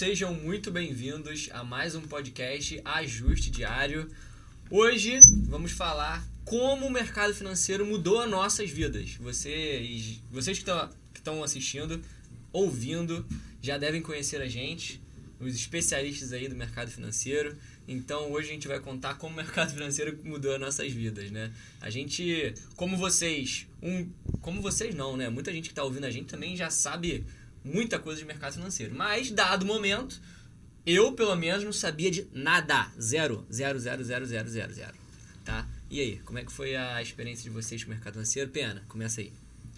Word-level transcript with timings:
sejam 0.00 0.32
muito 0.32 0.70
bem-vindos 0.70 1.50
a 1.52 1.62
mais 1.62 1.94
um 1.94 2.00
podcast 2.00 2.80
Ajuste 2.86 3.50
Diário. 3.50 4.08
Hoje 4.70 5.20
vamos 5.46 5.72
falar 5.72 6.26
como 6.42 6.86
o 6.86 6.90
mercado 6.90 7.34
financeiro 7.34 7.84
mudou 7.84 8.18
as 8.18 8.30
nossas 8.30 8.70
vidas. 8.70 9.16
Vocês, 9.16 10.22
vocês 10.30 10.58
que 10.58 10.70
estão 11.14 11.44
assistindo, 11.44 12.00
ouvindo, 12.50 13.26
já 13.60 13.76
devem 13.76 14.00
conhecer 14.00 14.40
a 14.40 14.48
gente, 14.48 15.02
os 15.38 15.54
especialistas 15.54 16.32
aí 16.32 16.48
do 16.48 16.56
mercado 16.56 16.90
financeiro. 16.90 17.54
Então 17.86 18.32
hoje 18.32 18.48
a 18.48 18.52
gente 18.54 18.66
vai 18.66 18.80
contar 18.80 19.16
como 19.16 19.34
o 19.34 19.36
mercado 19.36 19.68
financeiro 19.76 20.18
mudou 20.24 20.54
as 20.54 20.60
nossas 20.60 20.90
vidas, 20.90 21.30
né? 21.30 21.52
A 21.78 21.90
gente, 21.90 22.54
como 22.74 22.96
vocês, 22.96 23.66
um, 23.82 24.08
como 24.40 24.62
vocês 24.62 24.94
não, 24.94 25.14
né? 25.14 25.28
Muita 25.28 25.52
gente 25.52 25.64
que 25.64 25.72
está 25.72 25.84
ouvindo 25.84 26.04
a 26.06 26.10
gente 26.10 26.28
também 26.28 26.56
já 26.56 26.70
sabe 26.70 27.22
muita 27.64 27.98
coisa 27.98 28.20
de 28.20 28.26
mercado 28.26 28.54
financeiro. 28.54 28.94
Mas, 28.94 29.30
dado 29.30 29.62
o 29.62 29.66
momento, 29.66 30.20
eu, 30.86 31.12
pelo 31.12 31.34
menos, 31.36 31.64
não 31.64 31.72
sabia 31.72 32.10
de 32.10 32.26
nada. 32.32 32.90
Zero. 33.00 33.46
Zero, 33.52 33.78
zero, 33.78 34.02
zero, 34.04 34.26
zero, 34.26 34.48
zero, 34.48 34.72
zero. 34.72 34.94
Tá? 35.44 35.66
E 35.90 36.00
aí, 36.00 36.18
como 36.24 36.38
é 36.38 36.44
que 36.44 36.52
foi 36.52 36.76
a 36.76 37.02
experiência 37.02 37.44
de 37.44 37.50
vocês 37.50 37.82
com 37.82 37.90
o 37.90 37.94
mercado 37.94 38.14
financeiro? 38.14 38.50
Pena, 38.50 38.82
começa 38.88 39.20
aí. 39.20 39.32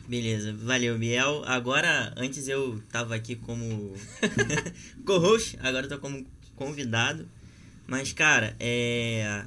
Beleza, 0.06 0.52
valeu, 0.52 0.98
Biel. 0.98 1.42
Agora, 1.47 2.12
antes 2.16 2.48
eu 2.48 2.83
tava 2.91 3.14
aqui 3.14 3.36
como 3.36 3.94
co-host, 5.06 5.56
agora 5.61 5.86
eu 5.86 5.89
tô 5.89 5.98
como 5.98 6.27
convidado. 6.56 7.27
Mas, 7.86 8.12
cara, 8.12 8.56
é... 8.58 9.44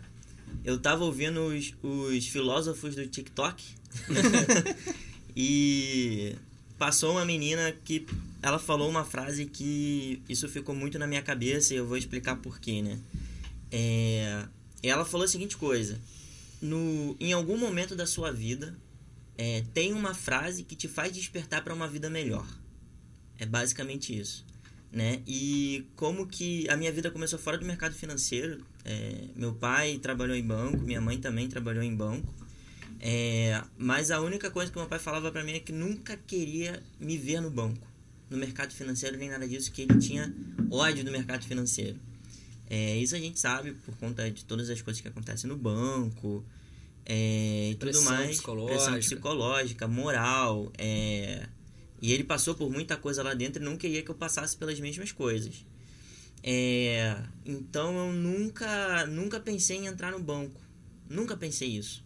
eu 0.63 0.79
tava 0.79 1.03
ouvindo 1.03 1.41
os, 1.45 1.73
os 1.83 2.27
filósofos 2.27 2.95
do 2.95 3.05
TikTok. 3.05 3.63
e 5.35 6.35
passou 6.77 7.11
uma 7.11 7.25
menina 7.25 7.71
que 7.83 8.05
ela 8.41 8.59
falou 8.59 8.89
uma 8.89 9.03
frase 9.03 9.45
que 9.45 10.21
isso 10.29 10.47
ficou 10.47 10.75
muito 10.75 10.99
na 10.99 11.07
minha 11.07 11.21
cabeça 11.21 11.73
e 11.73 11.77
eu 11.77 11.87
vou 11.87 11.97
explicar 11.97 12.35
porquê, 12.37 12.81
né? 12.81 12.99
É, 13.71 14.45
ela 14.83 15.05
falou 15.05 15.25
a 15.25 15.27
seguinte 15.27 15.57
coisa: 15.57 15.99
no, 16.61 17.15
em 17.19 17.33
algum 17.33 17.57
momento 17.57 17.95
da 17.95 18.05
sua 18.05 18.31
vida 18.31 18.77
é, 19.37 19.63
tem 19.73 19.93
uma 19.93 20.13
frase 20.13 20.63
que 20.63 20.75
te 20.75 20.87
faz 20.87 21.11
despertar 21.11 21.63
para 21.63 21.73
uma 21.73 21.87
vida 21.87 22.09
melhor. 22.09 22.47
É 23.37 23.45
basicamente 23.45 24.17
isso, 24.17 24.45
né? 24.91 25.21
E 25.27 25.85
como 25.95 26.27
que 26.27 26.69
a 26.69 26.77
minha 26.77 26.91
vida 26.91 27.11
começou 27.11 27.37
fora 27.37 27.57
do 27.57 27.65
mercado 27.65 27.95
financeiro? 27.95 28.65
É, 28.83 29.25
meu 29.35 29.53
pai 29.53 29.97
trabalhou 29.97 30.35
em 30.35 30.43
banco, 30.43 30.77
minha 30.77 31.01
mãe 31.01 31.17
também 31.17 31.49
trabalhou 31.49 31.83
em 31.83 31.93
banco. 31.93 32.33
É, 33.07 33.63
mas 33.77 34.09
a 34.09 34.19
única 34.19 34.49
coisa 34.49 34.71
que 34.71 34.79
meu 34.79 34.87
pai 34.87 34.97
falava 34.97 35.31
para 35.31 35.43
mim 35.43 35.53
é 35.53 35.59
que 35.59 35.71
nunca 35.71 36.17
queria 36.17 36.81
me 36.99 37.19
ver 37.19 37.39
no 37.39 37.51
banco, 37.51 37.87
no 38.31 38.35
mercado 38.35 38.73
financeiro, 38.73 39.15
nem 39.15 39.29
nada 39.29 39.47
disso, 39.47 39.71
que 39.71 39.83
ele 39.83 39.99
tinha 39.99 40.33
ódio 40.71 41.05
do 41.05 41.11
mercado 41.11 41.45
financeiro. 41.45 41.99
É, 42.67 42.97
isso 42.97 43.15
a 43.15 43.19
gente 43.19 43.39
sabe 43.39 43.73
por 43.73 43.95
conta 43.97 44.27
de 44.31 44.43
todas 44.43 44.71
as 44.71 44.81
coisas 44.81 44.99
que 44.99 45.07
acontecem 45.07 45.47
no 45.47 45.55
banco 45.55 46.43
é, 47.05 47.69
e 47.73 47.75
tudo 47.75 48.01
mais. 48.01 48.37
Psicológica. 48.37 48.73
Pressão 48.73 48.99
psicológica, 48.99 49.87
moral. 49.87 50.71
É, 50.75 51.47
e 52.01 52.11
ele 52.11 52.23
passou 52.23 52.55
por 52.55 52.71
muita 52.71 52.97
coisa 52.97 53.21
lá 53.21 53.35
dentro 53.35 53.61
e 53.61 53.65
não 53.65 53.77
queria 53.77 54.01
que 54.01 54.09
eu 54.09 54.15
passasse 54.15 54.57
pelas 54.57 54.79
mesmas 54.79 55.11
coisas. 55.11 55.63
É, 56.41 57.15
então 57.45 58.07
eu 58.07 58.13
nunca, 58.13 59.05
nunca 59.05 59.39
pensei 59.39 59.77
em 59.77 59.85
entrar 59.85 60.11
no 60.11 60.19
banco. 60.19 60.59
Nunca 61.07 61.37
pensei 61.37 61.69
isso. 61.69 62.04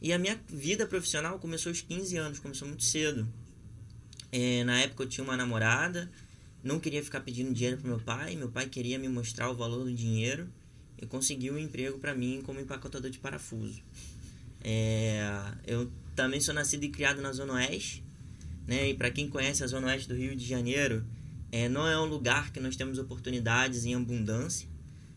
E 0.00 0.12
a 0.12 0.18
minha 0.18 0.38
vida 0.48 0.86
profissional 0.86 1.38
começou 1.38 1.70
aos 1.70 1.80
15 1.80 2.16
anos, 2.16 2.38
começou 2.38 2.68
muito 2.68 2.84
cedo. 2.84 3.26
É, 4.30 4.64
na 4.64 4.80
época 4.80 5.04
eu 5.04 5.08
tinha 5.08 5.24
uma 5.24 5.36
namorada, 5.36 6.10
não 6.62 6.78
queria 6.78 7.02
ficar 7.02 7.20
pedindo 7.20 7.52
dinheiro 7.52 7.78
para 7.78 7.88
meu 7.88 8.00
pai, 8.00 8.36
meu 8.36 8.50
pai 8.50 8.68
queria 8.68 8.98
me 8.98 9.08
mostrar 9.08 9.50
o 9.50 9.54
valor 9.54 9.84
do 9.84 9.94
dinheiro 9.94 10.48
e 11.00 11.06
conseguiu 11.06 11.54
um 11.54 11.58
emprego 11.58 11.98
para 11.98 12.14
mim 12.14 12.42
como 12.44 12.60
empacotador 12.60 13.10
de 13.10 13.18
parafuso. 13.18 13.82
É, 14.62 15.20
eu 15.66 15.90
também 16.14 16.40
sou 16.40 16.54
nascido 16.54 16.84
e 16.84 16.88
criado 16.88 17.22
na 17.22 17.32
Zona 17.32 17.54
Oeste, 17.54 18.04
né? 18.66 18.90
E 18.90 18.94
para 18.94 19.10
quem 19.10 19.28
conhece 19.28 19.62
a 19.62 19.66
Zona 19.66 19.88
Oeste 19.88 20.08
do 20.08 20.14
Rio 20.14 20.34
de 20.34 20.44
Janeiro, 20.44 21.04
é, 21.52 21.68
não 21.68 21.86
é 21.86 21.98
um 22.00 22.06
lugar 22.06 22.52
que 22.52 22.58
nós 22.58 22.74
temos 22.74 22.98
oportunidades 22.98 23.84
em 23.84 23.94
abundância. 23.94 24.68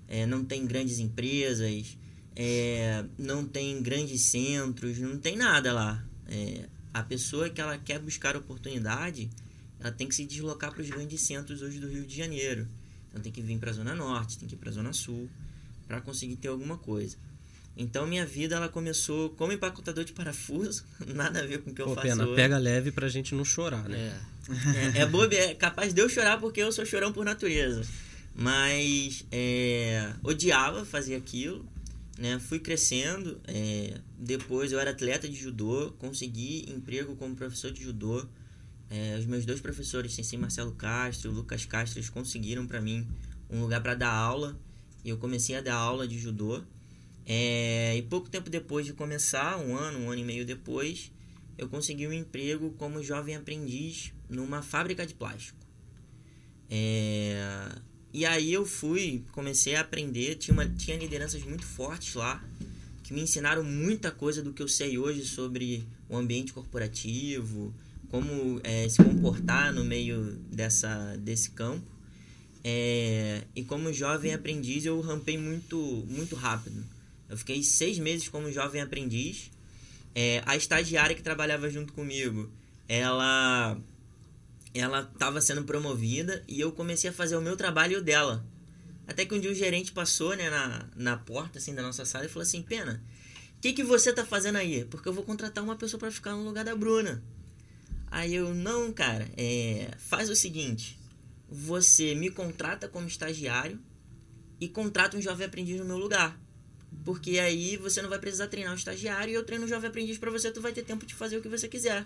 É, 0.08 0.26
não 0.26 0.44
tem 0.44 0.66
grandes 0.66 1.00
empresas, 1.00 1.98
é, 2.42 3.04
não 3.18 3.46
tem 3.46 3.82
grandes 3.82 4.22
centros, 4.22 4.98
não 4.98 5.18
tem 5.18 5.36
nada 5.36 5.74
lá. 5.74 6.02
É, 6.26 6.70
a 6.94 7.04
pessoa 7.04 7.50
que 7.50 7.60
ela 7.60 7.78
quer 7.78 8.00
buscar 8.00 8.38
oportunidade, 8.38 9.30
ela 9.78 9.92
tem 9.92 10.08
que 10.08 10.16
se 10.16 10.26
deslocar 10.26 10.72
para 10.72 10.82
os 10.82 10.90
grandes 10.90 11.20
centros 11.20 11.62
hoje 11.62 11.82
do 11.82 11.90
Rio 11.90 12.06
de 12.06 12.16
Janeiro. 12.16 12.66
Então 13.10 13.22
tem 13.22 13.30
que 13.30 13.42
vir 13.42 13.60
para 13.60 13.72
a 13.72 13.74
Zona 13.74 13.94
Norte, 13.94 14.38
tem 14.38 14.48
que 14.48 14.56
ir 14.56 14.58
para 14.58 14.70
a 14.70 14.72
Zona 14.72 14.94
Sul, 14.94 15.30
para 15.86 16.00
conseguir 16.00 16.38
ter 16.38 16.48
alguma 16.48 16.78
coisa. 16.78 17.18
Então 17.76 18.08
minha 18.08 18.26
vida 18.26 18.56
ela 18.56 18.70
começou 18.70 19.32
como 19.32 19.52
empacotador 19.52 20.06
de 20.06 20.14
parafuso, 20.14 20.86
nada 21.14 21.42
a 21.42 21.46
ver 21.46 21.62
com 21.62 21.72
o 21.72 21.74
que 21.74 21.84
Pô, 21.84 21.90
eu 21.90 21.96
faço 21.96 22.08
pena, 22.08 22.26
hoje. 22.26 22.36
pega 22.38 22.58
leve 22.58 22.90
pra 22.90 23.10
gente 23.10 23.36
não 23.36 23.44
chorar, 23.44 23.90
né? 23.90 24.18
É. 24.48 24.98
É, 24.98 25.02
é, 25.02 25.06
bobo, 25.06 25.34
é 25.34 25.54
capaz 25.56 25.94
de 25.94 26.02
eu 26.02 26.08
chorar 26.08 26.40
porque 26.40 26.62
eu 26.62 26.72
sou 26.72 26.86
chorão 26.86 27.12
por 27.12 27.26
natureza. 27.26 27.82
Mas 28.34 29.26
é, 29.30 30.14
odiava 30.24 30.86
fazer 30.86 31.16
aquilo 31.16 31.68
né? 32.20 32.38
Fui 32.38 32.60
crescendo, 32.60 33.40
é, 33.48 33.98
depois 34.18 34.74
eu 34.74 34.80
era 34.80 34.92
atleta 34.92 35.28
de 35.28 35.36
judô, 35.36 35.92
consegui 35.98 36.70
emprego 36.70 37.16
como 37.16 37.34
professor 37.34 37.72
de 37.72 37.82
judô. 37.82 38.28
É, 38.90 39.16
os 39.18 39.26
meus 39.26 39.46
dois 39.46 39.62
professores, 39.62 40.14
Sensei 40.14 40.38
Marcelo 40.38 40.74
Castro 40.74 41.32
e 41.32 41.34
Lucas 41.34 41.64
Castro, 41.64 42.04
conseguiram 42.12 42.68
para 42.68 42.82
mim 42.82 43.08
um 43.50 43.62
lugar 43.62 43.82
para 43.82 43.96
dar 43.96 44.12
aula. 44.12 44.60
E 45.04 45.10
eu 45.10 45.18
comecei 45.18 45.56
a 45.56 45.62
dar 45.62 45.76
aula 45.76 46.06
de 46.06 46.20
judô. 46.20 46.62
É, 47.26 47.96
e 47.96 48.02
pouco 48.02 48.30
tempo 48.30 48.50
depois 48.50 48.86
de 48.86 48.92
começar, 48.92 49.58
um 49.58 49.78
ano, 49.78 50.00
um 50.00 50.12
ano 50.12 50.20
e 50.20 50.26
meio 50.26 50.46
depois, 50.46 51.12
eu 51.58 51.70
consegui 51.70 52.06
um 52.06 52.12
emprego 52.14 52.72
como 52.72 53.02
jovem 53.02 53.36
aprendiz 53.36 54.12
numa 54.30 54.62
fábrica 54.62 55.06
de 55.06 55.14
plástico. 55.14 55.58
É, 56.70 57.70
e 58.14 58.26
aí 58.26 58.52
eu 58.52 58.66
fui, 58.66 59.24
comecei 59.32 59.76
a 59.76 59.82
aprender, 59.82 60.36
tinha, 60.36 60.54
uma, 60.54 60.68
tinha 60.68 60.98
lideranças 60.98 61.44
muito 61.44 61.66
fortes 61.66 62.16
lá, 62.16 62.44
que 63.04 63.14
me 63.14 63.22
ensinaram 63.22 63.64
muita 63.64 64.12
coisa 64.12 64.42
do 64.42 64.54
que 64.54 64.62
eu 64.62 64.68
sei 64.68 64.98
hoje 64.98 65.26
sobre 65.26 65.88
o 66.08 66.16
ambiente 66.16 66.54
corporativo, 66.54 67.74
como 68.10 68.60
é, 68.64 68.90
se 68.90 69.04
comportar 69.04 69.72
no 69.74 69.84
meio 69.84 70.38
dessa, 70.52 71.16
desse 71.18 71.52
campo. 71.52 71.86
É, 72.64 73.44
e 73.56 73.64
como 73.64 73.94
jovem 73.94 74.34
aprendiz 74.34 74.86
eu 74.86 75.00
rampei 75.02 75.38
muito, 75.38 75.78
muito 76.08 76.36
rápido. 76.36 76.84
Eu 77.30 77.38
fiquei 77.38 77.62
seis 77.62 78.00
meses 78.00 78.28
como 78.28 78.52
jovem 78.52 78.82
aprendiz. 78.82 79.52
É, 80.16 80.42
a 80.46 80.58
estagiária 80.58 81.16
que 81.16 81.22
trabalhava 81.22 81.70
junto 81.70 81.94
comigo, 81.94 82.50
ela 82.88 83.80
ela 84.80 85.10
estava 85.14 85.42
sendo 85.42 85.64
promovida 85.64 86.44
e 86.48 86.60
eu 86.60 86.72
comecei 86.72 87.10
a 87.10 87.14
fazer 87.14 87.36
o 87.36 87.42
meu 87.42 87.56
trabalho 87.56 87.94
e 87.94 87.98
o 87.98 88.02
dela. 88.02 88.46
Até 89.08 89.26
que 89.26 89.34
um 89.34 89.40
dia 89.40 89.52
o 89.52 89.56
gerente 89.56 89.92
passou 89.92 90.36
né, 90.36 90.50
na, 90.50 90.86
na 90.96 91.18
porta 91.18 91.58
assim, 91.58 91.74
da 91.74 91.82
nossa 91.82 92.06
sala 92.06 92.26
e 92.26 92.30
falou 92.30 92.44
assim: 92.44 92.62
Pena, 92.62 93.04
o 93.58 93.62
que, 93.62 93.74
que 93.74 93.84
você 93.84 94.14
tá 94.14 94.26
fazendo 94.26 94.58
aí? 94.58 94.86
Porque 94.86 95.10
eu 95.10 95.14
vou 95.14 95.24
contratar 95.24 95.64
uma 95.64 95.76
pessoa 95.76 96.00
para 96.00 96.12
ficar 96.12 96.32
no 96.32 96.44
lugar 96.44 96.64
da 96.64 96.76
Bruna. 96.76 97.24
Aí 98.12 98.34
eu, 98.34 98.54
não, 98.54 98.92
cara, 98.94 99.28
é, 99.36 99.92
faz 99.98 100.30
o 100.30 100.36
seguinte: 100.36 101.00
você 101.50 102.14
me 102.16 102.30
contrata 102.30 102.88
como 102.88 103.08
estagiário 103.08 103.80
e 104.62 104.68
contrata 104.68 105.18
um 105.18 105.22
jovem 105.22 105.48
aprendiz 105.48 105.80
no 105.80 105.86
meu 105.86 105.98
lugar. 105.98 106.40
Porque 107.04 107.40
aí 107.40 107.78
você 107.78 108.02
não 108.02 108.10
vai 108.10 108.20
precisar 108.20 108.48
treinar 108.48 108.74
o 108.74 108.78
estagiário 108.78 109.32
e 109.32 109.36
eu 109.36 109.44
treino 109.44 109.66
o 109.66 109.68
jovem 109.68 109.90
aprendiz 109.90 110.18
para 110.18 110.32
você, 110.32 110.52
tu 110.52 110.62
vai 110.62 110.72
ter 110.72 110.84
tempo 110.84 111.06
de 111.06 111.14
fazer 111.14 111.38
o 111.38 111.42
que 111.42 111.50
você 111.50 111.68
quiser. 111.68 112.06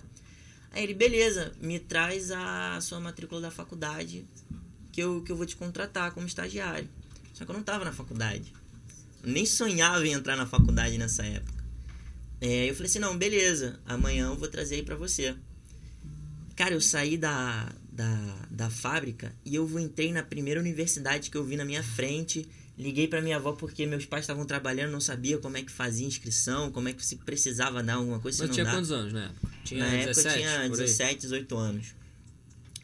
Aí 0.73 0.83
ele, 0.83 0.93
beleza, 0.95 1.53
me 1.61 1.79
traz 1.79 2.31
a 2.31 2.79
sua 2.81 2.99
matrícula 2.99 3.39
da 3.39 3.51
faculdade 3.51 4.25
que 4.91 5.01
eu, 5.01 5.21
que 5.21 5.31
eu 5.31 5.35
vou 5.35 5.45
te 5.45 5.55
contratar 5.55 6.11
como 6.11 6.25
estagiário. 6.25 6.89
Só 7.33 7.45
que 7.45 7.51
eu 7.51 7.53
não 7.53 7.61
estava 7.61 7.85
na 7.85 7.93
faculdade. 7.93 8.51
nem 9.23 9.45
sonhava 9.45 10.05
em 10.05 10.11
entrar 10.11 10.35
na 10.35 10.45
faculdade 10.45 10.97
nessa 10.97 11.23
época. 11.23 11.63
É, 12.41 12.69
eu 12.69 12.73
falei 12.75 12.89
assim, 12.89 12.99
não, 12.99 13.17
beleza, 13.17 13.79
amanhã 13.85 14.27
eu 14.27 14.35
vou 14.35 14.47
trazer 14.47 14.75
aí 14.75 14.83
pra 14.83 14.95
você. 14.95 15.35
Cara, 16.55 16.73
eu 16.73 16.81
saí 16.81 17.17
da, 17.17 17.71
da, 17.91 18.47
da 18.51 18.69
fábrica 18.69 19.33
e 19.45 19.55
eu 19.55 19.79
entrei 19.79 20.11
na 20.11 20.23
primeira 20.23 20.59
universidade 20.59 21.29
que 21.29 21.37
eu 21.37 21.43
vi 21.43 21.55
na 21.55 21.65
minha 21.65 21.83
frente. 21.83 22.47
Liguei 22.77 23.07
para 23.07 23.21
minha 23.21 23.35
avó 23.35 23.51
porque 23.51 23.85
meus 23.85 24.05
pais 24.05 24.23
estavam 24.23 24.45
trabalhando, 24.45 24.91
não 24.91 25.01
sabia 25.01 25.37
como 25.37 25.57
é 25.57 25.61
que 25.61 25.71
fazia 25.71 26.07
inscrição, 26.07 26.71
como 26.71 26.89
é 26.89 26.93
que 26.93 27.05
se 27.05 27.17
precisava 27.17 27.83
dar 27.83 27.95
alguma 27.95 28.19
coisa. 28.19 28.43
Mas 28.43 28.49
se 28.49 28.53
tinha 28.53 28.65
dá. 28.65 28.71
quantos 28.71 28.91
anos 28.91 29.13
na 29.13 29.25
época? 29.25 29.47
Tinha 29.63 29.85
Na 29.85 29.91
17, 29.91 30.09
época 30.09 30.29
eu 30.29 30.33
tinha 30.33 30.69
por 30.69 30.79
aí? 30.79 30.85
17, 30.85 31.21
18 31.21 31.57
anos. 31.57 31.95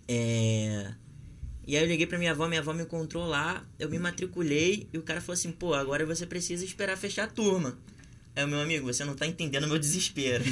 É... 0.08 0.94
E 1.66 1.76
aí 1.76 1.84
eu 1.84 1.88
liguei 1.88 2.06
pra 2.06 2.18
minha 2.18 2.32
avó, 2.32 2.48
minha 2.48 2.62
avó 2.62 2.74
me 2.74 2.84
encontrou 2.84 3.28
lá, 3.28 3.64
eu 3.80 3.90
me 3.90 4.00
matriculei 4.00 4.88
e 4.94 4.98
o 4.98 5.04
cara 5.04 5.22
falou 5.22 5.34
assim, 5.34 5.52
pô, 5.52 5.74
agora 5.74 6.06
você 6.06 6.26
precisa 6.26 6.64
esperar 6.64 6.98
fechar 6.98 7.26
a 7.26 7.28
turma. 7.28 7.78
Aí 8.36 8.44
o 8.44 8.48
meu 8.48 8.60
amigo, 8.60 8.86
você 8.86 9.04
não 9.04 9.16
tá 9.16 9.28
entendendo 9.28 9.66
o 9.66 9.68
meu 9.68 9.78
desespero. 9.78 10.44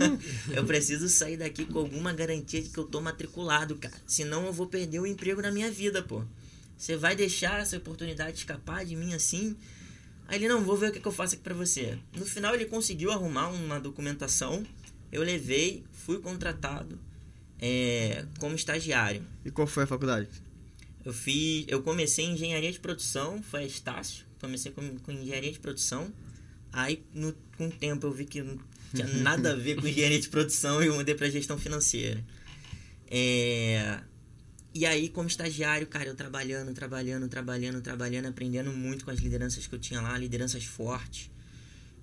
eu 0.52 0.64
preciso 0.64 1.08
sair 1.08 1.36
daqui 1.36 1.64
com 1.64 1.78
alguma 1.78 2.12
garantia 2.12 2.60
de 2.60 2.68
que 2.68 2.78
eu 2.78 2.84
tô 2.84 3.00
matriculado, 3.00 3.76
cara. 3.76 3.94
Senão 4.06 4.46
eu 4.46 4.52
vou 4.52 4.66
perder 4.66 4.98
o 4.98 5.06
emprego 5.06 5.40
na 5.40 5.50
minha 5.50 5.70
vida, 5.70 6.02
pô. 6.02 6.24
Você 6.78 6.96
vai 6.96 7.16
deixar 7.16 7.60
essa 7.60 7.76
oportunidade 7.76 8.38
escapar 8.38 8.84
de 8.84 8.94
mim 8.94 9.12
assim? 9.12 9.56
Aí 10.28 10.38
ele, 10.38 10.48
não, 10.48 10.62
vou 10.62 10.76
ver 10.76 10.90
o 10.90 10.92
que, 10.92 11.00
que 11.00 11.08
eu 11.08 11.12
faço 11.12 11.34
aqui 11.34 11.42
pra 11.42 11.54
você. 11.54 11.98
No 12.14 12.24
final 12.24 12.54
ele 12.54 12.66
conseguiu 12.66 13.10
arrumar 13.10 13.48
uma 13.48 13.80
documentação, 13.80 14.64
eu 15.10 15.22
levei, 15.22 15.82
fui 15.90 16.20
contratado 16.20 16.98
é, 17.60 18.24
como 18.38 18.54
estagiário. 18.54 19.24
E 19.44 19.50
qual 19.50 19.66
foi 19.66 19.82
a 19.82 19.86
faculdade? 19.86 20.28
Eu 21.04 21.12
fiz, 21.12 21.64
eu 21.66 21.82
comecei 21.82 22.26
em 22.26 22.34
engenharia 22.34 22.70
de 22.70 22.78
produção, 22.78 23.42
foi 23.42 23.62
a 23.62 23.66
Estácio, 23.66 24.24
comecei 24.40 24.70
com, 24.70 24.98
com 24.98 25.10
engenharia 25.10 25.50
de 25.50 25.58
produção. 25.58 26.12
Aí, 26.72 27.02
no, 27.12 27.34
com 27.56 27.66
o 27.66 27.72
tempo, 27.72 28.06
eu 28.06 28.12
vi 28.12 28.24
que 28.24 28.42
não 28.42 28.58
tinha 28.94 29.06
nada 29.22 29.52
a 29.52 29.56
ver 29.56 29.80
com 29.80 29.88
engenharia 29.88 30.20
de 30.20 30.28
produção 30.28 30.82
e 30.82 30.86
eu 30.86 30.94
mudei 30.94 31.14
para 31.14 31.28
gestão 31.28 31.58
financeira. 31.58 32.22
É, 33.10 34.00
e 34.74 34.84
aí, 34.84 35.08
como 35.08 35.26
estagiário, 35.26 35.86
cara, 35.86 36.06
eu 36.06 36.14
trabalhando, 36.14 36.72
trabalhando, 36.74 37.28
trabalhando, 37.28 37.80
trabalhando, 37.80 38.26
aprendendo 38.26 38.72
muito 38.72 39.04
com 39.04 39.10
as 39.10 39.18
lideranças 39.18 39.66
que 39.66 39.74
eu 39.74 39.78
tinha 39.78 40.00
lá, 40.00 40.16
lideranças 40.18 40.64
fortes, 40.64 41.30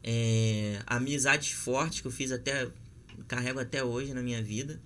é, 0.04 0.82
amizades 0.86 1.52
fortes 1.52 2.02
que 2.02 2.08
eu 2.08 2.12
fiz 2.12 2.32
até, 2.32 2.68
carrego 3.28 3.60
até 3.60 3.84
hoje 3.84 4.14
na 4.14 4.22
minha 4.22 4.42
vida. 4.42 4.80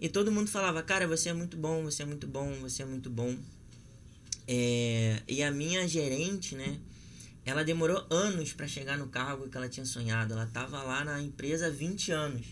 E 0.00 0.08
todo 0.08 0.30
mundo 0.30 0.50
falava, 0.50 0.82
cara, 0.82 1.06
você 1.06 1.30
é 1.30 1.32
muito 1.32 1.56
bom, 1.56 1.84
você 1.84 2.02
é 2.02 2.06
muito 2.06 2.26
bom, 2.26 2.52
você 2.60 2.82
é 2.82 2.86
muito 2.86 3.08
bom. 3.08 3.36
É, 4.46 5.22
e 5.26 5.42
a 5.42 5.50
minha 5.50 5.88
gerente, 5.88 6.54
né? 6.54 6.78
Ela 7.44 7.64
demorou 7.64 8.04
anos 8.10 8.52
para 8.52 8.66
chegar 8.66 8.98
no 8.98 9.06
cargo 9.06 9.48
que 9.48 9.56
ela 9.56 9.68
tinha 9.68 9.86
sonhado. 9.86 10.34
Ela 10.34 10.46
tava 10.46 10.82
lá 10.82 11.04
na 11.04 11.22
empresa 11.22 11.68
há 11.68 11.70
20 11.70 12.10
anos. 12.10 12.46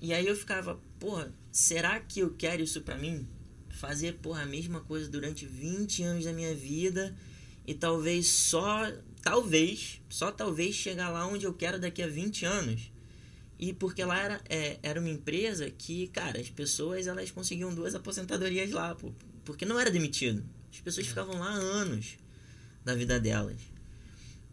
E 0.00 0.12
aí 0.12 0.26
eu 0.26 0.34
ficava, 0.34 0.80
porra, 0.98 1.30
será 1.54 2.00
que 2.00 2.18
eu 2.18 2.34
quero 2.34 2.64
isso 2.64 2.80
pra 2.80 2.98
mim? 2.98 3.28
Fazer, 3.70 4.14
porra, 4.14 4.42
a 4.42 4.46
mesma 4.46 4.80
coisa 4.80 5.08
durante 5.08 5.46
20 5.46 6.02
anos 6.02 6.24
da 6.24 6.32
minha 6.32 6.52
vida 6.52 7.16
e 7.64 7.72
talvez 7.72 8.26
só, 8.26 8.92
talvez, 9.22 10.02
só 10.08 10.32
talvez 10.32 10.74
chegar 10.74 11.10
lá 11.10 11.24
onde 11.28 11.46
eu 11.46 11.54
quero 11.54 11.78
daqui 11.78 12.02
a 12.02 12.08
20 12.08 12.44
anos. 12.44 12.90
E 13.56 13.72
porque 13.72 14.04
lá 14.04 14.20
era, 14.20 14.40
é, 14.48 14.80
era 14.82 14.98
uma 14.98 15.08
empresa 15.08 15.70
que, 15.70 16.08
cara, 16.08 16.40
as 16.40 16.50
pessoas 16.50 17.06
elas 17.06 17.30
conseguiam 17.30 17.72
duas 17.72 17.94
aposentadorias 17.94 18.72
lá, 18.72 18.92
pô, 18.96 19.12
porque 19.44 19.64
não 19.64 19.78
era 19.78 19.92
demitido. 19.92 20.44
As 20.72 20.80
pessoas 20.80 21.06
ficavam 21.06 21.38
lá 21.38 21.50
anos 21.50 22.16
da 22.84 22.96
vida 22.96 23.20
delas. 23.20 23.60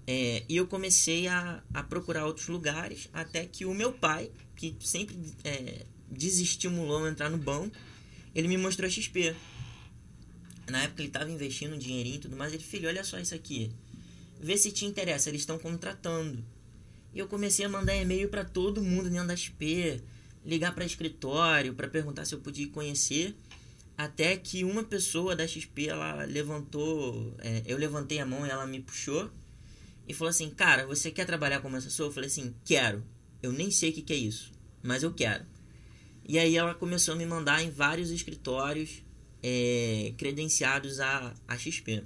É, 0.05 0.43
e 0.47 0.55
eu 0.55 0.67
comecei 0.67 1.27
a, 1.27 1.63
a 1.73 1.81
procurar 1.81 2.27
outros 2.27 2.47
lugares, 2.47 3.09
até 3.11 3.43
que 3.43 3.65
o 3.65 3.73
meu 3.73 3.91
pai, 3.91 4.31
que 4.55 4.75
sempre 4.79 5.17
é, 5.43 5.85
desestimulou 6.11 7.07
entrar 7.07 7.29
no 7.29 7.37
banco, 7.37 7.75
ele 8.35 8.47
me 8.47 8.57
mostrou 8.57 8.87
a 8.87 8.89
XP. 8.89 9.35
Na 10.69 10.83
época 10.83 11.01
ele 11.01 11.09
estava 11.09 11.29
investindo 11.29 11.75
um 11.75 11.77
dinheirinho 11.77 12.15
e 12.15 12.19
tudo 12.19 12.35
mais. 12.35 12.53
Ele, 12.53 12.63
filho, 12.63 12.87
olha 12.87 13.03
só 13.03 13.19
isso 13.19 13.35
aqui. 13.35 13.71
Vê 14.39 14.57
se 14.57 14.71
te 14.71 14.85
interessa, 14.85 15.29
eles 15.29 15.41
estão 15.41 15.57
contratando. 15.57 16.43
E 17.13 17.19
eu 17.19 17.27
comecei 17.27 17.65
a 17.65 17.69
mandar 17.69 17.95
e-mail 17.95 18.29
para 18.29 18.45
todo 18.45 18.81
mundo 18.81 19.09
dentro 19.09 19.27
da 19.27 19.35
XP, 19.35 20.01
ligar 20.45 20.73
para 20.73 20.85
escritório 20.85 21.73
para 21.73 21.87
perguntar 21.87 22.25
se 22.25 22.33
eu 22.33 22.39
podia 22.39 22.67
conhecer. 22.67 23.35
Até 23.97 24.37
que 24.37 24.63
uma 24.63 24.83
pessoa 24.83 25.35
da 25.35 25.45
XP 25.45 25.87
ela 25.87 26.23
levantou, 26.23 27.35
é, 27.39 27.61
eu 27.65 27.77
levantei 27.77 28.19
a 28.19 28.25
mão 28.25 28.47
e 28.47 28.49
ela 28.49 28.65
me 28.65 28.81
puxou 28.81 29.29
e 30.07 30.13
falou 30.13 30.29
assim: 30.29 30.49
Cara, 30.49 30.87
você 30.87 31.11
quer 31.11 31.25
trabalhar 31.25 31.59
como 31.59 31.75
assessor? 31.75 32.07
Eu 32.07 32.11
falei 32.11 32.27
assim: 32.27 32.55
Quero. 32.65 33.03
Eu 33.43 33.51
nem 33.51 33.69
sei 33.69 33.89
o 33.89 33.93
que, 33.93 34.01
que 34.01 34.13
é 34.13 34.15
isso, 34.15 34.51
mas 34.81 35.03
eu 35.03 35.13
quero. 35.13 35.45
E 36.27 36.37
aí 36.39 36.55
ela 36.55 36.73
começou 36.73 37.13
a 37.13 37.17
me 37.17 37.25
mandar 37.25 37.63
em 37.63 37.69
vários 37.69 38.11
escritórios 38.11 39.03
é, 39.41 40.13
credenciados 40.17 40.99
a, 40.99 41.33
a 41.47 41.57
XP. 41.57 42.03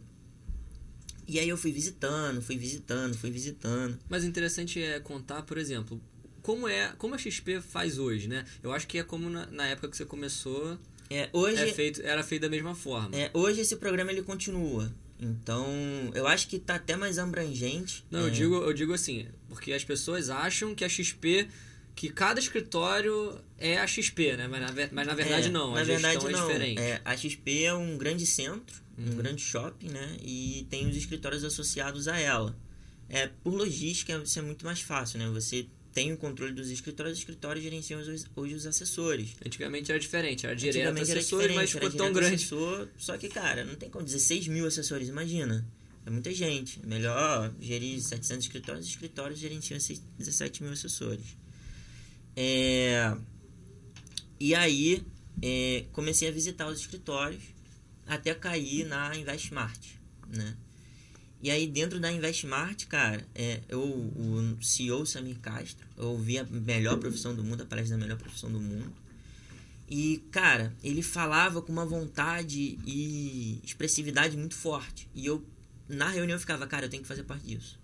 E 1.28 1.40
aí 1.40 1.50
eu 1.50 1.58
fui 1.58 1.72
visitando, 1.72 2.42
fui 2.42 2.58
visitando, 2.58 3.16
fui 3.16 3.32
visitando. 3.32 3.98
Mas 4.08 4.24
interessante 4.24 4.82
é 4.82 5.00
contar, 5.00 5.42
por 5.42 5.58
exemplo, 5.58 6.02
como 6.42 6.68
é 6.68 6.94
como 6.98 7.16
a 7.16 7.18
XP 7.18 7.62
faz 7.62 7.98
hoje, 7.98 8.28
né? 8.28 8.46
Eu 8.62 8.72
acho 8.72 8.88
que 8.88 9.00
é 9.00 9.04
como 9.04 9.30
na, 9.30 9.48
na 9.48 9.66
época 9.68 9.90
que 9.90 9.98
você 9.98 10.06
começou. 10.06 10.78
É, 11.10 11.30
hoje, 11.34 11.62
é 11.62 11.74
feito, 11.74 12.02
era 12.02 12.24
feito 12.24 12.44
da 12.44 12.50
mesma 12.50 12.76
forma. 12.76 13.16
É, 13.16 13.32
hoje 13.34 13.62
esse 13.62 13.76
programa 13.78 14.12
ele 14.12 14.22
continua. 14.22 14.92
Então, 15.20 15.68
eu 16.14 16.28
acho 16.28 16.48
que 16.48 16.60
tá 16.60 16.76
até 16.76 16.96
mais 16.96 17.18
abrangente. 17.18 18.06
Não, 18.12 18.22
é, 18.22 18.24
eu 18.24 18.30
digo, 18.30 18.56
eu 18.56 18.74
digo 18.74 18.94
assim, 18.94 19.28
porque 19.48 19.72
as 19.72 19.84
pessoas 19.84 20.30
acham 20.30 20.76
que 20.76 20.84
a 20.84 20.90
XP 20.90 21.48
que 21.96 22.10
cada 22.10 22.40
escritório 22.40 23.40
é 23.58 23.78
a 23.78 23.88
XP, 23.88 24.36
né? 24.38 24.48
Mas 24.48 24.62
na, 24.62 24.88
mas 24.92 25.08
na 25.08 25.14
verdade 25.14 25.48
é, 25.48 25.52
não, 25.52 25.74
na 25.74 25.82
a 25.82 25.84
verdade 25.84 26.14
gestão 26.14 26.30
é 26.30 26.32
não. 26.34 26.48
diferente. 26.48 26.82
É, 26.82 27.02
a 27.06 27.16
XP 27.18 27.64
é 27.64 27.74
um 27.74 27.98
grande 27.98 28.26
centro, 28.26 28.84
um 28.98 29.10
Uhum. 29.10 29.16
grande 29.18 29.42
shopping, 29.42 29.90
né? 29.90 30.18
E 30.24 30.66
tem 30.70 30.88
os 30.90 30.96
escritórios 30.96 31.44
associados 31.44 32.08
a 32.08 32.18
ela. 32.20 32.56
É, 33.10 33.28
por 33.44 33.54
logística, 33.54 34.22
isso 34.24 34.40
é 34.40 34.42
muito 34.42 34.66
mais 34.66 34.82
fácil, 34.82 35.20
né? 35.20 35.28
Você 35.30 35.68
tem 35.94 36.12
o 36.12 36.18
controle 36.18 36.52
dos 36.54 36.70
escritórios, 36.70 37.14
os 37.14 37.20
escritórios 37.20 37.64
gerenciam 37.64 38.02
os- 38.02 38.26
hoje 38.36 38.54
os 38.56 38.66
assessores. 38.66 39.30
Antigamente 39.46 39.90
era 39.92 40.00
diferente, 40.00 40.46
era 40.46 40.56
direto 40.56 40.78
era 40.80 41.02
assessor, 41.02 41.40
diferente, 41.42 41.56
mas 41.56 41.72
ficou 41.72 41.88
era 41.88 41.98
tão 41.98 42.12
grande. 42.12 42.36
assessor, 42.36 42.88
só 42.98 43.18
que, 43.18 43.30
cara, 43.30 43.64
não 43.64 43.76
tem 43.76 43.90
como 43.90 44.04
16 44.04 44.48
mil 44.48 44.66
assessores, 44.68 45.08
imagina. 45.08 45.66
É 46.06 46.10
muita 46.10 46.34
gente. 46.34 46.80
É 46.84 46.86
melhor 46.86 47.54
gerir 47.62 48.02
700 48.02 48.46
escritórios, 48.46 48.86
os 48.86 48.92
escritórios 48.92 49.40
gerenciam 49.40 49.78
esses 49.78 50.00
17 50.18 50.62
mil 50.64 50.74
assessores. 50.74 51.26
É, 52.36 53.16
E 54.40 54.54
aí, 54.54 55.06
é, 55.42 55.86
comecei 55.92 56.28
a 56.28 56.32
visitar 56.32 56.68
os 56.68 56.80
escritórios 56.80 57.44
até 58.06 58.34
cair 58.34 58.86
na 58.86 59.16
Investmart, 59.16 59.80
né? 60.28 60.56
E 61.42 61.52
aí, 61.52 61.68
dentro 61.68 62.00
da 62.00 62.12
Investmart, 62.12 62.86
cara, 62.88 63.26
é, 63.36 63.62
eu, 63.70 63.82
o 63.82 64.58
CEO 64.62 65.06
Samir 65.06 65.40
Castro, 65.40 65.86
eu 65.98 66.08
ouvi 66.10 66.40
a 66.40 66.44
melhor 66.44 66.98
profissão 66.98 67.36
do 67.36 67.44
mundo, 67.44 67.62
a 67.62 67.66
palestra 67.66 67.98
da 67.98 68.04
melhor 68.04 68.18
profissão 68.18 68.52
do 68.52 68.60
mundo. 68.60 68.92
E, 69.88 70.24
cara, 70.32 70.76
ele 70.84 71.04
falava 71.04 71.62
com 71.62 71.72
uma 71.72 71.86
vontade 71.86 72.80
e 72.86 73.60
expressividade 73.64 74.36
muito 74.36 74.56
forte. 74.56 75.08
E 75.14 75.26
eu, 75.28 75.46
na 75.88 76.10
reunião, 76.10 76.36
eu 76.36 76.40
ficava, 76.40 76.66
cara, 76.66 76.86
eu 76.86 76.90
tenho 76.90 77.04
que 77.04 77.08
fazer 77.08 77.24
parte 77.24 77.46
disso. 77.46 77.78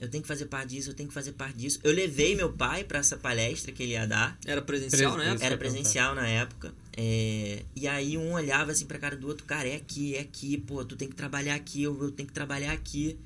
Eu 0.00 0.08
tenho 0.10 0.22
que 0.22 0.28
fazer 0.28 0.46
parte 0.46 0.68
disso, 0.74 0.90
eu 0.90 0.94
tenho 0.94 1.08
que 1.08 1.14
fazer 1.14 1.32
parte 1.32 1.56
disso. 1.56 1.80
Eu 1.82 1.90
levei 1.92 2.36
meu 2.36 2.52
pai 2.52 2.84
para 2.84 2.98
essa 2.98 3.16
palestra 3.16 3.72
que 3.72 3.82
ele 3.82 3.92
ia 3.92 4.06
dar. 4.06 4.38
Era 4.44 4.60
presencial, 4.60 5.14
Pres- 5.14 5.40
né? 5.40 5.46
Era 5.46 5.56
presencial 5.56 6.14
na 6.14 6.28
época. 6.28 6.74
É, 6.96 7.62
e 7.74 7.88
aí 7.88 8.16
um 8.18 8.32
olhava 8.32 8.72
assim 8.72 8.84
pra 8.86 8.98
cara 8.98 9.16
do 9.16 9.26
outro, 9.26 9.44
cara, 9.46 9.66
é 9.68 9.76
aqui, 9.76 10.14
é 10.14 10.20
aqui, 10.20 10.58
pô, 10.58 10.84
tu 10.84 10.96
tem 10.96 11.08
que 11.08 11.14
trabalhar 11.14 11.54
aqui, 11.54 11.82
eu, 11.82 11.98
eu 12.02 12.10
tenho 12.10 12.26
que 12.26 12.32
trabalhar 12.34 12.72
aqui. 12.72 13.16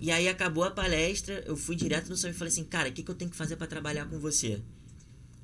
E 0.00 0.10
aí 0.10 0.28
acabou 0.28 0.64
a 0.64 0.70
palestra, 0.70 1.44
eu 1.46 1.56
fui 1.56 1.76
direto 1.76 2.08
no 2.08 2.16
Sam 2.16 2.30
e 2.30 2.32
falei 2.32 2.50
assim, 2.52 2.64
cara, 2.64 2.88
o 2.88 2.92
que, 2.92 3.02
que 3.02 3.10
eu 3.10 3.14
tenho 3.14 3.30
que 3.30 3.36
fazer 3.36 3.56
pra 3.56 3.66
trabalhar 3.66 4.06
com 4.06 4.18
você? 4.18 4.60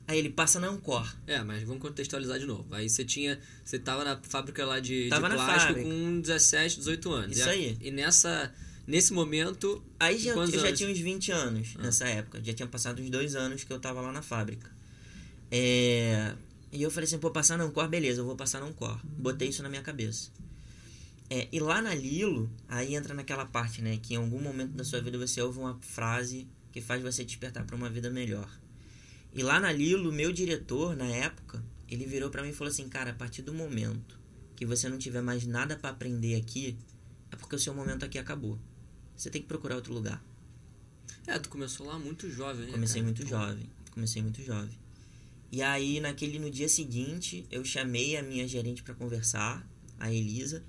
Aí 0.06 0.18
ele 0.18 0.30
passa 0.30 0.58
na 0.58 0.68
Ancor. 0.68 1.06
É, 1.26 1.42
mas 1.44 1.62
vamos 1.64 1.82
contextualizar 1.82 2.38
de 2.38 2.46
novo. 2.46 2.74
Aí 2.74 2.88
você 2.88 3.04
tinha. 3.04 3.38
Você 3.62 3.78
tava 3.78 4.02
na 4.04 4.18
fábrica 4.22 4.64
lá 4.64 4.80
de, 4.80 5.04
de 5.04 5.10
Tava 5.10 5.28
na 5.28 5.34
plástico 5.34 5.74
fábrica. 5.74 5.88
com 5.90 6.20
17, 6.22 6.78
18 6.78 7.12
anos. 7.12 7.36
Isso 7.36 7.46
e, 7.46 7.50
a- 7.50 7.52
aí. 7.52 7.76
E 7.82 7.90
nessa. 7.90 8.50
Nesse 8.88 9.12
momento. 9.12 9.84
Aí 10.00 10.18
já, 10.18 10.30
eu 10.30 10.46
já 10.46 10.68
anos? 10.68 10.78
tinha 10.78 10.90
uns 10.90 10.98
20 10.98 11.30
anos 11.30 11.74
nessa 11.76 12.08
época. 12.08 12.42
Já 12.42 12.54
tinha 12.54 12.66
passado 12.66 13.02
uns 13.02 13.10
dois 13.10 13.36
anos 13.36 13.62
que 13.62 13.70
eu 13.70 13.78
tava 13.78 14.00
lá 14.00 14.10
na 14.10 14.22
fábrica. 14.22 14.70
É, 15.50 16.34
E 16.72 16.82
eu 16.82 16.90
falei 16.90 17.06
assim, 17.06 17.18
pô, 17.18 17.30
passar 17.30 17.58
na 17.58 17.64
Ancor, 17.64 17.86
beleza, 17.86 18.22
eu 18.22 18.24
vou 18.24 18.34
passar 18.34 18.60
na 18.60 18.66
Ancor. 18.66 18.98
Botei 19.04 19.48
isso 19.50 19.62
na 19.62 19.68
minha 19.68 19.82
cabeça. 19.82 20.30
É, 21.28 21.48
e 21.52 21.60
lá 21.60 21.82
na 21.82 21.94
Lilo, 21.94 22.50
aí 22.66 22.94
entra 22.94 23.12
naquela 23.12 23.44
parte, 23.44 23.82
né? 23.82 23.98
Que 24.02 24.14
em 24.14 24.16
algum 24.16 24.40
momento 24.40 24.72
da 24.72 24.84
sua 24.84 25.02
vida 25.02 25.18
você 25.18 25.42
ouve 25.42 25.58
uma 25.58 25.78
frase 25.82 26.48
que 26.72 26.80
faz 26.80 27.02
você 27.02 27.22
despertar 27.22 27.66
para 27.66 27.76
uma 27.76 27.90
vida 27.90 28.08
melhor. 28.08 28.50
E 29.34 29.42
lá 29.42 29.60
na 29.60 29.70
Lilo, 29.70 30.10
meu 30.10 30.32
diretor, 30.32 30.96
na 30.96 31.06
época, 31.06 31.62
ele 31.86 32.06
virou 32.06 32.30
para 32.30 32.42
mim 32.42 32.48
e 32.48 32.54
falou 32.54 32.70
assim, 32.70 32.88
cara, 32.88 33.10
a 33.10 33.14
partir 33.14 33.42
do 33.42 33.52
momento 33.52 34.18
que 34.56 34.64
você 34.64 34.88
não 34.88 34.96
tiver 34.96 35.20
mais 35.20 35.46
nada 35.46 35.76
para 35.76 35.90
aprender 35.90 36.36
aqui, 36.36 36.78
é 37.30 37.36
porque 37.36 37.54
o 37.54 37.58
seu 37.58 37.74
momento 37.74 38.06
aqui 38.06 38.18
acabou. 38.18 38.58
Você 39.18 39.28
tem 39.30 39.42
que 39.42 39.48
procurar 39.48 39.74
outro 39.74 39.92
lugar. 39.92 40.24
É, 41.26 41.36
tu 41.40 41.48
começou 41.48 41.86
lá 41.86 41.98
muito 41.98 42.30
jovem, 42.30 42.66
né? 42.66 42.72
Comecei 42.72 43.02
cara? 43.02 43.04
muito 43.04 43.28
jovem. 43.28 43.70
Comecei 43.90 44.22
muito 44.22 44.40
jovem. 44.42 44.78
E 45.50 45.60
aí, 45.60 45.98
naquele, 45.98 46.38
no 46.38 46.48
dia 46.48 46.68
seguinte, 46.68 47.44
eu 47.50 47.64
chamei 47.64 48.16
a 48.16 48.22
minha 48.22 48.46
gerente 48.46 48.82
para 48.82 48.94
conversar, 48.94 49.68
a 49.98 50.12
Elisa. 50.12 50.62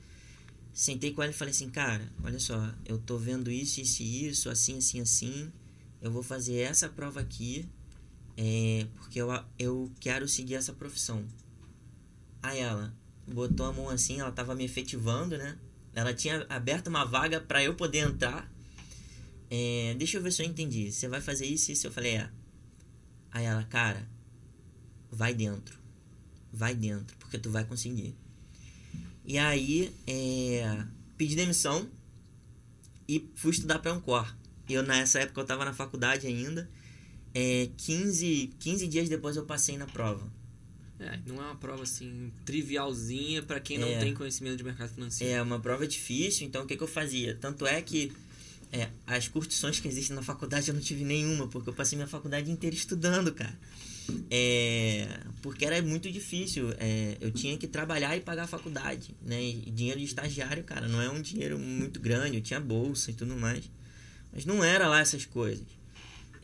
Sentei 0.73 1.13
com 1.13 1.21
ela 1.21 1.31
e 1.31 1.35
falei 1.35 1.51
assim, 1.51 1.69
cara, 1.69 2.11
olha 2.23 2.39
só, 2.39 2.73
eu 2.85 2.97
tô 2.97 3.17
vendo 3.19 3.51
isso, 3.51 3.81
isso 3.81 4.01
e 4.01 4.27
isso, 4.27 4.49
assim, 4.49 4.79
assim, 4.79 4.99
assim. 4.99 5.51
Eu 6.01 6.11
vou 6.11 6.23
fazer 6.23 6.57
essa 6.57 6.89
prova 6.89 7.19
aqui, 7.19 7.67
é, 8.35 8.87
porque 8.95 9.21
eu, 9.21 9.29
eu 9.59 9.91
quero 9.99 10.27
seguir 10.27 10.55
essa 10.55 10.73
profissão. 10.73 11.23
Aí 12.41 12.59
ela 12.59 12.91
botou 13.27 13.67
a 13.67 13.73
mão 13.73 13.89
assim, 13.89 14.21
ela 14.21 14.31
tava 14.31 14.55
me 14.55 14.63
efetivando, 14.63 15.37
né? 15.37 15.57
Ela 15.99 16.13
tinha 16.13 16.45
aberto 16.47 16.87
uma 16.87 17.03
vaga 17.03 17.41
para 17.41 17.61
eu 17.61 17.75
poder 17.75 17.99
entrar. 17.99 18.49
É, 19.51 19.93
deixa 19.97 20.17
eu 20.17 20.21
ver 20.21 20.31
se 20.31 20.41
eu 20.41 20.45
entendi. 20.45 20.93
Você 20.93 21.09
vai 21.09 21.19
fazer 21.19 21.45
isso 21.45 21.69
e 21.69 21.73
isso? 21.73 21.85
Eu 21.87 21.91
falei, 21.91 22.15
é. 22.15 22.29
Aí 23.31 23.43
ela, 23.43 23.65
cara, 23.65 24.07
vai 25.11 25.33
dentro. 25.33 25.77
Vai 26.53 26.73
dentro, 26.73 27.17
porque 27.17 27.37
tu 27.37 27.51
vai 27.51 27.65
conseguir. 27.65 28.15
E 29.25 29.37
aí, 29.37 29.93
é, 30.07 30.85
pedi 31.17 31.35
demissão 31.35 31.85
e 33.05 33.29
fui 33.35 33.51
estudar 33.51 33.79
para 33.79 33.91
Ancor. 33.91 34.33
Eu, 34.69 34.81
nessa 34.83 35.19
época, 35.19 35.41
eu 35.41 35.43
estava 35.43 35.65
na 35.65 35.73
faculdade 35.73 36.27
ainda. 36.27 36.69
É, 37.33 37.69
15, 37.75 38.55
15 38.57 38.87
dias 38.87 39.09
depois 39.09 39.35
eu 39.35 39.45
passei 39.45 39.77
na 39.77 39.85
prova. 39.85 40.31
É, 40.99 41.19
não 41.25 41.35
é 41.41 41.45
uma 41.45 41.55
prova 41.55 41.83
assim 41.83 42.31
trivialzinha 42.45 43.41
para 43.41 43.59
quem 43.59 43.77
não 43.77 43.87
É. 43.87 43.99
tem 43.99 44.13
conhecimento 44.13 44.57
de 44.57 44.63
mercado 44.63 44.89
financeiro. 44.93 45.33
É 45.33 45.41
uma 45.41 45.59
prova 45.59 45.87
difícil, 45.87 46.45
então 46.45 46.63
o 46.63 46.67
que, 46.67 46.75
que 46.75 46.83
eu 46.83 46.87
fazia? 46.87 47.35
Tanto 47.39 47.65
é 47.65 47.81
que 47.81 48.11
é, 48.71 48.89
as 49.07 49.27
curtições 49.27 49.79
que 49.79 49.87
existem 49.87 50.15
na 50.15 50.21
faculdade 50.21 50.67
eu 50.67 50.73
não 50.73 50.81
tive 50.81 51.03
nenhuma, 51.03 51.47
porque 51.47 51.69
eu 51.69 51.73
passei 51.73 51.95
minha 51.95 52.07
faculdade 52.07 52.51
inteira 52.51 52.75
estudando, 52.75 53.33
cara. 53.33 53.57
É, 54.29 55.07
porque 55.41 55.65
era 55.65 55.81
muito 55.81 56.11
difícil. 56.11 56.71
é, 56.77 57.17
eu 57.21 57.31
tinha 57.31 57.57
que 57.57 57.67
trabalhar 57.67 58.17
e 58.17 58.21
pagar 58.21 58.43
a 58.43 58.47
faculdade, 58.47 59.15
né? 59.21 59.41
E 59.41 59.71
dinheiro 59.71 59.99
de 59.99 60.05
estagiário, 60.05 60.63
cara, 60.63 60.87
não 60.87 61.01
é 61.01 61.09
um 61.09 61.21
dinheiro 61.21 61.57
muito 61.59 61.99
grande. 61.99 62.35
Eu 62.37 62.41
tinha 62.41 62.59
bolsa 62.59 63.11
e 63.11 63.13
tudo 63.13 63.35
mais. 63.37 63.69
Mas 64.33 64.45
não 64.45 64.63
era 64.63 64.87
lá 64.87 64.99
essas 64.99 65.25
coisas. 65.25 65.65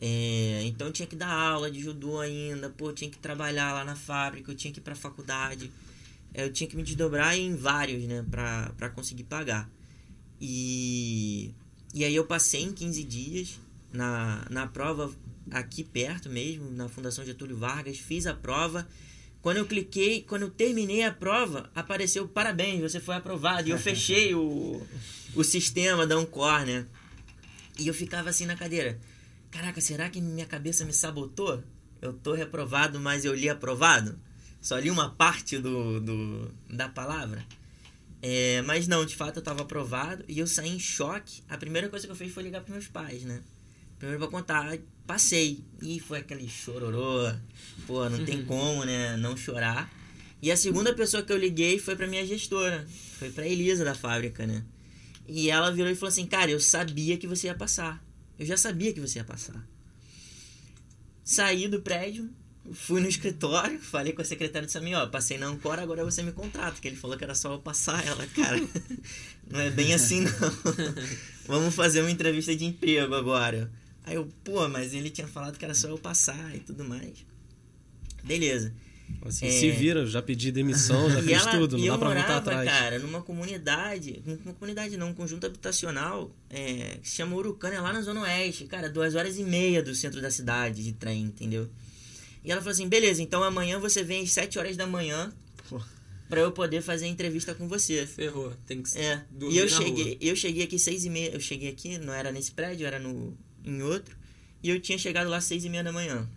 É, 0.00 0.62
então 0.64 0.92
tinha 0.92 1.06
que 1.06 1.16
dar 1.16 1.30
aula 1.30 1.70
de 1.70 1.80
judô 1.80 2.20
ainda, 2.20 2.68
pô, 2.68 2.92
tinha 2.92 3.10
que 3.10 3.18
trabalhar 3.18 3.72
lá 3.72 3.84
na 3.84 3.96
fábrica, 3.96 4.50
eu 4.50 4.54
tinha 4.56 4.72
que 4.72 4.78
ir 4.78 4.82
pra 4.82 4.94
faculdade. 4.94 5.70
É, 6.34 6.44
Eu 6.44 6.52
tinha 6.52 6.68
que 6.68 6.76
me 6.76 6.82
desdobrar 6.82 7.36
em 7.36 7.56
vários, 7.56 8.04
né, 8.04 8.24
pra, 8.30 8.72
pra 8.76 8.90
conseguir 8.90 9.24
pagar. 9.24 9.68
E, 10.40 11.54
e 11.94 12.04
aí 12.04 12.14
eu 12.14 12.26
passei 12.26 12.62
em 12.62 12.72
15 12.72 13.02
dias 13.04 13.60
na, 13.92 14.46
na 14.50 14.66
prova 14.66 15.10
aqui 15.50 15.82
perto 15.82 16.28
mesmo, 16.28 16.70
na 16.70 16.88
Fundação 16.88 17.24
Getúlio 17.24 17.56
Vargas, 17.56 17.96
fiz 17.98 18.26
a 18.26 18.34
prova. 18.34 18.86
Quando 19.40 19.58
eu 19.58 19.64
cliquei, 19.66 20.22
quando 20.22 20.42
eu 20.42 20.50
terminei 20.50 21.04
a 21.04 21.12
prova, 21.12 21.70
apareceu 21.74 22.26
parabéns, 22.28 22.82
você 22.82 23.00
foi 23.00 23.14
aprovado. 23.14 23.68
E 23.68 23.70
eu 23.70 23.78
fechei 23.78 24.34
o, 24.34 24.84
o 25.34 25.44
sistema 25.44 26.06
da 26.06 26.18
Uncor, 26.18 26.66
né? 26.66 26.84
E 27.78 27.86
eu 27.86 27.94
ficava 27.94 28.28
assim 28.28 28.44
na 28.44 28.56
cadeira. 28.56 28.98
Caraca, 29.56 29.80
será 29.80 30.10
que 30.10 30.20
minha 30.20 30.44
cabeça 30.44 30.84
me 30.84 30.92
sabotou? 30.92 31.64
Eu 32.02 32.12
tô 32.12 32.34
reprovado, 32.34 33.00
mas 33.00 33.24
eu 33.24 33.34
li 33.34 33.48
aprovado? 33.48 34.20
Só 34.60 34.78
li 34.78 34.90
uma 34.90 35.08
parte 35.08 35.58
do, 35.58 35.98
do 35.98 36.54
da 36.68 36.90
palavra? 36.90 37.42
É, 38.20 38.60
mas 38.66 38.86
não, 38.86 39.02
de 39.06 39.16
fato 39.16 39.38
eu 39.38 39.42
tava 39.42 39.62
aprovado 39.62 40.22
e 40.28 40.38
eu 40.38 40.46
saí 40.46 40.68
em 40.68 40.78
choque. 40.78 41.42
A 41.48 41.56
primeira 41.56 41.88
coisa 41.88 42.06
que 42.06 42.12
eu 42.12 42.16
fiz 42.16 42.34
foi 42.34 42.42
ligar 42.42 42.60
pros 42.60 42.72
meus 42.74 42.86
pais, 42.86 43.22
né? 43.22 43.40
Primeiro 43.98 44.20
pra 44.20 44.30
contar, 44.30 44.76
passei. 45.06 45.64
E 45.80 46.00
foi 46.00 46.18
aquele 46.18 46.46
chororô. 46.46 47.32
Pô, 47.86 48.10
não 48.10 48.22
tem 48.26 48.44
como, 48.44 48.84
né? 48.84 49.16
Não 49.16 49.38
chorar. 49.38 49.90
E 50.42 50.52
a 50.52 50.56
segunda 50.56 50.92
pessoa 50.92 51.22
que 51.22 51.32
eu 51.32 51.38
liguei 51.38 51.78
foi 51.78 51.96
pra 51.96 52.06
minha 52.06 52.26
gestora. 52.26 52.86
Foi 53.18 53.30
pra 53.30 53.48
Elisa 53.48 53.86
da 53.86 53.94
fábrica, 53.94 54.46
né? 54.46 54.62
E 55.26 55.48
ela 55.48 55.72
virou 55.72 55.90
e 55.90 55.94
falou 55.94 56.10
assim: 56.10 56.26
Cara, 56.26 56.50
eu 56.50 56.60
sabia 56.60 57.16
que 57.16 57.26
você 57.26 57.46
ia 57.46 57.54
passar. 57.54 58.05
Eu 58.38 58.46
já 58.46 58.56
sabia 58.56 58.92
que 58.92 59.00
você 59.00 59.18
ia 59.18 59.24
passar. 59.24 59.66
Saí 61.24 61.66
do 61.68 61.80
prédio, 61.80 62.30
fui 62.72 63.00
no 63.00 63.08
escritório, 63.08 63.80
falei 63.80 64.12
com 64.12 64.22
a 64.22 64.24
secretária 64.24 64.66
disse 64.66 64.78
a 64.78 64.80
mim, 64.80 64.94
ó, 64.94 65.06
passei 65.06 65.38
na 65.38 65.46
Ancora, 65.46 65.82
agora 65.82 66.04
você 66.04 66.22
me 66.22 66.32
contrata. 66.32 66.80
Que 66.80 66.88
ele 66.88 66.96
falou 66.96 67.16
que 67.16 67.24
era 67.24 67.34
só 67.34 67.52
eu 67.52 67.58
passar. 67.58 68.06
Ela, 68.06 68.26
cara, 68.34 68.60
não 69.50 69.60
é 69.60 69.70
bem 69.70 69.94
assim 69.94 70.20
não. 70.20 70.32
Vamos 71.46 71.74
fazer 71.74 72.00
uma 72.00 72.10
entrevista 72.10 72.54
de 72.54 72.64
emprego 72.64 73.14
agora. 73.14 73.70
Aí 74.04 74.14
eu, 74.14 74.28
pô, 74.44 74.68
mas 74.68 74.94
ele 74.94 75.10
tinha 75.10 75.26
falado 75.26 75.58
que 75.58 75.64
era 75.64 75.74
só 75.74 75.88
eu 75.88 75.98
passar 75.98 76.54
e 76.54 76.60
tudo 76.60 76.84
mais. 76.84 77.24
Beleza. 78.22 78.72
Assim, 79.24 79.46
É. 79.46 79.50
se 79.50 79.70
vira, 79.72 80.06
já 80.06 80.22
pedi 80.22 80.52
demissão, 80.52 81.08
já 81.10 81.18
E 81.20 81.22
fiz 81.22 81.32
ela- 81.42 81.50
tudo, 81.50 81.76
não 81.78 81.86
dá 81.86 81.98
pra 81.98 82.06
voltar 82.08 82.22
morava, 82.22 82.38
atrás. 82.38 82.68
cara, 82.70 82.98
numa 83.00 83.20
comunidade, 83.22 84.22
numa 84.24 84.54
comunidade 84.54 84.96
não, 84.96 85.10
um 85.10 85.14
conjunto 85.14 85.46
habitacional, 85.46 86.30
é, 86.50 86.98
que 87.02 87.08
se 87.08 87.16
chama 87.16 87.34
Urucânia, 87.36 87.80
lá 87.80 87.92
na 87.92 88.02
Zona 88.02 88.20
Oeste. 88.22 88.64
Cara, 88.66 88.88
duas 88.88 89.14
horas 89.14 89.36
e 89.38 89.42
meia 89.42 89.82
do 89.82 89.94
centro 89.94 90.20
da 90.20 90.30
cidade 90.30 90.82
de 90.84 90.92
trem, 90.92 91.22
entendeu? 91.22 91.68
E 92.44 92.52
ela 92.52 92.60
falou 92.60 92.72
assim, 92.72 92.88
beleza, 92.88 93.20
então 93.20 93.42
amanhã 93.42 93.78
você 93.80 94.04
vem 94.04 94.22
às 94.22 94.30
7 94.30 94.58
horas 94.60 94.76
da 94.76 94.86
manhã 94.86 95.32
Pô. 95.68 95.80
pra 96.28 96.40
eu 96.40 96.52
poder 96.52 96.80
fazer 96.80 97.06
a 97.06 97.08
entrevista 97.08 97.52
com 97.54 97.66
você. 97.66 98.06
Ferrou, 98.06 98.52
tem 98.66 98.80
que 98.82 98.96
É, 98.96 99.22
dormir 99.30 99.54
e 99.56 99.58
eu 99.58 99.68
cheguei, 99.68 100.18
eu 100.20 100.36
cheguei 100.36 100.62
aqui 100.62 100.78
seis 100.78 101.04
e 101.04 101.10
meia, 101.10 101.30
eu 101.30 101.40
cheguei 101.40 101.68
aqui, 101.68 101.98
não 101.98 102.12
era 102.12 102.30
nesse 102.30 102.52
prédio, 102.52 102.86
era 102.86 103.00
no, 103.00 103.36
em 103.64 103.82
outro, 103.82 104.16
e 104.62 104.70
eu 104.70 104.78
tinha 104.80 104.96
chegado 104.98 105.28
lá 105.28 105.40
seis 105.40 105.64
e 105.64 105.68
meia 105.68 105.82
da 105.82 105.90
manhã, 105.90 106.28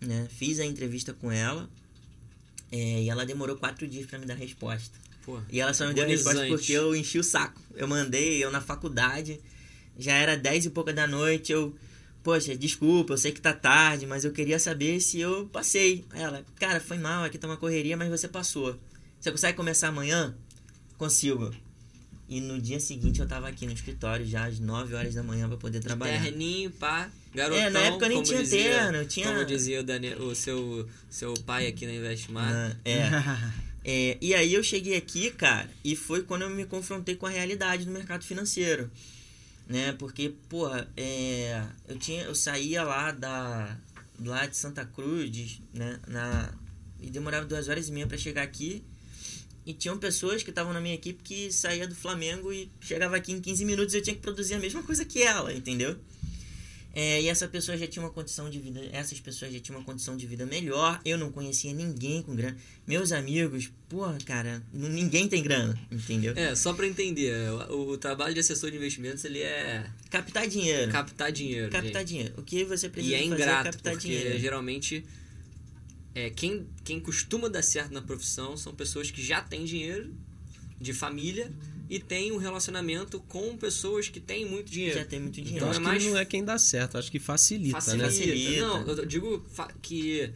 né? 0.00 0.26
Fiz 0.30 0.58
a 0.58 0.64
entrevista 0.66 1.12
com 1.12 1.30
ela, 1.30 1.70
é, 2.70 3.02
e 3.02 3.10
ela 3.10 3.24
demorou 3.24 3.56
quatro 3.56 3.86
dias 3.86 4.06
pra 4.06 4.18
me 4.18 4.26
dar 4.26 4.34
resposta. 4.34 4.98
Pô, 5.24 5.40
E 5.50 5.60
ela 5.60 5.74
só 5.74 5.86
me 5.86 5.94
deu 5.94 6.04
a 6.04 6.06
resposta 6.06 6.46
porque 6.46 6.72
eu 6.72 6.94
enchi 6.94 7.18
o 7.18 7.24
saco. 7.24 7.60
Eu 7.74 7.88
mandei, 7.88 8.42
eu 8.42 8.50
na 8.50 8.60
faculdade, 8.60 9.40
já 9.98 10.14
era 10.14 10.36
dez 10.36 10.64
e 10.64 10.70
pouca 10.70 10.92
da 10.92 11.06
noite, 11.06 11.52
eu... 11.52 11.74
Poxa, 12.22 12.56
desculpa, 12.56 13.12
eu 13.12 13.18
sei 13.18 13.30
que 13.30 13.40
tá 13.40 13.52
tarde, 13.52 14.04
mas 14.04 14.24
eu 14.24 14.32
queria 14.32 14.58
saber 14.58 15.00
se 15.00 15.20
eu 15.20 15.46
passei. 15.46 16.04
Ela, 16.12 16.44
cara, 16.56 16.80
foi 16.80 16.98
mal, 16.98 17.22
aqui 17.22 17.38
tá 17.38 17.46
uma 17.46 17.56
correria, 17.56 17.96
mas 17.96 18.10
você 18.10 18.26
passou. 18.26 18.76
Você 19.20 19.30
consegue 19.30 19.56
começar 19.56 19.88
amanhã? 19.88 20.34
Consigo. 20.98 21.54
E 22.28 22.40
no 22.40 22.60
dia 22.60 22.80
seguinte 22.80 23.20
eu 23.20 23.26
tava 23.28 23.48
aqui 23.48 23.66
no 23.66 23.72
escritório 23.72 24.26
já 24.26 24.46
às 24.46 24.58
9 24.58 24.94
horas 24.94 25.14
da 25.14 25.22
manhã 25.22 25.46
pra 25.48 25.56
poder 25.56 25.80
trabalhar. 25.80 26.20
Terninho, 26.22 26.70
pá, 26.72 27.08
garotão. 27.32 27.62
É, 27.62 27.70
na 27.70 27.80
época 27.80 28.06
eu 28.06 28.08
nem 28.08 28.22
tinha 28.22 28.42
dizia, 28.42 28.62
terno, 28.62 28.98
eu 28.98 29.06
tinha- 29.06 29.28
Como 29.28 29.44
dizia 29.44 29.80
o, 29.80 29.84
Daniel, 29.84 30.18
o 30.22 30.34
seu, 30.34 30.88
seu 31.08 31.34
pai 31.44 31.68
aqui 31.68 31.86
na 31.86 31.92
Investmar. 31.92 32.52
Ah, 32.52 32.76
é. 32.84 33.02
É, 33.88 34.18
e 34.20 34.34
aí 34.34 34.52
eu 34.52 34.64
cheguei 34.64 34.96
aqui, 34.96 35.30
cara, 35.30 35.70
e 35.84 35.94
foi 35.94 36.24
quando 36.24 36.42
eu 36.42 36.50
me 36.50 36.64
confrontei 36.66 37.14
com 37.14 37.24
a 37.24 37.30
realidade 37.30 37.84
do 37.84 37.92
mercado 37.92 38.24
financeiro. 38.24 38.90
Né? 39.68 39.92
Porque, 39.92 40.34
porra, 40.48 40.88
é, 40.96 41.62
eu, 41.86 41.96
tinha, 41.96 42.22
eu 42.24 42.34
saía 42.34 42.82
lá 42.82 43.12
da 43.12 43.76
lá 44.24 44.44
de 44.44 44.56
Santa 44.56 44.84
Cruz, 44.84 45.60
né? 45.72 46.00
Na, 46.08 46.52
e 47.00 47.08
demorava 47.10 47.46
duas 47.46 47.68
horas 47.68 47.88
e 47.88 47.92
meia 47.92 48.08
pra 48.08 48.18
chegar 48.18 48.42
aqui. 48.42 48.82
E 49.66 49.74
tinham 49.74 49.98
pessoas 49.98 50.42
que 50.44 50.50
estavam 50.50 50.72
na 50.72 50.80
minha 50.80 50.94
equipe 50.94 51.20
que 51.22 51.50
saía 51.52 51.88
do 51.88 51.94
Flamengo 51.94 52.52
e 52.52 52.70
chegava 52.80 53.16
aqui 53.16 53.32
em 53.32 53.40
15 53.40 53.64
minutos 53.64 53.92
e 53.94 53.98
eu 53.98 54.02
tinha 54.02 54.14
que 54.14 54.22
produzir 54.22 54.54
a 54.54 54.58
mesma 54.60 54.82
coisa 54.82 55.04
que 55.04 55.20
ela, 55.22 55.52
entendeu? 55.52 55.96
É, 56.94 57.20
e 57.20 57.28
essa 57.28 57.46
pessoa 57.46 57.76
já 57.76 57.86
tinha 57.86 58.02
uma 58.02 58.10
condição 58.10 58.48
de 58.48 58.58
vida, 58.58 58.80
essas 58.90 59.20
pessoas 59.20 59.52
já 59.52 59.60
tinham 59.60 59.78
uma 59.78 59.84
condição 59.84 60.16
de 60.16 60.26
vida 60.26 60.46
melhor. 60.46 60.98
Eu 61.04 61.18
não 61.18 61.30
conhecia 61.30 61.70
ninguém 61.74 62.22
com 62.22 62.34
grana. 62.34 62.56
Meus 62.86 63.12
amigos, 63.12 63.70
porra, 63.86 64.16
cara, 64.24 64.62
ninguém 64.72 65.28
tem 65.28 65.42
grana, 65.42 65.78
entendeu? 65.92 66.32
É, 66.34 66.54
só 66.54 66.72
pra 66.72 66.86
entender, 66.86 67.34
o, 67.68 67.90
o 67.90 67.98
trabalho 67.98 68.32
de 68.32 68.40
assessor 68.40 68.70
de 68.70 68.78
investimentos, 68.78 69.22
ele 69.26 69.40
é 69.40 69.84
Captar 70.08 70.48
dinheiro. 70.48 70.90
captar 70.90 71.30
dinheiro. 71.30 71.70
captar 71.70 72.00
gente. 72.00 72.08
dinheiro. 72.08 72.34
O 72.38 72.42
que 72.42 72.64
você 72.64 72.86
E 72.86 72.90
precisa 72.90 73.14
é 73.14 73.18
fazer 73.18 73.30
é 73.30 73.34
ingrato, 73.34 73.64
captar 73.72 73.92
porque 73.92 74.08
dinheiro. 74.08 74.38
geralmente 74.38 75.04
é, 76.16 76.30
quem, 76.30 76.66
quem 76.82 76.98
costuma 76.98 77.46
dar 77.48 77.62
certo 77.62 77.92
na 77.92 78.00
profissão 78.00 78.56
são 78.56 78.74
pessoas 78.74 79.10
que 79.10 79.22
já 79.22 79.40
têm 79.42 79.64
dinheiro, 79.64 80.14
de 80.80 80.92
família, 80.94 81.52
e 81.90 81.98
têm 82.00 82.32
um 82.32 82.38
relacionamento 82.38 83.20
com 83.28 83.56
pessoas 83.56 84.08
que 84.08 84.18
têm 84.18 84.44
muito 84.44 84.70
dinheiro. 84.70 84.98
Já 84.98 85.04
tem 85.04 85.20
muito 85.20 85.38
Então 85.38 85.44
dinheiro. 85.44 85.66
acho 85.68 85.78
é 85.78 85.82
que 85.82 85.88
mais- 85.88 86.04
não 86.04 86.16
é 86.18 86.24
quem 86.24 86.42
dá 86.44 86.58
certo, 86.58 86.96
acho 86.98 87.10
que 87.12 87.18
facilita, 87.20 87.76
né? 87.76 87.80
Facilita. 87.82 88.06
Facilita. 88.10 88.60
Não, 88.66 88.86
eu 88.88 89.06
digo 89.06 89.44
que 89.82 90.32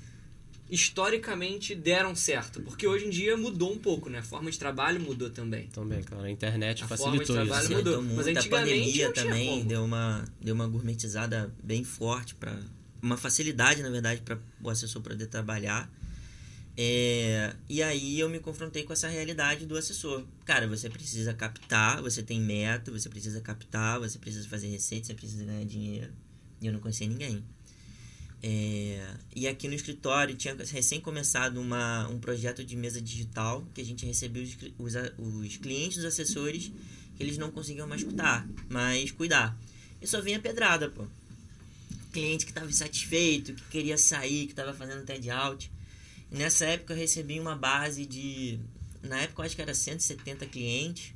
historicamente 0.70 1.74
deram 1.74 2.14
certo, 2.14 2.60
porque 2.62 2.86
hoje 2.86 3.06
em 3.06 3.10
dia 3.10 3.36
mudou 3.36 3.72
um 3.72 3.78
pouco, 3.78 4.08
né? 4.08 4.18
A 4.20 4.22
forma 4.22 4.50
de 4.50 4.58
trabalho 4.58 5.00
mudou 5.00 5.28
também. 5.30 5.66
Também, 5.68 6.02
cara, 6.02 6.22
a 6.22 6.30
internet 6.30 6.84
A 6.84 6.88
forma 6.88 7.18
de 7.18 7.26
facilitou 7.26 7.36
trabalho 7.36 7.64
isso. 7.64 7.76
mudou. 7.76 7.92
Facilitou 7.94 8.16
Mas 8.16 8.24
muito. 8.26 8.36
a 8.36 8.40
antigamente 8.40 8.70
pandemia 8.70 9.04
não 9.06 9.12
tinha 9.12 9.24
também 9.24 9.48
como. 9.50 9.64
deu 9.64 9.84
uma, 9.84 10.24
deu 10.40 10.54
uma 10.54 10.66
gourmetizada 10.68 11.52
bem 11.62 11.82
forte 11.82 12.34
para 12.36 12.56
uma 13.02 13.16
facilidade, 13.16 13.82
na 13.82 13.90
verdade, 13.90 14.22
para 14.22 14.38
o 14.62 14.70
assessor 14.70 15.02
poder 15.02 15.26
trabalhar. 15.26 15.90
É, 16.76 17.54
e 17.68 17.82
aí 17.82 18.18
eu 18.18 18.28
me 18.28 18.38
confrontei 18.38 18.84
com 18.84 18.92
essa 18.92 19.08
realidade 19.08 19.66
do 19.66 19.76
assessor. 19.76 20.24
Cara, 20.44 20.66
você 20.66 20.88
precisa 20.88 21.34
captar, 21.34 22.00
você 22.00 22.22
tem 22.22 22.40
meta, 22.40 22.90
você 22.90 23.08
precisa 23.08 23.40
captar, 23.40 23.98
você 23.98 24.18
precisa 24.18 24.48
fazer 24.48 24.68
receita, 24.68 25.06
você 25.08 25.14
precisa 25.14 25.44
ganhar 25.44 25.64
dinheiro. 25.64 26.12
E 26.60 26.66
eu 26.66 26.72
não 26.72 26.80
conhecia 26.80 27.06
ninguém. 27.06 27.44
É, 28.42 29.06
e 29.36 29.46
aqui 29.46 29.68
no 29.68 29.74
escritório 29.74 30.34
tinha 30.34 30.56
recém 30.56 31.00
começado 31.00 31.60
uma, 31.60 32.08
um 32.08 32.18
projeto 32.18 32.64
de 32.64 32.74
mesa 32.74 33.00
digital 33.00 33.66
que 33.74 33.82
a 33.82 33.84
gente 33.84 34.06
recebeu 34.06 34.42
os, 34.42 34.56
os, 34.78 34.94
os 35.18 35.56
clientes, 35.58 35.98
os 35.98 36.04
assessores, 36.04 36.72
que 37.16 37.22
eles 37.22 37.36
não 37.36 37.50
conseguiam 37.50 37.86
mais 37.86 38.00
escutar, 38.00 38.48
mas 38.68 39.10
cuidar. 39.10 39.58
E 40.00 40.06
só 40.06 40.22
vinha 40.22 40.40
pedrada, 40.40 40.88
pô. 40.88 41.06
Cliente 42.12 42.44
que 42.44 42.50
estava 42.50 42.68
insatisfeito, 42.68 43.54
que 43.54 43.62
queria 43.70 43.96
sair, 43.96 44.46
que 44.46 44.52
estava 44.52 44.74
fazendo 44.74 45.04
TED 45.04 45.30
out. 45.30 45.70
E 46.30 46.36
nessa 46.36 46.64
época 46.64 46.92
eu 46.92 46.96
recebi 46.96 47.38
uma 47.40 47.56
base 47.56 48.06
de. 48.06 48.58
Na 49.02 49.20
época 49.22 49.42
eu 49.42 49.46
acho 49.46 49.56
que 49.56 49.62
era 49.62 49.74
170 49.74 50.46
clientes. 50.46 51.14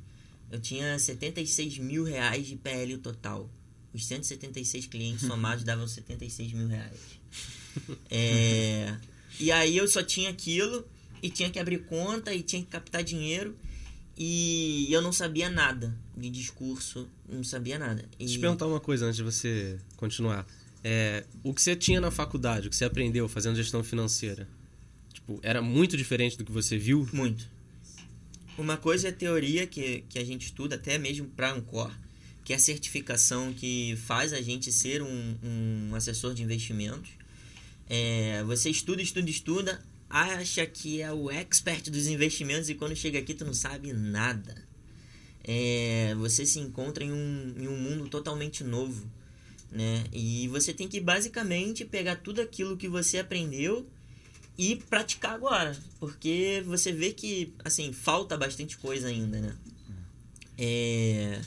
Eu 0.51 0.59
tinha 0.59 0.97
76 0.97 1.79
mil 1.79 2.03
reais 2.03 2.47
de 2.47 2.55
PL 2.55 2.97
total. 2.97 3.49
Os 3.93 4.05
176 4.05 4.87
clientes 4.87 5.25
somados 5.27 5.63
davam 5.63 5.87
76 5.87 6.53
mil 6.53 6.67
reais. 6.67 6.99
É, 8.09 8.95
e 9.39 9.51
aí 9.51 9.75
eu 9.77 9.87
só 9.87 10.03
tinha 10.03 10.29
aquilo 10.29 10.85
e 11.21 11.29
tinha 11.29 11.49
que 11.49 11.59
abrir 11.59 11.85
conta 11.85 12.33
e 12.33 12.43
tinha 12.43 12.61
que 12.61 12.69
captar 12.69 13.03
dinheiro. 13.03 13.57
e 14.17 14.87
eu 14.91 15.01
não 15.01 15.11
sabia 15.11 15.49
nada 15.49 15.93
de 16.15 16.29
discurso, 16.29 17.07
não 17.27 17.43
sabia 17.43 17.77
nada. 17.77 18.05
E... 18.13 18.19
Deixa 18.19 18.33
eu 18.33 18.37
te 18.37 18.41
perguntar 18.41 18.67
uma 18.67 18.79
coisa 18.79 19.05
antes 19.05 19.17
de 19.17 19.23
você 19.23 19.77
continuar. 19.97 20.45
É, 20.87 21.23
o 21.41 21.51
que 21.51 21.63
você 21.63 21.75
tinha 21.75 21.99
na 21.99 22.11
faculdade, 22.11 22.67
o 22.67 22.69
que 22.69 22.75
você 22.75 22.85
aprendeu 22.85 23.27
fazendo 23.27 23.55
gestão 23.55 23.83
financeira, 23.83 24.47
tipo, 25.11 25.39
era 25.41 25.59
muito 25.59 25.97
diferente 25.97 26.37
do 26.37 26.45
que 26.45 26.51
você 26.51 26.77
viu? 26.77 27.09
Muito. 27.11 27.49
Uma 28.55 28.77
coisa 28.77 29.07
é 29.07 29.11
teoria 29.11 29.65
que, 29.65 30.03
que 30.07 30.19
a 30.19 30.23
gente 30.23 30.45
estuda, 30.45 30.75
até 30.75 30.99
mesmo 30.99 31.25
para 31.25 31.51
Ancor, 31.51 31.91
que 32.43 32.53
é 32.53 32.55
a 32.55 32.59
certificação 32.59 33.51
que 33.51 33.97
faz 34.05 34.31
a 34.31 34.39
gente 34.43 34.71
ser 34.71 35.01
um, 35.01 35.35
um 35.43 35.95
assessor 35.95 36.35
de 36.35 36.43
investimentos. 36.43 37.09
É, 37.89 38.43
você 38.43 38.69
estuda, 38.69 39.01
estuda, 39.01 39.27
estuda, 39.27 39.83
acha 40.07 40.67
que 40.67 41.01
é 41.01 41.11
o 41.11 41.31
expert 41.31 41.89
dos 41.89 42.05
investimentos 42.05 42.69
e 42.69 42.75
quando 42.75 42.95
chega 42.95 43.17
aqui 43.17 43.33
tu 43.33 43.43
não 43.43 43.55
sabe 43.55 43.91
nada. 43.91 44.55
É, 45.43 46.13
você 46.19 46.45
se 46.45 46.59
encontra 46.59 47.03
em 47.03 47.11
um, 47.11 47.55
em 47.57 47.67
um 47.67 47.75
mundo 47.75 48.07
totalmente 48.07 48.63
novo, 48.63 49.09
né? 49.75 50.05
E 50.11 50.47
você 50.47 50.73
tem 50.73 50.87
que 50.87 50.99
basicamente 50.99 51.83
pegar 51.83 52.15
tudo 52.15 52.41
aquilo 52.41 52.77
que 52.77 52.87
você 52.87 53.19
aprendeu 53.19 53.85
e 54.57 54.77
praticar 54.89 55.33
agora, 55.33 55.77
porque 55.99 56.63
você 56.65 56.93
vê 56.93 57.11
que 57.11 57.53
assim 57.63 57.91
falta 57.91 58.37
bastante 58.37 58.77
coisa 58.77 59.09
ainda, 59.09 59.39
né? 59.39 59.55
É... 60.57 61.41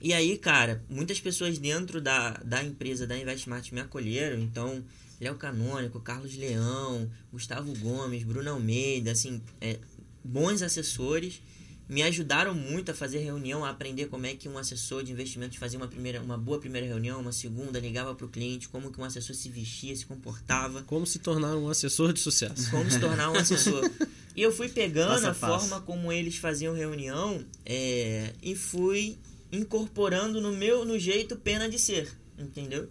E 0.00 0.12
aí, 0.12 0.38
cara, 0.38 0.84
muitas 0.88 1.20
pessoas 1.20 1.58
dentro 1.58 2.00
da, 2.00 2.30
da 2.44 2.62
empresa 2.62 3.06
da 3.06 3.18
Investmart 3.18 3.70
me 3.72 3.80
acolheram, 3.80 4.38
então 4.38 4.84
Léo 5.20 5.36
Canônico, 5.36 6.00
Carlos 6.00 6.36
Leão, 6.36 7.10
Gustavo 7.32 7.72
Gomes, 7.78 8.24
Bruno 8.24 8.50
Almeida, 8.50 9.12
assim, 9.12 9.40
é, 9.60 9.78
bons 10.24 10.62
assessores 10.62 11.40
me 11.88 12.02
ajudaram 12.02 12.54
muito 12.54 12.90
a 12.90 12.94
fazer 12.94 13.18
reunião, 13.18 13.64
a 13.64 13.70
aprender 13.70 14.06
como 14.06 14.26
é 14.26 14.34
que 14.34 14.48
um 14.48 14.56
assessor 14.56 15.02
de 15.02 15.12
investimentos 15.12 15.58
fazia 15.58 15.78
uma 15.78 15.88
primeira, 15.88 16.20
uma 16.20 16.38
boa 16.38 16.58
primeira 16.58 16.86
reunião, 16.86 17.20
uma 17.20 17.32
segunda, 17.32 17.78
ligava 17.78 18.14
para 18.14 18.24
o 18.24 18.28
cliente, 18.28 18.68
como 18.68 18.90
que 18.90 19.00
um 19.00 19.04
assessor 19.04 19.34
se 19.34 19.48
vestia, 19.48 19.94
se 19.94 20.06
comportava. 20.06 20.82
Como 20.82 21.06
se 21.06 21.18
tornar 21.18 21.56
um 21.56 21.68
assessor 21.68 22.12
de 22.12 22.20
sucesso. 22.20 22.70
Como 22.70 22.90
se 22.90 22.98
tornar 22.98 23.30
um 23.30 23.36
assessor. 23.36 23.90
e 24.34 24.42
eu 24.42 24.52
fui 24.52 24.68
pegando 24.68 25.26
a, 25.26 25.30
a 25.30 25.34
forma 25.34 25.80
como 25.82 26.12
eles 26.12 26.36
faziam 26.36 26.74
reunião 26.74 27.44
é, 27.66 28.32
e 28.42 28.54
fui 28.54 29.18
incorporando 29.50 30.40
no 30.40 30.52
meu 30.52 30.84
no 30.84 30.98
jeito 30.98 31.36
pena 31.36 31.68
de 31.68 31.78
ser, 31.78 32.10
entendeu? 32.38 32.88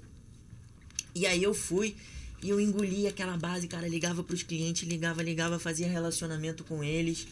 E 1.16 1.26
aí 1.26 1.42
eu 1.42 1.54
fui 1.54 1.96
e 2.44 2.50
eu 2.50 2.60
engoli 2.60 3.08
aquela 3.08 3.38
base, 3.38 3.68
cara, 3.68 3.88
ligava 3.88 4.24
para 4.24 4.34
os 4.34 4.44
clientes, 4.44 4.88
ligava, 4.88 5.22
ligava, 5.24 5.60
fazia 5.60 5.88
relacionamento 5.88 6.64
com 6.64 6.84
eles 6.84 7.28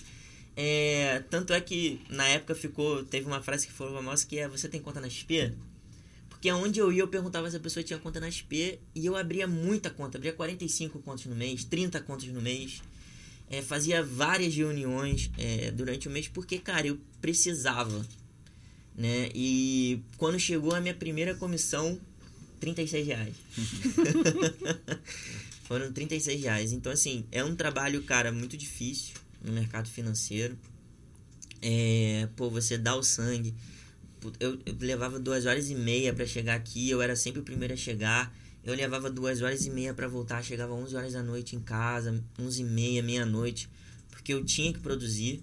é, 0.62 1.24
tanto 1.30 1.54
é 1.54 1.62
que 1.62 2.02
na 2.10 2.28
época 2.28 2.54
ficou. 2.54 3.02
Teve 3.06 3.26
uma 3.26 3.42
frase 3.42 3.66
que 3.66 3.72
foi 3.72 3.90
famosa 3.94 4.28
que 4.28 4.38
é 4.38 4.46
você 4.46 4.68
tem 4.68 4.82
conta 4.82 5.00
na 5.00 5.10
XP? 5.10 5.54
Porque 6.30 6.52
onde 6.52 6.82
eu 6.82 6.92
ia, 6.92 7.02
eu 7.02 7.08
perguntava 7.08 7.50
se 7.50 7.56
a 7.56 7.62
pessoa 7.62 7.82
tinha 7.82 7.98
conta 7.98 8.20
na 8.20 8.30
XP 8.30 8.78
e 8.94 9.06
eu 9.06 9.16
abria 9.16 9.48
muita 9.48 9.90
conta, 9.90 10.18
abria 10.18 10.34
45 10.34 11.00
contas 11.00 11.26
no 11.28 11.36
mês, 11.36 11.64
30 11.64 12.02
contas 12.02 12.28
no 12.28 12.42
mês. 12.42 12.82
É, 13.50 13.62
fazia 13.62 14.04
várias 14.04 14.54
reuniões 14.54 15.32
é, 15.38 15.72
durante 15.72 16.10
o 16.10 16.12
mês 16.12 16.28
porque, 16.28 16.60
cara, 16.60 16.88
eu 16.88 17.00
precisava. 17.22 18.06
Né? 18.98 19.30
E 19.34 20.02
quando 20.18 20.38
chegou 20.38 20.76
a 20.76 20.82
minha 20.82 20.94
primeira 20.94 21.36
comissão, 21.36 21.98
36 22.60 23.08
reais. 23.08 23.36
Foram 25.64 25.90
36 25.90 26.42
reais. 26.42 26.74
Então, 26.74 26.92
assim, 26.92 27.24
é 27.32 27.42
um 27.46 27.56
trabalho, 27.56 28.04
cara, 28.04 28.30
muito 28.30 28.58
difícil 28.58 29.14
no 29.44 29.52
mercado 29.52 29.88
financeiro. 29.90 30.58
É, 31.62 32.28
pô, 32.36 32.50
você 32.50 32.78
dá 32.78 32.96
o 32.96 33.04
sangue. 33.04 33.54
Eu, 34.40 34.60
eu 34.66 34.76
levava 34.80 35.20
duas 35.20 35.46
horas 35.46 35.70
e 35.70 35.76
meia 35.76 36.14
para 36.14 36.26
chegar 36.26 36.56
aqui, 36.56 36.90
eu 36.90 37.02
era 37.02 37.16
sempre 37.16 37.40
o 37.40 37.44
primeiro 37.44 37.74
a 37.74 37.78
chegar. 37.78 38.34
Eu 38.64 38.76
levava 38.76 39.10
duas 39.10 39.42
horas 39.42 39.66
e 39.66 39.70
meia 39.70 39.94
para 39.94 40.08
voltar, 40.08 40.44
chegava 40.44 40.74
11 40.74 40.96
horas 40.96 41.14
da 41.14 41.24
noite 41.24 41.56
em 41.56 41.60
casa, 41.60 42.22
11 42.38 42.62
e 42.62 42.66
meia, 42.66 43.02
meia-noite, 43.02 43.70
porque 44.10 44.34
eu 44.34 44.44
tinha 44.44 44.74
que 44.74 44.80
produzir 44.80 45.42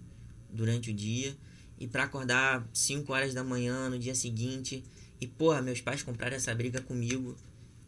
durante 0.51 0.91
o 0.91 0.95
dia. 0.95 1.35
E 1.79 1.87
para 1.87 2.05
acordar 2.05 2.67
5 2.73 3.13
horas 3.13 3.35
da 3.35 3.43
manhã 3.45 3.89
no 3.89 3.99
dia 3.99 4.15
seguinte. 4.15 4.85
E, 5.21 5.27
porra, 5.27 5.63
meus 5.63 5.81
pais 5.81 6.03
compraram 6.03 6.37
essa 6.37 6.55
briga 6.55 6.81
comigo. 6.81 7.37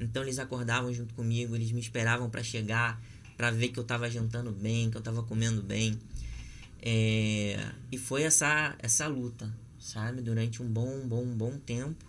Então 0.00 0.22
eles 0.22 0.38
acordavam 0.38 0.92
junto 0.92 1.14
comigo, 1.14 1.54
eles 1.54 1.72
me 1.72 1.80
esperavam 1.80 2.30
para 2.30 2.42
chegar 2.42 3.00
para 3.38 3.52
ver 3.52 3.68
que 3.68 3.78
eu 3.78 3.84
tava 3.84 4.10
jantando 4.10 4.50
bem, 4.50 4.90
que 4.90 4.96
eu 4.96 5.00
tava 5.00 5.22
comendo 5.22 5.62
bem. 5.62 5.96
É, 6.82 7.70
e 7.90 7.96
foi 7.96 8.24
essa 8.24 8.74
essa 8.80 9.06
luta, 9.06 9.48
sabe? 9.78 10.20
Durante 10.20 10.60
um 10.60 10.66
bom, 10.66 11.06
bom, 11.06 11.24
bom 11.24 11.56
tempo. 11.58 12.04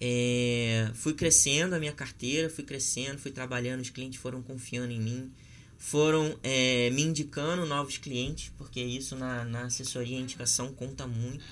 É, 0.00 0.90
fui 0.94 1.12
crescendo 1.12 1.74
a 1.74 1.78
minha 1.78 1.92
carteira, 1.92 2.48
fui 2.48 2.64
crescendo, 2.64 3.18
fui 3.18 3.30
trabalhando, 3.30 3.82
os 3.82 3.90
clientes 3.90 4.18
foram 4.18 4.42
confiando 4.42 4.90
em 4.92 5.00
mim, 5.00 5.30
foram 5.78 6.36
é, 6.42 6.90
me 6.90 7.02
indicando 7.02 7.66
novos 7.66 7.98
clientes, 7.98 8.50
porque 8.56 8.80
isso 8.82 9.14
na, 9.14 9.44
na 9.44 9.62
assessoria 9.66 10.18
e 10.18 10.22
indicação 10.22 10.72
conta 10.72 11.06
muito. 11.06 11.44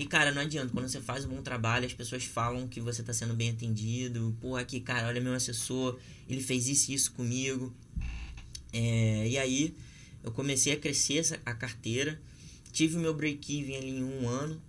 E, 0.00 0.06
cara, 0.06 0.32
não 0.32 0.40
adianta, 0.40 0.72
quando 0.72 0.88
você 0.88 0.98
faz 0.98 1.26
um 1.26 1.28
bom 1.28 1.42
trabalho, 1.42 1.84
as 1.84 1.92
pessoas 1.92 2.24
falam 2.24 2.66
que 2.66 2.80
você 2.80 3.02
está 3.02 3.12
sendo 3.12 3.34
bem 3.34 3.50
atendido. 3.50 4.34
Pô, 4.40 4.56
aqui, 4.56 4.80
cara, 4.80 5.08
olha 5.08 5.20
meu 5.20 5.34
assessor, 5.34 5.98
ele 6.26 6.40
fez 6.40 6.68
isso 6.68 6.90
e 6.90 6.94
isso 6.94 7.12
comigo. 7.12 7.70
É, 8.72 9.28
e 9.28 9.38
aí 9.38 9.74
eu 10.22 10.32
comecei 10.32 10.72
a 10.72 10.76
crescer 10.76 11.18
essa, 11.18 11.40
a 11.44 11.54
carteira, 11.54 12.20
tive 12.72 12.96
o 12.96 13.00
meu 13.00 13.14
break-even 13.14 13.76
ali 13.76 13.90
em 13.90 14.04
um 14.04 14.28
ano, 14.28 14.60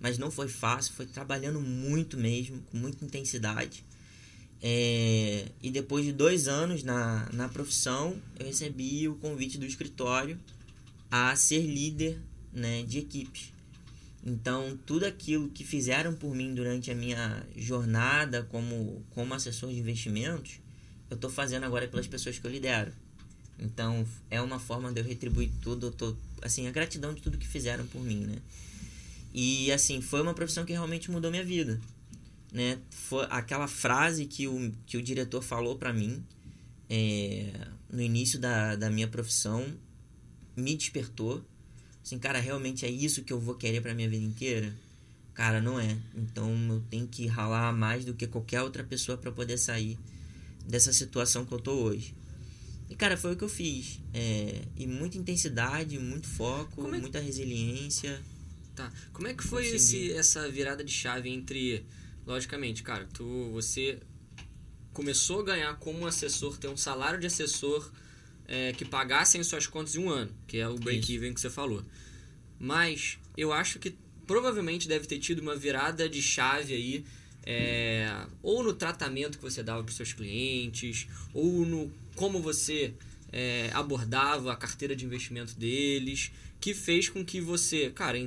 mas 0.00 0.18
não 0.18 0.30
foi 0.30 0.48
fácil, 0.48 0.94
foi 0.94 1.06
trabalhando 1.06 1.60
muito 1.60 2.16
mesmo, 2.16 2.60
com 2.70 2.76
muita 2.76 3.04
intensidade. 3.04 3.84
É, 4.60 5.46
e 5.62 5.70
depois 5.70 6.04
de 6.04 6.12
dois 6.12 6.48
anos 6.48 6.82
na, 6.82 7.28
na 7.32 7.48
profissão, 7.48 8.20
eu 8.38 8.46
recebi 8.46 9.08
o 9.08 9.14
convite 9.16 9.56
do 9.58 9.66
escritório 9.66 10.38
a 11.10 11.34
ser 11.36 11.62
líder 11.62 12.20
né, 12.52 12.82
de 12.82 12.98
equipes. 12.98 13.52
Então, 14.24 14.78
tudo 14.84 15.06
aquilo 15.06 15.48
que 15.48 15.64
fizeram 15.64 16.14
por 16.14 16.34
mim 16.34 16.54
durante 16.54 16.90
a 16.90 16.94
minha 16.94 17.46
jornada 17.56 18.42
como, 18.50 19.04
como 19.10 19.32
assessor 19.32 19.70
de 19.70 19.78
investimentos, 19.78 20.60
eu 21.08 21.14
estou 21.14 21.30
fazendo 21.30 21.64
agora 21.64 21.88
pelas 21.88 22.06
pessoas 22.06 22.38
que 22.38 22.46
eu 22.46 22.50
lidero. 22.50 22.92
Então, 23.58 24.06
é 24.30 24.40
uma 24.40 24.58
forma 24.58 24.92
de 24.92 25.00
eu 25.00 25.04
retribuir 25.04 25.50
tudo, 25.60 25.90
tô, 25.90 26.16
assim, 26.42 26.68
a 26.68 26.70
gratidão 26.70 27.12
de 27.12 27.20
tudo 27.20 27.36
que 27.36 27.46
fizeram 27.46 27.86
por 27.86 28.00
mim, 28.02 28.20
né? 28.20 28.36
E, 29.34 29.70
assim, 29.72 30.00
foi 30.00 30.22
uma 30.22 30.32
profissão 30.34 30.64
que 30.64 30.72
realmente 30.72 31.10
mudou 31.10 31.30
minha 31.30 31.44
vida, 31.44 31.80
né? 32.52 32.78
Foi 32.90 33.26
aquela 33.30 33.66
frase 33.66 34.26
que 34.26 34.46
o, 34.46 34.72
que 34.86 34.96
o 34.96 35.02
diretor 35.02 35.42
falou 35.42 35.76
para 35.76 35.92
mim 35.92 36.22
é, 36.88 37.52
no 37.90 38.00
início 38.00 38.38
da, 38.38 38.76
da 38.76 38.90
minha 38.90 39.08
profissão 39.08 39.66
me 40.56 40.74
despertou. 40.74 41.44
Assim, 42.02 42.18
cara, 42.18 42.38
realmente 42.40 42.86
é 42.86 42.90
isso 42.90 43.22
que 43.22 43.32
eu 43.32 43.40
vou 43.40 43.54
querer 43.54 43.82
para 43.82 43.94
minha 43.94 44.08
vida 44.08 44.24
inteira? 44.24 44.74
Cara, 45.34 45.60
não 45.60 45.78
é. 45.78 45.96
Então, 46.16 46.50
eu 46.68 46.82
tenho 46.90 47.06
que 47.06 47.26
ralar 47.26 47.72
mais 47.72 48.04
do 48.04 48.14
que 48.14 48.26
qualquer 48.26 48.62
outra 48.62 48.82
pessoa 48.82 49.18
para 49.18 49.30
poder 49.30 49.58
sair 49.58 49.98
dessa 50.66 50.92
situação 50.92 51.44
que 51.44 51.52
eu 51.52 51.60
tô 51.60 51.72
hoje. 51.72 52.14
E, 52.90 52.96
cara, 52.96 53.16
foi 53.16 53.34
o 53.34 53.36
que 53.36 53.44
eu 53.44 53.48
fiz. 53.48 54.00
É, 54.14 54.62
e 54.76 54.86
muita 54.86 55.18
intensidade, 55.18 55.98
muito 55.98 56.26
foco, 56.26 56.86
é... 56.94 56.98
muita 56.98 57.20
resiliência. 57.20 58.20
Tá. 58.74 58.92
Como 59.12 59.26
é 59.26 59.34
que 59.34 59.42
foi 59.42 59.66
esse, 59.66 60.12
essa 60.12 60.48
virada 60.48 60.82
de 60.84 60.92
chave 60.92 61.28
entre. 61.28 61.84
Logicamente, 62.26 62.82
cara, 62.82 63.08
tu, 63.12 63.50
você 63.52 63.98
começou 64.92 65.40
a 65.40 65.44
ganhar 65.44 65.74
como 65.76 66.06
assessor, 66.06 66.58
ter 66.58 66.68
um 66.68 66.76
salário 66.76 67.18
de 67.18 67.26
assessor 67.26 67.90
é, 68.46 68.72
que 68.72 68.84
pagassem 68.84 69.42
suas 69.42 69.66
contas 69.66 69.94
em 69.94 70.00
um 70.00 70.10
ano, 70.10 70.30
que 70.46 70.58
é 70.58 70.68
o 70.68 70.76
break-even 70.76 71.32
que 71.32 71.40
você 71.40 71.48
falou. 71.48 71.82
Mas 72.58 73.18
eu 73.36 73.52
acho 73.52 73.78
que 73.78 73.94
provavelmente 74.26 74.88
deve 74.88 75.06
ter 75.06 75.18
tido 75.18 75.40
uma 75.40 75.54
virada 75.54 76.08
de 76.08 76.20
chave 76.20 76.74
aí, 76.74 77.04
é, 77.44 78.26
ou 78.42 78.62
no 78.62 78.74
tratamento 78.74 79.38
que 79.38 79.44
você 79.44 79.62
dava 79.62 79.82
para 79.82 79.94
seus 79.94 80.12
clientes, 80.12 81.06
ou 81.32 81.64
no 81.64 81.90
como 82.18 82.42
você 82.42 82.94
é, 83.32 83.70
abordava 83.72 84.52
a 84.52 84.56
carteira 84.56 84.96
de 84.96 85.04
investimento 85.04 85.54
deles, 85.56 86.32
que 86.60 86.74
fez 86.74 87.08
com 87.08 87.24
que 87.24 87.40
você, 87.40 87.90
cara, 87.90 88.18
em, 88.18 88.26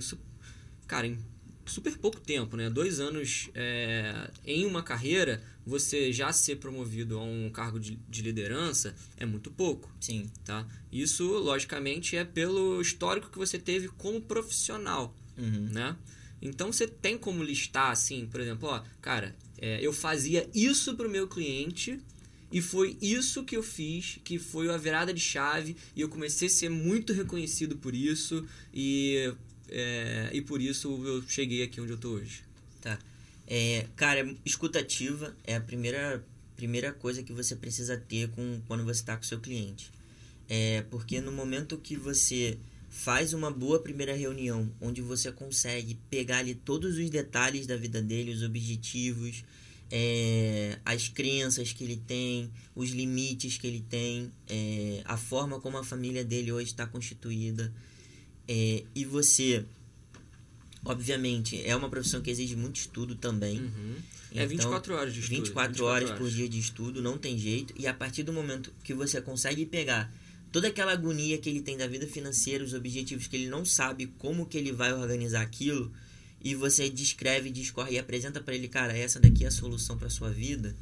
cara, 0.88 1.06
em 1.06 1.20
super 1.66 1.98
pouco 1.98 2.22
tempo, 2.22 2.56
né? 2.56 2.70
Dois 2.70 3.02
anos 3.02 3.50
é, 3.54 4.32
em 4.46 4.66
uma 4.66 4.82
carreira, 4.82 5.44
você 5.66 6.12
já 6.14 6.32
ser 6.32 6.56
promovido 6.56 7.20
a 7.20 7.24
um 7.24 7.50
cargo 7.50 7.82
de, 7.82 8.00
de, 8.10 8.22
liderança 8.22 8.96
é 9.18 9.26
muito 9.26 9.52
pouco. 9.52 9.94
Sim. 10.00 10.30
Tá? 10.46 10.66
Isso, 10.90 11.26
logicamente, 11.26 12.16
é 12.16 12.24
pelo 12.24 12.82
histórico 12.82 13.30
que 13.30 13.38
você 13.38 13.60
teve 13.60 13.90
como 13.90 14.22
profissional, 14.22 15.14
uhum. 15.38 15.68
né? 15.70 15.98
Então, 16.42 16.72
você 16.72 16.88
tem 16.88 17.18
como 17.18 17.44
listar, 17.44 17.92
assim, 17.92 18.26
por 18.26 18.40
exemplo, 18.40 18.70
ó, 18.70 18.82
cara, 19.02 19.36
é, 19.60 19.86
eu 19.86 19.92
fazia 19.92 20.50
isso 20.56 20.96
para 20.96 21.08
o 21.08 21.12
meu 21.12 21.28
cliente 21.28 22.00
e 22.52 22.62
foi 22.62 22.98
isso 23.02 23.44
que 23.44 23.56
eu 23.56 23.64
fiz, 23.64 24.20
que 24.24 24.38
foi 24.38 24.70
a 24.70 24.78
virada 24.78 25.14
de 25.14 25.22
chave, 25.22 25.76
e 25.96 26.02
eu 26.02 26.10
comecei 26.10 26.48
a 26.48 26.52
ser 26.52 26.70
muito 26.70 27.14
reconhecido 27.14 27.78
por 27.78 27.96
isso, 27.96 28.46
e 28.74 29.34
é, 29.72 30.30
e 30.34 30.42
por 30.42 30.62
isso 30.62 30.90
eu 31.06 31.24
cheguei 31.28 31.64
aqui 31.64 31.80
onde 31.80 31.94
eu 31.94 31.98
tô 31.98 32.10
hoje. 32.10 32.44
Tá. 32.82 33.00
É, 33.48 33.88
cara, 33.96 34.36
escutativa 34.46 35.36
é 35.46 35.56
a 35.56 35.62
primeira, 35.62 36.24
primeira 36.58 36.92
coisa 36.92 37.24
que 37.24 37.32
você 37.32 37.56
precisa 37.56 37.98
ter 37.98 38.30
com, 38.30 38.62
quando 38.68 38.84
você 38.84 39.00
está 39.00 39.16
com 39.16 39.24
seu 39.24 39.40
cliente. 39.40 39.90
É, 40.50 40.82
porque 40.92 41.22
no 41.22 41.32
momento 41.32 41.78
que 41.78 41.96
você 41.96 42.58
faz 42.90 43.32
uma 43.32 43.50
boa 43.50 43.80
primeira 43.80 44.14
reunião, 44.14 44.70
onde 44.82 45.02
você 45.02 45.32
consegue 45.32 45.98
pegar 46.10 46.40
ali 46.40 46.54
todos 46.54 46.98
os 46.98 47.10
detalhes 47.10 47.66
da 47.66 47.78
vida 47.78 48.02
dele, 48.02 48.34
os 48.34 48.44
objetivos, 48.44 49.46
é, 49.92 50.80
as 50.86 51.10
crenças 51.10 51.74
que 51.74 51.84
ele 51.84 51.98
tem, 51.98 52.50
os 52.74 52.92
limites 52.92 53.58
que 53.58 53.68
ele 53.68 53.84
tem, 53.90 54.32
é, 54.48 55.02
a 55.04 55.18
forma 55.18 55.60
como 55.60 55.78
a 55.78 55.84
família 55.84 56.24
dele 56.24 56.52
hoje 56.52 56.72
está 56.72 56.88
constituída, 56.88 57.74
é, 58.48 58.84
e 58.96 59.04
você, 59.04 59.66
obviamente, 60.86 61.62
é 61.66 61.76
uma 61.76 61.90
profissão 61.90 62.22
que 62.22 62.32
exige 62.32 62.56
muito 62.56 62.78
estudo 62.78 63.16
também. 63.16 63.60
Uhum. 63.60 63.96
É 64.34 64.46
24 64.46 64.96
horas 64.96 65.14
de 65.14 65.20
estudo. 65.20 65.38
24, 65.40 65.74
24 65.74 65.86
horas, 65.86 66.10
horas 66.10 66.18
por 66.18 66.30
dia 66.30 66.48
de 66.48 66.58
estudo, 66.58 67.02
não 67.02 67.18
tem 67.18 67.38
jeito. 67.38 67.74
E 67.78 67.86
a 67.86 67.94
partir 67.94 68.24
do 68.24 68.32
momento 68.32 68.74
que 68.84 68.94
você 68.94 69.22
consegue 69.22 69.66
pegar 69.66 70.12
toda 70.52 70.70
aquela 70.70 70.94
agonia 70.94 71.38
que 71.38 71.50
ele 71.50 71.62
tem 71.62 71.78
da 71.78 71.88
vida 71.88 72.08
financeira, 72.08 72.64
os 72.64 72.74
objetivos 72.74 73.28
que 73.28 73.36
ele 73.36 73.50
não 73.50 73.66
sabe 73.66 74.08
como 74.18 74.46
que 74.46 74.58
ele 74.58 74.72
vai 74.72 74.94
organizar 74.94 75.42
aquilo, 75.42 75.92
e 76.44 76.56
você 76.56 76.90
descreve, 76.90 77.50
discorre 77.50 77.96
e 77.96 78.00
apresenta 78.00 78.42
para 78.42 78.56
ele, 78.56 78.68
cara, 78.68 78.98
essa 78.98 79.20
daqui 79.20 79.44
é 79.44 79.48
a 79.48 79.52
solução 79.52 79.98
para 79.98 80.10
sua 80.10 80.30
vida, 80.30 80.76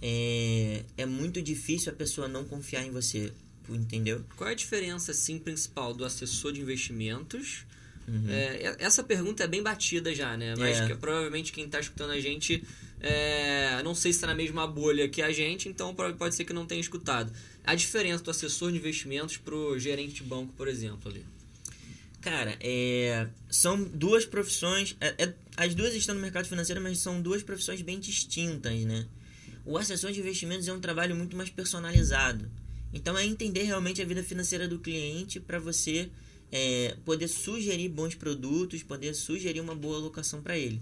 é, 0.00 0.82
é 0.96 1.06
muito 1.06 1.40
difícil 1.42 1.92
a 1.92 1.94
pessoa 1.94 2.28
não 2.28 2.44
confiar 2.44 2.84
em 2.84 2.90
você, 2.90 3.32
entendeu? 3.68 4.24
Qual 4.36 4.48
é 4.48 4.52
a 4.52 4.56
diferença, 4.56 5.12
assim, 5.12 5.38
principal 5.38 5.94
do 5.94 6.04
assessor 6.04 6.52
de 6.52 6.60
investimentos 6.60 7.64
Uhum. 8.06 8.30
É, 8.30 8.76
essa 8.78 9.02
pergunta 9.02 9.44
é 9.44 9.46
bem 9.46 9.62
batida 9.62 10.14
já, 10.14 10.36
né? 10.36 10.54
Mas 10.58 10.80
é. 10.80 10.86
que, 10.86 10.94
provavelmente 10.94 11.52
quem 11.52 11.64
está 11.64 11.78
escutando 11.78 12.10
a 12.10 12.20
gente, 12.20 12.62
é, 13.00 13.80
não 13.82 13.94
sei 13.94 14.12
se 14.12 14.18
está 14.18 14.26
na 14.26 14.34
mesma 14.34 14.66
bolha 14.66 15.08
que 15.08 15.22
a 15.22 15.30
gente, 15.32 15.68
então 15.68 15.94
pode 15.94 16.34
ser 16.34 16.44
que 16.44 16.52
não 16.52 16.66
tenha 16.66 16.80
escutado. 16.80 17.32
A 17.64 17.74
diferença 17.74 18.22
do 18.22 18.30
assessor 18.30 18.72
de 18.72 18.78
investimentos 18.78 19.36
para 19.36 19.54
o 19.54 19.78
gerente 19.78 20.14
de 20.14 20.22
banco, 20.24 20.52
por 20.54 20.66
exemplo, 20.66 21.10
ali. 21.10 21.24
Cara, 22.22 22.56
é, 22.60 23.26
são 23.50 23.82
duas 23.82 24.24
profissões. 24.24 24.96
É, 25.00 25.24
é, 25.24 25.34
as 25.56 25.74
duas 25.74 25.92
estão 25.92 26.14
no 26.14 26.20
mercado 26.20 26.46
financeiro, 26.46 26.80
mas 26.80 26.98
são 26.98 27.20
duas 27.20 27.42
profissões 27.42 27.82
bem 27.82 27.98
distintas, 27.98 28.80
né? 28.84 29.06
O 29.64 29.76
assessor 29.76 30.12
de 30.12 30.20
investimentos 30.20 30.68
é 30.68 30.72
um 30.72 30.80
trabalho 30.80 31.16
muito 31.16 31.36
mais 31.36 31.50
personalizado. 31.50 32.48
Então 32.94 33.18
é 33.18 33.26
entender 33.26 33.64
realmente 33.64 34.00
a 34.00 34.04
vida 34.04 34.22
financeira 34.22 34.68
do 34.68 34.78
cliente 34.78 35.40
para 35.40 35.58
você 35.58 36.10
é, 36.52 36.96
poder 37.04 37.26
sugerir 37.26 37.88
bons 37.88 38.14
produtos, 38.14 38.84
poder 38.84 39.14
sugerir 39.14 39.60
uma 39.60 39.74
boa 39.74 39.96
alocação 39.96 40.40
para 40.40 40.56
ele. 40.56 40.80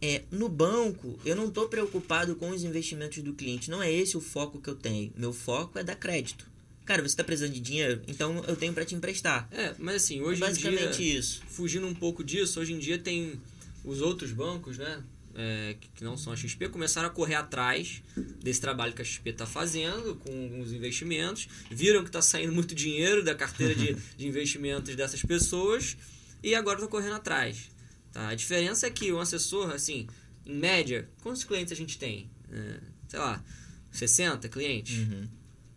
É, 0.00 0.22
no 0.30 0.48
banco, 0.48 1.18
eu 1.24 1.34
não 1.34 1.48
estou 1.48 1.66
preocupado 1.68 2.36
com 2.36 2.50
os 2.50 2.62
investimentos 2.62 3.20
do 3.24 3.34
cliente. 3.34 3.70
Não 3.70 3.82
é 3.82 3.90
esse 3.90 4.16
o 4.16 4.20
foco 4.20 4.60
que 4.60 4.70
eu 4.70 4.76
tenho. 4.76 5.12
Meu 5.16 5.32
foco 5.32 5.80
é 5.80 5.82
dar 5.82 5.96
crédito. 5.96 6.53
Cara, 6.84 7.00
você 7.02 7.08
está 7.08 7.24
precisando 7.24 7.52
de 7.52 7.60
dinheiro, 7.60 8.02
então 8.06 8.44
eu 8.46 8.56
tenho 8.56 8.72
para 8.72 8.84
te 8.84 8.94
emprestar. 8.94 9.48
É, 9.50 9.74
mas 9.78 9.96
assim, 9.96 10.20
hoje 10.20 10.42
é 10.42 10.46
basicamente 10.46 11.02
em 11.02 11.04
dia, 11.04 11.18
isso. 11.18 11.42
fugindo 11.48 11.86
um 11.86 11.94
pouco 11.94 12.22
disso, 12.22 12.60
hoje 12.60 12.72
em 12.72 12.78
dia 12.78 12.98
tem 12.98 13.40
os 13.84 14.00
outros 14.00 14.32
bancos, 14.32 14.78
né? 14.78 15.02
é, 15.34 15.76
que 15.94 16.04
não 16.04 16.16
são 16.16 16.32
a 16.32 16.36
XP, 16.36 16.68
começaram 16.68 17.08
a 17.08 17.10
correr 17.10 17.34
atrás 17.34 18.02
desse 18.40 18.60
trabalho 18.60 18.92
que 18.92 19.02
a 19.02 19.04
XP 19.04 19.30
está 19.30 19.46
fazendo 19.46 20.14
com 20.16 20.60
os 20.60 20.72
investimentos, 20.72 21.48
viram 21.70 22.02
que 22.02 22.08
está 22.08 22.22
saindo 22.22 22.52
muito 22.52 22.74
dinheiro 22.74 23.22
da 23.22 23.34
carteira 23.34 23.74
de, 23.74 23.94
de 24.16 24.26
investimentos 24.26 24.94
dessas 24.94 25.22
pessoas 25.22 25.96
e 26.42 26.54
agora 26.54 26.76
estão 26.76 26.88
correndo 26.88 27.14
atrás. 27.14 27.70
Tá? 28.12 28.28
A 28.28 28.34
diferença 28.34 28.86
é 28.86 28.90
que 28.90 29.12
um 29.12 29.18
assessor, 29.18 29.70
assim, 29.70 30.06
em 30.46 30.54
média, 30.54 31.08
quantos 31.22 31.42
clientes 31.42 31.72
a 31.72 31.76
gente 31.76 31.98
tem? 31.98 32.30
É, 32.52 32.80
sei 33.08 33.18
lá, 33.18 33.42
60 33.90 34.48
clientes? 34.48 34.98
Uhum. 34.98 35.28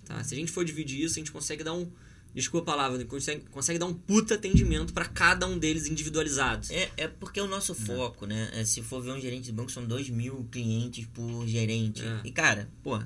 Tá? 0.08 0.24
Se 0.24 0.34
a 0.34 0.38
gente 0.38 0.52
for 0.52 0.64
dividir 0.64 1.04
isso, 1.04 1.16
a 1.16 1.20
gente 1.20 1.32
consegue 1.32 1.64
dar 1.64 1.74
um 1.74 1.88
desculpa 2.34 2.72
a 2.72 2.76
palavra, 2.76 3.04
consegue, 3.06 3.46
consegue 3.50 3.80
dar 3.80 3.88
um 3.88 3.94
puta 3.94 4.36
atendimento 4.36 4.94
para 4.94 5.06
cada 5.06 5.48
um 5.48 5.58
deles 5.58 5.88
individualizados. 5.88 6.70
É, 6.70 6.92
é 6.96 7.08
porque 7.08 7.40
é 7.40 7.44
o 7.44 7.48
nosso 7.48 7.74
foco, 7.74 8.28
né? 8.28 8.52
É, 8.54 8.64
se 8.64 8.82
for 8.84 9.02
ver 9.02 9.12
um 9.12 9.20
gerente 9.20 9.46
de 9.46 9.52
banco, 9.52 9.72
são 9.72 9.84
2 9.84 10.10
mil 10.10 10.48
clientes 10.52 11.08
por 11.14 11.48
gerente. 11.48 12.04
É. 12.04 12.22
E, 12.24 12.32
cara, 12.32 12.70
pô, 12.84 13.02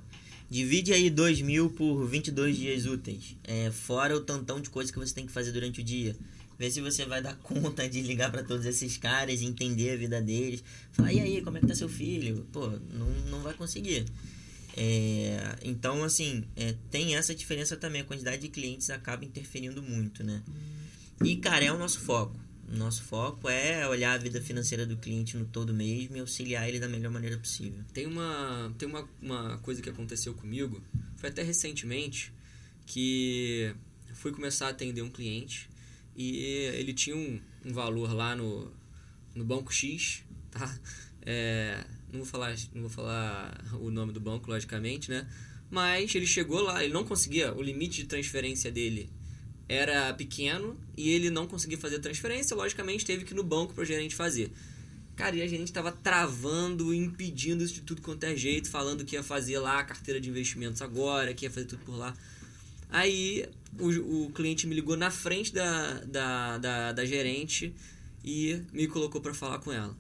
divide 0.49 0.91
aí 0.91 1.09
2 1.09 1.41
mil 1.41 1.69
por 1.69 2.05
22 2.05 2.57
dias 2.57 2.85
úteis. 2.85 3.37
É, 3.45 3.71
fora 3.71 4.15
o 4.15 4.19
tantão 4.19 4.59
de 4.59 4.69
coisas 4.69 4.91
que 4.91 4.99
você 4.99 5.13
tem 5.13 5.25
que 5.25 5.31
fazer 5.31 5.53
durante 5.53 5.79
o 5.79 5.83
dia. 5.83 6.13
Vê 6.59 6.69
se 6.69 6.81
você 6.81 7.05
vai 7.05 7.21
dar 7.21 7.35
conta 7.41 7.87
de 7.87 8.01
ligar 8.01 8.31
para 8.31 8.43
todos 8.43 8.65
esses 8.65 8.97
caras, 8.97 9.41
entender 9.41 9.91
a 9.91 9.95
vida 9.95 10.21
deles. 10.21 10.61
Falar, 10.91 11.13
e 11.13 11.21
aí, 11.21 11.41
como 11.41 11.57
é 11.57 11.61
que 11.61 11.67
tá 11.67 11.73
seu 11.73 11.87
filho? 11.87 12.45
Pô, 12.51 12.67
não, 12.67 13.09
não 13.29 13.39
vai 13.39 13.53
conseguir. 13.53 14.05
É, 14.75 15.57
então, 15.63 16.03
assim, 16.03 16.45
é, 16.55 16.75
tem 16.89 17.15
essa 17.15 17.35
diferença 17.35 17.75
também. 17.75 18.01
A 18.01 18.05
quantidade 18.05 18.41
de 18.41 18.49
clientes 18.49 18.89
acaba 18.89 19.25
interferindo 19.25 19.81
muito, 19.81 20.23
né? 20.23 20.41
E, 21.23 21.35
cara, 21.37 21.65
é 21.65 21.71
o 21.71 21.77
nosso 21.77 21.99
foco. 21.99 22.39
Nosso 22.67 23.03
foco 23.03 23.49
é 23.49 23.85
olhar 23.87 24.13
a 24.13 24.17
vida 24.17 24.41
financeira 24.41 24.85
do 24.85 24.95
cliente 24.95 25.35
no 25.35 25.45
todo 25.45 25.73
mesmo 25.73 26.15
e 26.15 26.19
auxiliar 26.21 26.69
ele 26.69 26.79
da 26.79 26.87
melhor 26.87 27.11
maneira 27.11 27.37
possível. 27.37 27.83
Tem 27.93 28.07
uma, 28.07 28.73
tem 28.77 28.87
uma, 28.87 29.07
uma 29.21 29.57
coisa 29.57 29.81
que 29.81 29.89
aconteceu 29.89 30.33
comigo, 30.33 30.81
foi 31.17 31.29
até 31.29 31.43
recentemente, 31.43 32.33
que 32.85 33.75
fui 34.13 34.31
começar 34.31 34.67
a 34.67 34.69
atender 34.69 35.01
um 35.01 35.09
cliente 35.09 35.69
e 36.15 36.37
ele 36.73 36.93
tinha 36.93 37.15
um, 37.15 37.41
um 37.65 37.73
valor 37.73 38.13
lá 38.13 38.37
no, 38.37 38.71
no 39.35 39.43
banco 39.43 39.73
X, 39.73 40.23
tá? 40.49 40.79
É, 41.23 41.83
não 42.11 42.19
vou 42.19 42.25
falar, 42.25 42.55
não 42.73 42.81
vou 42.81 42.89
falar 42.89 43.63
o 43.79 43.89
nome 43.89 44.11
do 44.11 44.19
banco, 44.19 44.49
logicamente, 44.49 45.09
né? 45.09 45.27
Mas 45.69 46.13
ele 46.13 46.27
chegou 46.27 46.61
lá, 46.61 46.83
ele 46.83 46.93
não 46.93 47.03
conseguia, 47.03 47.53
o 47.53 47.61
limite 47.61 48.01
de 48.01 48.07
transferência 48.07 48.71
dele 48.71 49.09
era 49.69 50.13
pequeno 50.13 50.77
e 50.97 51.09
ele 51.09 51.29
não 51.29 51.47
conseguia 51.47 51.77
fazer 51.77 51.99
transferência, 51.99 52.55
logicamente 52.55 53.05
teve 53.05 53.23
que 53.23 53.33
ir 53.33 53.35
no 53.35 53.43
banco 53.43 53.73
para 53.73 53.83
o 53.83 53.85
gerente 53.85 54.13
fazer. 54.13 54.51
Cara, 55.15 55.35
e 55.35 55.41
a 55.41 55.47
gerente 55.47 55.67
estava 55.67 55.91
travando, 55.91 56.93
impedindo 56.93 57.63
isso 57.63 57.75
de 57.75 57.81
tudo 57.81 58.01
quanto 58.01 58.23
é 58.25 58.35
jeito, 58.35 58.69
falando 58.69 59.05
que 59.05 59.15
ia 59.15 59.23
fazer 59.23 59.59
lá 59.59 59.79
a 59.79 59.83
carteira 59.83 60.19
de 60.19 60.29
investimentos 60.29 60.81
agora, 60.81 61.33
que 61.33 61.45
ia 61.45 61.51
fazer 61.51 61.67
tudo 61.67 61.85
por 61.85 61.95
lá. 61.95 62.13
Aí 62.89 63.45
o, 63.79 64.25
o 64.25 64.31
cliente 64.31 64.67
me 64.67 64.75
ligou 64.75 64.97
na 64.97 65.09
frente 65.09 65.53
da, 65.53 65.93
da, 66.05 66.57
da, 66.57 66.91
da 66.91 67.05
gerente 67.05 67.73
e 68.23 68.61
me 68.73 68.87
colocou 68.87 69.21
para 69.21 69.33
falar 69.33 69.59
com 69.59 69.71
ela. 69.71 69.95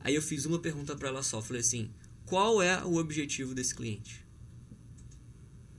Aí 0.00 0.14
eu 0.14 0.22
fiz 0.22 0.46
uma 0.46 0.58
pergunta 0.58 0.96
para 0.96 1.08
ela 1.08 1.22
só, 1.22 1.40
falei 1.42 1.60
assim: 1.60 1.90
"Qual 2.26 2.62
é 2.62 2.82
o 2.84 2.96
objetivo 2.96 3.54
desse 3.54 3.74
cliente?" 3.74 4.24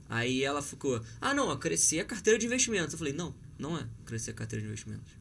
Aí 0.08 0.42
ela 0.42 0.62
ficou: 0.62 1.00
"Ah, 1.20 1.34
não, 1.34 1.50
é 1.50 1.56
crescer 1.56 2.00
a 2.00 2.04
carteira 2.04 2.38
de 2.38 2.46
investimentos". 2.46 2.92
Eu 2.92 2.98
falei: 2.98 3.12
"Não, 3.12 3.34
não 3.58 3.78
é 3.78 3.86
crescer 4.04 4.32
a 4.32 4.34
carteira 4.34 4.62
de 4.62 4.68
investimentos. 4.68 5.12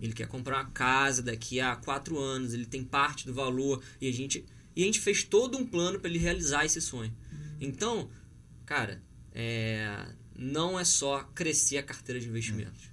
Ele 0.00 0.12
quer 0.12 0.28
comprar 0.28 0.58
uma 0.58 0.70
casa 0.70 1.22
daqui 1.22 1.60
a 1.60 1.74
quatro 1.74 2.18
anos, 2.18 2.54
ele 2.54 2.66
tem 2.66 2.84
parte 2.84 3.26
do 3.26 3.34
valor 3.34 3.82
e 4.00 4.08
a 4.08 4.12
gente 4.12 4.44
e 4.76 4.82
a 4.82 4.86
gente 4.86 5.00
fez 5.00 5.24
todo 5.24 5.58
um 5.58 5.66
plano 5.66 5.98
para 5.98 6.08
ele 6.08 6.20
realizar 6.20 6.64
esse 6.64 6.80
sonho. 6.80 7.12
Então, 7.60 8.08
cara, 8.64 9.02
é, 9.32 10.06
não 10.36 10.78
é 10.78 10.84
só 10.84 11.24
crescer 11.34 11.78
a 11.78 11.82
carteira 11.82 12.20
de 12.20 12.28
investimentos. 12.28 12.84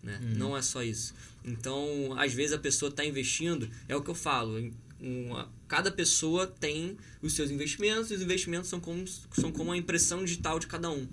Né? 0.00 0.20
Uhum. 0.22 0.34
Não 0.36 0.56
é 0.56 0.62
só 0.62 0.80
isso. 0.80 1.12
Então, 1.44 2.14
às 2.18 2.32
vezes 2.32 2.52
a 2.52 2.58
pessoa 2.58 2.88
está 2.88 3.04
investindo, 3.04 3.68
é 3.86 3.94
o 3.94 4.02
que 4.02 4.10
eu 4.10 4.14
falo, 4.14 4.72
uma, 4.98 5.50
cada 5.68 5.90
pessoa 5.90 6.46
tem 6.46 6.96
os 7.20 7.34
seus 7.34 7.50
investimentos, 7.50 8.10
e 8.10 8.14
os 8.14 8.22
investimentos 8.22 8.70
são 8.70 8.80
como, 8.80 9.04
são 9.06 9.52
como 9.52 9.70
a 9.70 9.76
impressão 9.76 10.24
digital 10.24 10.58
de 10.58 10.66
cada 10.66 10.90
um. 10.90 11.06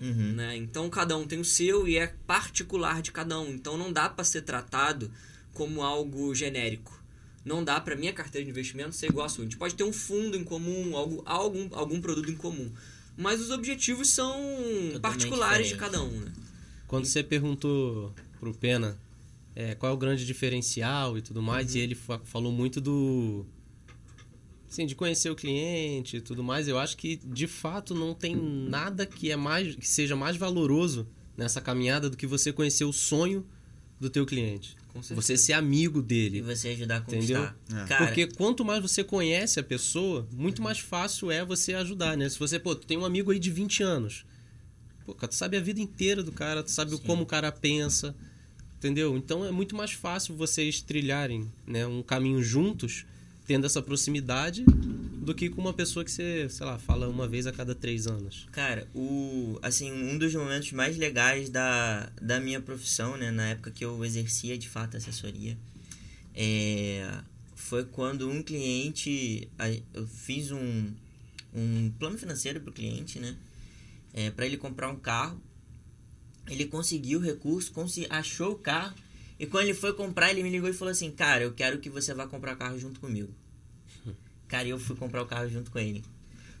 Uhum. 0.00 0.32
Né? 0.34 0.56
Então, 0.56 0.88
cada 0.88 1.16
um 1.16 1.26
tem 1.26 1.40
o 1.40 1.44
seu 1.44 1.86
e 1.88 1.96
é 1.96 2.08
particular 2.26 3.02
de 3.02 3.10
cada 3.10 3.38
um. 3.40 3.50
Então, 3.50 3.76
não 3.76 3.92
dá 3.92 4.08
para 4.08 4.24
ser 4.24 4.42
tratado 4.42 5.10
como 5.52 5.82
algo 5.82 6.34
genérico. 6.34 7.00
Não 7.44 7.64
dá 7.64 7.80
para 7.80 7.96
minha 7.96 8.12
carteira 8.12 8.44
de 8.44 8.50
investimento 8.50 8.94
ser 8.94 9.08
igual 9.08 9.26
a 9.26 9.28
sua. 9.28 9.42
A 9.42 9.46
gente 9.46 9.56
pode 9.56 9.74
ter 9.74 9.84
um 9.84 9.92
fundo 9.92 10.36
em 10.36 10.44
comum, 10.44 10.96
algo, 10.96 11.22
algum, 11.24 11.68
algum 11.72 12.00
produto 12.00 12.30
em 12.30 12.36
comum. 12.36 12.70
Mas 13.16 13.40
os 13.40 13.50
objetivos 13.50 14.08
são 14.08 14.32
Totalmente 14.32 15.00
particulares 15.00 15.68
diferente. 15.68 15.90
de 15.90 15.98
cada 15.98 16.02
um. 16.02 16.20
Né? 16.20 16.32
Quando 16.86 17.04
você 17.04 17.22
perguntou 17.22 18.14
pro 18.38 18.54
Pena 18.54 18.98
é, 19.54 19.74
qual 19.74 19.92
é 19.92 19.94
o 19.94 19.98
grande 19.98 20.24
diferencial 20.24 21.16
e 21.16 21.22
tudo 21.22 21.42
mais. 21.42 21.72
Uhum. 21.72 21.78
E 21.78 21.80
ele 21.80 21.94
falou 21.94 22.52
muito 22.52 22.80
do. 22.80 23.46
Assim, 24.68 24.86
de 24.86 24.94
conhecer 24.94 25.28
o 25.30 25.34
cliente 25.34 26.16
e 26.16 26.20
tudo 26.20 26.42
mais. 26.42 26.66
Eu 26.66 26.78
acho 26.78 26.96
que, 26.96 27.16
de 27.16 27.46
fato, 27.46 27.94
não 27.94 28.14
tem 28.14 28.34
nada 28.34 29.04
que, 29.04 29.30
é 29.30 29.36
mais, 29.36 29.76
que 29.76 29.86
seja 29.86 30.16
mais 30.16 30.36
valoroso 30.36 31.06
nessa 31.36 31.60
caminhada 31.60 32.08
do 32.08 32.16
que 32.16 32.26
você 32.26 32.52
conhecer 32.52 32.84
o 32.84 32.92
sonho 32.92 33.46
do 34.00 34.08
teu 34.08 34.24
cliente. 34.24 34.76
Você 34.94 35.36
ser 35.36 35.52
amigo 35.54 36.02
dele. 36.02 36.38
E 36.38 36.42
você 36.42 36.68
ajudar 36.68 36.96
a 36.96 37.00
conquistar. 37.00 37.56
Entendeu? 37.66 37.84
É. 37.84 37.86
Cara, 37.86 38.06
Porque 38.06 38.26
quanto 38.26 38.64
mais 38.64 38.80
você 38.82 39.04
conhece 39.04 39.60
a 39.60 39.62
pessoa, 39.62 40.26
muito 40.32 40.60
mais 40.62 40.78
fácil 40.78 41.30
é 41.30 41.44
você 41.44 41.74
ajudar, 41.74 42.16
né? 42.16 42.28
Se 42.28 42.38
você, 42.38 42.58
pô, 42.58 42.74
tu 42.74 42.86
tem 42.86 42.98
um 42.98 43.04
amigo 43.04 43.30
aí 43.30 43.38
de 43.38 43.50
20 43.50 43.82
anos. 43.82 44.26
Pô, 45.04 45.14
tu 45.14 45.34
sabe 45.34 45.56
a 45.56 45.60
vida 45.60 45.80
inteira 45.80 46.22
do 46.22 46.32
cara, 46.32 46.62
tu 46.62 46.70
sabe 46.70 46.92
Sim. 46.92 46.98
como 46.98 47.22
o 47.22 47.26
cara 47.26 47.50
pensa 47.50 48.14
entendeu? 48.82 49.16
Então 49.16 49.44
é 49.44 49.52
muito 49.52 49.76
mais 49.76 49.92
fácil 49.92 50.34
vocês 50.34 50.82
trilharem 50.82 51.48
né, 51.64 51.86
um 51.86 52.02
caminho 52.02 52.42
juntos, 52.42 53.06
tendo 53.46 53.64
essa 53.64 53.80
proximidade, 53.80 54.64
do 54.64 55.32
que 55.32 55.48
com 55.48 55.60
uma 55.60 55.72
pessoa 55.72 56.04
que 56.04 56.10
você, 56.10 56.48
sei 56.50 56.66
lá, 56.66 56.80
fala 56.80 57.08
uma 57.08 57.28
vez 57.28 57.46
a 57.46 57.52
cada 57.52 57.76
três 57.76 58.08
anos. 58.08 58.48
Cara, 58.50 58.88
o, 58.92 59.56
assim, 59.62 59.92
um 59.92 60.18
dos 60.18 60.34
momentos 60.34 60.72
mais 60.72 60.96
legais 60.96 61.48
da, 61.48 62.10
da 62.20 62.40
minha 62.40 62.60
profissão, 62.60 63.16
né, 63.16 63.30
na 63.30 63.50
época 63.50 63.70
que 63.70 63.84
eu 63.84 64.04
exercia 64.04 64.58
de 64.58 64.68
fato 64.68 64.96
assessoria, 64.96 65.56
é, 66.34 67.08
foi 67.54 67.84
quando 67.84 68.28
um 68.28 68.42
cliente, 68.42 69.48
eu 69.94 70.08
fiz 70.08 70.50
um, 70.50 70.90
um 71.54 71.88
plano 72.00 72.18
financeiro 72.18 72.60
para 72.60 72.70
o 72.70 72.72
cliente, 72.72 73.20
né, 73.20 73.36
é, 74.12 74.28
para 74.30 74.44
ele 74.44 74.56
comprar 74.56 74.88
um 74.88 74.96
carro, 74.96 75.40
ele 76.48 76.66
conseguiu 76.66 77.18
o 77.18 77.22
recurso, 77.22 77.72
achou 78.10 78.52
o 78.52 78.58
carro, 78.58 78.94
e 79.38 79.46
quando 79.46 79.64
ele 79.64 79.74
foi 79.74 79.92
comprar, 79.92 80.30
ele 80.30 80.42
me 80.42 80.50
ligou 80.50 80.68
e 80.68 80.72
falou 80.72 80.92
assim, 80.92 81.10
cara, 81.10 81.42
eu 81.42 81.52
quero 81.52 81.78
que 81.78 81.90
você 81.90 82.14
vá 82.14 82.26
comprar 82.26 82.54
o 82.54 82.56
carro 82.56 82.78
junto 82.78 83.00
comigo. 83.00 83.34
Cara, 84.46 84.68
eu 84.68 84.78
fui 84.78 84.94
comprar 84.94 85.22
o 85.22 85.26
carro 85.26 85.48
junto 85.48 85.70
com 85.70 85.78
ele. 85.80 86.04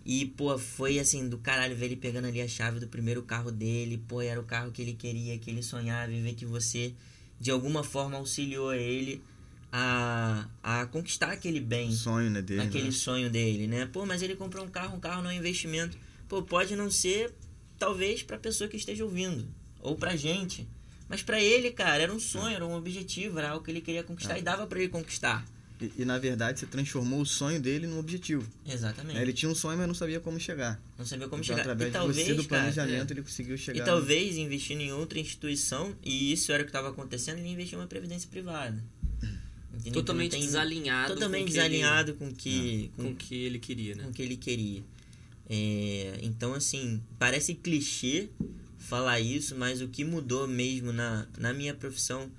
E, 0.04 0.26
pô, 0.26 0.58
foi 0.58 0.98
assim, 0.98 1.28
do 1.28 1.38
caralho 1.38 1.76
ver 1.76 1.86
ele 1.86 1.96
pegando 1.96 2.26
ali 2.26 2.40
a 2.40 2.48
chave 2.48 2.80
do 2.80 2.88
primeiro 2.88 3.22
carro 3.22 3.52
dele. 3.52 4.02
Pô, 4.08 4.20
era 4.20 4.40
o 4.40 4.42
carro 4.42 4.72
que 4.72 4.82
ele 4.82 4.94
queria, 4.94 5.38
que 5.38 5.48
ele 5.48 5.62
sonhava. 5.62 6.12
E 6.12 6.20
ver 6.20 6.34
que 6.34 6.44
você, 6.44 6.92
de 7.38 7.50
alguma 7.50 7.84
forma, 7.84 8.16
auxiliou 8.16 8.74
ele 8.74 9.22
a, 9.70 10.48
a 10.62 10.86
conquistar 10.86 11.30
aquele 11.30 11.60
bem. 11.60 11.92
Sonho, 11.92 12.30
né, 12.30 12.42
dele. 12.42 12.62
Aquele 12.62 12.86
né? 12.86 12.90
sonho 12.90 13.30
dele, 13.30 13.68
né? 13.68 13.86
Pô, 13.86 14.04
mas 14.04 14.22
ele 14.22 14.34
comprou 14.34 14.64
um 14.64 14.68
carro, 14.68 14.96
um 14.96 15.00
carro 15.00 15.22
não 15.22 15.30
é 15.30 15.34
um 15.34 15.36
investimento. 15.36 15.96
Pô, 16.28 16.42
pode 16.42 16.74
não 16.74 16.90
ser, 16.90 17.32
talvez, 17.78 18.24
pra 18.24 18.38
pessoa 18.38 18.68
que 18.68 18.76
esteja 18.76 19.04
ouvindo. 19.04 19.46
Ou 19.82 19.96
pra 19.96 20.16
gente. 20.16 20.66
Mas 21.08 21.22
para 21.22 21.38
ele, 21.38 21.70
cara, 21.70 22.02
era 22.02 22.12
um 22.12 22.18
sonho, 22.18 22.54
era 22.54 22.66
um 22.66 22.74
objetivo, 22.74 23.38
era 23.38 23.50
algo 23.50 23.62
que 23.62 23.70
ele 23.70 23.82
queria 23.82 24.02
conquistar 24.02 24.36
é. 24.36 24.38
e 24.38 24.42
dava 24.42 24.66
para 24.66 24.78
ele 24.78 24.88
conquistar. 24.88 25.44
E, 25.78 25.92
e, 25.98 26.04
na 26.04 26.16
verdade 26.16 26.60
você 26.60 26.66
transformou 26.66 27.20
o 27.20 27.26
sonho 27.26 27.60
dele 27.60 27.86
num 27.86 27.98
objetivo. 27.98 28.48
Exatamente. 28.66 29.18
Ele 29.18 29.32
tinha 29.32 29.50
um 29.50 29.54
sonho, 29.54 29.76
mas 29.76 29.86
não 29.88 29.94
sabia 29.94 30.20
como 30.20 30.38
chegar. 30.38 30.80
Não 30.96 31.04
sabia 31.04 31.28
como 31.28 31.42
então, 31.42 31.54
chegar. 31.54 31.62
Através 31.62 31.90
e 31.90 31.92
talvez, 31.92 32.26
você, 32.26 32.34
do 32.34 32.44
planejamento, 32.44 33.08
cara, 33.08 33.12
ele 33.12 33.22
conseguiu 33.22 33.58
chegar. 33.58 33.82
E 33.82 33.84
talvez 33.84 34.36
investindo 34.36 34.80
em 34.80 34.92
outra 34.92 35.18
instituição, 35.18 35.94
e 36.02 36.32
isso 36.32 36.52
era 36.52 36.62
o 36.62 36.64
que 36.64 36.70
estava 36.70 36.88
acontecendo, 36.90 37.38
ele 37.38 37.48
investiu 37.48 37.78
em 37.78 37.82
uma 37.82 37.88
previdência 37.88 38.28
privada. 38.30 38.82
Entendeu? 39.74 39.92
Totalmente 39.94 40.36
então, 40.36 40.46
desalinhado. 40.46 41.14
Totalmente 41.14 41.44
com 41.44 41.48
desalinhado 41.50 42.10
ele, 42.12 42.18
com 42.18 42.32
que 42.32 42.90
com, 42.96 43.02
com 43.04 43.14
que 43.14 43.34
ele 43.34 43.58
queria, 43.58 43.94
né? 43.96 44.04
Com 44.04 44.12
que 44.12 44.22
ele 44.22 44.36
queria. 44.36 44.82
É, 45.48 46.18
então, 46.22 46.54
assim, 46.54 47.02
parece 47.18 47.54
clichê 47.54 48.28
falar 48.92 49.20
isso, 49.20 49.56
mas 49.56 49.80
o 49.80 49.88
que 49.88 50.04
mudou 50.04 50.46
mesmo 50.46 50.92
na, 50.92 51.26
na 51.38 51.54
minha 51.54 51.72
profissão, 51.72 52.30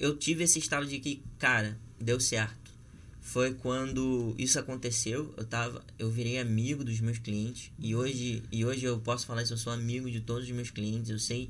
eu 0.00 0.16
tive 0.16 0.42
esse 0.42 0.58
estado 0.58 0.84
de 0.84 0.98
que, 0.98 1.22
cara, 1.38 1.78
deu 2.00 2.18
certo 2.18 2.72
foi 3.20 3.54
quando 3.54 4.34
isso 4.36 4.58
aconteceu. 4.58 5.32
Eu 5.36 5.44
tava, 5.44 5.80
eu 5.96 6.10
virei 6.10 6.40
amigo 6.40 6.82
dos 6.82 6.98
meus 6.98 7.18
clientes 7.18 7.70
e 7.78 7.94
hoje 7.94 8.42
e 8.50 8.64
hoje 8.64 8.84
eu 8.84 8.98
posso 8.98 9.24
falar 9.26 9.44
isso. 9.44 9.52
Eu 9.52 9.58
sou 9.58 9.72
amigo 9.72 10.10
de 10.10 10.20
todos 10.20 10.44
os 10.44 10.50
meus 10.50 10.70
clientes. 10.70 11.08
Eu 11.08 11.20
sei 11.20 11.48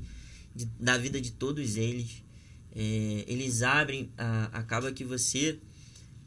de, 0.55 0.65
da 0.79 0.99
vida 0.99 1.19
de 1.19 1.31
todos 1.31 1.75
eles. 1.75 2.23
É, 2.75 3.25
eles 3.27 3.63
abrem, 3.63 4.11
a, 4.15 4.45
acaba 4.59 4.91
que 4.91 5.03
você 5.03 5.57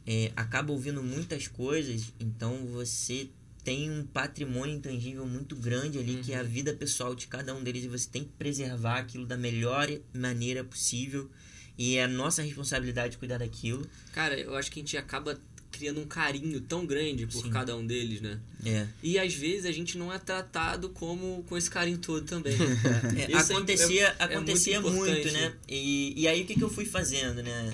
é, 0.05 0.33
acaba 0.35 0.73
ouvindo 0.73 1.01
muitas 1.01 1.47
coisas. 1.47 2.13
Então 2.19 2.65
você 2.73 3.29
tem 3.67 3.91
um 3.91 4.05
patrimônio 4.05 4.77
intangível 4.77 5.25
muito 5.25 5.53
grande 5.53 5.99
ali 5.99 6.15
uhum. 6.15 6.21
que 6.23 6.31
é 6.31 6.37
a 6.37 6.41
uhum. 6.41 6.47
vida 6.47 6.73
pessoal 6.73 7.13
de 7.13 7.27
cada 7.27 7.53
um 7.53 7.61
deles 7.61 7.83
e 7.83 7.89
você 7.89 8.07
tem 8.09 8.23
que 8.23 8.31
preservar 8.31 8.99
aquilo 8.99 9.25
da 9.25 9.35
melhor 9.35 9.89
maneira 10.13 10.63
possível 10.63 11.29
e 11.77 11.97
é 11.97 12.07
nossa 12.07 12.41
responsabilidade 12.41 13.17
cuidar 13.17 13.39
daquilo. 13.39 13.85
Cara, 14.13 14.39
eu 14.39 14.55
acho 14.55 14.71
que 14.71 14.79
a 14.79 14.83
gente 14.83 14.95
acaba 14.95 15.37
criando 15.69 15.99
um 15.99 16.05
carinho 16.05 16.61
tão 16.61 16.85
grande 16.85 17.27
por 17.27 17.43
Sim. 17.43 17.49
cada 17.49 17.75
um 17.75 17.85
deles, 17.85 18.21
né? 18.21 18.39
É. 18.65 18.87
E 19.03 19.19
às 19.19 19.33
vezes 19.33 19.65
a 19.65 19.71
gente 19.73 19.97
não 19.97 20.13
é 20.13 20.17
tratado 20.17 20.87
como 20.91 21.43
com 21.43 21.57
esse 21.57 21.69
carinho 21.69 21.97
todo 21.97 22.23
também. 22.25 22.55
é, 23.19 23.35
acontecia 23.37 24.15
é, 24.17 24.23
acontecia 24.23 24.79
muito, 24.79 24.95
muito, 24.95 25.29
né? 25.29 25.53
E, 25.67 26.13
e 26.15 26.25
aí 26.25 26.43
o 26.43 26.45
que, 26.45 26.55
que 26.55 26.63
eu 26.63 26.69
fui 26.69 26.85
fazendo, 26.85 27.43
né? 27.43 27.73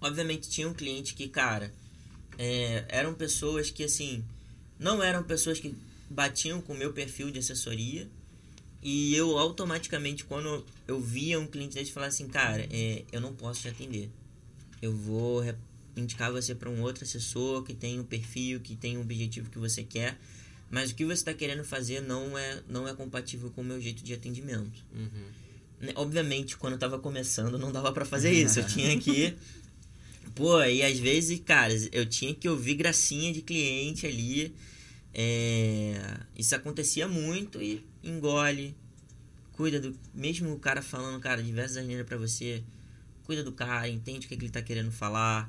Obviamente 0.00 0.48
tinha 0.48 0.68
um 0.68 0.74
cliente 0.74 1.12
que, 1.12 1.26
cara, 1.26 1.74
é, 2.38 2.84
eram 2.88 3.14
pessoas 3.14 3.68
que 3.68 3.82
assim, 3.82 4.24
não 4.84 5.02
eram 5.02 5.22
pessoas 5.22 5.58
que 5.58 5.74
batiam 6.10 6.60
com 6.60 6.74
o 6.74 6.76
meu 6.76 6.92
perfil 6.92 7.30
de 7.30 7.38
assessoria, 7.38 8.06
e 8.82 9.16
eu 9.16 9.38
automaticamente, 9.38 10.24
quando 10.24 10.62
eu 10.86 11.00
via 11.00 11.40
um 11.40 11.46
cliente 11.46 11.74
desse 11.74 11.90
falar 11.90 12.08
assim, 12.08 12.28
cara, 12.28 12.68
é, 12.70 13.02
eu 13.10 13.18
não 13.18 13.32
posso 13.34 13.62
te 13.62 13.68
atender. 13.68 14.10
Eu 14.82 14.92
vou 14.92 15.42
indicar 15.96 16.30
você 16.30 16.54
para 16.54 16.68
um 16.68 16.82
outro 16.82 17.04
assessor 17.04 17.62
que 17.62 17.72
tem 17.72 17.98
um 17.98 18.04
perfil, 18.04 18.60
que 18.60 18.76
tem 18.76 18.98
um 18.98 19.00
objetivo 19.00 19.48
que 19.48 19.58
você 19.58 19.82
quer. 19.82 20.18
Mas 20.70 20.90
o 20.90 20.94
que 20.94 21.04
você 21.06 21.14
está 21.14 21.32
querendo 21.32 21.64
fazer 21.64 22.02
não 22.02 22.36
é, 22.36 22.62
não 22.68 22.86
é 22.86 22.92
compatível 22.94 23.50
com 23.50 23.62
o 23.62 23.64
meu 23.64 23.80
jeito 23.80 24.04
de 24.04 24.12
atendimento. 24.12 24.84
Uhum. 24.94 25.28
Né, 25.80 25.92
obviamente, 25.94 26.58
quando 26.58 26.74
eu 26.74 26.76
estava 26.76 26.98
começando, 26.98 27.58
não 27.58 27.72
dava 27.72 27.90
para 27.90 28.04
fazer 28.04 28.32
isso. 28.32 28.60
Eu 28.60 28.66
tinha 28.66 28.98
que. 28.98 29.34
Pô, 30.34 30.62
e 30.64 30.82
às 30.82 30.98
vezes, 30.98 31.40
cara, 31.40 31.72
eu 31.92 32.04
tinha 32.06 32.34
que 32.34 32.48
ouvir 32.48 32.74
gracinha 32.74 33.32
de 33.32 33.40
cliente 33.40 34.06
ali. 34.06 34.54
É, 35.12 35.94
isso 36.36 36.54
acontecia 36.56 37.06
muito 37.06 37.62
e 37.62 37.84
engole, 38.02 38.74
cuida 39.52 39.80
do. 39.80 39.96
Mesmo 40.12 40.52
o 40.52 40.58
cara 40.58 40.82
falando, 40.82 41.20
cara, 41.20 41.42
diversas 41.42 41.76
asneiras 41.76 42.04
para 42.04 42.16
você, 42.16 42.64
cuida 43.22 43.44
do 43.44 43.52
cara, 43.52 43.88
entende 43.88 44.26
o 44.26 44.28
que, 44.28 44.34
é 44.34 44.36
que 44.36 44.44
ele 44.44 44.52
tá 44.52 44.60
querendo 44.60 44.90
falar, 44.90 45.48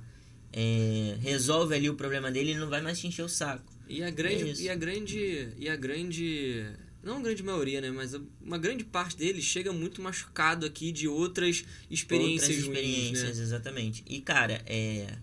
é, 0.53 1.17
resolve 1.19 1.73
ali 1.75 1.89
o 1.89 1.95
problema 1.95 2.31
dele 2.31 2.51
e 2.51 2.55
não 2.55 2.69
vai 2.69 2.81
mais 2.81 2.99
te 2.99 3.07
encher 3.07 3.23
o 3.23 3.29
saco. 3.29 3.73
E 3.87 4.03
a 4.03 4.09
grande. 4.09 4.51
É 4.51 4.63
e 4.63 4.69
a 4.69 4.75
grande. 4.75 5.49
E 5.57 5.69
a 5.69 5.75
grande. 5.75 6.65
Não 7.05 7.17
a 7.17 7.21
grande 7.21 7.43
maioria, 7.43 7.79
né? 7.79 7.91
Mas 7.91 8.15
uma 8.41 8.57
grande 8.57 8.83
parte 8.83 9.15
deles 9.15 9.45
chega 9.45 9.71
muito 9.71 10.01
machucado 10.01 10.65
aqui 10.65 10.91
de 10.91 11.07
outras 11.07 11.63
experiências 11.89 12.49
outras 12.49 12.65
experiências, 12.65 13.21
ruins, 13.21 13.37
né? 13.37 13.43
exatamente. 13.43 14.03
E, 14.07 14.19
cara, 14.19 14.63
é. 14.65 15.15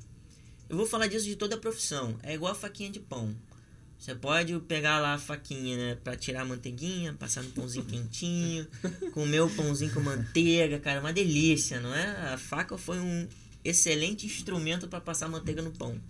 Eu 0.71 0.77
vou 0.77 0.87
falar 0.87 1.09
disso 1.09 1.27
de 1.27 1.35
toda 1.35 1.57
a 1.57 1.59
profissão. 1.59 2.16
É 2.23 2.35
igual 2.35 2.53
a 2.53 2.55
faquinha 2.55 2.88
de 2.88 3.01
pão. 3.01 3.35
Você 3.99 4.14
pode 4.14 4.57
pegar 4.61 5.01
lá 5.01 5.14
a 5.14 5.18
faquinha, 5.18 5.77
né? 5.77 5.99
Pra 6.05 6.14
tirar 6.16 6.42
a 6.42 6.45
manteiguinha, 6.45 7.14
passar 7.14 7.42
no 7.42 7.51
pãozinho 7.51 7.85
quentinho, 7.85 8.66
comer 9.12 9.40
o 9.40 9.51
pãozinho 9.51 9.92
com 9.92 10.01
manteiga, 10.01 10.79
cara, 10.79 11.01
uma 11.01 11.12
delícia, 11.12 11.81
não 11.81 11.92
é? 11.92 12.33
A 12.33 12.38
faca 12.38 12.79
foi 12.79 13.01
um 13.01 13.29
excelente 13.64 14.25
instrumento 14.25 14.87
para 14.87 15.01
passar 15.01 15.29
manteiga 15.29 15.62
no 15.62 15.73
pão. 15.73 16.01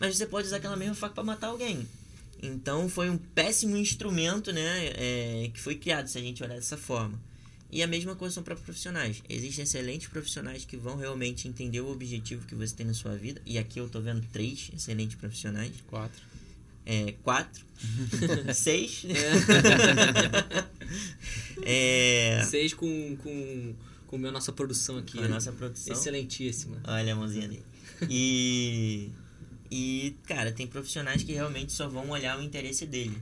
Mas 0.00 0.16
você 0.16 0.26
pode 0.26 0.48
usar 0.48 0.56
aquela 0.56 0.76
mesma 0.76 0.94
faca 0.96 1.14
para 1.14 1.24
matar 1.24 1.46
alguém. 1.48 1.86
Então 2.42 2.88
foi 2.88 3.10
um 3.10 3.18
péssimo 3.18 3.76
instrumento, 3.76 4.52
né? 4.52 4.92
É, 4.94 5.50
que 5.52 5.60
foi 5.60 5.74
criado, 5.74 6.08
se 6.08 6.18
a 6.18 6.20
gente 6.20 6.42
olhar 6.42 6.54
dessa 6.54 6.76
forma. 6.76 7.20
E 7.72 7.82
a 7.82 7.86
mesma 7.86 8.16
coisa 8.16 8.34
são 8.34 8.42
para 8.42 8.56
profissionais. 8.56 9.22
Existem 9.28 9.62
excelentes 9.62 10.08
profissionais 10.08 10.64
que 10.64 10.76
vão 10.76 10.96
realmente 10.96 11.46
entender 11.46 11.80
o 11.80 11.90
objetivo 11.90 12.44
que 12.46 12.54
você 12.54 12.74
tem 12.74 12.86
na 12.86 12.94
sua 12.94 13.14
vida. 13.14 13.40
E 13.46 13.58
aqui 13.58 13.78
eu 13.78 13.88
tô 13.88 14.00
vendo 14.00 14.26
três 14.32 14.70
excelentes 14.74 15.16
profissionais. 15.16 15.72
Quatro 15.86 16.30
é, 16.84 17.14
quatro, 17.22 17.64
seis. 18.54 19.04
É. 21.64 22.38
é... 22.40 22.44
Seis 22.44 22.74
com, 22.74 23.16
com, 23.16 23.74
com 24.06 24.16
a 24.26 24.32
nossa 24.32 24.52
produção 24.52 24.98
aqui. 24.98 25.18
Com 25.18 25.24
a 25.24 25.28
nossa 25.28 25.52
produção. 25.52 25.94
Excelentíssima. 25.94 26.78
Olha 26.84 27.12
a 27.12 27.16
mãozinha 27.16 27.48
dele. 27.48 27.62
E, 28.08 29.10
e, 29.70 30.16
cara, 30.26 30.50
tem 30.50 30.66
profissionais 30.66 31.22
que 31.22 31.32
realmente 31.32 31.72
só 31.72 31.88
vão 31.88 32.10
olhar 32.10 32.38
o 32.38 32.42
interesse 32.42 32.86
dele. 32.86 33.16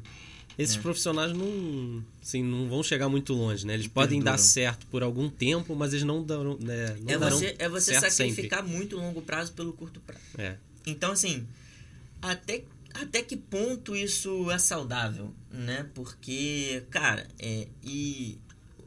Esses 0.59 0.77
é. 0.77 0.81
profissionais 0.81 1.33
não, 1.33 2.05
assim, 2.21 2.43
não 2.43 2.69
vão 2.69 2.83
chegar 2.83 3.09
muito 3.09 3.33
longe, 3.33 3.65
né? 3.65 3.75
Eles 3.75 3.87
podem 3.87 4.21
dar 4.21 4.39
certo 4.39 4.87
por 4.87 5.05
algum 5.05 5.31
tempo, 5.31 5.77
mas 5.77 5.93
eles 5.93 6.05
não 6.05 6.25
darão. 6.25 6.59
Né, 6.59 6.97
não 7.01 7.13
é, 7.13 7.19
você, 7.19 7.57
é 7.59 7.69
você 7.69 7.95
sacrificar 7.95 8.61
sempre. 8.61 8.77
muito 8.77 8.97
longo 8.97 9.23
prazo 9.23 9.53
pelo 9.53 9.73
curto 9.73 10.01
prazo. 10.01 10.25
É. 10.37 10.57
Então, 10.85 11.13
assim, 11.13 11.47
até 12.21 12.65
até 12.93 13.23
que 13.23 13.37
ponto 13.37 13.95
isso 13.95 14.51
é 14.51 14.59
saudável, 14.59 15.33
né? 15.51 15.87
Porque, 15.95 16.83
cara, 16.91 17.29
é, 17.39 17.69
e 17.85 18.39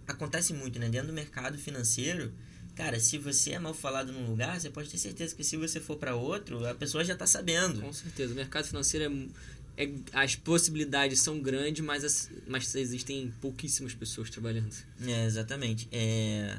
acontece 0.08 0.54
muito, 0.54 0.78
né? 0.78 0.90
Dentro 0.90 1.08
do 1.08 1.14
mercado 1.14 1.58
financeiro, 1.58 2.34
cara, 2.82 3.00
se 3.00 3.20
você 3.20 3.52
é 3.52 3.60
mal 3.60 3.76
falado 3.76 4.12
num 4.12 4.26
lugar, 4.26 4.60
você 4.60 4.68
pode 4.68 4.90
ter 4.90 4.98
certeza 4.98 5.36
que 5.36 5.44
se 5.44 5.56
você 5.56 5.80
for 5.80 5.98
para 5.98 6.16
outro, 6.16 6.66
a 6.66 6.74
pessoa 6.74 7.04
já 7.04 7.16
tá 7.16 7.28
sabendo. 7.28 7.80
Com 7.80 7.94
certeza. 7.94 8.34
O 8.34 8.36
mercado 8.36 8.66
financeiro 8.66 9.30
é, 9.78 9.84
é 9.84 9.92
as 10.12 10.36
possibilidades 10.36 11.20
são 11.20 11.40
grandes, 11.40 11.86
mas, 11.86 12.04
as, 12.04 12.32
mas 12.48 12.74
existem 12.74 13.32
pouquíssimas 13.40 13.94
pessoas 13.94 14.32
trabalhando. 14.32 14.76
É, 15.06 15.26
exatamente. 15.26 15.88
É... 15.92 16.58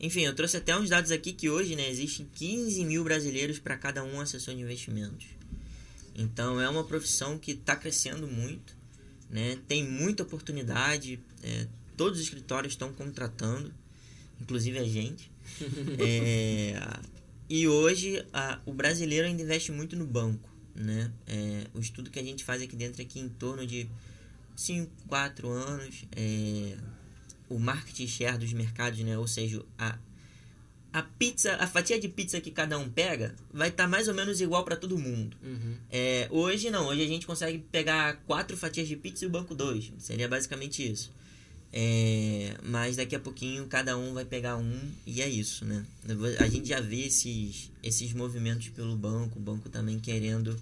Enfim, 0.00 0.22
eu 0.22 0.34
trouxe 0.34 0.56
até 0.56 0.76
uns 0.76 0.88
dados 0.88 1.12
aqui 1.12 1.32
que 1.32 1.48
hoje, 1.48 1.76
né, 1.76 1.88
existem 1.88 2.28
15 2.34 2.84
mil 2.84 3.04
brasileiros 3.04 3.60
para 3.60 3.76
cada 3.76 4.02
um 4.02 4.20
assessor 4.20 4.52
de 4.56 4.62
investimentos. 4.62 5.26
Então 6.16 6.60
é 6.60 6.68
uma 6.68 6.82
profissão 6.82 7.38
que 7.38 7.52
está 7.52 7.76
crescendo 7.76 8.26
muito, 8.26 8.76
né? 9.30 9.56
tem 9.68 9.86
muita 9.86 10.24
oportunidade, 10.24 11.20
é, 11.44 11.68
todos 11.96 12.18
os 12.18 12.24
escritórios 12.24 12.72
estão 12.72 12.92
contratando, 12.92 13.72
inclusive 14.40 14.76
a 14.76 14.84
gente. 14.84 15.30
É, 15.98 16.74
e 17.48 17.66
hoje 17.68 18.24
a- 18.32 18.60
o 18.64 18.72
brasileiro 18.72 19.26
ainda 19.26 19.42
investe 19.42 19.72
muito 19.72 19.96
no 19.96 20.06
banco, 20.06 20.48
né? 20.74 21.10
É, 21.26 21.66
o 21.74 21.80
estudo 21.80 22.10
que 22.10 22.18
a 22.18 22.22
gente 22.22 22.44
faz 22.44 22.62
aqui 22.62 22.76
dentro 22.76 23.02
é 23.02 23.04
que 23.04 23.18
em 23.18 23.28
torno 23.28 23.66
de 23.66 23.88
5, 24.56 24.90
4 25.08 25.48
anos, 25.48 26.04
é, 26.16 26.76
o 27.48 27.58
market 27.58 28.06
share 28.08 28.38
dos 28.38 28.52
mercados, 28.52 28.98
né? 29.00 29.18
Ou 29.18 29.26
seja, 29.26 29.64
a, 29.78 29.98
a 30.92 31.02
pizza, 31.02 31.54
a 31.56 31.66
fatia 31.66 31.98
de 32.00 32.08
pizza 32.08 32.40
que 32.40 32.50
cada 32.50 32.78
um 32.78 32.88
pega 32.88 33.34
vai 33.52 33.68
estar 33.68 33.86
mais 33.88 34.06
ou 34.08 34.14
menos 34.14 34.40
igual 34.40 34.64
para 34.64 34.76
todo 34.76 34.98
mundo. 34.98 35.36
Uhum. 35.42 35.76
É, 35.90 36.28
hoje 36.30 36.70
não, 36.70 36.86
hoje 36.86 37.02
a 37.02 37.06
gente 37.06 37.26
consegue 37.26 37.58
pegar 37.72 38.16
quatro 38.26 38.56
fatias 38.56 38.86
de 38.88 38.96
pizza 38.96 39.24
e 39.24 39.28
o 39.28 39.30
banco 39.30 39.54
dois. 39.54 39.92
Seria 39.98 40.28
basicamente 40.28 40.88
isso. 40.88 41.12
É, 41.72 42.56
mas 42.64 42.96
daqui 42.96 43.14
a 43.14 43.20
pouquinho 43.20 43.64
cada 43.66 43.96
um 43.96 44.12
vai 44.12 44.24
pegar 44.24 44.56
um 44.56 44.80
e 45.06 45.22
é 45.22 45.28
isso, 45.28 45.64
né? 45.64 45.84
A 46.40 46.48
gente 46.48 46.68
já 46.68 46.80
vê 46.80 47.06
esses, 47.06 47.70
esses 47.82 48.12
movimentos 48.12 48.68
pelo 48.70 48.96
banco, 48.96 49.38
o 49.38 49.42
banco 49.42 49.68
também 49.68 50.00
querendo 50.00 50.58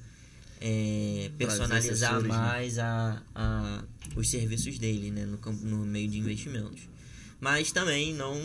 é, 0.61 1.31
personalizar 1.38 2.21
né? 2.21 2.29
mais 2.29 2.79
a, 2.79 3.23
a, 3.35 3.85
os 4.14 4.29
serviços 4.29 4.79
dele, 4.79 5.11
né? 5.11 5.25
No, 5.25 5.38
campo- 5.38 5.64
no 5.64 5.79
meio 5.87 6.09
de 6.09 6.18
investimentos. 6.18 6.83
Mas 7.40 7.73
também 7.73 8.12
não, 8.12 8.37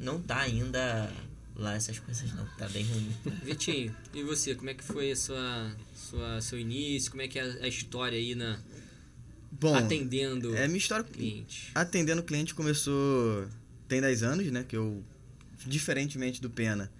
não 0.00 0.20
tá 0.22 0.40
ainda 0.40 1.12
lá 1.54 1.74
essas 1.74 1.98
coisas 1.98 2.32
não, 2.34 2.46
tá 2.56 2.68
bem 2.68 2.84
ruim. 2.84 3.10
Vitinho, 3.42 3.94
e 4.14 4.22
você, 4.22 4.54
como 4.54 4.70
é 4.70 4.74
que 4.74 4.84
foi 4.84 5.12
a 5.12 5.16
sua, 5.16 5.76
sua, 5.94 6.40
seu 6.40 6.58
início? 6.58 7.10
Como 7.10 7.22
é 7.22 7.28
que 7.28 7.38
é 7.38 7.42
a 7.42 7.68
história 7.68 8.16
aí 8.16 8.34
na, 8.34 8.58
Bom, 9.58 9.74
atendendo 9.74 10.54
é 10.56 10.66
minha 10.66 10.78
história 10.78 11.04
clientes? 11.04 11.70
atendendo 11.74 12.22
cliente 12.22 12.54
começou 12.54 13.46
tem 13.88 14.00
10 14.00 14.22
anos, 14.22 14.50
né, 14.50 14.64
que 14.66 14.76
eu 14.76 15.02
diferentemente 15.66 16.40
do 16.40 16.50
Pena, 16.50 16.90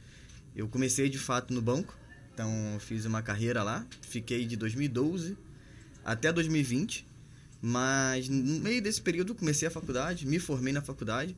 eu 0.55 0.66
comecei 0.69 1.09
de 1.09 1.19
fato 1.19 1.53
no 1.53 1.61
banco. 1.61 1.97
Então, 2.33 2.51
eu 2.75 2.81
fiz 2.81 3.05
uma 3.05 3.23
carreira 3.23 3.62
lá, 3.62 3.87
fiquei 4.03 4.45
de 4.47 4.57
2012 4.57 5.37
até 6.05 6.33
2020, 6.33 7.07
mas 7.62 8.29
no 8.29 8.61
meio 8.61 8.81
desse 8.83 9.01
período 9.01 9.35
comecei 9.35 9.66
a 9.69 9.71
faculdade, 9.71 10.27
me 10.27 10.38
formei 10.38 10.73
na 10.73 10.83
faculdade, 10.83 11.37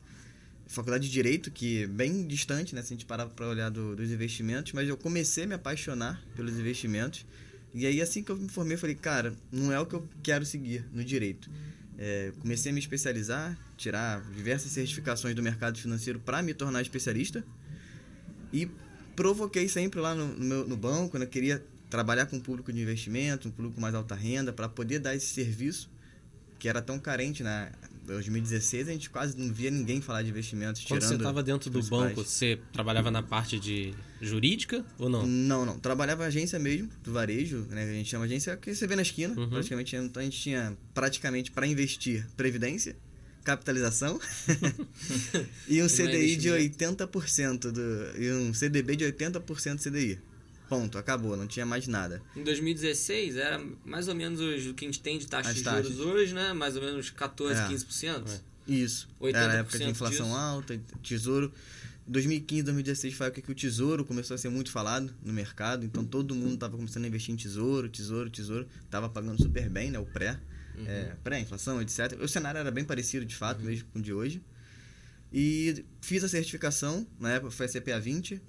faculdade 0.67 1.05
de 1.07 1.11
direito, 1.11 1.49
que 1.51 1.83
é 1.83 1.87
bem 1.87 2.27
distante, 2.27 2.75
né, 2.75 2.81
se 2.81 2.87
a 2.93 2.95
gente 2.95 3.05
parar 3.05 3.25
para 3.27 3.47
olhar 3.47 3.69
do- 3.69 3.95
dos 3.95 4.11
investimentos, 4.11 4.73
mas 4.73 4.87
eu 4.87 4.95
comecei 4.97 5.45
a 5.45 5.47
me 5.47 5.55
apaixonar 5.55 6.21
pelos 6.35 6.53
investimentos. 6.59 7.25
E 7.73 7.85
aí 7.85 8.01
assim 8.01 8.23
que 8.23 8.31
eu 8.31 8.37
me 8.37 8.49
formei, 8.49 8.75
eu 8.75 8.79
falei, 8.79 8.95
cara, 8.95 9.33
não 9.51 9.71
é 9.71 9.79
o 9.79 9.85
que 9.85 9.95
eu 9.95 10.07
quero 10.23 10.45
seguir 10.45 10.85
no 10.91 11.03
direito. 11.03 11.49
É, 11.97 12.31
comecei 12.39 12.71
a 12.71 12.73
me 12.73 12.79
especializar, 12.79 13.57
tirar 13.75 14.21
diversas 14.31 14.71
certificações 14.71 15.35
do 15.35 15.43
mercado 15.43 15.77
financeiro 15.77 16.19
para 16.19 16.41
me 16.41 16.53
tornar 16.53 16.81
especialista. 16.81 17.43
E 18.53 18.69
provoquei 19.15 19.67
sempre 19.67 19.99
lá 19.99 20.15
no, 20.15 20.27
no 20.27 20.45
meu, 20.45 20.67
no 20.67 20.77
banco, 20.77 21.17
né? 21.17 21.25
Queria 21.25 21.63
trabalhar 21.89 22.25
com 22.27 22.37
um 22.37 22.39
público 22.39 22.71
de 22.71 22.81
investimento, 22.81 23.47
um 23.49 23.51
público 23.51 23.81
mais 23.81 23.93
alta 23.93 24.15
renda, 24.15 24.53
para 24.53 24.69
poder 24.69 24.99
dar 24.99 25.15
esse 25.15 25.27
serviço 25.27 25.89
que 26.57 26.67
era 26.69 26.81
tão 26.81 26.99
carente, 26.99 27.43
né? 27.43 27.71
Em 28.03 28.07
2016 28.07 28.87
a 28.87 28.91
gente 28.91 29.09
quase 29.09 29.37
não 29.37 29.51
via 29.53 29.69
ninguém 29.71 30.01
falar 30.01 30.21
de 30.21 30.29
investimentos, 30.29 30.83
Quando 30.83 30.99
tirando 30.99 31.09
você 31.09 31.15
estava 31.15 31.43
dentro 31.43 31.69
do 31.69 31.81
banco, 31.83 32.23
você 32.23 32.59
trabalhava 32.71 33.11
na 33.11 33.21
parte 33.21 33.59
de 33.59 33.93
jurídica 34.21 34.85
ou 34.97 35.09
não? 35.09 35.25
Não, 35.25 35.65
não. 35.65 35.79
Trabalhava 35.79 36.25
agência 36.25 36.57
mesmo, 36.59 36.89
do 37.03 37.11
varejo, 37.13 37.65
né? 37.69 37.85
Que 37.85 37.91
a 37.91 37.93
gente 37.93 38.09
chama 38.09 38.25
agência 38.25 38.55
que 38.57 38.73
você 38.75 38.85
vê 38.87 38.95
na 38.95 39.01
esquina. 39.01 39.33
Uhum. 39.39 39.49
Praticamente, 39.49 39.95
então 39.95 40.21
a 40.21 40.23
gente 40.25 40.39
tinha 40.39 40.77
praticamente 40.93 41.51
para 41.51 41.65
investir 41.67 42.25
previdência, 42.35 42.95
capitalização 43.43 44.19
e 45.67 45.79
um 45.79 45.83
não 45.83 45.89
CDI 45.89 46.35
de 46.35 46.49
investimento. 46.49 47.07
80% 47.07 47.71
do 47.71 48.21
e 48.21 48.31
um 48.31 48.53
CDB 48.53 48.95
de 48.95 49.05
80% 49.05 49.75
do 49.75 49.81
CDI. 49.81 50.19
Ponto, 50.67 50.99
acabou, 50.99 51.35
não 51.35 51.47
tinha 51.47 51.65
mais 51.65 51.87
nada. 51.87 52.21
Em 52.35 52.43
2016 52.43 53.37
era 53.37 53.59
mais 53.83 54.07
ou 54.07 54.13
menos 54.13 54.39
os- 54.39 54.67
o 54.67 54.73
que 54.75 54.85
a 54.85 54.87
gente 54.87 54.99
tem 54.99 55.17
de 55.17 55.25
taxa 55.25 55.49
As 55.49 55.55
de 55.55 55.63
taxas. 55.63 55.95
juros 55.95 55.99
hoje, 56.13 56.33
né? 56.35 56.53
Mais 56.53 56.75
ou 56.75 56.81
menos 56.83 57.09
14, 57.09 57.59
É. 57.59 57.67
15%. 57.67 58.29
É. 58.29 58.39
Isso. 58.71 59.09
80% 59.19 59.35
Era 59.43 59.53
a 59.53 59.55
época 59.57 59.79
de 59.79 59.89
inflação 59.89 60.27
disso. 60.27 60.37
alta, 60.37 60.79
tesouro. 61.01 61.51
2015, 62.09 62.63
2016 62.63 63.13
foi 63.13 63.25
a 63.25 63.27
época 63.27 63.41
que 63.43 63.51
o 63.51 63.55
tesouro 63.55 64.03
começou 64.03 64.33
a 64.33 64.37
ser 64.37 64.49
muito 64.49 64.71
falado 64.71 65.13
no 65.23 65.31
mercado, 65.31 65.85
então 65.85 66.03
todo 66.03 66.33
mundo 66.33 66.55
estava 66.55 66.75
começando 66.75 67.05
a 67.05 67.07
investir 67.07 67.33
em 67.33 67.37
tesouro, 67.37 67.87
tesouro, 67.87 68.29
tesouro, 68.31 68.67
tava 68.89 69.07
pagando 69.07 69.41
super 69.41 69.69
bem, 69.69 69.91
né, 69.91 69.99
o 69.99 70.05
pré, 70.05 70.39
é, 70.87 71.15
pré-inflação, 71.23 71.79
etc. 71.79 72.19
O 72.19 72.27
cenário 72.27 72.57
era 72.57 72.71
bem 72.71 72.83
parecido 72.83 73.25
de 73.25 73.35
fato, 73.35 73.61
mesmo 73.61 73.87
com 73.93 73.99
o 73.99 74.01
de 74.01 74.11
hoje. 74.11 74.41
E 75.31 75.85
fiz 76.01 76.23
a 76.23 76.27
certificação, 76.27 77.05
na 77.19 77.33
época 77.33 77.51
foi 77.51 77.67
a 77.67 77.69
CPA 77.69 77.99
20, 77.99 78.41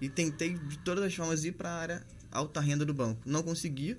e 0.00 0.08
tentei 0.08 0.54
de 0.54 0.78
todas 0.78 1.02
as 1.02 1.12
formas 1.12 1.44
ir 1.44 1.52
para 1.52 1.70
a 1.70 1.76
área 1.76 2.06
alta 2.30 2.60
renda 2.60 2.84
do 2.86 2.94
banco. 2.94 3.20
Não 3.26 3.42
consegui, 3.42 3.96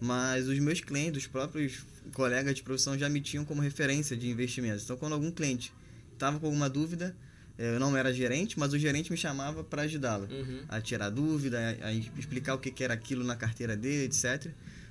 mas 0.00 0.48
os 0.48 0.58
meus 0.58 0.80
clientes, 0.80 1.24
os 1.24 1.26
próprios 1.26 1.84
colegas 2.14 2.54
de 2.54 2.62
profissão 2.62 2.98
já 2.98 3.10
me 3.10 3.20
tinham 3.20 3.44
como 3.44 3.60
referência 3.60 4.16
de 4.16 4.30
investimentos. 4.30 4.84
Então, 4.84 4.96
quando 4.96 5.12
algum 5.12 5.30
cliente 5.30 5.70
estava 6.14 6.40
com 6.40 6.46
alguma 6.46 6.70
dúvida, 6.70 7.14
eu 7.58 7.78
não 7.78 7.96
era 7.96 8.12
gerente, 8.12 8.58
mas 8.58 8.72
o 8.72 8.78
gerente 8.78 9.10
me 9.10 9.16
chamava 9.16 9.62
para 9.62 9.82
ajudá-lo 9.82 10.26
Uhum. 10.30 10.62
a 10.68 10.80
tirar 10.80 11.10
dúvida, 11.10 11.58
a, 11.82 11.86
a 11.88 11.92
explicar 11.92 12.54
o 12.54 12.58
que, 12.58 12.70
que 12.70 12.82
era 12.82 12.94
aquilo 12.94 13.22
na 13.24 13.36
carteira 13.36 13.76
dele, 13.76 14.04
etc. 14.04 14.50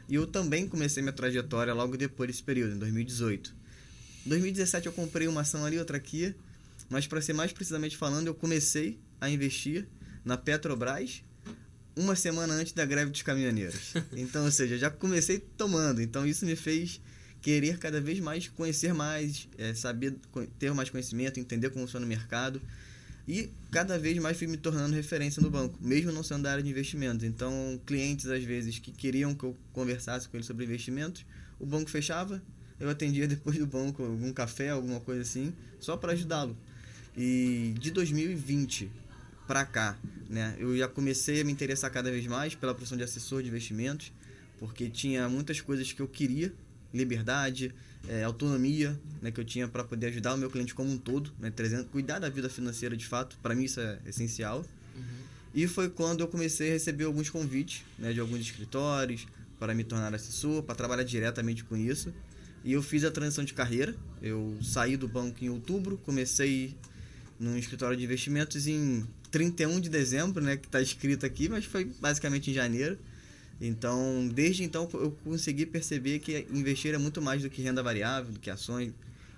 E 0.09 0.15
eu 0.15 0.25
também 0.27 0.67
comecei 0.67 1.01
minha 1.03 1.13
trajetória 1.13 1.73
logo 1.73 1.95
depois 1.97 2.27
desse 2.29 2.43
período, 2.43 2.75
em 2.75 2.79
2018. 2.79 3.53
Em 4.25 4.29
2017 4.29 4.87
eu 4.87 4.93
comprei 4.93 5.27
uma 5.27 5.41
ação 5.41 5.65
ali, 5.65 5.77
outra 5.77 5.97
aqui, 5.97 6.33
mas 6.89 7.05
para 7.07 7.21
ser 7.21 7.33
mais 7.33 7.51
precisamente 7.51 7.97
falando, 7.97 8.27
eu 8.27 8.33
comecei 8.33 8.97
a 9.19 9.29
investir 9.29 9.87
na 10.23 10.37
Petrobras 10.37 11.23
uma 11.95 12.15
semana 12.15 12.53
antes 12.53 12.73
da 12.73 12.85
greve 12.85 13.11
dos 13.11 13.21
caminhoneiros. 13.21 13.93
Então, 14.13 14.45
ou 14.45 14.51
seja, 14.51 14.77
já 14.77 14.89
comecei 14.89 15.39
tomando. 15.39 16.01
Então, 16.01 16.25
isso 16.25 16.45
me 16.45 16.55
fez 16.55 16.99
querer 17.43 17.77
cada 17.77 17.99
vez 17.99 18.19
mais 18.21 18.47
conhecer 18.47 18.93
mais, 18.93 19.49
eh, 19.57 19.73
saber 19.75 20.15
ter 20.57 20.73
mais 20.73 20.89
conhecimento, 20.89 21.39
entender 21.39 21.69
como 21.69 21.85
funciona 21.85 22.05
o 22.05 22.09
mercado. 22.09 22.59
E 23.27 23.49
cada 23.69 23.99
vez 23.99 24.17
mais 24.17 24.37
fui 24.37 24.47
me 24.47 24.57
tornando 24.57 24.95
referência 24.95 25.41
no 25.41 25.49
banco, 25.49 25.77
mesmo 25.81 26.11
não 26.11 26.23
sendo 26.23 26.43
da 26.43 26.51
área 26.51 26.63
de 26.63 26.69
investimentos. 26.69 27.25
Então, 27.25 27.79
clientes 27.85 28.27
às 28.27 28.43
vezes 28.43 28.79
que 28.79 28.91
queriam 28.91 29.35
que 29.35 29.43
eu 29.43 29.55
conversasse 29.73 30.27
com 30.27 30.37
eles 30.37 30.47
sobre 30.47 30.65
investimentos, 30.65 31.25
o 31.59 31.65
banco 31.65 31.89
fechava, 31.89 32.41
eu 32.79 32.89
atendia 32.89 33.27
depois 33.27 33.57
do 33.57 33.67
banco 33.67 34.03
algum 34.03 34.31
café, 34.31 34.69
alguma 34.69 35.01
coisa 35.01 35.21
assim, 35.21 35.53
só 35.79 35.97
para 35.97 36.13
ajudá-lo. 36.13 36.57
E 37.15 37.75
de 37.77 37.91
2020 37.91 38.89
para 39.45 39.65
cá, 39.65 39.97
né, 40.29 40.55
eu 40.57 40.75
já 40.77 40.87
comecei 40.87 41.41
a 41.41 41.43
me 41.43 41.51
interessar 41.51 41.91
cada 41.91 42.09
vez 42.09 42.25
mais 42.25 42.55
pela 42.55 42.73
profissão 42.73 42.97
de 42.97 43.03
assessor 43.03 43.43
de 43.43 43.49
investimentos, 43.49 44.13
porque 44.57 44.89
tinha 44.89 45.27
muitas 45.27 45.59
coisas 45.59 45.91
que 45.91 46.01
eu 46.01 46.07
queria, 46.07 46.53
liberdade, 46.93 47.73
eh, 48.07 48.23
autonomia, 48.23 48.99
né, 49.21 49.31
que 49.31 49.39
eu 49.39 49.45
tinha 49.45 49.67
para 49.67 49.83
poder 49.83 50.07
ajudar 50.07 50.33
o 50.33 50.37
meu 50.37 50.49
cliente 50.49 50.73
como 50.75 50.91
um 50.91 50.97
todo, 50.97 51.31
né, 51.39 51.49
trazendo, 51.49 51.85
cuidar 51.85 52.19
da 52.19 52.29
vida 52.29 52.49
financeira 52.49 52.95
de 52.95 53.05
fato, 53.05 53.37
para 53.41 53.55
mim 53.55 53.63
isso 53.63 53.79
é 53.79 53.99
essencial. 54.05 54.65
E 55.53 55.67
foi 55.67 55.87
quando 55.87 56.21
eu 56.21 56.27
comecei 56.27 56.69
a 56.69 56.73
receber 56.73 57.03
alguns 57.03 57.29
convites 57.29 57.83
né, 57.99 58.11
de 58.11 58.19
alguns 58.19 58.39
escritórios 58.39 59.27
para 59.59 59.73
me 59.75 59.83
tornar 59.83 60.13
assessor, 60.13 60.63
para 60.63 60.73
trabalhar 60.73 61.03
diretamente 61.03 61.63
com 61.63 61.77
isso. 61.77 62.11
E 62.63 62.73
eu 62.73 62.81
fiz 62.81 63.03
a 63.03 63.11
transição 63.11 63.43
de 63.43 63.53
carreira. 63.53 63.95
Eu 64.21 64.57
saí 64.63 64.97
do 64.97 65.07
banco 65.07 65.43
em 65.43 65.49
outubro, 65.49 65.97
comecei 65.99 66.75
num 67.39 67.55
escritório 67.55 67.95
de 67.95 68.03
investimentos 68.03 68.65
em 68.65 69.05
31 69.29 69.79
de 69.79 69.89
dezembro, 69.89 70.43
né, 70.43 70.57
que 70.57 70.65
está 70.65 70.81
escrito 70.81 71.25
aqui, 71.25 71.47
mas 71.47 71.65
foi 71.65 71.85
basicamente 71.85 72.49
em 72.49 72.53
janeiro. 72.53 72.97
Então, 73.61 74.27
desde 74.33 74.63
então 74.63 74.89
eu 74.93 75.11
consegui 75.23 75.65
perceber 75.65 76.19
que 76.19 76.45
investir 76.51 76.93
é 76.93 76.97
muito 76.97 77.21
mais 77.21 77.41
do 77.41 77.49
que 77.49 77.61
renda 77.61 77.81
variável, 77.81 78.31
do 78.33 78.39
que 78.39 78.49
ações. 78.49 78.91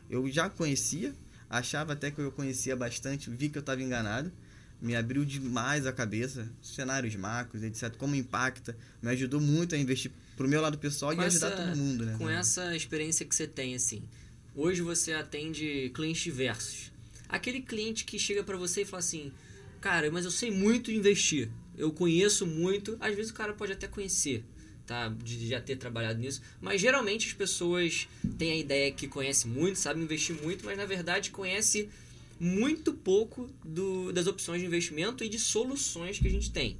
Eu 0.10 0.30
já 0.32 0.50
conhecia, 0.50 1.14
achava 1.50 1.94
até 1.94 2.10
que 2.12 2.20
eu 2.20 2.32
conhecia 2.32 2.76
bastante, 2.76 3.30
vi 3.30 3.50
que 3.50 3.58
eu 3.58 3.62
estava 3.62 3.82
enganado. 3.82 4.32
Me 4.82 4.96
abriu 4.96 5.24
demais 5.24 5.86
a 5.86 5.94
cabeça, 5.94 6.50
cenários 6.62 7.16
macros, 7.16 7.64
etc, 7.64 7.96
como 7.98 8.14
impacta, 8.16 8.76
me 9.02 9.10
ajudou 9.12 9.40
muito 9.40 9.74
a 9.74 9.78
investir 9.78 10.12
pro 10.36 10.48
meu 10.48 10.62
lado 10.62 10.78
pessoal 10.78 11.16
Com 11.16 11.22
e 11.22 11.26
ajudar 11.26 11.48
essa- 11.48 11.56
todo 11.64 11.76
mundo, 11.78 12.06
né? 12.06 12.16
Com 12.18 12.30
essa 12.30 12.76
experiência 12.76 13.26
que 13.26 13.34
você 13.34 13.48
tem, 13.48 13.74
assim, 13.74 14.04
hoje 14.54 14.82
você 14.82 15.14
atende 15.14 15.92
clientes 15.94 16.22
diversos. 16.24 16.92
Aquele 17.30 17.62
cliente 17.62 18.04
que 18.06 18.20
chega 18.20 18.44
pra 18.44 18.58
você 18.58 18.82
e 18.82 18.86
fala 18.86 19.00
assim, 19.00 19.32
cara, 19.80 20.12
mas 20.12 20.26
eu 20.26 20.32
sei 20.32 20.52
muito 20.52 20.92
investir, 20.92 21.50
eu 21.78 21.92
conheço 21.92 22.46
muito, 22.46 22.98
às 23.00 23.16
vezes 23.16 23.32
o 23.32 23.36
cara 23.36 23.54
pode 23.54 23.72
até 23.74 23.88
conhecer, 23.88 24.44
tá, 24.86 25.10
de 25.10 25.48
já 25.48 25.60
ter 25.62 25.76
trabalhado 25.78 26.20
nisso, 26.20 26.42
mas 26.62 26.80
geralmente 26.80 27.28
as 27.28 27.34
pessoas 27.34 28.08
têm 28.38 28.52
a 28.52 28.58
ideia 28.58 28.92
que 28.92 29.08
conhece 29.08 29.48
muito, 29.48 29.78
sabe 29.80 30.02
investir 30.02 30.36
muito, 30.42 30.66
mas 30.66 30.78
na 30.78 30.86
verdade 30.86 31.32
conhece 31.32 31.90
muito 32.40 32.94
pouco 32.94 33.50
do, 33.64 34.12
das 34.12 34.28
opções 34.28 34.60
de 34.62 34.68
investimento 34.68 35.24
e 35.24 35.30
de 35.30 35.40
soluções 35.40 36.20
que 36.20 36.28
a 36.28 36.32
gente 36.32 36.52
tem. 36.52 36.78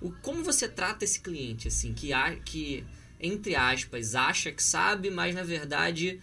O, 0.00 0.10
como 0.10 0.42
você 0.42 0.68
trata 0.68 1.04
esse 1.04 1.20
cliente, 1.20 1.68
assim, 1.68 1.92
que, 1.92 2.12
a, 2.12 2.34
que 2.36 2.84
entre 3.20 3.54
aspas, 3.54 4.14
acha 4.14 4.50
que 4.50 4.62
sabe, 4.62 5.10
mas 5.10 5.34
na 5.34 5.42
verdade. 5.44 6.18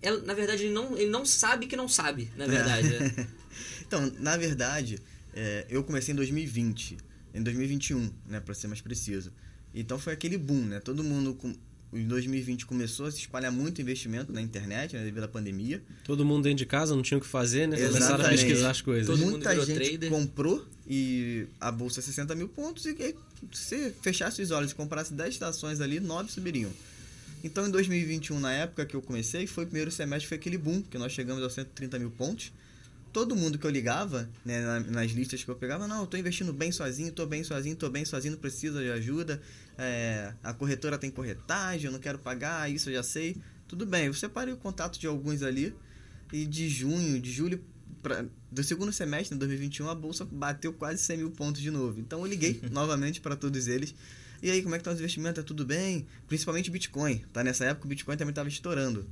ela- 0.00 0.22
na 0.22 0.34
verdade, 0.34 0.64
ele 0.64 0.72
não, 0.72 0.96
ele 0.96 1.10
não 1.10 1.24
sabe 1.24 1.66
que 1.66 1.74
não 1.76 1.88
sabe, 1.88 2.30
na 2.36 2.46
verdade. 2.46 2.88
né? 2.88 3.28
Então, 3.86 4.12
na 4.18 4.36
verdade, 4.36 4.98
é, 5.34 5.66
eu 5.70 5.82
comecei 5.82 6.12
em 6.12 6.16
2020, 6.16 6.96
em 7.34 7.42
2021, 7.42 8.10
né, 8.26 8.40
para 8.40 8.54
ser 8.54 8.66
mais 8.68 8.80
preciso. 8.80 9.32
Então 9.74 9.98
foi 9.98 10.12
aquele 10.12 10.38
boom, 10.38 10.64
né? 10.64 10.80
Todo 10.80 11.04
mundo 11.04 11.34
com, 11.34 11.54
em 11.92 12.06
2020 12.06 12.66
começou 12.66 13.06
a 13.06 13.10
se 13.10 13.18
espalhar 13.18 13.52
muito 13.52 13.80
investimento 13.80 14.32
na 14.32 14.40
internet, 14.40 14.96
né, 14.96 15.04
devido 15.04 15.24
à 15.24 15.28
pandemia. 15.28 15.82
Todo 16.04 16.24
mundo 16.24 16.44
dentro 16.44 16.58
de 16.58 16.66
casa, 16.66 16.94
não 16.94 17.02
tinha 17.02 17.18
o 17.18 17.20
que 17.20 17.26
fazer, 17.26 17.66
né? 17.68 17.76
Começaram 17.76 18.04
a 18.04 18.08
Exatamente. 18.08 18.44
pesquisar 18.44 18.70
as 18.70 18.80
coisas. 18.80 19.06
Todo 19.06 19.18
mundo 19.18 19.32
Muita 19.32 19.54
gente 19.64 19.88
trader. 19.98 20.10
comprou 20.10 20.66
e 20.86 21.46
a 21.60 21.70
bolsa 21.70 22.00
60 22.00 22.34
mil 22.34 22.48
pontos 22.48 22.86
e 22.86 22.90
aí, 22.90 23.14
se 23.52 23.64
você 23.64 23.94
fechasse 24.02 24.40
os 24.42 24.50
olhos 24.50 24.72
e 24.72 24.74
comprasse 24.74 25.12
10 25.12 25.42
ações 25.42 25.80
ali, 25.80 26.00
9 26.00 26.30
subiriam. 26.30 26.70
Então 27.44 27.66
em 27.66 27.70
2021, 27.70 28.40
na 28.40 28.52
época 28.52 28.84
que 28.84 28.96
eu 28.96 29.02
comecei, 29.02 29.46
foi 29.46 29.64
o 29.64 29.66
primeiro 29.66 29.90
semestre, 29.90 30.26
foi 30.26 30.38
aquele 30.38 30.58
boom, 30.58 30.82
que 30.82 30.98
nós 30.98 31.12
chegamos 31.12 31.42
aos 31.42 31.52
130 31.52 31.98
mil 31.98 32.10
pontos. 32.10 32.52
Todo 33.18 33.34
mundo 33.34 33.58
que 33.58 33.66
eu 33.66 33.70
ligava, 33.70 34.30
né, 34.44 34.60
na- 34.60 34.78
nas 34.78 35.10
listas 35.10 35.42
que 35.42 35.50
eu 35.50 35.56
pegava, 35.56 35.88
não, 35.88 36.02
eu 36.02 36.06
tô 36.06 36.16
investindo 36.16 36.52
bem 36.52 36.70
sozinho, 36.70 37.10
tô 37.10 37.26
bem 37.26 37.42
sozinho, 37.42 37.74
tô 37.74 37.90
bem 37.90 38.04
sozinho, 38.04 38.34
não 38.34 38.40
precisa 38.40 38.80
de 38.80 38.90
ajuda. 38.92 39.42
é, 39.76 40.32
a 40.42 40.52
corretora 40.54 40.96
tem 40.96 41.10
corretagem, 41.10 41.86
eu 41.86 41.92
não 41.92 41.98
quero 41.98 42.16
pagar, 42.18 42.70
isso 42.70 42.90
eu 42.90 42.94
já 42.94 43.02
sei. 43.02 43.36
Tudo 43.66 43.84
bem, 43.84 44.06
eu 44.06 44.14
separei 44.14 44.54
o 44.54 44.56
contato 44.56 45.00
de 45.00 45.06
alguns 45.08 45.42
ali 45.42 45.74
e 46.32 46.46
de 46.46 46.68
junho, 46.68 47.20
de 47.20 47.32
julho, 47.32 47.60
pra, 48.02 48.24
do 48.52 48.62
segundo 48.62 48.92
semestre 48.92 49.34
de 49.34 49.38
2021, 49.40 49.88
a 49.88 49.94
bolsa 49.96 50.24
bateu 50.24 50.72
quase 50.72 51.02
100 51.02 51.16
mil 51.18 51.30
pontos 51.32 51.60
de 51.60 51.70
novo. 51.72 51.98
Então 51.98 52.20
eu 52.20 52.26
liguei 52.26 52.60
novamente 52.70 53.20
para 53.20 53.34
todos 53.34 53.66
eles. 53.66 53.94
E 54.40 54.48
aí, 54.50 54.62
como 54.62 54.76
é 54.76 54.78
que 54.78 54.82
estão 54.82 54.92
os 54.92 54.98
investimentos? 55.00 55.42
Tá 55.42 55.46
tudo 55.46 55.64
bem? 55.66 56.06
Principalmente 56.28 56.70
Bitcoin, 56.70 57.24
tá? 57.32 57.42
Nessa 57.42 57.64
época 57.64 57.86
o 57.86 57.88
Bitcoin 57.88 58.16
também 58.16 58.30
estava 58.30 58.48
estourando. 58.48 59.04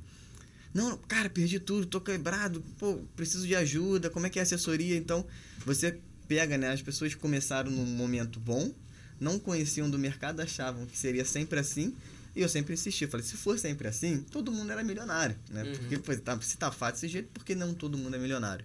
Não, 0.75 0.97
cara, 0.99 1.31
perdi 1.31 1.59
tudo, 1.59 1.87
tô 1.87 2.01
quebrado, 2.01 2.63
pô, 2.79 2.99
preciso 3.17 3.47
de 3.47 3.55
ajuda, 3.55 4.11
como 4.11 4.27
é 4.27 4.31
que 4.31 4.39
é 4.39 4.43
a 4.43 4.45
assessoria? 4.45 4.97
Então, 4.97 5.25
você 5.65 5.99
pega, 6.29 6.59
né? 6.59 6.71
As 6.71 6.83
pessoas 6.83 7.15
começaram 7.15 7.71
num 7.71 7.87
momento 7.87 8.39
bom, 8.39 8.73
não 9.19 9.39
conheciam 9.39 9.89
do 9.89 9.99
mercado, 9.99 10.41
achavam 10.41 10.85
que 10.87 10.99
seria 10.99 11.25
sempre 11.25 11.59
assim, 11.59 11.95
e 12.35 12.43
eu 12.43 12.49
sempre 12.49 12.75
insisti, 12.75 13.07
falei, 13.07 13.25
se 13.25 13.37
for 13.37 13.59
sempre 13.59 13.89
assim, 13.89 14.21
todo 14.31 14.53
mundo 14.53 14.71
era 14.71 14.85
milionário, 14.85 15.35
né? 15.51 15.63
Uhum. 15.63 15.73
Porque 15.73 15.99
pô, 15.99 16.15
tá, 16.19 16.39
se 16.43 16.59
tá 16.59 16.71
fácil 16.71 16.95
desse 16.97 17.09
jeito, 17.09 17.29
por 17.33 17.45
que 17.45 17.55
não 17.55 17.73
todo 17.73 17.97
mundo 17.97 18.15
é 18.15 18.19
milionário? 18.19 18.65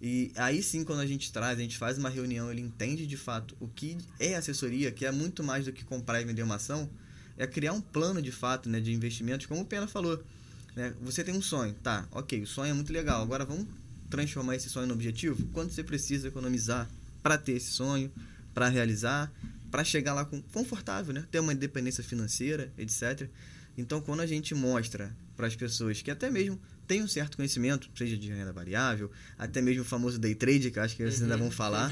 E 0.00 0.32
aí 0.34 0.62
sim, 0.62 0.82
quando 0.82 1.00
a 1.00 1.06
gente 1.06 1.30
traz, 1.30 1.58
a 1.58 1.62
gente 1.62 1.76
faz 1.76 1.98
uma 1.98 2.08
reunião, 2.08 2.50
ele 2.50 2.62
entende 2.62 3.06
de 3.06 3.16
fato 3.16 3.54
o 3.60 3.68
que 3.68 3.98
é 4.18 4.34
assessoria, 4.34 4.90
que 4.90 5.04
é 5.04 5.12
muito 5.12 5.44
mais 5.44 5.66
do 5.66 5.72
que 5.72 5.84
comprar 5.84 6.22
e 6.22 6.24
vender 6.24 6.42
uma 6.42 6.56
ação, 6.56 6.88
é 7.36 7.46
criar 7.46 7.72
um 7.72 7.80
plano 7.80 8.20
de 8.20 8.32
fato, 8.32 8.68
né, 8.68 8.80
de 8.80 8.92
investimentos, 8.92 9.46
como 9.46 9.60
o 9.60 9.64
Pena 9.66 9.86
falou. 9.86 10.22
Né? 10.74 10.94
Você 11.02 11.22
tem 11.22 11.34
um 11.34 11.42
sonho, 11.42 11.74
tá, 11.82 12.06
ok, 12.10 12.42
o 12.42 12.46
sonho 12.46 12.70
é 12.70 12.74
muito 12.74 12.92
legal, 12.92 13.22
agora 13.22 13.44
vamos 13.44 13.66
transformar 14.08 14.56
esse 14.56 14.68
sonho 14.68 14.86
no 14.86 14.94
objetivo? 14.94 15.46
Quanto 15.52 15.72
você 15.72 15.82
precisa 15.82 16.28
economizar 16.28 16.88
para 17.22 17.38
ter 17.38 17.52
esse 17.52 17.70
sonho, 17.70 18.10
para 18.52 18.68
realizar, 18.68 19.32
para 19.70 19.84
chegar 19.84 20.12
lá 20.12 20.24
com 20.24 20.40
confortável, 20.42 21.14
né? 21.14 21.24
Ter 21.30 21.40
uma 21.40 21.52
independência 21.52 22.04
financeira, 22.04 22.70
etc. 22.76 23.28
Então, 23.76 24.00
quando 24.02 24.20
a 24.20 24.26
gente 24.26 24.54
mostra 24.54 25.16
para 25.34 25.46
as 25.46 25.56
pessoas 25.56 26.02
que 26.02 26.10
até 26.10 26.30
mesmo 26.30 26.60
têm 26.86 27.02
um 27.02 27.08
certo 27.08 27.36
conhecimento, 27.36 27.88
seja 27.96 28.16
de 28.16 28.28
renda 28.28 28.52
variável, 28.52 29.10
até 29.38 29.62
mesmo 29.62 29.82
o 29.82 29.84
famoso 29.84 30.18
day 30.18 30.34
trade, 30.34 30.70
que 30.70 30.78
acho 30.78 30.94
que 30.94 31.02
vocês 31.02 31.22
ainda 31.22 31.38
vão 31.38 31.50
falar, 31.50 31.90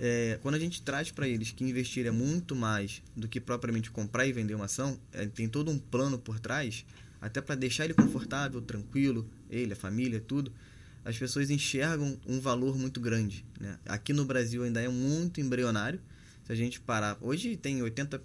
é, 0.00 0.38
quando 0.42 0.56
a 0.56 0.58
gente 0.58 0.82
traz 0.82 1.12
para 1.12 1.28
eles 1.28 1.52
que 1.52 1.62
investir 1.62 2.06
é 2.06 2.10
muito 2.10 2.56
mais 2.56 3.02
do 3.14 3.28
que 3.28 3.40
propriamente 3.40 3.88
comprar 3.90 4.26
e 4.26 4.32
vender 4.32 4.54
uma 4.54 4.64
ação, 4.64 4.98
é, 5.12 5.26
tem 5.26 5.48
todo 5.48 5.70
um 5.70 5.78
plano 5.78 6.18
por 6.18 6.40
trás, 6.40 6.84
até 7.20 7.40
para 7.40 7.54
deixar 7.54 7.84
ele 7.84 7.94
confortável, 7.94 8.60
tranquilo, 8.60 9.28
ele, 9.50 9.72
a 9.72 9.76
família, 9.76 10.20
tudo, 10.20 10.52
as 11.04 11.16
pessoas 11.16 11.50
enxergam 11.50 12.18
um 12.26 12.40
valor 12.40 12.76
muito 12.76 13.00
grande. 13.00 13.44
Né? 13.60 13.78
Aqui 13.86 14.12
no 14.12 14.24
Brasil 14.24 14.64
ainda 14.64 14.80
é 14.80 14.88
muito 14.88 15.40
embrionário. 15.40 16.00
Se 16.44 16.52
a 16.52 16.54
gente 16.54 16.80
parar, 16.80 17.16
hoje 17.20 17.56
tem 17.56 17.78
80% 17.80 18.20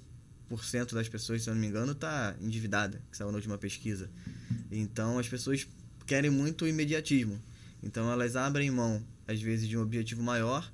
das 0.93 1.07
pessoas, 1.07 1.43
se 1.43 1.49
eu 1.49 1.53
não 1.53 1.61
me 1.61 1.67
engano, 1.67 1.91
está 1.91 2.35
endividada, 2.41 3.01
que 3.11 3.17
saiu 3.17 3.31
na 3.31 3.37
última 3.37 3.57
pesquisa. 3.57 4.09
Então 4.71 5.19
as 5.19 5.27
pessoas 5.27 5.67
querem 6.05 6.31
muito 6.31 6.67
imediatismo. 6.67 7.41
Então 7.83 8.11
elas 8.11 8.35
abrem 8.35 8.69
mão, 8.71 9.03
às 9.27 9.41
vezes, 9.41 9.67
de 9.67 9.77
um 9.77 9.81
objetivo 9.81 10.23
maior 10.23 10.71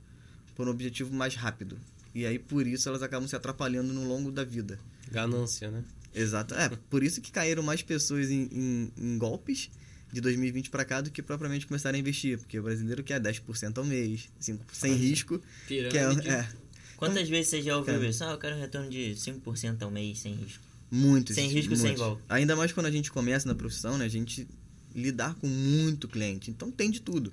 por 0.55 0.67
um 0.67 0.71
objetivo 0.71 1.13
mais 1.13 1.35
rápido. 1.35 1.77
E 2.15 2.25
aí 2.25 2.39
por 2.39 2.65
isso 2.65 2.89
elas 2.89 3.03
acabam 3.03 3.27
se 3.27 3.35
atrapalhando 3.35 3.93
no 3.93 4.07
longo 4.07 4.31
da 4.31 4.43
vida. 4.43 4.79
Ganância, 5.11 5.69
né? 5.69 5.83
Exato. 6.19 6.53
É, 6.55 6.69
por 6.89 7.03
isso 7.03 7.21
que 7.21 7.31
caíram 7.31 7.61
mais 7.63 7.81
pessoas 7.81 8.29
em, 8.31 8.49
em- 8.51 8.91
em 8.97 9.17
golpes 9.17 9.69
de 10.11 10.21
2020 10.21 10.69
para 10.69 10.85
cá 10.85 11.01
do 11.01 11.11
que 11.11 11.21
propriamente 11.21 11.67
começaram 11.67 11.95
a 11.95 11.99
investir. 11.99 12.37
Porque 12.39 12.59
o 12.59 12.63
brasileiro 12.63 13.03
quer 13.03 13.19
10% 13.21 13.77
ao 13.77 13.83
mês, 13.85 14.29
5, 14.39 14.65
sem 14.73 14.93
risco. 14.93 15.41
Que 15.67 15.79
é, 15.81 15.89
Pirâmide. 15.89 16.27
é, 16.29 16.47
Quantas 16.95 17.29
vezes 17.29 17.49
você 17.49 17.61
já 17.61 17.77
ouviu 17.77 17.93
Cara. 17.95 18.07
isso? 18.07 18.23
Ah, 18.23 18.31
eu 18.31 18.37
quero 18.39 18.55
um 18.55 18.59
retorno 18.59 18.89
de 18.89 19.13
5% 19.15 19.81
ao 19.83 19.91
mês 19.91 20.19
sem 20.19 20.33
risco. 20.33 20.63
muitos. 20.89 21.35
Sem 21.35 21.47
risco, 21.49 21.75
sem 21.75 21.95
golpe. 21.95 22.23
Ainda 22.29 22.55
mais 22.55 22.71
quando 22.71 22.87
a 22.87 22.91
gente 22.91 23.11
começa 23.11 23.47
na 23.47 23.53
profissão, 23.53 23.97
né? 23.97 24.05
A 24.05 24.09
gente 24.09 24.47
lidar 24.95 25.35
com 25.35 25.45
muito 25.47 26.07
cliente. 26.07 26.49
Então 26.49 26.71
tem 26.71 26.89
de 26.89 26.99
tudo. 27.01 27.31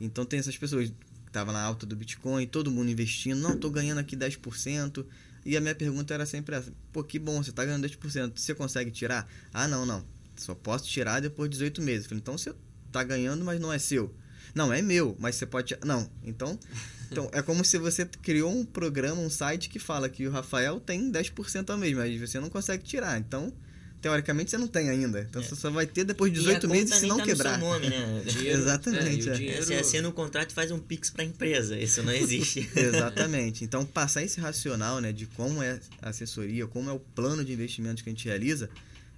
Então 0.00 0.26
tem 0.26 0.38
essas 0.38 0.56
pessoas 0.58 0.90
que 0.90 0.94
estavam 1.28 1.54
na 1.54 1.62
alta 1.62 1.86
do 1.86 1.96
Bitcoin, 1.96 2.46
todo 2.46 2.70
mundo 2.70 2.90
investindo. 2.90 3.38
Não, 3.40 3.56
tô 3.56 3.70
ganhando 3.70 3.98
aqui 3.98 4.16
10%. 4.16 5.04
E 5.44 5.56
a 5.56 5.60
minha 5.60 5.74
pergunta 5.74 6.14
era 6.14 6.24
sempre 6.24 6.56
essa. 6.56 6.72
Pô, 6.92 7.04
que 7.04 7.18
bom, 7.18 7.42
você 7.42 7.52
tá 7.52 7.64
ganhando 7.64 7.86
10%. 7.86 8.32
Você 8.38 8.54
consegue 8.54 8.90
tirar? 8.90 9.28
Ah, 9.52 9.68
não, 9.68 9.84
não. 9.84 10.04
Só 10.36 10.54
posso 10.54 10.86
tirar 10.86 11.20
depois 11.20 11.50
de 11.50 11.56
18 11.56 11.82
meses. 11.82 12.04
Eu 12.04 12.08
falei, 12.10 12.20
então 12.20 12.38
você 12.38 12.54
tá 12.90 13.02
ganhando, 13.02 13.44
mas 13.44 13.60
não 13.60 13.72
é 13.72 13.78
seu. 13.78 14.14
Não, 14.54 14.72
é 14.72 14.80
meu, 14.80 15.16
mas 15.18 15.36
você 15.36 15.46
pode. 15.46 15.76
Não, 15.84 16.10
então... 16.22 16.58
Então, 17.12 17.30
é 17.32 17.42
como 17.42 17.64
se 17.64 17.78
você 17.78 18.04
criou 18.04 18.50
um 18.50 18.64
programa, 18.64 19.20
um 19.20 19.30
site 19.30 19.68
que 19.68 19.78
fala 19.78 20.08
que 20.08 20.26
o 20.26 20.30
Rafael 20.30 20.80
tem 20.80 21.12
10% 21.12 21.70
ao 21.70 21.78
mês, 21.78 21.94
mas 21.94 22.18
você 22.18 22.40
não 22.40 22.50
consegue 22.50 22.82
tirar. 22.82 23.18
Então, 23.18 23.52
teoricamente, 24.04 24.50
você 24.50 24.58
não 24.58 24.66
tem 24.68 24.90
ainda. 24.90 25.20
Então, 25.22 25.40
É. 25.40 25.44
você 25.44 25.56
só 25.56 25.70
vai 25.70 25.86
ter 25.86 26.04
depois 26.04 26.30
de 26.30 26.38
E 26.38 26.42
a 26.42 26.44
18 26.58 26.60
conta 26.68 26.74
meses 26.74 26.94
se 26.94 27.00
nem 27.00 27.08
não 27.08 27.16
tá 27.16 27.24
quebrar. 27.24 27.58
No 27.58 27.64
seu 27.64 27.72
nome, 27.72 27.88
né? 27.88 28.22
Dinheiro- 28.28 28.58
Exatamente, 28.60 29.28
é, 29.30 29.32
é. 29.32 29.36
dinheiro- 29.36 29.64
Você 29.64 29.74
assina 29.74 30.06
um 30.08 30.12
contrato 30.12 30.50
e 30.50 30.52
faz 30.54 30.70
um 30.70 30.78
pix 30.78 31.08
pra 31.08 31.24
empresa. 31.24 31.78
Isso 31.78 32.02
não 32.02 32.12
existe. 32.12 32.68
Exatamente. 32.76 33.64
Então, 33.64 33.82
passar 33.86 34.22
esse 34.22 34.38
racional 34.40 35.00
né, 35.00 35.10
de 35.10 35.24
como 35.24 35.62
é 35.62 35.80
a 36.02 36.10
assessoria, 36.10 36.66
como 36.66 36.90
é 36.90 36.92
o 36.92 37.00
plano 37.00 37.42
de 37.42 37.52
investimentos 37.54 38.02
que 38.02 38.10
a 38.10 38.12
gente 38.12 38.26
realiza, 38.28 38.68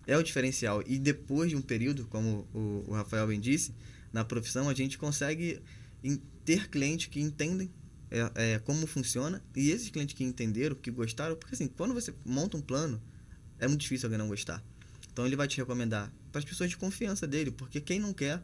é 0.07 0.17
o 0.17 0.23
diferencial. 0.23 0.85
E 0.87 1.01
depois 1.01 1.51
de 1.51 1.57
um 1.57 1.61
período, 1.63 2.05
como 2.07 2.47
o, 2.55 2.85
o 2.87 2.93
Rafael 2.95 3.27
bem 3.27 3.41
disse, 3.41 3.75
na 4.13 4.25
profissão, 4.25 4.69
a 4.69 4.75
gente 4.75 4.97
consegue 4.97 5.61
ter 6.45 6.69
clientes 6.69 7.07
que 7.07 7.21
entendem 7.21 7.69
é, 8.09 8.31
é, 8.55 8.59
como 8.61 8.87
funciona 8.87 9.43
e 9.57 9.71
esses 9.73 9.91
clientes 9.91 10.15
que 10.15 10.23
entenderam, 10.23 10.77
que 10.77 10.93
gostaram, 10.93 11.35
porque 11.35 11.55
assim, 11.57 11.67
quando 11.67 11.93
você 11.93 12.15
monta 12.25 12.57
um 12.57 12.61
plano, 12.61 13.03
é 13.59 13.67
muito 13.67 13.81
difícil 13.81 14.07
alguém 14.07 14.19
não 14.19 14.29
gostar. 14.29 14.63
Então, 15.17 15.25
ele 15.25 15.35
vai 15.35 15.49
te 15.49 15.57
recomendar 15.57 16.13
para 16.31 16.41
as 16.41 16.45
pessoas 16.45 16.69
de 16.69 16.77
confiança 16.77 17.27
dele, 17.27 17.51
porque 17.51 17.81
quem 17.81 17.99
não 17.99 18.13
quer 18.13 18.43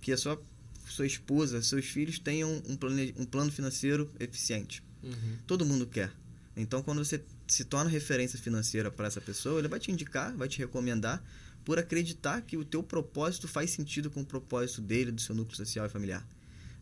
que 0.00 0.12
a 0.12 0.16
sua, 0.16 0.40
sua 0.86 1.04
esposa, 1.04 1.60
seus 1.60 1.86
filhos 1.86 2.20
tenham 2.20 2.62
um, 2.68 2.76
plane, 2.76 3.12
um 3.18 3.24
plano 3.24 3.50
financeiro 3.50 4.08
eficiente? 4.20 4.80
Uhum. 5.02 5.38
Todo 5.44 5.66
mundo 5.66 5.88
quer. 5.88 6.12
Então, 6.56 6.84
quando 6.84 7.04
você 7.04 7.20
se 7.48 7.64
torna 7.64 7.90
referência 7.90 8.38
financeira 8.38 8.92
para 8.92 9.08
essa 9.08 9.20
pessoa, 9.20 9.58
ele 9.58 9.66
vai 9.66 9.80
te 9.80 9.90
indicar, 9.90 10.32
vai 10.36 10.46
te 10.46 10.60
recomendar 10.60 11.20
por 11.64 11.80
acreditar 11.80 12.42
que 12.42 12.56
o 12.56 12.64
teu 12.64 12.80
propósito 12.80 13.48
faz 13.48 13.72
sentido 13.72 14.08
com 14.08 14.20
o 14.20 14.24
propósito 14.24 14.82
dele, 14.82 15.10
do 15.10 15.20
seu 15.20 15.34
núcleo 15.34 15.56
social 15.56 15.84
e 15.84 15.88
familiar. 15.88 16.24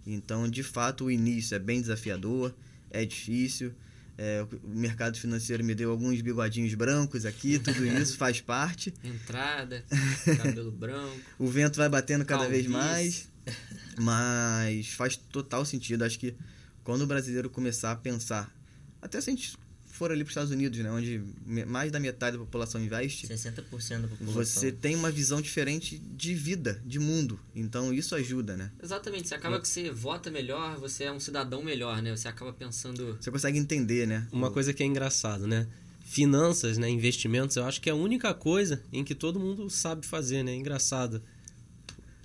Então, 0.07 0.47
de 0.47 0.62
fato, 0.62 1.07
o 1.07 1.11
início 1.11 1.55
é 1.55 1.59
bem 1.59 1.80
desafiador, 1.80 2.55
é 2.91 3.03
difícil. 3.07 3.72
É, 4.19 4.45
o 4.63 4.69
mercado 4.69 5.17
financeiro 5.19 5.65
me 5.65 5.75
deu 5.75 5.91
alguns 5.91 6.21
bigodinhos 6.21 6.75
brancos 6.75 7.25
aqui, 7.25 7.59
tudo 7.59 7.85
isso 7.99 8.17
faz 8.17 8.41
parte. 8.41 8.93
Entrada, 9.03 9.85
cabelo 10.37 10.71
branco. 10.71 11.19
O 11.39 11.47
vento 11.49 11.77
vai 11.77 11.89
batendo 11.89 12.25
cada 12.25 12.47
vez 12.47 12.67
Calvície. 12.67 12.71
mais, 12.71 13.29
mas 13.99 14.89
faz 14.89 15.17
total 15.17 15.65
sentido. 15.65 16.05
Acho 16.05 16.19
que 16.19 16.35
quando 16.85 17.03
o 17.03 17.07
brasileiro 17.07 17.49
começar 17.49 17.93
a 17.93 17.97
pensar, 17.97 18.55
até 19.01 19.21
se 19.21 19.31
a 19.31 19.33
gente 19.33 19.57
for 19.93 20.11
ali 20.11 20.20
para 20.24 20.28
os 20.28 20.32
Estados 20.32 20.51
Unidos, 20.51 20.78
né, 20.78 20.90
onde 20.90 21.22
mais 21.66 21.93
da 21.93 22.01
metade 22.01 22.36
da 22.36 22.43
população 22.43 22.82
investe, 22.82 23.26
60% 23.28 24.01
da 24.03 24.09
população. 24.09 24.32
você 24.43 24.72
tem 24.72 24.97
uma 24.97 25.11
visão 25.11 25.40
diferente 25.40 25.99
de 25.99 26.34
vida, 26.34 26.82
de 26.84 26.99
mundo. 26.99 27.38
Então 27.55 27.93
isso 27.93 28.14
ajuda, 28.14 28.57
né? 28.57 28.72
Exatamente, 28.82 29.28
você 29.28 29.34
acaba 29.34 29.61
que 29.61 29.68
você 29.68 29.90
vota 29.90 30.30
melhor, 30.30 30.76
você 30.78 31.05
é 31.05 31.12
um 31.12 31.20
cidadão 31.20 31.62
melhor, 31.62 32.01
né? 32.03 32.16
Você 32.16 32.26
acaba 32.26 32.53
pensando. 32.53 33.16
Você 33.20 33.30
consegue 33.30 33.59
entender, 33.59 34.07
né? 34.07 34.26
Uma 34.32 34.49
O- 34.49 34.51
coisa 34.53 34.72
que 34.72 34.82
é 34.82 34.86
engraçado, 34.86 35.47
né? 35.47 35.68
Finanças, 36.05 36.78
né? 36.78 36.88
Investimentos, 36.88 37.57
eu 37.57 37.64
acho 37.64 37.80
que 37.80 37.88
é 37.88 37.93
a 37.93 37.97
única 37.97 38.32
coisa 38.34 38.82
em 38.93 39.05
que 39.05 39.14
todo 39.14 39.38
mundo 39.38 39.68
sabe 39.70 40.05
fazer, 40.07 40.43
né? 40.43 40.55
Engraçado. 40.55 41.22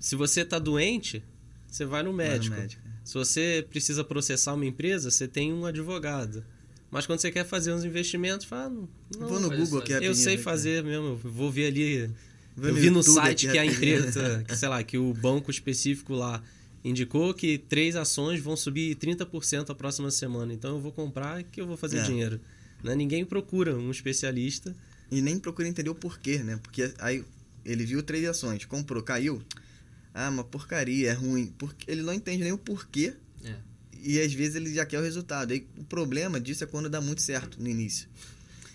Se 0.00 0.16
você 0.16 0.44
tá 0.44 0.58
doente, 0.58 1.22
você 1.66 1.84
vai 1.84 2.02
no 2.02 2.14
vai 2.14 2.26
no 2.26 2.32
médico. 2.32 2.56
médico. 2.56 2.82
Se 3.04 3.14
você 3.14 3.66
precisa 3.70 4.04
processar 4.04 4.54
uma 4.54 4.66
empresa, 4.66 5.10
você 5.10 5.26
tem 5.28 5.52
um 5.52 5.64
advogado. 5.66 6.44
Mas 6.90 7.06
quando 7.06 7.20
você 7.20 7.30
quer 7.30 7.44
fazer 7.44 7.72
uns 7.72 7.84
investimentos, 7.84 8.46
fala, 8.46 8.70
não, 8.70 8.88
não, 9.18 9.28
Vou 9.28 9.40
no 9.40 9.48
Google 9.50 9.64
isso 9.64 9.76
aqui 9.78 9.92
eu 9.92 9.96
rapidinho, 9.96 10.14
sei 10.14 10.38
fazer 10.38 10.82
mesmo, 10.82 11.06
eu 11.08 11.16
vou 11.16 11.50
ver 11.50 11.66
ali. 11.66 12.10
Vou 12.56 12.70
eu 12.70 12.74
vi 12.74 12.90
no 12.90 13.02
site 13.02 13.48
que 13.48 13.58
a 13.58 13.64
empresa, 13.66 14.44
que 14.48 14.56
sei 14.56 14.68
lá, 14.68 14.82
que 14.82 14.96
o 14.96 15.12
banco 15.14 15.50
específico 15.50 16.14
lá 16.14 16.42
indicou 16.82 17.34
que 17.34 17.58
três 17.58 17.94
ações 17.94 18.40
vão 18.40 18.56
subir 18.56 18.96
30% 18.96 19.70
a 19.70 19.74
próxima 19.74 20.10
semana. 20.10 20.52
Então 20.52 20.76
eu 20.76 20.80
vou 20.80 20.90
comprar 20.92 21.42
que 21.42 21.60
eu 21.60 21.66
vou 21.66 21.76
fazer 21.76 21.98
É. 21.98 22.02
dinheiro. 22.02 22.40
Né? 22.82 22.94
Ninguém 22.94 23.24
procura 23.24 23.76
um 23.76 23.90
especialista. 23.90 24.74
E 25.10 25.20
nem 25.20 25.38
procura 25.38 25.68
entender 25.68 25.90
o 25.90 25.94
porquê, 25.94 26.38
né? 26.38 26.58
Porque 26.62 26.92
aí 26.98 27.24
ele 27.64 27.84
viu 27.84 28.02
três 28.02 28.26
ações, 28.26 28.64
comprou, 28.64 29.02
caiu. 29.02 29.42
Ah, 30.14 30.28
uma 30.30 30.44
porcaria, 30.44 31.10
é 31.10 31.12
ruim. 31.12 31.52
Porque 31.58 31.90
ele 31.90 32.02
não 32.02 32.12
entende 32.12 32.42
nem 32.42 32.52
o 32.52 32.58
porquê 32.58 33.08
É. 33.08 33.27
e 34.02 34.20
às 34.20 34.32
vezes 34.32 34.56
ele 34.56 34.72
já 34.74 34.84
quer 34.86 34.98
o 34.98 35.02
resultado. 35.02 35.52
Aí, 35.52 35.66
o 35.76 35.84
problema 35.84 36.40
disso 36.40 36.64
é 36.64 36.66
quando 36.66 36.88
dá 36.88 37.00
muito 37.00 37.22
certo 37.22 37.60
no 37.60 37.68
início. 37.68 38.08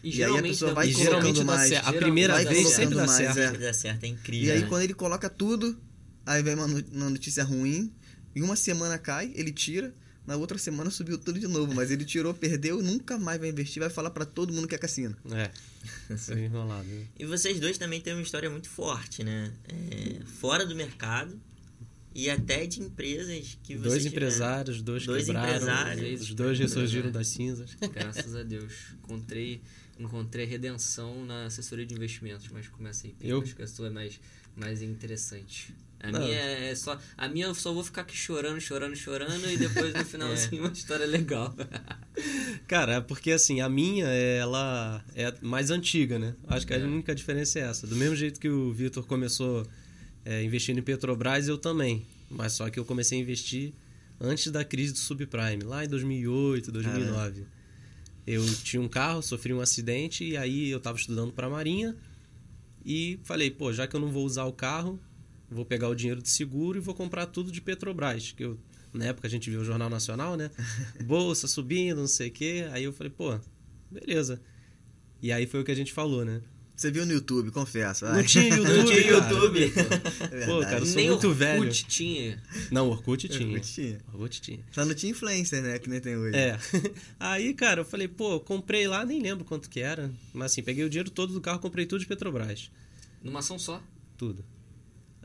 E, 0.03 0.09
E 0.09 0.11
aí 0.15 0.23
a 0.23 0.27
geralmente 0.27 0.51
pessoa 0.51 0.73
vai 0.73 0.89
e 0.89 0.93
colocando 0.93 1.39
dá 1.39 1.45
mais, 1.45 1.69
certo. 1.69 1.87
A 1.87 1.93
primeira 1.93 2.33
vai 2.33 2.45
vez 2.45 2.67
sempre 2.69 2.95
dá 2.95 3.05
mais, 3.05 3.17
certo. 3.17 3.37
é. 3.39 3.45
Sempre 3.47 3.63
dá 3.63 3.73
certo, 3.73 4.03
é 4.03 4.07
incrível. 4.07 4.47
E 4.47 4.51
aí 4.51 4.61
né? 4.61 4.67
quando 4.67 4.81
ele 4.83 4.93
coloca 4.93 5.29
tudo, 5.29 5.79
aí 6.25 6.43
vem 6.43 6.55
uma, 6.55 6.67
no- 6.67 6.83
uma 6.91 7.09
notícia 7.09 7.43
ruim, 7.43 7.91
e 8.35 8.41
uma 8.41 8.55
semana 8.55 8.97
cai, 8.97 9.31
ele 9.35 9.51
tira, 9.51 9.93
na 10.27 10.35
outra 10.35 10.57
semana 10.57 10.89
subiu 10.89 11.17
tudo 11.17 11.39
de 11.39 11.47
novo, 11.47 11.73
mas 11.73 11.91
ele 11.91 12.03
tirou, 12.03 12.33
perdeu, 12.33 12.81
nunca 12.81 13.17
mais 13.17 13.39
vai 13.39 13.49
investir, 13.49 13.79
vai 13.81 13.89
falar 13.89 14.09
pra 14.09 14.25
todo 14.25 14.51
mundo 14.53 14.67
que 14.67 14.75
é 14.75 14.77
cassino. 14.77 15.15
É, 15.31 15.49
isso 16.13 16.33
é 16.33 16.45
enrolado. 16.45 16.83
né? 16.87 17.05
E 17.19 17.25
vocês 17.25 17.59
dois 17.59 17.77
também 17.77 18.01
têm 18.01 18.13
uma 18.13 18.21
história 18.21 18.49
muito 18.49 18.69
forte, 18.69 19.23
né? 19.23 19.51
É, 19.69 20.19
fora 20.39 20.65
do 20.65 20.75
mercado 20.75 21.39
e 22.15 22.29
até 22.29 22.65
de 22.65 22.81
empresas 22.81 23.57
que 23.63 23.75
vocês 23.75 23.81
Dois 23.81 24.03
tiveram. 24.03 24.17
empresários, 24.27 24.81
dois, 24.81 25.05
Dois 25.05 25.25
quebraram, 25.25 25.47
empresários. 25.55 26.21
os 26.21 26.33
dois 26.33 26.59
ressurgiram 26.59 27.11
das 27.11 27.27
cinzas. 27.27 27.71
Graças 27.93 28.35
a 28.35 28.43
Deus. 28.43 28.73
Encontrei, 29.03 29.61
encontrei 29.99 30.45
redenção 30.45 31.25
na 31.25 31.45
assessoria 31.45 31.85
de 31.85 31.93
investimentos, 31.95 32.47
mas 32.51 32.67
começa 32.67 33.07
aí. 33.07 33.15
Eu? 33.21 33.41
Acho 33.41 33.55
que 33.55 33.61
a 33.63 33.67
sua 33.67 33.87
é 33.87 33.89
mais, 33.89 34.19
mais 34.55 34.81
interessante. 34.81 35.73
A 35.99 36.11
Não. 36.11 36.19
minha 36.19 36.37
é 36.37 36.75
só. 36.75 36.99
A 37.17 37.29
minha 37.29 37.45
eu 37.45 37.55
só 37.55 37.71
vou 37.73 37.81
ficar 37.81 38.01
aqui 38.01 38.15
chorando, 38.17 38.59
chorando, 38.59 38.93
chorando, 38.93 39.49
e 39.49 39.55
depois 39.55 39.93
no 39.93 40.03
finalzinho 40.03 40.63
uma 40.63 40.73
história 40.73 41.05
legal. 41.05 41.55
Cara, 42.67 42.95
é 42.95 43.01
porque 43.01 43.31
assim, 43.31 43.61
a 43.61 43.69
minha, 43.69 44.05
ela 44.05 45.03
é 45.15 45.33
mais 45.41 45.71
antiga, 45.71 46.19
né? 46.19 46.35
Acho 46.47 46.67
que 46.67 46.73
a 46.73 46.77
É. 46.77 46.83
única 46.83 47.15
diferença 47.15 47.57
é 47.59 47.63
essa. 47.63 47.87
Do 47.87 47.95
mesmo 47.95 48.15
jeito 48.17 48.37
que 48.39 48.49
o 48.49 48.71
Vitor 48.73 49.05
começou 49.05 49.65
é, 50.25 50.43
investindo 50.43 50.79
em 50.79 50.83
Petrobras, 50.83 51.47
eu 51.47 51.57
também. 51.57 52.05
Mas 52.29 52.53
só 52.53 52.69
que 52.69 52.79
eu 52.79 52.85
comecei 52.85 53.19
a 53.19 53.21
investir 53.21 53.73
antes 54.19 54.51
da 54.51 54.63
crise 54.63 54.93
do 54.93 54.99
subprime, 54.99 55.63
lá 55.63 55.83
em 55.83 55.87
2008, 55.87 56.71
2009. 56.71 57.45
Eu 58.25 58.45
tinha 58.63 58.81
um 58.81 58.87
carro, 58.87 59.21
sofri 59.21 59.53
um 59.53 59.59
acidente 59.59 60.23
e 60.23 60.37
aí 60.37 60.69
eu 60.69 60.79
tava 60.79 60.97
estudando 60.97 61.33
para 61.33 61.49
Marinha 61.49 61.95
e 62.85 63.19
falei, 63.23 63.51
pô, 63.51 63.73
já 63.73 63.85
que 63.85 63.95
eu 63.95 63.99
não 63.99 64.09
vou 64.09 64.25
usar 64.25 64.45
o 64.45 64.53
carro, 64.53 64.99
vou 65.49 65.65
pegar 65.65 65.89
o 65.89 65.95
dinheiro 65.95 66.21
de 66.21 66.29
seguro 66.29 66.77
e 66.77 66.81
vou 66.81 66.95
comprar 66.95 67.25
tudo 67.25 67.51
de 67.51 67.61
Petrobras, 67.61 68.31
que 68.31 68.43
eu 68.43 68.57
na 68.93 69.05
época 69.05 69.27
a 69.27 69.29
gente 69.29 69.49
viu 69.49 69.61
o 69.61 69.65
Jornal 69.65 69.89
Nacional, 69.89 70.37
né? 70.37 70.51
Bolsa 71.03 71.47
subindo, 71.47 71.97
não 71.97 72.07
sei 72.07 72.29
o 72.29 72.31
quê. 72.31 72.67
Aí 72.71 72.83
eu 72.83 72.93
falei, 72.93 73.11
pô, 73.11 73.39
beleza. 73.89 74.39
E 75.19 75.31
aí 75.31 75.47
foi 75.47 75.61
o 75.61 75.63
que 75.63 75.71
a 75.71 75.75
gente 75.75 75.91
falou, 75.91 76.23
né? 76.23 76.41
Você 76.75 76.89
viu 76.89 77.05
no 77.05 77.13
YouTube, 77.13 77.51
confesso. 77.51 78.05
Não 78.05 78.23
tinha 78.23 78.49
YouTube, 78.55 78.77
Não 78.77 78.85
tinha 78.85 79.03
cara. 79.03 79.33
YouTube. 79.33 79.73
É 80.33 80.45
Pô, 80.45 80.59
cara, 80.61 80.79
eu 80.79 80.85
sou 80.85 80.95
Nem 80.95 81.09
muito 81.09 81.27
o 81.27 81.33
velho. 81.33 81.61
Orkut 81.61 81.85
tinha. 81.85 82.43
Não, 82.71 82.89
Orkut 82.89 83.27
tinha. 83.29 83.47
Orkut 83.49 83.73
tinha. 83.73 84.01
Orkut 84.11 84.41
tinha. 84.41 84.59
Só 84.71 84.83
não 84.83 84.95
tinha 84.95 85.11
influencer, 85.11 85.61
né? 85.61 85.77
Que 85.77 85.89
nem 85.89 85.99
tem 86.01 86.17
hoje. 86.17 86.35
É. 86.35 86.57
Aí, 87.19 87.53
cara, 87.53 87.81
eu 87.81 87.85
falei, 87.85 88.07
pô, 88.07 88.39
comprei 88.39 88.87
lá, 88.87 89.05
nem 89.05 89.21
lembro 89.21 89.45
quanto 89.45 89.69
que 89.69 89.79
era. 89.79 90.11
Mas 90.33 90.51
assim, 90.51 90.63
peguei 90.63 90.83
o 90.83 90.89
dinheiro 90.89 91.11
todo 91.11 91.31
do 91.31 91.39
carro, 91.39 91.59
comprei 91.59 91.85
tudo 91.85 91.99
de 91.99 92.07
Petrobras. 92.07 92.71
Numa 93.23 93.39
ação 93.39 93.59
só. 93.59 93.81
Tudo. 94.17 94.43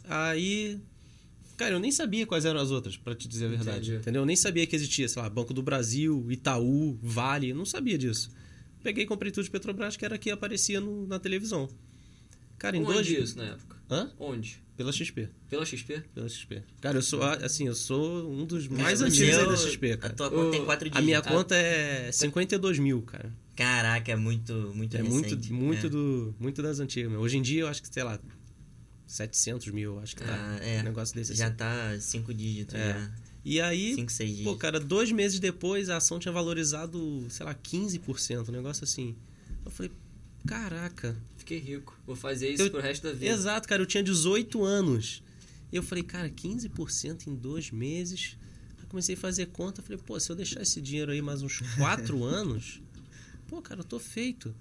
Aí. 0.05 0.79
Cara, 1.57 1.75
eu 1.75 1.81
nem 1.81 1.91
sabia 1.91 2.25
quais 2.25 2.45
eram 2.45 2.61
as 2.61 2.71
outras, 2.71 2.97
pra 2.97 3.17
te 3.17 3.27
dizer 3.27 3.47
a 3.47 3.49
verdade. 3.49 3.79
Entendi. 3.79 3.97
Entendeu? 3.97 4.23
Eu 4.23 4.27
nem 4.27 4.37
sabia 4.37 4.65
que 4.65 4.77
existia, 4.77 5.09
sei 5.09 5.21
lá, 5.21 5.29
Banco 5.29 5.53
do 5.53 5.61
Brasil, 5.63 6.25
Itaú, 6.31 6.97
Vale, 7.03 7.51
eu 7.51 7.57
não 7.57 7.65
sabia 7.65 7.99
disso. 7.99 8.31
Peguei 8.83 9.05
e 9.05 9.07
comprei 9.07 9.31
tudo 9.33 9.45
de 9.45 9.51
Petrobras, 9.51 9.97
que 9.97 10.05
era 10.05 10.17
que 10.19 10.31
aparecia 10.31 10.81
no- 10.81 11.07
na 11.07 11.19
televisão. 11.19 11.69
Cara, 12.59 12.77
em 12.77 12.83
Onde 12.83 12.93
dois. 12.93 13.09
isso 13.31 13.37
na 13.39 13.45
época? 13.45 13.77
Hã? 13.91 14.13
Onde? 14.19 14.63
Pela 14.77 14.93
XP. 14.93 15.29
Pela 15.49 15.65
XP? 15.65 16.03
Pela 16.15 16.29
XP. 16.29 16.63
Cara, 16.81 16.99
eu 16.99 17.03
sou, 17.03 17.23
assim, 17.23 17.67
eu 17.67 17.75
sou 17.75 18.31
um 18.31 18.45
dos 18.45 18.69
mais 18.69 19.01
antigos 19.03 19.35
seu- 19.35 19.49
da 19.49 19.57
XP, 19.57 19.93
A 19.93 19.97
cara. 19.99 20.15
tua 20.15 20.31
conta 20.31 20.51
tem 20.53 20.61
O- 20.61 20.65
quatro 20.65 20.87
A 20.87 20.91
dígitos. 20.91 21.05
minha 21.07 21.23
conta 21.23 21.55
é 21.57 22.13
52 22.13 22.79
mil, 22.79 23.03
cara. 23.03 23.33
Caraca, 23.57 24.13
é 24.13 24.17
muito, 24.17 24.53
muito 24.75 24.97
É 24.97 25.03
recente. 25.03 25.35
muito, 25.53 25.55
muito, 25.55 25.87
é. 25.87 25.91
do, 25.91 26.35
muito 26.39 26.63
das 26.63 26.79
antigas. 26.81 27.11
meu. 27.11 27.21
Hoje 27.21 27.39
em 27.39 27.43
dia 27.43 27.63
eu 27.63 27.69
acho 27.69 27.83
que, 27.83 27.89
sei 27.93 28.05
lá, 28.05 28.21
700 29.07 29.69
mil, 29.73 29.99
acho 30.01 30.15
que 30.15 30.23
tá. 30.23 30.33
Ah, 30.61 30.65
é. 30.65 30.81
Um 30.81 30.85
negócio 30.85 31.15
desse 31.15 31.35
Já 31.35 31.47
assim. 31.49 31.57
tá 31.57 31.97
cinco 32.01 32.33
dígitos, 32.35 32.75
É. 32.75 32.93
já. 32.93 33.11
E 33.51 33.63
aí, 33.63 33.95
Cinco, 33.95 34.13
seis 34.13 34.29
pô, 34.31 34.37
dígitos. 34.37 34.59
cara, 34.59 34.79
dois 34.79 35.11
meses 35.11 35.41
depois 35.41 35.89
a 35.89 35.97
ação 35.97 36.19
tinha 36.19 36.31
valorizado, 36.31 37.27
sei 37.31 37.47
lá, 37.47 37.55
15%, 37.55 38.51
um 38.51 38.53
negócio 38.53 38.85
assim. 38.85 39.17
Eu 39.65 39.71
falei, 39.71 39.91
caraca. 40.47 41.17
Fiquei 41.39 41.59
rico. 41.59 41.99
Vou 42.07 42.15
fazer 42.15 42.51
isso 42.51 42.65
Eu- 42.65 42.71
pro 42.71 42.81
resto 42.83 43.05
da 43.05 43.13
vida. 43.15 43.25
Exato, 43.25 43.67
cara, 43.67 43.81
eu 43.81 43.87
tinha 43.87 44.03
18 44.03 44.63
anos. 44.65 45.23
E 45.73 45.77
eu 45.77 45.83
falei, 45.83 46.05
cara, 46.05 46.29
15% 46.29 47.27
em 47.29 47.35
dois 47.35 47.71
meses. 47.71 48.37
Aí 48.79 48.85
comecei 48.87 49.15
a 49.15 49.19
fazer 49.19 49.47
conta, 49.47 49.81
falei, 49.81 49.97
pô, 49.97 50.21
se 50.21 50.31
eu 50.31 50.37
deixar 50.37 50.61
esse 50.61 50.79
dinheiro 50.83 51.11
aí 51.11 51.23
mais 51.23 51.41
uns 51.41 51.61
4 51.79 52.23
anos, 52.25 52.83
pô, 53.47 53.63
cara, 53.63 53.81
eu 53.81 53.85
tô 53.85 53.99
feito. 53.99 54.55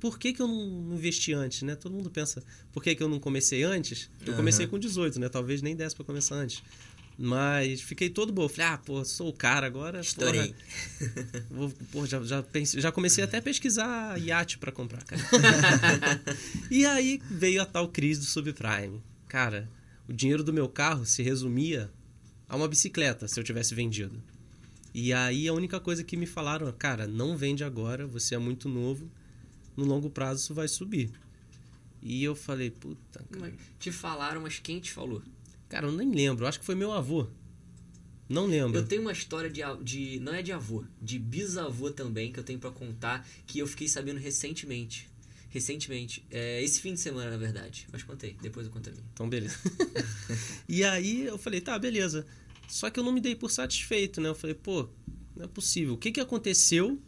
Por 0.00 0.18
que, 0.18 0.32
que 0.32 0.42
eu 0.42 0.48
não 0.48 0.94
investi 0.96 1.32
antes, 1.32 1.62
né? 1.62 1.74
Todo 1.76 1.92
mundo 1.94 2.10
pensa, 2.10 2.42
por 2.72 2.82
que, 2.82 2.94
que 2.96 3.02
eu 3.02 3.08
não 3.08 3.18
comecei 3.18 3.62
antes? 3.62 4.10
Eu 4.26 4.34
comecei 4.34 4.64
Aham. 4.64 4.70
com 4.72 4.78
18, 4.78 5.18
né? 5.20 5.28
Talvez 5.28 5.62
nem 5.62 5.74
desse 5.74 5.96
pra 5.96 6.04
começar 6.04 6.34
antes. 6.34 6.62
Mas 7.18 7.80
fiquei 7.80 8.10
todo 8.10 8.32
bom. 8.32 8.46
Falei, 8.48 8.72
ah, 8.72 8.78
pô, 8.78 9.02
sou 9.04 9.28
o 9.28 9.32
cara 9.32 9.66
agora. 9.66 10.00
Estourei. 10.00 10.54
porra, 10.54 11.46
vou- 11.50 11.72
pô, 11.90 12.06
já, 12.06 12.22
já, 12.22 12.42
pensei- 12.42 12.80
já 12.80 12.92
comecei 12.92 13.24
até 13.24 13.38
a 13.38 13.42
pesquisar 13.42 14.20
iate 14.20 14.58
pra 14.58 14.70
comprar, 14.70 15.02
cara. 15.04 15.22
e 16.70 16.84
aí 16.84 17.20
veio 17.30 17.62
a 17.62 17.66
tal 17.66 17.88
crise 17.88 18.20
do 18.20 18.26
subprime. 18.26 19.02
Cara, 19.28 19.68
o 20.08 20.12
dinheiro 20.12 20.44
do 20.44 20.52
meu 20.52 20.68
carro 20.68 21.06
se 21.06 21.22
resumia 21.22 21.90
a 22.48 22.54
uma 22.56 22.68
bicicleta, 22.68 23.26
se 23.26 23.40
eu 23.40 23.44
tivesse 23.44 23.74
vendido. 23.74 24.22
E 24.94 25.12
aí 25.12 25.48
a 25.48 25.52
única 25.54 25.80
coisa 25.80 26.04
que 26.04 26.16
me 26.16 26.26
falaram, 26.26 26.70
cara, 26.72 27.06
não 27.06 27.36
vende 27.36 27.64
agora, 27.64 28.06
você 28.06 28.34
é 28.34 28.38
muito 28.38 28.68
novo, 28.68 29.10
no 29.76 29.84
longo 29.84 30.08
prazo 30.10 30.42
isso 30.42 30.54
vai 30.54 30.68
subir. 30.68 31.10
E 32.02 32.22
eu 32.22 32.36
falei, 32.36 32.70
puta, 32.70 33.24
cara. 33.30 33.52
Te 33.80 33.90
falaram, 33.90 34.40
mas 34.42 34.58
quem 34.58 34.78
te 34.80 34.92
falou? 34.92 35.22
Cara, 35.68 35.86
eu 35.86 35.92
nem 35.92 36.10
lembro, 36.12 36.46
acho 36.46 36.58
que 36.60 36.64
foi 36.66 36.74
meu 36.74 36.92
avô. 36.92 37.26
Não 38.28 38.46
lembro. 38.46 38.78
Eu 38.78 38.86
tenho 38.86 39.02
uma 39.02 39.12
história 39.12 39.48
de, 39.48 39.62
a- 39.62 39.74
de. 39.80 40.18
Não 40.20 40.34
é 40.34 40.42
de 40.42 40.52
avô, 40.52 40.84
de 41.00 41.18
bisavô 41.18 41.90
também, 41.90 42.32
que 42.32 42.38
eu 42.40 42.44
tenho 42.44 42.58
pra 42.58 42.70
contar, 42.70 43.26
que 43.46 43.58
eu 43.60 43.66
fiquei 43.66 43.86
sabendo 43.88 44.18
recentemente. 44.18 45.08
Recentemente. 45.48 46.24
É, 46.30 46.62
esse 46.62 46.80
fim 46.80 46.92
de 46.94 47.00
semana, 47.00 47.30
na 47.30 47.36
verdade. 47.36 47.86
Mas 47.92 48.02
contei, 48.02 48.36
depois 48.42 48.66
eu 48.66 48.72
conto 48.72 48.90
a 48.90 48.92
minha. 48.92 49.04
Então, 49.14 49.28
beleza. 49.28 49.56
e 50.68 50.82
aí 50.84 51.22
eu 51.24 51.38
falei, 51.38 51.60
tá, 51.60 51.78
beleza. 51.78 52.26
Só 52.68 52.90
que 52.90 52.98
eu 52.98 53.04
não 53.04 53.12
me 53.12 53.20
dei 53.20 53.34
por 53.36 53.50
satisfeito, 53.50 54.20
né? 54.20 54.28
Eu 54.28 54.34
falei, 54.34 54.54
pô, 54.54 54.88
não 55.36 55.44
é 55.44 55.48
possível. 55.48 55.94
O 55.94 55.96
que, 55.96 56.10
que 56.10 56.20
aconteceu 56.20 57.00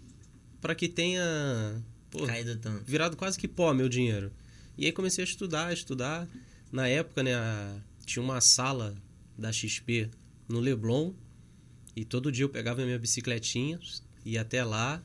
para 0.61 0.74
que 0.74 0.88
tenha 0.88 1.82
pô, 2.11 2.24
Caído 2.26 2.56
tanto. 2.56 2.84
virado 2.84 3.16
quase 3.16 3.36
que 3.38 3.48
pó 3.48 3.74
meu 3.74 3.88
dinheiro? 3.88 4.30
E 4.78 4.86
aí 4.86 4.92
comecei 4.92 5.24
a 5.24 5.26
estudar, 5.26 5.72
estudar. 5.72 6.28
Na 6.70 6.86
época, 6.86 7.22
né, 7.24 7.34
a- 7.34 7.76
tinha 8.09 8.22
uma 8.22 8.40
sala 8.40 8.96
da 9.36 9.52
XP 9.52 10.11
no 10.48 10.59
Leblon. 10.59 11.12
E 11.94 12.04
todo 12.04 12.32
dia 12.32 12.44
eu 12.44 12.48
pegava 12.48 12.84
minha 12.84 12.98
bicicletinha, 12.98 13.78
ia 14.24 14.40
até 14.40 14.64
lá 14.64 15.02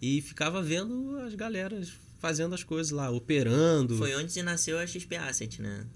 e 0.00 0.20
ficava 0.20 0.62
vendo 0.62 1.16
as 1.18 1.34
galeras 1.34 1.92
fazendo 2.18 2.54
as 2.54 2.62
coisas 2.62 2.90
lá, 2.90 3.10
operando. 3.10 3.96
Foi 3.96 4.14
onde 4.14 4.42
nasceu 4.42 4.78
a 4.78 4.86
XP 4.86 5.16
Asset, 5.16 5.62
né? 5.62 5.86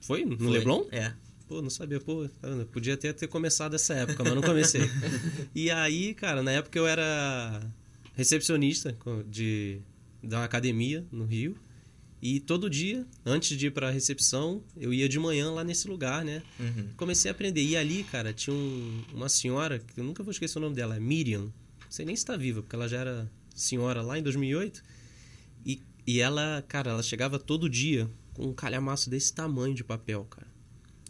Foi? 0.00 0.24
No 0.24 0.36
Foi. 0.36 0.48
Leblon? 0.48 0.86
É. 0.90 1.12
Pô, 1.46 1.60
não 1.60 1.70
sabia, 1.70 2.00
pô, 2.00 2.28
caramba, 2.40 2.64
podia 2.66 2.94
até 2.94 3.12
ter 3.12 3.26
começado 3.26 3.74
essa 3.74 3.92
época, 3.94 4.22
mas 4.22 4.34
não 4.34 4.42
comecei. 4.42 4.82
e 5.54 5.70
aí, 5.70 6.14
cara, 6.14 6.42
na 6.42 6.52
época 6.52 6.78
eu 6.78 6.86
era 6.86 7.60
recepcionista 8.14 8.96
de, 9.26 9.80
de 10.22 10.34
uma 10.34 10.44
academia 10.44 11.04
no 11.10 11.24
Rio. 11.24 11.56
E 12.22 12.38
todo 12.38 12.68
dia, 12.68 13.06
antes 13.24 13.56
de 13.56 13.66
ir 13.68 13.70
pra 13.70 13.90
recepção, 13.90 14.62
eu 14.76 14.92
ia 14.92 15.08
de 15.08 15.18
manhã 15.18 15.50
lá 15.50 15.64
nesse 15.64 15.88
lugar, 15.88 16.22
né? 16.24 16.42
Uhum. 16.58 16.88
Comecei 16.96 17.30
a 17.30 17.32
aprender. 17.32 17.62
E 17.62 17.76
ali, 17.76 18.04
cara, 18.04 18.32
tinha 18.32 18.54
um- 18.54 19.02
uma 19.14 19.28
senhora, 19.28 19.78
que 19.78 19.98
eu 19.98 20.04
nunca 20.04 20.22
vou 20.22 20.30
esquecer 20.30 20.58
o 20.58 20.60
nome 20.60 20.74
dela, 20.76 20.96
é 20.96 21.00
Miriam. 21.00 21.44
Não 21.44 21.52
sei 21.90 22.04
nem 22.04 22.14
se 22.14 22.24
tá 22.24 22.36
viva, 22.36 22.60
porque 22.62 22.76
ela 22.76 22.86
já 22.88 22.98
era 22.98 23.30
senhora 23.54 24.02
lá 24.02 24.18
em 24.18 24.22
2008. 24.22 24.82
E, 25.64 25.80
e 26.06 26.20
ela, 26.20 26.62
cara, 26.68 26.90
ela 26.90 27.02
chegava 27.02 27.38
todo 27.38 27.68
dia 27.70 28.08
com 28.34 28.46
um 28.48 28.52
calhamaço 28.52 29.08
desse 29.08 29.32
tamanho 29.32 29.74
de 29.74 29.82
papel, 29.82 30.24
cara. 30.24 30.46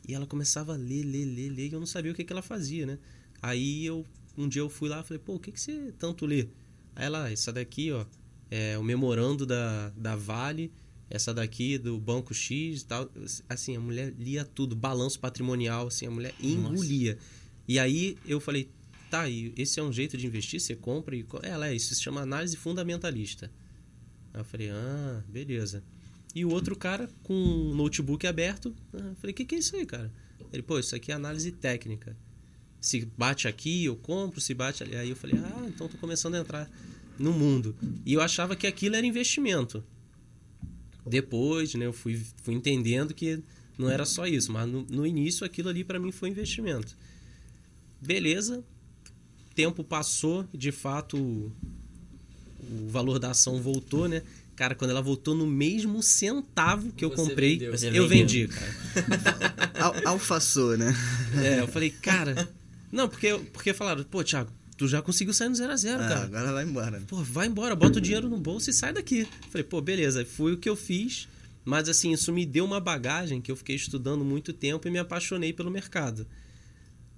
E 0.09 0.15
ela 0.15 0.27
começava 0.27 0.75
a 0.75 0.77
ler, 0.77 1.03
ler, 1.05 1.25
ler, 1.25 1.49
ler, 1.51 1.69
e 1.69 1.73
eu 1.73 1.81
não 1.81 1.87
sabia 1.87 2.13
o 2.13 2.15
que, 2.15 2.25
que 2.25 2.33
ela 2.33 2.43
fazia, 2.43 2.87
né? 2.87 2.99
Aí 3.43 3.85
eu, 3.85 4.07
um 4.39 4.49
dia 4.49 4.63
eu 4.63 4.69
fui 4.71 4.89
lá 4.89 5.01
e 5.01 5.05
falei, 5.05 5.21
pô, 5.25 5.35
o 5.35 5.41
que, 5.41 5.51
que 5.53 5.61
você 5.61 5.93
tanto 5.99 6.25
lê? 6.25 6.49
Aí 6.95 7.05
ela, 7.07 7.25
"Ah, 7.25 7.33
essa 7.33 7.53
daqui, 7.53 7.91
ó, 7.93 8.05
é 8.51 8.77
o 8.79 8.83
memorando 8.83 9.45
da, 9.47 9.91
da 9.91 10.17
Vale, 10.17 10.73
essa 11.11 11.35
daqui 11.35 11.77
do 11.77 11.99
banco 11.99 12.33
X 12.33 12.83
e 12.83 12.85
tal. 12.85 13.11
Assim, 13.49 13.77
a 13.77 13.81
mulher 13.81 14.15
lia 14.17 14.45
tudo, 14.45 14.77
balanço 14.77 15.19
patrimonial, 15.19 15.89
assim, 15.89 16.07
a 16.07 16.11
mulher 16.11 16.33
engolia. 16.41 17.19
E 17.67 17.79
aí 17.79 18.17
eu 18.25 18.41
falei, 18.41 18.71
tá, 19.11 19.29
e 19.29 19.53
esse 19.57 19.81
é 19.81 19.83
um 19.83 19.93
jeito 19.93 20.17
de 20.17 20.27
investir? 20.27 20.61
Você 20.61 20.77
compra 20.77 21.17
e. 21.17 21.25
co-" 21.25 21.41
Ela 21.43 21.69
é, 21.69 21.75
isso 21.75 21.95
se 21.95 22.01
chama 22.01 22.21
análise 22.21 22.57
fundamentalista. 22.57 23.51
Aí 24.33 24.41
eu 24.41 24.45
falei, 24.45 24.71
ah, 24.71 25.23
beleza. 25.29 25.83
E 26.33 26.45
o 26.45 26.51
outro 26.51 26.77
cara 26.77 27.11
com 27.25 27.35
um 27.35 27.75
notebook 27.75 28.25
aberto, 28.27 28.75
ah, 28.95 28.99
eu 28.99 29.17
falei, 29.17 29.33
o 29.33 29.35
que, 29.35 29.45
que 29.45 29.57
é 29.57 29.59
isso 29.59 29.75
aí, 29.75 29.85
cara? 29.85 30.13
Ele, 30.53 30.63
pô, 30.63 30.79
isso 30.79 30.95
aqui 30.95 31.11
é 31.11 31.15
análise 31.15 31.51
técnica. 31.51 32.17
Se 32.81 33.05
bate 33.19 33.47
aqui, 33.47 33.85
eu 33.85 33.97
compro, 33.97 34.41
se 34.41 34.55
bate 34.55 34.83
ali. 34.83 34.97
Aí 34.97 35.11
eu 35.11 35.17
falei, 35.17 35.37
ah, 35.39 35.67
então 35.67 35.89
tô 35.89 35.99
começando 35.99 36.37
a 36.37 36.39
entrar 36.39 36.71
no 37.19 37.33
mundo. 37.33 37.77
E 38.07 38.15
eu 38.15 38.21
achava 38.21 38.57
que 38.57 38.67
aquilo 38.67 38.97
era 38.97 39.07
investimento. 39.07 39.85
Depois, 41.07 41.75
né, 41.75 41.87
eu 41.87 41.93
fui, 41.93 42.21
fui 42.43 42.55
entendendo 42.55 43.15
que 43.15 43.41
não 43.79 43.89
era 43.91 44.05
só 44.05 44.27
isso, 44.27 44.53
mas 44.53 44.69
no, 44.69 44.87
no 44.91 45.07
início 45.07 45.45
aquilo 45.47 45.69
ali 45.69 45.83
para 45.83 45.99
mim 45.99 46.13
foi 46.13 46.29
investimento. 46.29 46.97
Beleza, 48.01 48.63
tempo 49.55 49.83
passou, 49.83 50.47
de 50.53 50.73
fato 50.73 51.17
o, 51.17 51.53
o 52.63 52.89
valor 52.89 53.19
da 53.19 53.31
ação 53.31 53.61
voltou, 53.61 54.09
né? 54.09 54.23
Cara, 54.57 54.75
quando 54.75 54.91
ela 54.91 55.01
voltou 55.01 55.35
no 55.35 55.47
mesmo 55.47 56.03
centavo 56.03 56.93
que 56.93 57.03
eu 57.03 57.09
Você 57.09 57.17
comprei, 57.17 57.59
vendeu. 57.59 57.95
Eu 57.95 58.07
vendi, 58.07 58.47
cara. 58.47 58.75
Al 60.05 60.09
alfaçou, 60.13 60.77
né? 60.77 60.95
É, 61.43 61.61
eu 61.61 61.69
falei, 61.69 61.89
cara. 61.89 62.47
Não, 62.93 63.09
porque, 63.09 63.39
porque 63.55 63.73
falaram, 63.73 64.05
pô, 64.05 64.23
Thiago, 64.23 64.51
tu 64.81 64.89
já 64.89 65.03
conseguiu 65.03 65.35
sair 65.35 65.51
no 65.51 65.55
0 65.55 65.71
a 65.73 65.77
0 65.77 66.03
Ah, 66.03 66.09
cara. 66.09 66.21
agora 66.25 66.53
vai 66.55 66.65
embora. 66.65 67.03
Pô, 67.07 67.17
vai 67.23 67.47
embora, 67.49 67.77
bota 67.77 67.99
o 67.99 68.01
dinheiro 68.01 68.31
no 68.31 68.39
bolso 68.39 68.71
e 68.71 68.73
sai 68.73 68.95
daqui. 68.95 69.29
Falei, 69.51 69.63
pô, 69.63 69.79
beleza, 69.83 70.25
foi 70.25 70.55
o 70.55 70.57
que 70.57 70.71
eu 70.71 70.75
fiz. 70.75 71.29
Mas 71.67 71.87
assim, 71.87 72.13
isso 72.13 72.33
me 72.33 72.47
deu 72.47 72.65
uma 72.65 72.81
bagagem 72.81 73.43
que 73.43 73.53
eu 73.53 73.57
fiquei 73.57 73.77
estudando 73.77 74.25
muito 74.25 74.55
tempo 74.55 74.89
e 74.89 74.91
me 74.91 74.99
apaixonei 74.99 75.53
pelo 75.53 75.71
mercado. 75.71 76.27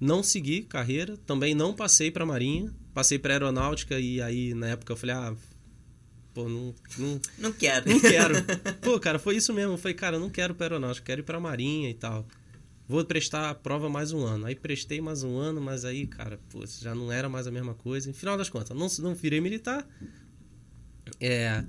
Não 0.01 0.25
segui 0.25 0.63
carreira, 0.63 1.17
também 1.19 1.55
não 1.55 1.73
passei 1.73 2.11
para 2.11 2.27
marinha, 2.27 2.75
passei 2.93 3.17
para 3.17 3.35
aeronáutica 3.35 3.97
e 4.01 4.21
aí 4.21 4.53
na 4.55 4.67
época 4.71 4.93
eu 4.93 4.97
falei, 4.97 5.15
ah, 5.15 5.33
pô, 6.35 6.49
não, 6.49 6.75
não, 6.99 7.21
Não 7.39 7.53
quero. 7.53 7.89
não 7.89 8.01
quero. 8.01 8.35
Pô, 8.83 8.99
cara, 8.99 9.21
foi 9.21 9.37
isso 9.37 9.53
mesmo. 9.53 9.75
Eu 9.75 9.79
falei, 9.79 9.95
cara, 9.95 10.17
eu 10.17 10.21
não 10.21 10.29
quero 10.29 10.53
para 10.57 10.65
aeronáutica, 10.67 11.07
quero 11.07 11.21
ir 11.21 11.25
para 11.25 11.39
marinha 11.39 11.89
e 11.89 11.95
tal. 11.95 12.27
Vou 12.93 13.03
prestar 13.07 13.49
a 13.49 13.55
prova 13.55 13.89
mais 13.89 14.13
um 14.13 14.23
ano. 14.23 14.45
Aí 14.45 14.55
prestei 14.55 15.01
mais 15.01 15.23
um 15.23 15.39
ano, 15.39 15.63
mas 15.63 15.83
aí, 15.83 16.07
cara, 16.07 16.39
pô, 16.51 16.63
já 16.67 16.95
não 16.95 17.11
era 17.11 17.27
mais 17.27 17.47
a 17.47 17.51
mesma 17.51 17.73
coisa. 17.73 18.11
Em 18.11 18.13
final 18.13 18.37
das 18.37 18.51
contas, 18.51 18.77
não, 18.77 18.87
não 19.09 19.15
virei 19.15 19.41
militar. 19.41 19.89
É, 21.19 21.65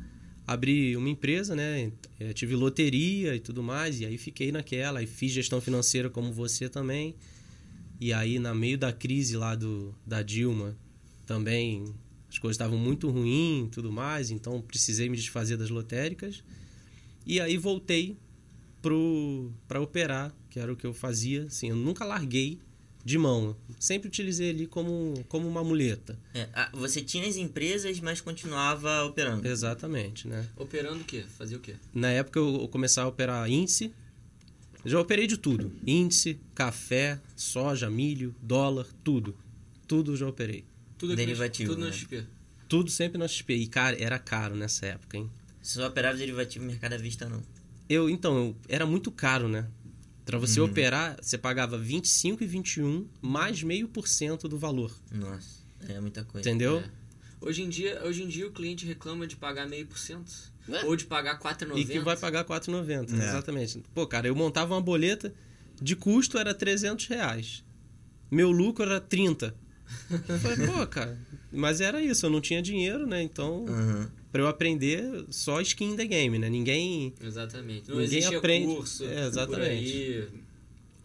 abri 0.45 0.97
uma 0.97 1.07
empresa, 1.07 1.55
né? 1.55 1.93
É, 2.19 2.33
tive 2.33 2.57
loteria 2.57 3.33
e 3.37 3.39
tudo 3.39 3.63
mais, 3.63 4.01
e 4.01 4.05
aí 4.05 4.17
fiquei 4.17 4.51
naquela. 4.51 4.99
Aí 4.99 5.07
fiz 5.07 5.31
gestão 5.31 5.61
financeira 5.61 6.09
como 6.09 6.33
você 6.33 6.67
também. 6.67 7.15
E 8.01 8.11
aí, 8.11 8.37
na 8.37 8.53
meio 8.53 8.77
da 8.77 8.91
crise 8.91 9.37
lá 9.37 9.55
do, 9.55 9.95
da 10.05 10.21
Dilma, 10.21 10.75
também 11.25 11.85
as 12.29 12.37
coisas 12.37 12.55
estavam 12.55 12.77
muito 12.77 13.09
ruins 13.09 13.67
e 13.67 13.69
tudo 13.69 13.93
mais, 13.93 14.29
então 14.29 14.61
precisei 14.61 15.07
me 15.07 15.15
desfazer 15.15 15.55
das 15.55 15.69
lotéricas. 15.69 16.43
E 17.25 17.39
aí 17.39 17.57
voltei 17.57 18.17
para 19.65 19.79
operar, 19.79 20.35
que 20.53 20.59
era 20.59 20.71
o 20.71 20.75
que 20.75 20.85
eu 20.85 20.93
fazia. 20.93 21.45
Assim, 21.45 21.69
eu 21.69 21.75
nunca 21.75 22.05
larguei 22.05 22.59
de 23.03 23.17
mão. 23.17 23.57
Sempre 23.79 24.07
utilizei 24.07 24.51
ali 24.51 24.67
como, 24.67 25.15
como 25.27 25.47
uma 25.47 25.63
muleta. 25.63 26.15
É, 26.31 26.47
ah, 26.53 26.69
você 26.71 27.01
tinha 27.01 27.27
as 27.27 27.37
empresas, 27.37 27.99
mas 27.99 28.21
continuava 28.21 29.03
operando. 29.03 29.47
Exatamente, 29.47 30.27
né? 30.27 30.47
Operando 30.55 31.01
o 31.01 31.03
quê? 31.03 31.25
Fazia 31.39 31.57
o 31.57 31.59
quê? 31.59 31.73
Na 31.91 32.09
época 32.11 32.39
eu 32.39 32.67
começava 32.67 33.07
a 33.07 33.09
operar 33.09 33.49
índice. 33.49 33.91
Já 34.85 34.99
operei 34.99 35.25
de 35.25 35.37
tudo. 35.37 35.71
Índice, 35.87 36.39
café, 36.53 37.19
soja, 37.35 37.89
milho, 37.89 38.35
dólar, 38.39 38.85
tudo. 39.03 39.35
Tudo 39.87 40.15
já 40.15 40.27
operei. 40.27 40.65
Tudo 40.99 41.15
Derivativo, 41.15 41.71
Tudo 41.71 41.79
no 41.79 41.87
né? 41.87 41.91
XP. 41.93 42.23
Tudo 42.69 42.91
sempre 42.91 43.17
na 43.17 43.27
XP. 43.27 43.55
E, 43.55 43.65
cara, 43.67 43.99
era 43.99 44.19
caro 44.19 44.55
nessa 44.55 44.85
época, 44.85 45.17
hein? 45.17 45.31
Você 45.61 45.79
só 45.79 45.87
operava 45.87 46.15
derivativo 46.17 46.63
mercado 46.63 46.93
à 46.93 46.97
vista, 46.97 47.27
não. 47.27 47.41
Eu, 47.89 48.07
então, 48.09 48.37
eu- 48.37 48.55
era 48.69 48.85
muito 48.85 49.11
caro, 49.11 49.47
né? 49.47 49.67
Pra 50.25 50.37
você 50.37 50.59
Uhum. 50.61 50.67
operar, 50.67 51.17
você 51.21 51.37
pagava 51.37 51.77
25 51.77 52.43
e 52.43 52.47
21 52.47 53.07
mais 53.21 53.61
meio 53.61 53.87
por 53.87 54.07
cento 54.07 54.47
do 54.47 54.57
valor. 54.57 54.91
Nossa, 55.11 55.59
é 55.87 55.99
muita 55.99 56.23
coisa. 56.23 56.47
Entendeu? 56.49 56.79
É. 56.79 56.89
Hoje 57.41 57.61
em, 57.61 57.67
dia, 57.69 58.01
hoje 58.05 58.23
em 58.23 58.27
dia 58.29 58.47
o 58.47 58.51
cliente 58.51 58.85
reclama 58.85 59.27
de 59.27 59.35
pagar 59.35 59.67
meio 59.67 59.85
por 59.85 59.97
cento. 59.97 60.31
É. 60.69 60.85
Ou 60.85 60.95
de 60.95 61.03
pagar 61.05 61.37
4,90. 61.39 61.77
E 61.77 61.85
que 61.85 61.99
vai 61.99 62.15
pagar 62.15 62.45
4,90. 62.45 63.11
É. 63.19 63.27
Exatamente. 63.27 63.83
Pô, 63.93 64.07
cara, 64.07 64.27
eu 64.27 64.35
montava 64.35 64.73
uma 64.73 64.81
boleta, 64.81 65.33
de 65.81 65.93
custo 65.93 66.37
era 66.37 66.53
300 66.53 67.05
reais. 67.07 67.65
Meu 68.31 68.49
lucro 68.49 68.85
era 68.85 69.01
30. 69.01 69.53
Eu 70.09 70.39
falei, 70.39 70.65
pô, 70.65 70.87
cara, 70.87 71.19
mas 71.51 71.81
era 71.81 72.01
isso, 72.01 72.25
eu 72.25 72.29
não 72.29 72.39
tinha 72.39 72.61
dinheiro, 72.61 73.05
né? 73.05 73.21
Então, 73.21 73.65
Aham. 73.67 74.09
Pra 74.33 74.41
eu 74.41 74.47
aprender, 74.47 75.25
só 75.29 75.61
skin 75.61 75.91
in 75.91 75.95
the 75.95 76.05
game, 76.05 76.37
né? 76.39 76.49
Ninguém, 76.49 77.13
Exatamente. 77.21 77.87
Não 77.89 77.97
Ninguém 77.99 78.17
existe 78.17 78.35
aprende- 78.35 78.65
curso. 78.75 79.05
É, 79.05 79.27
exatamente. 79.27 80.27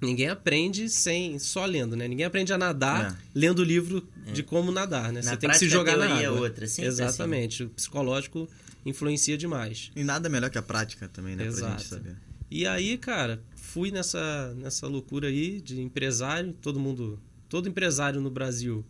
Ninguém 0.00 0.28
aprende 0.28 0.88
sem 0.88 1.38
só 1.38 1.64
lendo, 1.66 1.94
né? 1.96 2.06
Ninguém 2.08 2.24
aprende 2.24 2.52
a 2.52 2.58
nadar 2.58 3.12
É. 3.12 3.16
lendo 3.34 3.62
livro 3.64 4.06
de 4.32 4.42
como 4.42 4.70
nadar, 4.72 5.12
né? 5.12 5.20
Na 5.22 5.30
Você 5.30 5.36
tem 5.36 5.50
que 5.50 5.58
se 5.58 5.68
jogar 5.68 5.96
na 5.96 6.20
é 6.22 6.24
água. 6.26 6.40
outra, 6.40 6.66
sempre 6.66 6.88
Exatamente. 6.88 7.64
O 7.64 7.68
psicológico 7.70 8.48
influencia 8.86 9.36
demais. 9.36 9.90
E 9.94 10.02
nada 10.04 10.28
melhor 10.28 10.50
que 10.50 10.56
a 10.58 10.62
prática 10.62 11.08
também, 11.08 11.34
né? 11.36 11.42
Pra 11.44 11.52
Exato. 11.52 11.72
gente 11.82 11.88
saber. 11.88 12.16
E 12.50 12.64
aí, 12.66 12.96
cara, 12.96 13.42
fui 13.56 13.90
nessa, 13.90 14.54
nessa 14.56 14.86
loucura 14.86 15.28
aí 15.28 15.60
de 15.60 15.80
empresário. 15.82 16.54
Todo 16.62 16.78
mundo, 16.80 17.20
todo 17.48 17.68
empresário 17.68 18.20
no 18.20 18.30
Brasil 18.30 18.82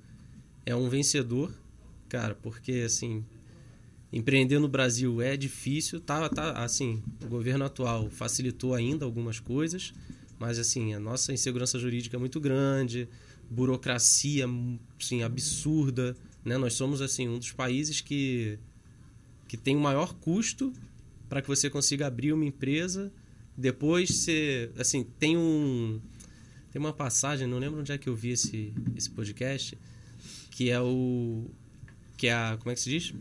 é 0.67 0.77
um 0.77 0.89
vencedor, 0.91 1.53
cara, 2.09 2.35
porque 2.35 2.83
assim, 2.85 3.25
empreender 4.13 4.59
no 4.59 4.69
Brasil 4.69 5.21
é 5.21 5.37
difícil. 5.37 6.01
Tá, 6.01 6.29
tá, 6.29 6.53
assim, 6.53 7.03
o 7.23 7.27
governo 7.27 7.65
atual 7.65 8.11
facilitou 8.11 8.75
ainda 8.75 9.05
algumas 9.05 9.39
coisas, 9.39 9.93
mas 10.39 10.59
assim, 10.59 10.95
a 10.95 11.01
nossa 11.01 11.33
insegurança 11.33 11.79
jurídica 11.79 12.17
é 12.17 12.19
muito 12.19 12.41
grande, 12.41 13.09
burocracia, 13.51 14.47
assim, 15.01 15.23
absurda, 15.23 16.17
né? 16.45 16.57
Nós 16.57 16.75
somos 16.75 17.01
assim 17.01 17.29
um 17.29 17.39
dos 17.39 17.53
países 17.53 18.01
que 18.01 18.59
que 19.47 19.57
tem 19.57 19.75
o 19.75 19.81
maior 19.81 20.15
custo 20.15 20.73
para 21.27 21.41
que 21.41 21.49
você 21.49 21.71
consiga 21.71 22.07
abrir 22.07 22.35
uma 22.35 22.45
empresa. 22.45 23.11
Depois 23.57 24.11
você, 24.11 24.71
assim, 24.77 25.05
tem 25.19 25.37
um 25.37 26.01
tem 26.71 26.79
uma 26.79 26.93
passagem, 26.93 27.47
não 27.47 27.59
lembro 27.59 27.81
onde 27.81 27.93
é 27.93 27.99
que 27.99 28.09
eu 28.09 28.15
vi 28.15 28.31
esse 28.31 28.73
esse 28.95 29.11
podcast, 29.11 29.77
que 30.51 30.71
é 30.71 30.81
o 30.81 31.47
que 32.17 32.27
é 32.27 32.35
a, 32.35 32.57
como 32.59 32.71
é 32.71 32.75
que 32.75 32.81
se 32.81 32.91
diz? 32.91 33.15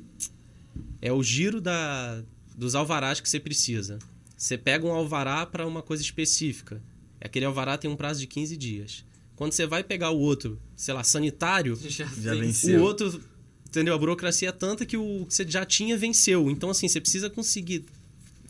É 1.02 1.12
o 1.12 1.22
giro 1.24 1.62
da 1.62 2.24
dos 2.56 2.74
alvarás 2.74 3.20
que 3.20 3.30
você 3.30 3.40
precisa. 3.40 4.00
Você 4.36 4.58
pega 4.58 4.86
um 4.86 4.92
alvará 4.92 5.46
para 5.46 5.66
uma 5.66 5.82
coisa 5.82 6.02
específica. 6.02 6.82
Aquele 7.22 7.46
alvará 7.46 7.78
tem 7.78 7.90
um 7.90 7.96
prazo 7.96 8.20
de 8.20 8.28
15 8.28 8.58
dias. 8.58 9.06
Quando 9.36 9.52
você 9.54 9.68
vai 9.68 9.84
pegar 9.84 10.10
o 10.10 10.20
outro, 10.20 10.60
sei 10.76 10.94
lá, 10.94 11.04
sanitário, 11.04 11.76
Já, 11.88 12.06
Já 12.06 12.34
venceu. 12.34 12.80
o 12.80 12.84
outro, 12.84 13.22
entendeu? 13.68 13.94
A 13.94 13.98
burocracia 13.98 14.50
é 14.50 14.52
tanta 14.52 14.86
que 14.86 14.98
o 14.98 15.26
que 15.28 15.34
você 15.34 15.46
já 15.48 15.64
tinha 15.66 15.96
venceu. 15.96 16.50
Então, 16.50 16.72
assim, 16.72 16.88
você 16.88 17.00
precisa 17.00 17.30
conseguir 17.30 17.86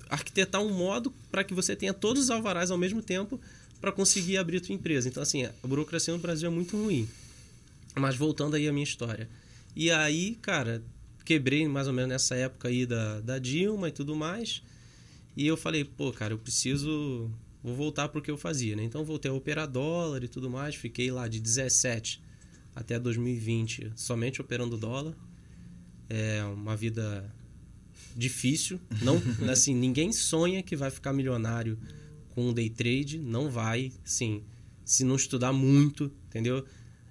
arquitetar 0.10 0.62
um 0.62 0.74
modo 0.74 1.14
para 1.30 1.44
que 1.44 1.54
você 1.54 1.76
tenha 1.76 1.94
todos 1.94 2.24
os 2.24 2.30
alvarás 2.30 2.72
ao 2.72 2.78
mesmo 2.78 3.02
tempo 3.02 3.40
para 3.82 3.92
conseguir 3.92 4.38
abrir 4.38 4.58
a 4.58 4.62
tua 4.62 4.74
empresa. 4.74 5.10
Então, 5.10 5.22
assim, 5.22 5.44
a 5.44 5.54
burocracia 5.68 6.14
no 6.14 6.20
Brasil 6.20 6.48
é 6.48 6.52
muito 6.52 6.78
ruim. 6.82 7.08
Mas 7.96 8.16
voltando 8.16 8.56
aí 8.56 8.68
à 8.68 8.72
minha 8.72 8.84
história. 8.84 9.30
E 9.76 9.92
aí, 9.92 10.36
cara, 10.42 10.82
quebrei 11.28 11.68
mais 11.68 11.88
ou 11.88 11.94
menos 11.94 12.10
nessa 12.10 12.36
época 12.36 12.70
aí 12.70 12.86
da, 12.86 13.20
da 13.20 13.38
Dilma 13.38 13.90
e 13.90 13.92
tudo 13.92 14.16
mais. 14.16 14.64
E 15.36 15.46
eu 15.46 15.58
falei, 15.58 15.84
pô, 15.84 16.14
cara, 16.14 16.34
eu 16.34 16.38
preciso. 16.38 17.30
Vou 17.62 17.76
voltar 17.76 18.08
pro 18.08 18.22
que 18.22 18.32
eu 18.32 18.38
fazia, 18.38 18.78
né? 18.78 18.84
Então 18.84 19.04
voltei 19.04 19.30
a 19.30 19.34
operar 19.34 19.68
dólar 19.68 20.24
e 20.24 20.28
tudo 20.30 20.50
mais. 20.50 20.76
Fiquei 20.76 21.12
lá 21.12 21.28
de 21.28 21.42
17 21.42 22.24
até 22.74 22.98
2020 22.98 23.92
somente 23.96 24.40
operando 24.40 24.78
dólar. 24.78 25.14
É 26.10 26.46
uma 26.46 26.78
vida 26.78 27.30
difícil. 28.16 28.80
Não, 29.02 29.22
assim, 29.52 29.76
ninguém 29.76 30.14
sonha 30.14 30.64
que 30.64 30.78
vai 30.78 30.90
ficar 30.90 31.12
milionário 31.12 31.78
com 32.30 32.54
day 32.54 32.70
trade. 32.70 33.20
Não 33.20 33.50
vai, 33.50 33.92
sim. 34.06 34.44
Se 34.86 35.04
não 35.04 35.18
estudar 35.18 35.52
muito, 35.52 36.10
entendeu? 36.28 36.66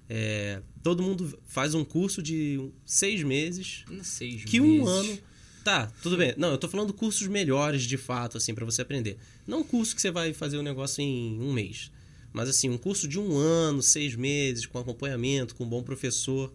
É, 0.09 0.63
todo 0.83 1.03
mundo 1.03 1.39
faz 1.47 1.75
um 1.75 1.85
curso 1.85 2.23
de 2.23 2.71
seis 2.85 3.25
meses 3.25 3.85
Não 3.91 4.05
sei, 4.05 4.37
que 4.37 4.61
um 4.61 4.87
ano. 4.87 5.19
Tá, 5.65 5.93
tudo 6.01 6.17
bem. 6.17 6.33
Não, 6.37 6.51
eu 6.51 6.59
tô 6.59 6.69
falando 6.69 6.95
cursos 6.95 7.27
melhores 7.27 7.83
de 7.83 7.97
fato, 7.97 8.37
assim, 8.37 8.55
para 8.55 8.65
você 8.65 8.83
aprender. 8.83 9.19
Não 9.45 9.61
um 9.61 9.65
curso 9.65 9.97
que 9.97 10.01
você 10.01 10.13
vai 10.13 10.33
fazer 10.33 10.57
o 10.57 10.63
negócio 10.63 11.03
em 11.03 11.41
um 11.41 11.53
mês. 11.53 11.91
Mas 12.33 12.49
assim, 12.49 12.69
um 12.69 12.79
curso 12.79 13.09
de 13.09 13.19
um 13.19 13.37
ano, 13.37 13.83
seis 13.83 14.15
meses, 14.15 14.67
com 14.67 14.79
acompanhamento, 14.79 15.55
com 15.55 15.65
um 15.65 15.69
bom 15.69 15.83
professor. 15.83 16.53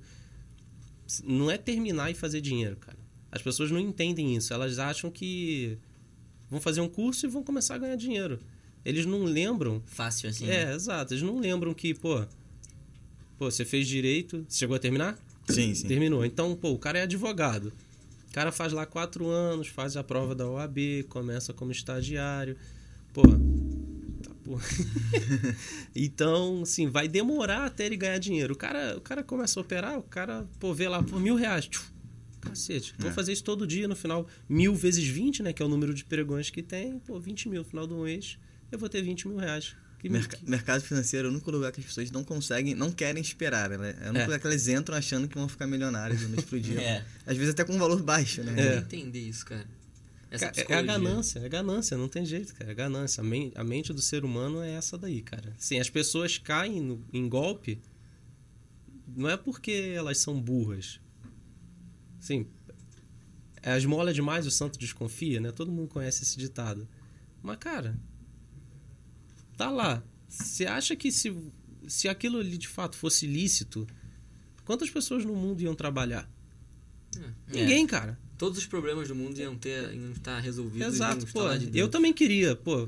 Não 1.23 1.51
é 1.51 1.57
terminar 1.57 2.09
e 2.11 2.13
fazer 2.13 2.39
dinheiro, 2.39 2.77
cara. 2.77 2.97
As 3.31 3.41
pessoas 3.41 3.71
não 3.71 3.79
entendem 3.79 4.35
isso. 4.35 4.53
Elas 4.53 4.77
acham 4.77 5.09
que 5.09 5.77
vão 6.49 6.61
fazer 6.61 6.81
um 6.81 6.87
curso 6.87 7.25
e 7.25 7.29
vão 7.29 7.43
começar 7.43 7.75
a 7.75 7.77
ganhar 7.79 7.95
dinheiro. 7.95 8.39
Eles 8.85 9.05
não 9.05 9.23
lembram. 9.23 9.81
Fácil 9.85 10.29
assim. 10.29 10.45
É, 10.45 10.67
né? 10.67 10.75
exato. 10.75 11.13
Eles 11.13 11.23
não 11.23 11.39
lembram 11.39 11.73
que, 11.73 11.93
pô. 11.93 12.25
Pô, 13.41 13.49
você 13.49 13.65
fez 13.65 13.87
direito. 13.87 14.45
Você 14.47 14.59
chegou 14.59 14.75
a 14.75 14.79
terminar? 14.79 15.17
Sim, 15.49 15.73
sim. 15.73 15.87
Terminou. 15.87 16.23
Então, 16.23 16.55
pô, 16.55 16.69
o 16.73 16.77
cara 16.77 16.99
é 16.99 17.01
advogado. 17.01 17.73
O 18.29 18.33
cara 18.33 18.51
faz 18.51 18.71
lá 18.71 18.85
quatro 18.85 19.27
anos, 19.29 19.67
faz 19.67 19.97
a 19.97 20.03
prova 20.03 20.35
da 20.35 20.47
OAB, 20.47 20.77
começa 21.09 21.51
como 21.51 21.71
estagiário. 21.71 22.55
Pô. 23.11 23.23
Tá, 23.23 24.31
pô. 24.43 24.59
então, 25.95 26.61
assim, 26.61 26.87
vai 26.87 27.07
demorar 27.07 27.65
até 27.65 27.87
ele 27.87 27.97
ganhar 27.97 28.19
dinheiro. 28.19 28.53
O 28.53 28.55
cara, 28.55 28.95
o 28.95 29.01
cara 29.01 29.23
começa 29.23 29.59
a 29.59 29.61
operar, 29.61 29.97
o 29.97 30.03
cara, 30.03 30.47
pô, 30.59 30.71
vê 30.71 30.87
lá 30.87 31.01
por 31.01 31.19
mil 31.19 31.33
reais. 31.33 31.65
Tchum, 31.65 31.81
cacete, 32.41 32.93
vou 32.99 33.09
É. 33.09 33.11
fazer 33.11 33.33
isso 33.33 33.43
todo 33.43 33.65
dia 33.65 33.87
no 33.87 33.95
final. 33.95 34.27
Mil 34.47 34.75
vezes 34.75 35.03
20, 35.03 35.41
né? 35.41 35.51
Que 35.51 35.63
é 35.63 35.65
o 35.65 35.67
número 35.67 35.95
de 35.95 36.05
pregões 36.05 36.51
que 36.51 36.61
tem. 36.61 36.99
Pô, 36.99 37.19
20 37.19 37.49
mil 37.49 37.63
no 37.63 37.67
final 37.67 37.87
do 37.87 37.95
mês. 38.03 38.37
Eu 38.71 38.77
vou 38.77 38.87
ter 38.87 39.01
20 39.01 39.27
mil 39.27 39.37
reais. 39.37 39.75
Que, 40.01 40.09
Merca- 40.09 40.37
mercado 40.41 40.81
financeiro 40.81 41.27
é 41.27 41.29
o 41.31 41.33
único 41.33 41.51
lugar 41.51 41.71
que 41.71 41.79
as 41.79 41.85
pessoas 41.85 42.09
não 42.09 42.23
conseguem, 42.23 42.73
não 42.73 42.91
querem 42.91 43.21
esperar. 43.21 43.69
Né? 43.69 43.95
É 44.01 44.05
o 44.07 44.09
único 44.09 44.17
É. 44.17 44.25
lugar 44.25 44.39
que 44.39 44.47
elas 44.47 44.67
entram 44.67 44.97
achando 44.97 45.27
que 45.27 45.35
vão 45.35 45.47
ficar 45.47 45.67
milionários 45.67 46.21
da 46.23 46.27
noite 46.27 46.45
pro 46.47 46.59
dia. 46.59 46.81
É. 46.81 47.05
Às 47.25 47.37
vezes 47.37 47.53
até 47.53 47.63
com 47.63 47.73
um 47.75 47.77
valor 47.79 48.01
baixo, 48.01 48.41
né? 48.43 48.51
Eu 48.57 48.63
É. 48.71 48.75
não 48.77 48.81
entender 48.81 49.19
isso, 49.19 49.45
cara. 49.45 49.65
Essa 50.31 50.49
Ca- 50.49 50.73
É 50.73 50.75
a 50.77 50.81
ganância, 50.81 51.39
é 51.39 51.47
ganância, 51.49 51.95
não 51.97 52.07
tem 52.07 52.25
jeito, 52.25 52.55
cara. 52.55 52.71
É 52.71 52.73
ganância. 52.73 53.21
A, 53.21 53.23
men- 53.23 53.51
a 53.53 53.63
mente 53.63 53.93
do 53.93 54.01
ser 54.01 54.25
humano 54.25 54.61
é 54.61 54.71
essa 54.71 54.97
daí, 54.97 55.21
cara. 55.21 55.53
Sim, 55.57 55.79
as 55.79 55.89
pessoas 55.89 56.37
caem 56.39 56.81
no- 56.81 57.05
em 57.13 57.27
golpe 57.29 57.79
não 59.15 59.29
é 59.29 59.37
porque 59.37 59.93
elas 59.95 60.17
são 60.17 60.41
burras. 60.41 60.99
Sim, 62.19 62.47
a 63.61 63.77
esmola 63.77 64.09
é 64.11 64.13
demais, 64.13 64.47
o 64.47 64.51
santo 64.51 64.79
desconfia, 64.79 65.39
né? 65.39 65.51
Todo 65.51 65.71
mundo 65.71 65.89
conhece 65.89 66.23
esse 66.23 66.37
ditado. 66.37 66.87
Mas, 67.43 67.57
cara, 67.57 67.95
tá 69.65 69.69
lá. 69.71 70.03
Você 70.27 70.65
acha 70.65 70.95
que 70.95 71.11
se, 71.11 71.35
se 71.87 72.07
aquilo 72.07 72.39
ali 72.39 72.57
de 72.57 72.67
fato 72.67 72.95
fosse 72.95 73.27
lícito, 73.27 73.85
quantas 74.65 74.89
pessoas 74.89 75.23
no 75.25 75.35
mundo 75.35 75.61
iam 75.61 75.75
trabalhar? 75.75 76.29
É. 77.17 77.59
Ninguém, 77.59 77.85
cara. 77.85 78.17
Todos 78.37 78.57
os 78.57 78.65
problemas 78.65 79.07
do 79.07 79.15
mundo 79.15 79.37
iam, 79.37 79.55
ter, 79.55 79.93
iam 79.93 80.11
estar 80.11 80.39
resolvidos. 80.39 80.87
Exato, 80.95 81.25
iam 81.25 81.31
pô. 81.31 81.41
Eu 81.73 81.87
também 81.89 82.11
queria, 82.13 82.55
pô, 82.55 82.87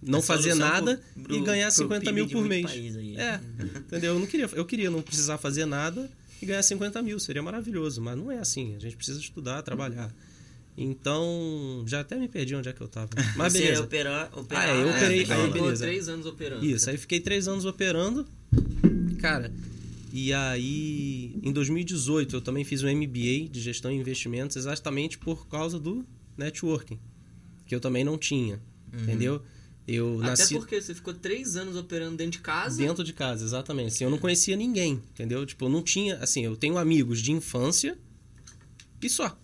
não 0.00 0.22
fazer 0.22 0.54
nada 0.54 1.02
pro- 1.14 1.22
pro- 1.24 1.36
e 1.36 1.40
ganhar 1.42 1.66
pro 1.72 1.82
50 1.82 2.12
mil 2.12 2.28
por 2.28 2.44
mês. 2.46 2.64
país 2.64 2.96
aí. 2.96 3.16
É, 3.16 3.40
entendeu? 3.76 4.14
Eu 4.14 4.18
não 4.20 4.26
queria, 4.26 4.48
eu 4.54 4.64
queria 4.64 4.90
não 4.90 5.02
precisar 5.02 5.36
fazer 5.36 5.66
nada 5.66 6.10
e 6.40 6.46
ganhar 6.46 6.62
50 6.62 7.02
mil, 7.02 7.18
seria 7.20 7.42
maravilhoso, 7.42 8.00
mas 8.00 8.16
não 8.16 8.30
é 8.30 8.38
assim. 8.38 8.74
A 8.76 8.78
gente 8.78 8.96
precisa 8.96 9.18
estudar, 9.20 9.60
trabalhar. 9.62 10.14
Então, 10.76 11.84
já 11.86 12.00
até 12.00 12.16
me 12.16 12.28
perdi 12.28 12.54
onde 12.54 12.68
é 12.68 12.72
que 12.72 12.80
eu 12.80 12.88
tava. 12.88 13.10
Mas 13.36 13.52
Você 13.52 13.60
beleza. 13.60 13.82
operou, 13.84 14.12
operar, 14.36 14.64
Ah, 14.64 14.68
é, 14.76 14.82
eu 14.82 14.88
operei- 14.90 15.24
Você 15.26 15.32
aí 15.32 15.38
falou. 15.38 15.52
Ficou 15.52 15.72
três 15.76 16.08
anos 16.08 16.26
operando. 16.26 16.64
Isso, 16.66 16.90
aí 16.90 16.96
fiquei 16.96 17.20
três 17.20 17.46
anos 17.48 17.64
operando. 17.64 18.26
Cara, 19.20 19.52
e 20.12 20.32
aí 20.32 21.38
em 21.42 21.52
2018 21.52 22.36
eu 22.36 22.40
também 22.40 22.64
fiz 22.64 22.82
um 22.82 22.88
MBA 22.88 23.48
de 23.50 23.60
gestão 23.60 23.90
e 23.90 23.94
investimentos 23.96 24.56
exatamente 24.56 25.16
por 25.16 25.46
causa 25.48 25.78
do 25.78 26.04
networking, 26.36 26.98
que 27.66 27.74
eu 27.74 27.80
também 27.80 28.04
não 28.04 28.18
tinha, 28.18 28.60
entendeu? 28.92 29.40
Eu 29.86 30.16
Até 30.20 30.26
nasci 30.28 30.54
porque 30.54 30.80
você 30.80 30.94
ficou 30.94 31.12
três 31.14 31.56
anos 31.56 31.76
operando 31.76 32.16
dentro 32.16 32.32
de 32.32 32.38
casa. 32.40 32.78
dentro 32.78 33.04
de 33.04 33.12
casa, 33.12 33.44
exatamente. 33.44 33.88
Assim, 33.88 34.04
eu 34.04 34.10
não 34.10 34.18
conhecia 34.18 34.56
ninguém, 34.56 34.94
entendeu? 35.12 35.44
Tipo, 35.46 35.66
eu 35.66 35.68
não 35.68 35.82
tinha, 35.82 36.16
assim, 36.16 36.44
eu 36.44 36.56
tenho 36.56 36.78
amigos 36.78 37.20
de 37.20 37.32
infância 37.32 37.96
e 39.00 39.08
só. 39.08 39.38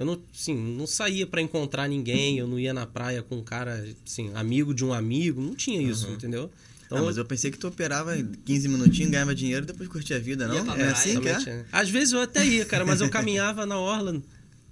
Eu 0.00 0.06
não, 0.06 0.18
assim, 0.34 0.54
não 0.56 0.86
saía 0.86 1.26
pra 1.26 1.42
encontrar 1.42 1.86
ninguém, 1.86 2.38
eu 2.38 2.46
não 2.48 2.58
ia 2.58 2.72
na 2.72 2.86
praia 2.86 3.22
com 3.22 3.36
um 3.36 3.42
cara, 3.44 3.86
assim, 4.06 4.30
amigo 4.34 4.72
de 4.72 4.82
um 4.82 4.94
amigo, 4.94 5.42
não 5.42 5.54
tinha 5.54 5.78
isso, 5.82 6.08
entendeu? 6.10 6.50
Então, 6.86 6.96
ah, 6.96 7.02
mas 7.02 7.18
eu 7.18 7.24
pensei 7.26 7.50
que 7.50 7.58
tu 7.58 7.68
operava 7.68 8.16
em 8.18 8.32
15 8.46 8.66
minutinhos, 8.66 9.10
ganhava 9.12 9.34
dinheiro 9.34 9.64
e 9.64 9.66
depois 9.66 9.90
curtia 9.90 10.16
a 10.16 10.18
vida, 10.18 10.48
não? 10.48 10.56
É 10.56 10.64
praia, 10.64 10.90
assim 10.90 11.20
que 11.20 11.28
é? 11.28 11.32
É. 11.32 11.64
Às 11.70 11.90
vezes 11.90 12.14
eu 12.14 12.20
até 12.22 12.44
ia, 12.46 12.64
cara, 12.64 12.86
mas 12.86 13.02
eu 13.02 13.10
caminhava 13.10 13.66
na 13.66 13.78
orla, 13.78 14.22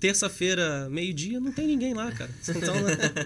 terça-feira, 0.00 0.88
meio-dia, 0.88 1.38
não 1.38 1.52
tem 1.52 1.66
ninguém 1.66 1.92
lá, 1.92 2.10
cara. 2.10 2.30
Então, 2.48 2.74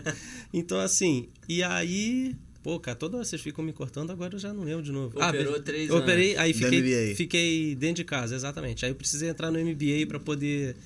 então, 0.52 0.80
assim, 0.80 1.28
e 1.48 1.62
aí. 1.62 2.34
Pô, 2.64 2.78
cara, 2.78 2.96
toda 2.96 3.16
hora 3.16 3.24
vocês 3.24 3.40
ficam 3.42 3.64
me 3.64 3.72
cortando, 3.72 4.10
agora 4.10 4.34
eu 4.34 4.38
já 4.38 4.52
não 4.52 4.62
lembro 4.64 4.82
de 4.82 4.92
novo. 4.92 5.20
Operou 5.20 5.54
be- 5.54 5.62
três 5.62 5.88
eu 5.88 5.96
Operei, 5.96 6.36
aí 6.36 6.52
fiquei, 6.52 7.14
fiquei 7.14 7.74
dentro 7.74 7.96
de 7.96 8.04
casa, 8.04 8.34
exatamente. 8.36 8.84
Aí 8.84 8.90
eu 8.90 8.94
precisei 8.94 9.28
entrar 9.28 9.50
no 9.50 9.58
MBA 9.58 10.06
para 10.06 10.20
poder 10.20 10.76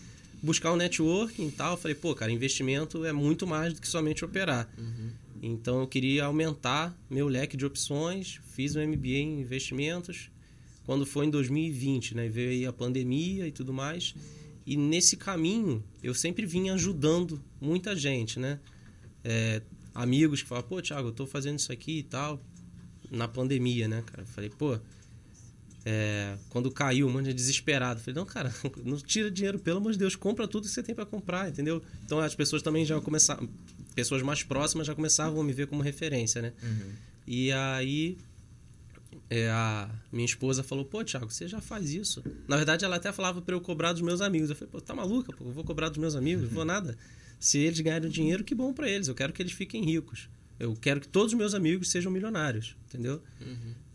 buscar 0.43 0.73
um 0.73 0.77
networking 0.77 1.49
e 1.49 1.53
tal. 1.53 1.73
Eu 1.73 1.77
falei, 1.77 1.95
pô, 1.95 2.15
cara, 2.15 2.31
investimento 2.31 3.05
é 3.05 3.13
muito 3.13 3.47
mais 3.47 3.75
do 3.75 3.81
que 3.81 3.89
somente 3.89 4.25
operar. 4.25 4.69
Uhum. 4.79 5.11
Então 5.43 5.81
eu 5.81 5.87
queria 5.87 6.25
aumentar 6.25 6.97
meu 7.11 7.29
leque 7.29 7.57
de 7.57 7.65
opções, 7.65 8.41
fiz 8.55 8.75
um 8.77 8.87
MBA 8.87 9.09
em 9.09 9.41
investimentos. 9.41 10.31
Quando 10.85 11.05
foi 11.05 11.27
em 11.27 11.31
2020, 11.31 12.15
né, 12.15 12.29
veio 12.29 12.51
aí 12.51 12.67
a 12.67 12.73
pandemia 12.73 13.47
e 13.47 13.53
tudo 13.53 13.73
mais. 13.73 14.15
E 14.65 14.77
nesse 14.77 15.17
caminho 15.17 15.83
eu 16.03 16.15
sempre 16.15 16.47
vinha 16.47 16.75
ajudando 16.75 17.43
muita 17.61 17.95
gente, 17.95 18.39
né? 18.39 18.59
É, 19.23 19.63
amigos 19.95 20.43
que 20.43 20.49
falavam, 20.49 20.69
pô, 20.69 20.83
Thiago, 20.83 21.09
eu 21.09 21.13
tô 21.13 21.27
fazendo 21.27 21.59
isso 21.59 21.73
aqui 21.73 21.99
e 21.99 22.03
tal. 22.03 22.41
Na 23.11 23.29
pandemia, 23.29 23.87
né, 23.87 24.03
cara? 24.07 24.23
Eu 24.23 24.27
falei, 24.27 24.51
pô, 24.51 24.79
é, 25.89 26.37
quando 26.51 26.69
caiu, 26.69 27.07
um 27.07 27.11
monte 27.13 27.27
de 27.27 27.35
desesperado. 27.35 28.01
Falei, 28.01 28.17
não, 28.17 28.27
cara, 28.27 28.53
não 28.85 28.97
tira 28.97 29.31
dinheiro, 29.31 29.57
pelo 29.57 29.77
amor 29.77 29.93
de 29.93 29.99
Deus, 29.99 30.17
compra 30.17 30.49
tudo 30.49 30.65
que 30.65 30.71
você 30.71 30.83
tem 30.83 30.97
para 30.97 31.07
comprar, 31.07 31.49
entendeu? 31.49 31.81
Então 32.05 32.19
as 32.19 32.35
pessoas 32.35 32.61
também 32.61 32.85
já 32.85 33.01
começaram, 33.01 33.49
pessoas 33.95 34.21
mais 34.21 34.43
próximas 34.43 34.85
já 34.85 34.97
começavam 34.97 35.41
a 35.41 35.45
me 35.45 35.53
ver 35.53 35.69
como 35.69 35.83
referência, 35.83 36.43
né? 36.43 36.53
E 37.25 37.53
aí 37.53 38.19
é, 39.31 39.49
a 39.49 39.89
minha 40.11 40.25
esposa 40.25 40.65
falou, 40.65 40.85
pô, 40.85 41.05
Thiago, 41.05 41.31
você 41.31 41.47
já 41.47 41.61
faz 41.61 41.93
isso. 41.93 42.21
Na 42.49 42.57
verdade, 42.57 42.85
ela 42.85 42.97
até 42.97 43.13
falava 43.13 43.41
para 43.41 43.55
eu 43.55 43.61
cobrar 43.61 43.93
dos 43.93 44.03
meus 44.03 44.21
amigos. 44.21 44.51
Eu 44.51 44.57
falei, 44.57 44.73
pô, 44.73 44.81
tá 44.81 44.93
maluca, 44.93 45.33
pô, 45.33 45.45
eu 45.45 45.53
vou 45.53 45.63
cobrar 45.63 45.89
dos 45.89 45.99
meus 45.99 46.17
amigos, 46.17 46.51
vou 46.51 46.65
nada. 46.67 46.99
Se 47.39 47.59
eles 47.59 47.79
ganharem 47.79 48.11
dinheiro, 48.11 48.43
que 48.43 48.57
bom 48.57 48.73
para 48.73 48.91
eles. 48.91 49.07
Eu 49.07 49.15
quero 49.15 49.33
que 49.33 49.41
eles 49.41 49.53
fiquem 49.53 49.85
ricos. 49.85 50.29
Eu 50.59 50.75
quero 50.75 51.01
que 51.01 51.09
todos 51.09 51.33
os 51.33 51.39
meus 51.39 51.55
amigos 51.55 51.91
sejam 51.91 52.11
milionários, 52.11 52.77
entendeu? 52.87 53.23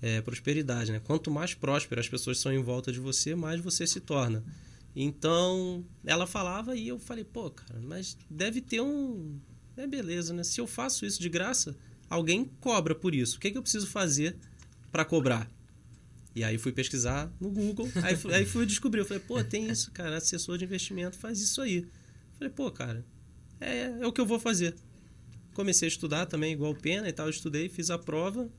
É, 0.02 0.22
prosperidade, 0.22 0.92
né? 0.92 1.00
Quanto 1.00 1.32
mais 1.32 1.54
próspero 1.54 2.00
as 2.00 2.08
pessoas 2.08 2.38
são 2.40 2.52
em 2.52 2.62
volta 2.62 2.92
de 2.92 3.00
você, 3.00 3.36
mais 3.36 3.60
você 3.60 3.86
se 3.88 4.00
torna. 4.00 4.44
Então, 4.96 5.86
ela 6.06 6.28
falava 6.28 6.76
e 6.76 6.88
eu 6.88 7.00
falei, 7.00 7.24
pô, 7.24 7.50
cara, 7.50 7.80
mas 7.82 8.18
deve 8.30 8.62
ter 8.62 8.82
um. 8.82 9.40
É 9.78 9.88
beleza, 9.88 10.34
né? 10.34 10.44
Se 10.44 10.60
eu 10.60 10.68
faço 10.68 11.06
isso 11.06 11.22
de 11.22 11.30
graça, 11.30 11.76
alguém 12.10 12.46
cobra 12.60 12.94
por 12.94 13.16
isso. 13.16 13.38
O 13.38 13.40
que, 13.40 13.48
é 13.48 13.52
que 13.52 13.58
eu 13.58 13.62
preciso 13.62 13.88
fazer 13.88 14.36
para 14.92 15.06
cobrar? 15.06 15.50
E 16.36 16.44
aí 16.44 16.58
fui 16.58 16.72
pesquisar 16.72 17.32
no 17.40 17.50
Google, 17.50 17.90
aí 18.04 18.16
fui, 18.16 18.34
aí 18.34 18.46
fui 18.46 18.66
descobrir. 18.66 19.02
Eu 19.02 19.06
falei, 19.06 19.24
pô, 19.26 19.44
tem 19.44 19.70
isso, 19.70 19.92
cara, 19.92 20.18
assessor 20.18 20.58
de 20.58 20.66
investimento 20.66 21.18
faz 21.18 21.42
isso 21.42 21.62
aí. 21.62 21.88
Falei, 22.38 22.54
pô, 22.54 22.70
cara, 22.72 23.06
é, 23.60 23.84
é 24.02 24.08
o 24.08 24.12
que 24.12 24.20
eu 24.22 24.26
vou 24.26 24.40
fazer. 24.40 24.76
Comecei 25.54 25.88
a 25.88 25.90
estudar 25.92 26.26
também, 26.26 26.54
igual 26.54 26.74
pena 26.74 27.08
e 27.10 27.14
tal, 27.14 27.30
estudei, 27.30 27.68
fiz 27.70 27.90
a 27.90 27.98
prova. 27.98 28.50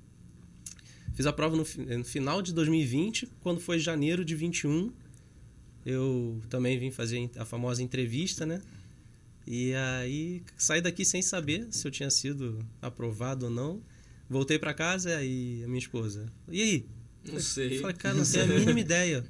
Fiz 1.14 1.26
a 1.26 1.32
prova 1.32 1.56
no, 1.56 1.66
no 1.98 2.04
final 2.04 2.40
de 2.40 2.52
2020, 2.52 3.28
quando 3.40 3.60
foi 3.60 3.78
janeiro 3.78 4.24
de 4.24 4.34
21, 4.34 4.92
eu 5.84 6.40
também 6.48 6.78
vim 6.78 6.90
fazer 6.90 7.30
a 7.36 7.44
famosa 7.44 7.82
entrevista, 7.82 8.46
né? 8.46 8.62
E 9.46 9.74
aí 9.74 10.42
saí 10.56 10.80
daqui 10.80 11.04
sem 11.04 11.20
saber 11.20 11.66
se 11.70 11.86
eu 11.86 11.90
tinha 11.90 12.10
sido 12.10 12.64
aprovado 12.80 13.46
ou 13.46 13.50
não. 13.50 13.82
Voltei 14.30 14.58
para 14.58 14.72
casa 14.72 15.22
e 15.22 15.62
a 15.64 15.66
minha 15.66 15.78
esposa. 15.80 16.26
E 16.48 16.62
aí? 16.62 16.86
Não 17.30 17.40
sei. 17.40 17.78
Falei, 17.78 17.96
cara, 17.96 18.14
não 18.14 18.24
tenho 18.24 18.44
a 18.44 18.46
mínima 18.46 18.80
ideia. 18.80 19.24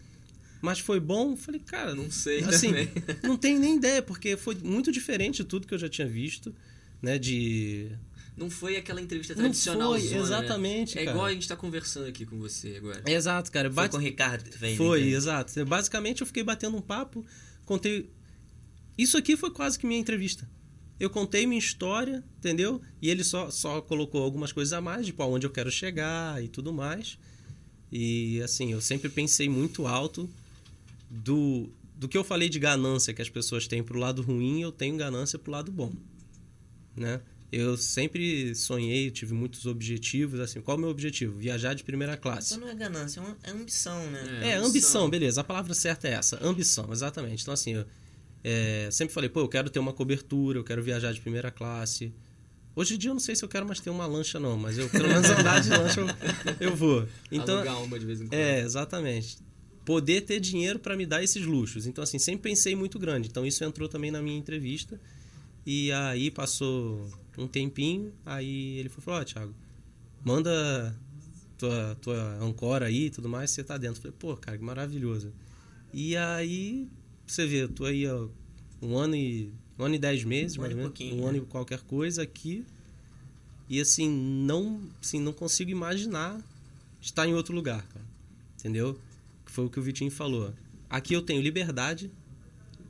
Mas 0.60 0.78
foi 0.78 1.00
bom? 1.00 1.34
Falei, 1.36 1.60
cara, 1.60 1.94
Não 1.94 2.08
sei 2.10 2.44
assim, 2.44 2.68
também. 2.68 2.88
não 3.24 3.36
tenho 3.36 3.58
nem 3.58 3.76
ideia, 3.76 4.00
porque 4.00 4.36
foi 4.36 4.54
muito 4.54 4.92
diferente 4.92 5.38
de 5.38 5.44
tudo 5.44 5.66
que 5.66 5.74
eu 5.74 5.78
já 5.78 5.88
tinha 5.88 6.06
visto, 6.06 6.54
né? 7.02 7.18
De. 7.18 7.90
Não 8.36 8.48
foi 8.48 8.76
aquela 8.76 9.00
entrevista 9.00 9.34
Não 9.34 9.42
tradicional. 9.42 9.90
foi, 9.92 10.14
exatamente, 10.14 10.98
É 10.98 11.04
cara. 11.04 11.10
igual 11.14 11.26
a 11.26 11.32
gente 11.34 11.46
tá 11.46 11.54
conversando 11.56 12.06
aqui 12.06 12.24
com 12.24 12.38
você 12.38 12.76
agora. 12.78 13.02
Exato, 13.06 13.52
cara. 13.52 13.68
Foi 13.68 13.74
Bate- 13.74 13.90
com 13.92 13.98
o 13.98 14.00
Ricardo 14.00 14.50
fez. 14.50 14.76
Foi, 14.78 15.00
né? 15.02 15.08
exato. 15.10 15.64
Basicamente, 15.66 16.22
eu 16.22 16.26
fiquei 16.26 16.42
batendo 16.42 16.76
um 16.76 16.80
papo, 16.80 17.24
contei. 17.66 18.08
Isso 18.96 19.18
aqui 19.18 19.36
foi 19.36 19.50
quase 19.50 19.78
que 19.78 19.86
minha 19.86 20.00
entrevista. 20.00 20.48
Eu 21.00 21.10
contei 21.10 21.46
minha 21.46 21.58
história, 21.58 22.22
entendeu? 22.38 22.80
E 23.02 23.10
ele 23.10 23.24
só, 23.24 23.50
só 23.50 23.80
colocou 23.82 24.22
algumas 24.22 24.52
coisas 24.52 24.72
a 24.72 24.80
mais, 24.80 25.04
tipo 25.06 25.22
aonde 25.22 25.44
eu 25.46 25.50
quero 25.50 25.70
chegar 25.70 26.42
e 26.42 26.48
tudo 26.48 26.72
mais. 26.72 27.18
E 27.90 28.40
assim, 28.42 28.72
eu 28.72 28.80
sempre 28.80 29.08
pensei 29.10 29.48
muito 29.48 29.86
alto 29.86 30.30
do, 31.10 31.68
do 31.96 32.08
que 32.08 32.16
eu 32.16 32.24
falei 32.24 32.48
de 32.48 32.58
ganância 32.58 33.12
que 33.12 33.20
as 33.20 33.28
pessoas 33.28 33.66
têm 33.66 33.82
pro 33.82 33.98
lado 33.98 34.22
ruim, 34.22 34.62
eu 34.62 34.72
tenho 34.72 34.96
ganância 34.96 35.38
pro 35.38 35.50
lado 35.52 35.70
bom, 35.72 35.92
né? 36.96 37.20
Eu 37.50 37.76
sempre 37.76 38.54
sonhei, 38.54 39.10
tive 39.10 39.34
muitos 39.34 39.66
objetivos, 39.66 40.40
assim, 40.40 40.60
qual 40.62 40.76
é 40.76 40.78
o 40.78 40.80
meu 40.80 40.90
objetivo? 40.90 41.38
Viajar 41.38 41.74
de 41.74 41.84
primeira 41.84 42.16
classe. 42.16 42.54
Então 42.54 42.66
não 42.66 42.72
é 42.72 42.76
ganância, 42.76 43.20
é 43.20 43.50
é 43.50 43.52
ambição, 43.52 44.10
né? 44.10 44.40
É, 44.42 44.54
ambição, 44.54 45.10
beleza. 45.10 45.42
A 45.42 45.44
palavra 45.44 45.74
certa 45.74 46.08
é 46.08 46.12
essa. 46.12 46.42
Ambição, 46.42 46.90
exatamente. 46.90 47.42
Então, 47.42 47.52
assim, 47.52 47.74
eu 47.74 47.86
é, 48.42 48.88
sempre 48.90 49.12
falei, 49.12 49.28
pô, 49.28 49.40
eu 49.40 49.48
quero 49.48 49.68
ter 49.68 49.78
uma 49.78 49.92
cobertura, 49.92 50.58
eu 50.58 50.64
quero 50.64 50.82
viajar 50.82 51.12
de 51.12 51.20
primeira 51.20 51.50
classe, 51.50 52.12
Hoje 52.74 52.94
em 52.94 52.98
dia 52.98 53.10
eu 53.10 53.14
não 53.14 53.20
sei 53.20 53.36
se 53.36 53.44
eu 53.44 53.48
quero 53.48 53.66
mais 53.66 53.80
ter 53.80 53.90
uma 53.90 54.06
lancha, 54.06 54.40
não, 54.40 54.56
mas 54.56 54.78
eu 54.78 54.88
pelo 54.88 55.08
menos 55.08 55.28
andar 55.28 55.60
de 55.60 55.68
lancha 55.68 56.00
eu, 56.00 56.06
eu 56.70 56.76
vou. 56.76 57.06
Então, 57.30 57.56
Alugar 57.56 57.82
uma 57.82 57.98
de 57.98 58.06
vez 58.06 58.20
em 58.20 58.26
quando. 58.26 58.34
é, 58.34 58.60
exatamente. 58.60 59.38
Poder 59.84 60.22
ter 60.22 60.40
dinheiro 60.40 60.78
para 60.78 60.96
me 60.96 61.04
dar 61.04 61.22
esses 61.22 61.44
luxos. 61.44 61.86
Então, 61.86 62.02
assim, 62.02 62.18
sempre 62.18 62.42
pensei 62.50 62.74
muito 62.74 62.98
grande. 62.98 63.28
Então, 63.28 63.44
isso 63.44 63.62
entrou 63.62 63.88
também 63.88 64.10
na 64.10 64.22
minha 64.22 64.38
entrevista. 64.38 64.98
E 65.64 65.92
aí 65.92 66.30
passou 66.30 67.08
um 67.38 67.46
tempinho, 67.46 68.12
aí 68.26 68.78
ele 68.78 68.88
falou: 68.88 69.20
Ó, 69.20 69.24
Thiago, 69.24 69.54
manda 70.24 70.96
tua, 71.56 71.96
tua 72.00 72.34
ancora 72.42 72.86
aí 72.86 73.06
e 73.06 73.10
tudo 73.10 73.28
mais, 73.28 73.50
você 73.50 73.62
tá 73.62 73.76
dentro. 73.76 73.98
Eu 73.98 74.02
falei: 74.02 74.16
Pô, 74.18 74.36
cara, 74.36 74.58
que 74.58 74.64
maravilhoso. 74.64 75.32
E 75.92 76.16
aí, 76.16 76.88
você 77.26 77.46
vê, 77.46 77.62
eu 77.62 77.68
tô 77.68 77.84
aí 77.84 78.06
ó, 78.06 78.28
um 78.80 78.96
ano 78.96 79.14
e. 79.14 79.52
Um 79.78 79.84
ano 79.84 79.94
e 79.94 79.98
dez 79.98 80.22
meses, 80.22 80.58
Um 80.58 80.64
ano 80.64 80.72
e 80.72 80.76
menos. 80.76 81.00
Um 81.00 81.22
né? 81.22 81.28
ano 81.28 81.38
e 81.38 81.40
qualquer 81.42 81.80
coisa 81.80 82.22
aqui. 82.22 82.64
E 83.68 83.80
assim, 83.80 84.08
não, 84.08 84.82
assim, 85.00 85.18
não 85.18 85.32
consigo 85.32 85.70
imaginar 85.70 86.38
estar 87.00 87.26
em 87.26 87.34
outro 87.34 87.54
lugar, 87.54 87.82
cara. 87.88 88.04
Entendeu? 88.58 88.98
Que 89.44 89.50
foi 89.50 89.64
o 89.64 89.70
que 89.70 89.80
o 89.80 89.82
Vitinho 89.82 90.10
falou. 90.10 90.52
Aqui 90.90 91.14
eu 91.14 91.22
tenho 91.22 91.40
liberdade 91.40 92.10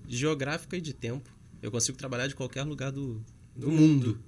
geográfica 0.09 0.77
e 0.77 0.81
de 0.81 0.93
tempo. 0.93 1.32
Eu 1.63 1.71
consigo 1.71 1.97
trabalhar 1.97 2.27
de 2.27 2.35
qualquer 2.35 2.63
lugar 2.65 2.91
do, 2.91 3.25
do, 3.57 3.71
mundo, 3.71 4.19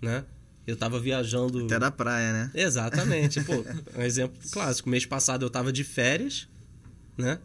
né? 0.00 0.24
Eu 0.66 0.76
tava 0.76 0.98
viajando... 1.00 1.64
Até 1.64 1.78
da 1.78 1.90
praia, 1.90 2.32
né? 2.32 2.50
Exatamente. 2.54 3.40
Pô, 3.42 3.52
um 3.98 4.02
exemplo 4.02 4.36
clássico. 4.50 4.88
Mês 4.88 5.06
passado 5.06 5.44
eu 5.44 5.50
tava 5.50 5.72
de 5.72 5.82
férias, 5.84 6.48
né? 7.16 7.38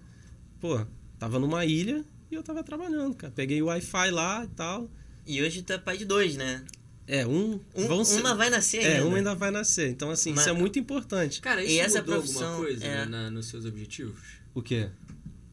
Pô, 0.59 0.85
tava 1.19 1.39
numa 1.39 1.65
ilha 1.65 2.03
e 2.31 2.35
eu 2.35 2.43
tava 2.43 2.63
trabalhando, 2.63 3.15
cara. 3.15 3.31
Peguei 3.35 3.61
o 3.61 3.65
Wi-Fi 3.67 4.11
lá 4.11 4.43
e 4.43 4.47
tal. 4.49 4.89
E 5.25 5.41
hoje 5.41 5.61
tu 5.61 5.73
é 5.73 5.77
pai 5.77 5.97
de 5.97 6.05
dois, 6.05 6.35
né? 6.35 6.63
É, 7.07 7.25
um... 7.25 7.59
Um, 7.75 7.88
vão 7.88 8.03
ser- 8.03 8.19
uma 8.19 8.35
vai 8.35 8.49
nascer 8.49 8.83
É, 8.83 8.97
ainda. 8.97 9.07
um 9.07 9.15
ainda 9.15 9.33
vai 9.33 9.49
nascer. 9.49 9.89
Então, 9.89 10.09
assim, 10.11 10.31
Mas- 10.31 10.41
isso 10.41 10.49
é 10.49 10.53
muito 10.53 10.77
importante. 10.77 11.41
Cara, 11.41 11.63
isso 11.63 11.73
E 11.73 11.79
essa 11.79 11.99
mudou 12.01 12.15
profissão 12.15 12.47
alguma 12.49 12.65
coisa 12.65 12.83
é- 12.85 12.97
né, 12.99 13.05
na- 13.05 13.31
nos 13.31 13.45
seus 13.47 13.65
objetivos? 13.65 14.19
O 14.53 14.61
quê? 14.61 14.89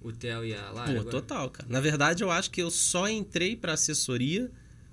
O 0.05 0.13
Theo 0.13 0.45
e 0.45 0.55
a 0.55 0.71
Lara? 0.71 0.93
Pô, 0.93 1.01
agora? 1.01 1.11
total, 1.11 1.51
cara. 1.51 1.69
Na 1.69 1.81
verdade, 1.81 2.23
eu 2.23 2.31
acho 2.31 2.51
que 2.51 2.63
eu 2.63 2.71
só 2.71 3.09
entrei 3.09 3.57
pra 3.57 3.73
assessoria 3.73 4.51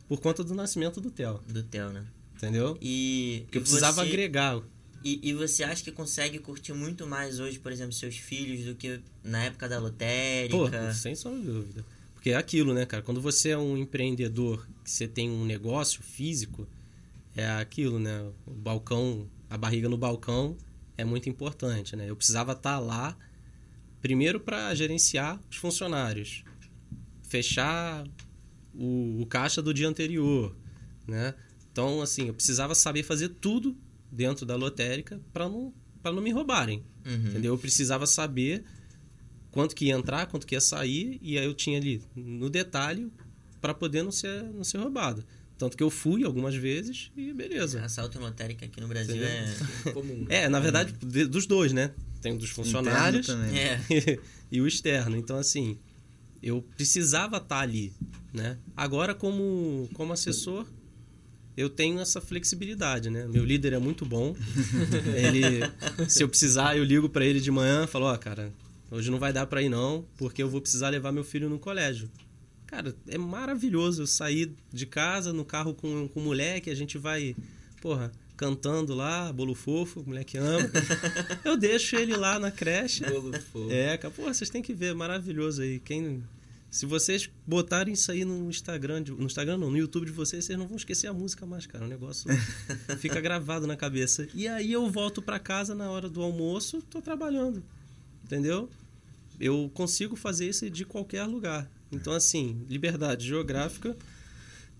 por 0.07 0.21
conta 0.21 0.43
do 0.43 0.55
nascimento 0.55 1.01
do 1.01 1.11
Theo, 1.11 1.41
Do 1.47 1.61
Theo, 1.63 1.89
né? 1.91 2.05
entendeu? 2.37 2.77
E, 2.81 3.41
Porque 3.43 3.57
eu 3.57 3.61
precisava 3.61 4.01
você, 4.03 4.07
agregar. 4.09 4.61
E, 5.03 5.19
e 5.29 5.33
você 5.33 5.63
acha 5.63 5.83
que 5.83 5.91
consegue 5.91 6.39
curtir 6.39 6.73
muito 6.73 7.05
mais 7.05 7.39
hoje, 7.39 7.59
por 7.59 7.71
exemplo, 7.71 7.91
seus 7.91 8.15
filhos 8.15 8.65
do 8.65 8.73
que 8.73 9.01
na 9.23 9.43
época 9.43 9.67
da 9.67 9.79
lotérica? 9.79 10.87
Pô, 10.87 10.93
sem 10.93 11.13
sombra 11.13 11.39
de 11.41 11.47
dúvida. 11.47 11.85
Porque 12.13 12.29
é 12.29 12.35
aquilo, 12.35 12.73
né, 12.73 12.85
cara? 12.85 13.03
Quando 13.03 13.19
você 13.19 13.49
é 13.49 13.57
um 13.57 13.75
empreendedor, 13.77 14.65
que 14.83 14.91
você 14.91 15.07
tem 15.07 15.29
um 15.29 15.43
negócio 15.43 16.01
físico, 16.01 16.67
é 17.35 17.49
aquilo, 17.49 17.99
né? 17.99 18.31
O 18.45 18.51
balcão, 18.51 19.27
a 19.49 19.57
barriga 19.57 19.89
no 19.89 19.97
balcão 19.97 20.55
é 20.97 21.03
muito 21.03 21.27
importante, 21.27 21.95
né? 21.95 22.09
Eu 22.09 22.15
precisava 22.15 22.53
estar 22.53 22.79
lá, 22.79 23.17
primeiro 24.01 24.39
para 24.39 24.73
gerenciar 24.75 25.39
os 25.49 25.57
funcionários, 25.57 26.43
fechar 27.23 28.03
o, 28.73 29.21
o 29.21 29.25
caixa 29.25 29.61
do 29.61 29.73
dia 29.73 29.87
anterior, 29.87 30.55
né? 31.07 31.33
Então, 31.71 32.01
assim, 32.01 32.27
eu 32.27 32.33
precisava 32.33 32.75
saber 32.75 33.03
fazer 33.03 33.29
tudo 33.29 33.77
dentro 34.11 34.45
da 34.45 34.55
lotérica 34.55 35.21
para 35.31 35.47
não, 35.47 35.73
pra 36.01 36.11
não 36.11 36.21
me 36.21 36.31
roubarem. 36.31 36.83
Uhum. 37.05 37.13
Entendeu? 37.29 37.53
Eu 37.53 37.57
precisava 37.57 38.05
saber 38.05 38.63
quanto 39.51 39.73
que 39.75 39.85
ia 39.85 39.93
entrar, 39.93 40.25
quanto 40.27 40.45
que 40.45 40.55
ia 40.55 40.61
sair, 40.61 41.17
e 41.21 41.37
aí 41.37 41.45
eu 41.45 41.53
tinha 41.53 41.77
ali 41.77 42.01
no 42.15 42.49
detalhe 42.49 43.09
para 43.61 43.73
poder 43.73 44.03
não 44.03 44.11
ser, 44.11 44.43
não 44.43 44.63
ser 44.63 44.79
roubado. 44.79 45.23
Tanto 45.57 45.77
que 45.77 45.83
eu 45.83 45.89
fui 45.91 46.23
algumas 46.23 46.55
vezes 46.55 47.11
e 47.15 47.31
beleza. 47.31 47.83
Assalto 47.85 48.17
em 48.17 48.21
lotérica 48.21 48.65
aqui 48.65 48.81
no 48.81 48.87
Brasil 48.87 49.15
Entendeu? 49.15 49.29
é... 49.85 49.91
Comum. 49.93 50.25
É, 50.27 50.49
na 50.49 50.59
verdade, 50.59 50.91
de- 50.93 51.27
dos 51.27 51.45
dois, 51.45 51.71
né? 51.71 51.91
Tem 52.21 52.37
dos 52.37 52.49
funcionários 52.51 53.27
é. 53.29 53.79
e 54.51 54.61
o 54.61 54.67
externo. 54.67 55.17
Então, 55.17 55.37
assim, 55.37 55.77
eu 56.41 56.61
precisava 56.61 57.37
estar 57.37 57.59
ali, 57.59 57.93
né? 58.33 58.57
Agora, 58.75 59.15
como, 59.15 59.89
como 59.93 60.13
assessor, 60.13 60.65
eu 61.55 61.69
tenho 61.69 61.99
essa 61.99 62.21
flexibilidade, 62.21 63.09
né? 63.09 63.27
Meu 63.27 63.43
líder 63.43 63.73
é 63.73 63.79
muito 63.79 64.05
bom. 64.05 64.35
ele, 65.15 65.61
se 66.07 66.23
eu 66.23 66.29
precisar, 66.29 66.77
eu 66.77 66.83
ligo 66.83 67.09
para 67.09 67.25
ele 67.25 67.39
de 67.39 67.51
manhã, 67.51 67.87
falo, 67.87 68.05
ó, 68.05 68.17
cara, 68.17 68.51
hoje 68.89 69.11
não 69.11 69.19
vai 69.19 69.33
dar 69.33 69.45
para 69.45 69.61
ir 69.61 69.69
não, 69.69 70.05
porque 70.17 70.41
eu 70.41 70.49
vou 70.49 70.61
precisar 70.61 70.89
levar 70.89 71.11
meu 71.11 71.23
filho 71.23 71.49
no 71.49 71.59
colégio. 71.59 72.09
Cara, 72.65 72.95
é 73.07 73.17
maravilhoso 73.17 74.03
eu 74.03 74.07
sair 74.07 74.55
de 74.71 74.85
casa 74.85 75.33
no 75.33 75.43
carro 75.43 75.73
com, 75.73 76.07
com 76.07 76.19
o 76.21 76.23
moleque, 76.23 76.69
a 76.69 76.75
gente 76.75 76.97
vai, 76.97 77.35
porra, 77.81 78.11
cantando 78.41 78.95
lá, 78.95 79.31
bolo 79.31 79.53
fofo, 79.53 79.99
o 79.99 80.03
moleque 80.03 80.35
ama. 80.35 80.67
Eu 81.45 81.55
deixo 81.55 81.95
ele 81.95 82.17
lá 82.17 82.39
na 82.39 82.49
creche. 82.49 83.05
Bolo 83.05 83.39
fofo. 83.39 83.71
É, 83.71 83.95
cara, 83.99 84.11
pô, 84.11 84.23
vocês 84.23 84.49
têm 84.49 84.63
que 84.63 84.73
ver, 84.73 84.95
maravilhoso 84.95 85.61
aí. 85.61 85.79
Quem, 85.79 86.23
se 86.71 86.87
vocês 86.87 87.29
botarem 87.45 87.93
isso 87.93 88.11
aí 88.11 88.25
no 88.25 88.49
Instagram, 88.49 89.03
no 89.09 89.25
Instagram 89.25 89.59
não, 89.59 89.69
no 89.69 89.77
YouTube 89.77 90.07
de 90.07 90.11
vocês, 90.11 90.43
vocês 90.43 90.57
não 90.57 90.65
vão 90.67 90.75
esquecer 90.75 91.05
a 91.05 91.13
música 91.13 91.45
mais, 91.45 91.67
cara. 91.67 91.85
O 91.85 91.87
negócio 91.87 92.31
fica 92.97 93.21
gravado 93.21 93.67
na 93.67 93.77
cabeça. 93.77 94.27
E 94.33 94.47
aí 94.47 94.71
eu 94.71 94.89
volto 94.89 95.21
pra 95.21 95.37
casa 95.37 95.75
na 95.75 95.91
hora 95.91 96.09
do 96.09 96.23
almoço, 96.23 96.81
tô 96.89 96.99
trabalhando, 96.99 97.63
entendeu? 98.23 98.67
Eu 99.39 99.69
consigo 99.71 100.15
fazer 100.15 100.49
isso 100.49 100.67
de 100.67 100.83
qualquer 100.83 101.25
lugar. 101.25 101.69
Então, 101.91 102.11
assim, 102.11 102.65
liberdade 102.67 103.27
geográfica 103.27 103.95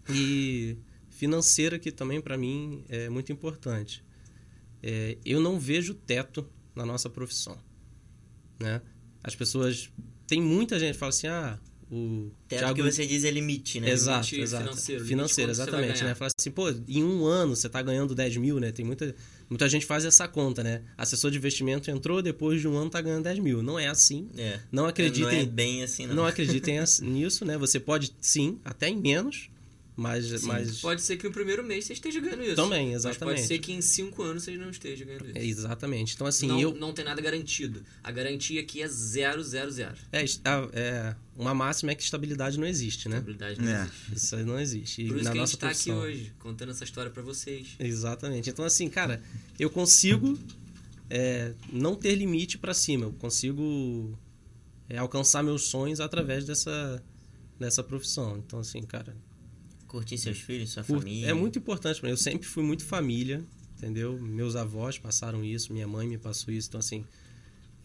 e 0.10 0.78
financeira 1.22 1.78
que 1.78 1.92
também 1.92 2.20
para 2.20 2.36
mim 2.36 2.84
é 2.90 3.08
muito 3.08 3.32
importante. 3.32 4.04
É, 4.82 5.20
eu 5.24 5.40
não 5.40 5.60
vejo 5.60 5.94
teto 5.94 6.50
na 6.76 6.84
nossa 6.84 7.12
profissão, 7.12 7.56
né? 8.60 8.82
As 9.24 9.36
pessoas 9.36 9.92
tem 10.26 10.42
muita 10.42 10.80
gente 10.80 10.94
que 10.94 10.98
fala 10.98 11.12
assim, 11.12 11.28
ah, 11.28 11.60
o 11.92 12.32
Teto 12.48 12.60
Thiago 12.62 12.74
que 12.74 12.82
você 12.82 13.06
diz 13.06 13.24
é 13.24 13.30
limite, 13.30 13.80
né? 13.80 13.92
Exato, 13.92 14.32
Limite 14.32 14.42
exato. 14.42 14.64
financeiro, 14.64 15.06
Financeiro, 15.06 15.52
exatamente, 15.52 16.04
né? 16.04 16.16
Fala 16.16 16.32
assim, 16.36 16.50
pô, 16.50 16.74
em 16.88 17.04
um 17.04 17.24
ano 17.26 17.56
você 17.56 17.70
tá 17.70 17.84
ganhando 17.84 18.16
10 18.16 18.38
mil, 18.38 18.60
né? 18.60 18.72
Tem 18.72 18.84
muita, 18.84 19.14
muita 19.48 19.70
gente 19.70 19.86
faz 19.86 20.04
essa 20.04 20.28
conta, 20.28 20.64
né? 20.64 20.82
Assessor 20.98 21.30
de 21.30 21.38
investimento 21.38 21.92
entrou, 21.92 22.20
depois 22.20 22.60
de 22.60 22.68
um 22.68 22.76
ano 22.76 22.90
tá 22.90 23.00
ganhando 23.00 23.26
10 23.26 23.38
mil. 23.38 23.62
Não 23.62 23.78
é 23.78 23.86
assim. 23.86 24.28
É. 24.36 24.60
Não 24.72 24.88
acreditem, 24.88 25.24
Não 25.24 25.40
é 25.44 25.46
bem 25.46 25.84
assim, 25.84 26.08
não. 26.08 26.16
não 26.16 26.26
acreditem 26.26 26.80
nisso, 27.04 27.46
né? 27.46 27.60
Você 27.60 27.80
pode, 27.80 28.12
sim, 28.20 28.60
até 28.66 28.90
em 28.90 29.00
menos, 29.00 29.51
mas... 29.96 30.44
mas 30.44 30.80
Pode 30.80 31.02
ser 31.02 31.18
que 31.18 31.26
no 31.26 31.34
primeiro 31.34 31.64
mês 31.64 31.86
você 31.86 31.94
esteja 31.94 32.20
ganhando 32.20 32.44
isso. 32.44 32.56
Também, 32.56 32.92
Mas 32.94 33.04
pode 33.04 33.16
exatamente. 33.18 33.48
ser 33.48 33.60
que 33.60 33.74
em 33.74 33.82
cinco 33.82 34.24
anos 34.24 34.44
você 34.44 34.58
não 34.58 34.70
esteja 34.70 35.06
ganhando 35.06 35.28
isso. 35.28 35.38
é, 35.38 35.46
exatamente. 35.46 36.16
Então, 36.16 36.26
assim, 36.26 36.48
não, 36.48 36.60
eu... 36.60 36.74
não 36.74 36.94
tem 36.94 37.04
nada 37.06 37.22
garantido. 37.22 37.84
A 38.04 38.12
garantia 38.12 38.62
aqui 38.62 38.82
é 38.82 38.88
zero, 38.88 39.44
zero, 39.44 39.70
zero. 39.70 39.96
É, 40.12 40.24
é, 40.74 41.16
uma 41.36 41.54
máxima 41.54 41.92
é 41.92 41.96
que 41.96 42.04
estabilidade 42.04 42.58
não 42.60 42.66
existe, 42.66 43.10
né? 43.10 43.18
Estabilidade 43.18 43.62
não 43.62 43.70
É. 43.70 43.82
existe. 43.84 44.16
Isso 44.16 44.36
aí 44.36 44.44
não 44.44 44.60
existe. 44.60 45.02
E 45.02 45.08
Por 45.08 45.16
isso 45.18 45.26
na 45.26 45.32
que 45.32 45.40
a 45.40 45.46
gente 45.46 45.58
tá 45.58 45.70
aqui 45.70 45.92
hoje, 45.92 46.34
contando 46.40 46.72
essa 46.72 46.84
história 46.84 47.12
pra 47.12 47.22
vocês. 47.22 47.76
Exatamente. 47.80 48.50
Então, 48.50 48.66
assim, 48.66 48.90
cara, 48.90 49.22
eu 49.60 49.70
consigo 49.70 50.38
é, 51.10 51.54
não 51.72 51.96
ter 51.96 52.16
limite 52.16 52.58
pra 52.58 52.74
cima. 52.74 53.06
Eu 53.06 53.14
consigo 53.14 54.18
é, 54.90 54.98
alcançar 54.98 55.44
meus 55.44 55.64
sonhos 55.68 56.00
através 56.00 56.46
dessa, 56.46 57.04
dessa 57.60 57.84
profissão. 57.84 58.38
Então, 58.38 58.60
assim, 58.60 58.82
cara, 58.84 59.16
Curtir 59.92 60.18
seus 60.18 60.40
filhos, 60.40 60.70
sua 60.72 60.84
cur- 60.84 61.00
família. 61.00 61.28
é 61.28 61.34
muito 61.34 61.60
importante. 61.60 62.00
Eu 62.04 62.16
sempre 62.16 62.48
fui 62.48 62.64
muito 62.64 62.86
família, 62.86 63.44
entendeu? 63.78 64.18
Meus 64.20 64.56
avós 64.56 64.98
passaram 64.98 65.44
isso, 65.44 65.74
minha 65.74 65.88
mãe 65.88 66.08
me 66.08 66.18
passou 66.18 66.54
isso. 66.54 66.70
Então, 66.70 66.80
assim, 66.80 67.04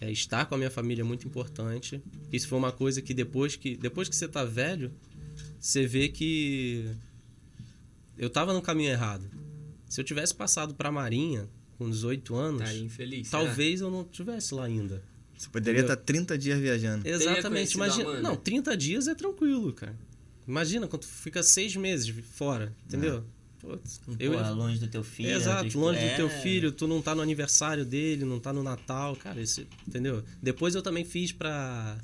é, 0.01 0.11
estar 0.13 0.47
com 0.47 0.55
a 0.55 0.59
minha 0.59 0.71
família 0.71 1.03
é 1.03 1.05
muito 1.05 1.27
importante. 1.27 2.01
Isso 2.33 2.47
foi 2.47 2.59
uma 2.59 2.71
coisa 2.71 3.03
que 3.03 3.13
depois 3.13 3.57
que, 3.57 3.77
depois 3.77 4.09
que 4.09 4.15
você 4.15 4.29
tá 4.29 4.45
velho, 4.45 4.93
você 5.59 5.85
vê 5.87 6.09
que 6.09 6.93
eu 8.17 8.31
tava 8.31 8.53
no 8.55 8.63
caminho 8.63 8.91
errado. 8.91 9.29
Se 9.89 10.01
eu 10.01 10.05
tivesse 10.05 10.35
passado 10.35 10.75
pra 10.75 10.91
Marinha 10.93 11.49
com 11.79 11.89
18 11.91 12.35
anos, 12.35 12.63
Tá 12.63 12.75
infeliz. 12.75 13.29
será? 13.29 13.43
talvez 13.45 13.81
eu 13.81 13.91
não 13.91 14.05
tivesse 14.05 14.55
lá 14.55 14.65
ainda. 14.65 15.03
Você 15.37 15.49
poderia 15.51 15.81
Entendeu? 15.81 15.95
estar 15.95 16.05
30 16.05 16.39
dias 16.39 16.59
viajando. 16.59 17.07
Exatamente. 17.07 17.75
Imagina, 17.75 18.21
não, 18.21 18.37
30 18.37 18.75
dias 18.77 19.07
é 19.07 19.15
tranquilo, 19.15 19.73
cara. 19.73 19.95
Imagina 20.47 20.87
quando 20.87 21.03
tu 21.03 21.09
fica 21.09 21.43
seis 21.43 21.75
meses 21.77 22.09
fora, 22.33 22.75
entendeu? 22.87 23.25
Putz, 23.59 23.99
Pô, 24.05 24.13
eu 24.21 24.33
longe 24.55 24.79
do 24.79 24.87
teu 24.87 25.03
filho. 25.03 25.29
da 25.31 25.35
tua 25.35 25.43
Exato, 25.43 25.67
esposa. 25.67 25.87
longe 25.87 25.99
É. 25.99 26.11
do 26.11 26.17
teu 26.17 26.29
filho, 26.29 26.71
tu 26.71 26.87
não 26.87 27.03
tá 27.03 27.15
no 27.15 27.23
aniversário 27.23 27.85
dele, 27.85 28.25
não 28.25 28.39
tá 28.39 28.53
no 28.53 28.63
Natal, 28.63 29.17
cara, 29.17 29.41
isso, 29.41 29.67
entendeu? 29.89 30.23
Depois 30.43 30.75
eu 30.75 30.83
também 30.83 31.05
fiz 31.05 31.33
pra 31.33 31.99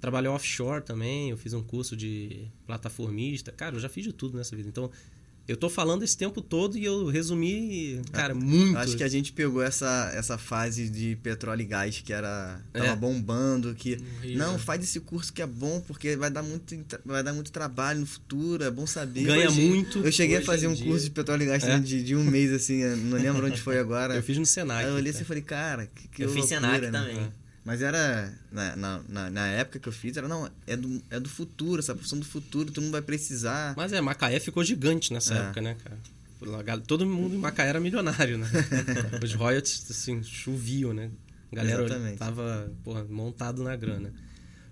trabalhar 0.00 0.32
offshore 0.32 0.82
também, 0.84 1.30
eu 1.30 1.36
fiz 1.38 1.54
um 1.54 1.62
curso 1.62 1.96
de 1.96 2.46
plataformista, 2.66 3.50
cara, 3.50 3.76
eu 3.76 3.80
já 3.80 3.88
fiz 3.88 4.04
de 4.04 4.12
tudo 4.12 4.36
nessa 4.36 4.54
vida. 4.54 4.68
Então, 4.68 4.90
Eu 5.46 5.58
tô 5.58 5.68
falando 5.68 6.02
esse 6.02 6.16
tempo 6.16 6.40
todo 6.40 6.78
e 6.78 6.84
eu 6.86 7.06
resumi, 7.06 8.00
cara, 8.12 8.34
muito. 8.34 8.78
Acho 8.78 8.96
que 8.96 9.04
a 9.04 9.08
gente 9.08 9.30
pegou 9.30 9.62
essa, 9.62 10.10
essa 10.14 10.38
fase 10.38 10.88
de 10.88 11.16
petróleo 11.22 11.60
e 11.60 11.64
gás 11.66 12.00
que 12.02 12.14
era 12.14 12.60
tava 12.72 12.86
É. 12.86 12.96
bombando, 12.96 13.74
que 13.74 13.98
Horrível. 14.20 14.38
não, 14.38 14.58
faz 14.58 14.82
esse 14.82 15.00
curso 15.00 15.30
que 15.32 15.42
é 15.42 15.46
bom 15.46 15.82
porque 15.86 16.16
vai 16.16 16.30
dar 16.30 16.42
muito 16.42 16.74
vai 17.04 17.22
dar 17.22 17.34
muito 17.34 17.52
trabalho 17.52 18.00
no 18.00 18.06
futuro, 18.06 18.64
é 18.64 18.70
bom 18.70 18.86
saber. 18.86 19.24
ganha 19.24 19.48
hoje- 19.50 19.60
muito. 19.60 19.98
Eu 19.98 20.10
cheguei 20.10 20.38
a 20.38 20.42
fazer 20.42 20.66
um 20.66 20.72
dia- 20.72 20.86
curso 20.86 21.04
de 21.04 21.10
petróleo 21.10 21.42
e 21.42 21.46
gás 21.46 21.62
É. 21.62 21.78
de, 21.78 22.02
de 22.02 22.16
um 22.16 22.24
mês 22.24 22.50
assim, 22.50 22.82
não 22.82 23.18
lembro 23.18 23.46
onde 23.46 23.60
foi 23.60 23.78
agora. 23.78 24.14
Eu 24.16 24.22
fiz 24.22 24.38
no 24.38 24.46
Senac. 24.46 24.80
Aí 24.82 24.90
eu 24.90 24.94
olhei 24.94 25.10
assim 25.10 25.24
cara. 25.24 25.24
e 25.24 25.28
falei, 25.28 25.42
cara, 25.42 25.86
que, 25.94 26.08
que 26.08 26.24
eu 26.24 26.28
fiz 26.30 26.50
loucura, 26.50 26.60
Senac 26.60 26.86
né? 26.86 26.90
também. 26.90 27.28
É. 27.64 27.66
Mas 27.66 27.80
era. 27.82 28.32
Na, 28.52 28.76
na, 28.76 29.00
na, 29.08 29.30
na 29.30 29.46
época 29.48 29.78
que 29.78 29.88
eu 29.88 29.92
fiz, 29.92 30.16
era, 30.16 30.28
não, 30.28 30.50
é 30.66 30.76
do, 30.76 31.02
é 31.10 31.18
do 31.18 31.28
futuro, 31.28 31.80
essa 31.80 31.94
profissão 31.94 32.18
do 32.18 32.24
futuro, 32.24 32.70
todo 32.70 32.82
mundo 32.84 32.92
vai 32.92 33.02
precisar. 33.02 33.74
Mas 33.76 33.92
é, 33.92 34.00
Macaé 34.00 34.38
ficou 34.38 34.62
gigante 34.62 35.12
nessa 35.12 35.34
É. 35.34 35.38
época, 35.38 35.60
né, 35.60 35.76
cara? 35.82 35.96
Todo 36.86 37.06
mundo 37.06 37.34
em 37.34 37.38
Macaé 37.38 37.68
era 37.68 37.80
milionário, 37.80 38.36
né? 38.36 38.46
Os 39.22 39.32
royalties, 39.34 39.90
assim, 39.90 40.22
choviam, 40.22 40.92
né? 40.92 41.10
A 41.50 41.56
galera 41.56 41.84
Exatamente. 41.84 42.18
tava, 42.18 42.70
porra, 42.82 43.04
montado 43.04 43.62
na 43.62 43.74
grana. 43.76 44.12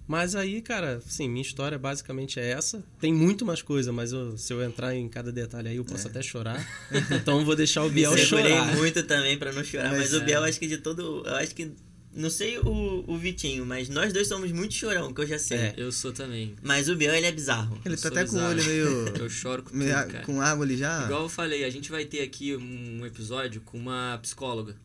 Mas 0.07 0.35
aí, 0.35 0.61
cara, 0.61 0.97
assim, 1.07 1.29
minha 1.29 1.41
história 1.41 1.79
basicamente 1.79 2.39
é 2.39 2.51
essa. 2.51 2.83
Tem 3.01 3.15
muito 3.15 3.47
mais 3.47 3.63
coisa, 3.63 3.91
mas 3.93 4.13
eu- 4.13 4.37
se 4.37 4.53
eu 4.53 4.63
entrar 4.63 4.95
em 4.95 5.09
cada 5.09 5.33
detalhe 5.33 5.69
aí, 5.69 5.77
eu 5.77 5.85
posso 5.85 6.09
até 6.09 6.21
chorar. 6.21 6.61
Então 7.23 7.39
eu 7.39 7.45
vou 7.47 7.57
deixar 7.57 7.85
o 7.85 7.89
Biel 7.89 8.19
chorar. 8.19 8.75
muito 8.77 9.03
também 9.05 9.39
pra 9.39 9.53
não 9.53 9.65
chorar, 9.65 9.91
mas, 9.91 9.99
Mas 10.01 10.13
o 10.13 10.17
é. 10.17 10.25
Biel 10.25 10.45
acho 10.45 10.59
que 10.59 10.67
de 10.67 10.77
todo. 10.79 11.23
Eu 11.25 11.37
acho 11.37 11.55
que. 11.55 11.73
Não 12.15 12.29
sei 12.29 12.59
o, 12.59 13.05
o 13.07 13.17
Vitinho, 13.17 13.65
mas 13.65 13.89
nós 13.89 14.13
dois 14.13 14.29
somos 14.29 14.53
muito 14.53 14.75
chorão, 14.75 15.15
que 15.15 15.21
eu 15.23 15.27
já 15.27 15.39
sei. 15.39 15.57
É. 15.59 15.75
Eu 15.79 15.91
sou 15.91 16.13
também. 16.13 16.55
Mas 16.63 16.89
o 16.89 16.95
Biel, 16.97 17.15
ele 17.15 17.27
é 17.27 17.33
bizarro. 17.33 17.81
Ele 17.85 17.95
Eu 17.95 18.01
tá 18.01 18.09
até 18.09 18.27
com 18.27 18.37
o 18.37 18.45
olho 18.45 18.57
bizarro. 18.57 18.71
meio. 18.71 19.17
Eu 19.17 19.31
choro 19.31 19.63
com 19.63 19.71
tudo, 19.71 19.83
a- 19.91 20.05
cara. 20.05 20.25
com 20.27 20.41
água 20.41 20.65
ali 20.65 20.77
já. 20.77 21.05
Igual 21.07 21.23
eu 21.23 21.29
falei, 21.29 21.65
a 21.65 21.71
gente 21.71 21.91
vai 21.91 22.05
ter 22.05 22.21
aqui 22.23 22.55
um 22.55 23.07
episódio 23.07 23.61
com 23.63 23.79
uma 23.79 24.19
psicóloga. 24.21 24.77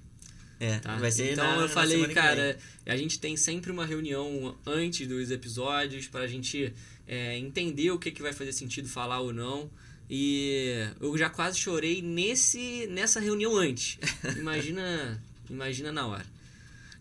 É, 0.59 0.79
Tá? 0.79 0.95
vai 0.95 1.11
ser 1.11 1.33
então 1.33 1.45
na- 1.57 1.61
eu 1.63 1.69
falei, 1.69 2.07
cara, 2.07 2.57
a 2.85 2.95
gente 2.97 3.19
tem 3.19 3.35
sempre 3.37 3.71
uma 3.71 3.85
reunião 3.85 4.55
antes 4.65 5.05
dos 5.07 5.29
episódios 5.29 6.07
pra 6.07 6.25
gente 6.27 6.73
é, 7.07 7.37
entender 7.37 7.91
o 7.91 7.99
que, 7.99 8.09
que 8.09 8.21
vai 8.21 8.33
fazer 8.33 8.53
sentido 8.53 8.87
falar 8.87 9.19
ou 9.19 9.31
não. 9.33 9.69
E 10.09 10.87
eu 11.01 11.17
já 11.17 11.29
quase 11.29 11.59
chorei 11.59 12.01
nesse 12.01 12.87
nessa 12.87 13.19
reunião 13.19 13.55
antes. 13.57 13.99
Imagina, 14.37 15.21
imagina 15.49 15.91
na 15.91 16.07
hora. 16.07 16.25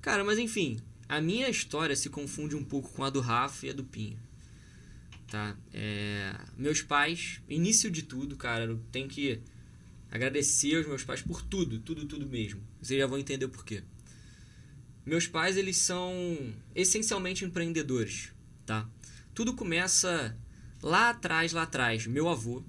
Cara, 0.07 0.23
mas 0.23 0.39
enfim, 0.39 0.79
a 1.09 1.21
minha 1.21 1.49
história 1.49 1.97
se 1.97 2.09
confunde 2.09 2.55
um 2.55 2.63
pouco 2.63 2.89
com 2.93 3.03
a 3.03 3.11
do 3.11 3.21
Rafa 3.21 3.67
e 3.67 3.71
a 3.71 3.73
do 3.73 3.83
Pinho. 3.83 4.17
Tá? 5.27 5.57
É, 5.75 6.33
meus 6.57 6.81
pais, 6.81 7.41
início 7.49 7.91
de 7.91 8.03
tudo, 8.03 8.37
cara, 8.37 8.67
eu 8.67 8.81
tenho 8.93 9.09
que 9.09 9.41
agradecer 10.09 10.77
aos 10.77 10.87
meus 10.87 11.03
pais 11.03 11.23
por 11.23 11.43
tudo, 11.43 11.81
tudo, 11.81 12.07
tudo 12.07 12.25
mesmo. 12.25 12.63
Vocês 12.81 13.01
já 13.01 13.05
vão 13.05 13.19
entender 13.19 13.47
o 13.47 13.49
porquê. 13.49 13.83
Meus 15.05 15.27
pais, 15.27 15.57
eles 15.57 15.77
são 15.77 16.55
essencialmente 16.73 17.45
empreendedores, 17.45 18.33
tá? 18.65 18.89
Tudo 19.35 19.55
começa 19.55 20.39
lá 20.81 21.11
atrás, 21.11 21.53
lá 21.53 21.65
atrás. 21.65 22.07
Meu 22.07 22.29
avô 22.29 22.63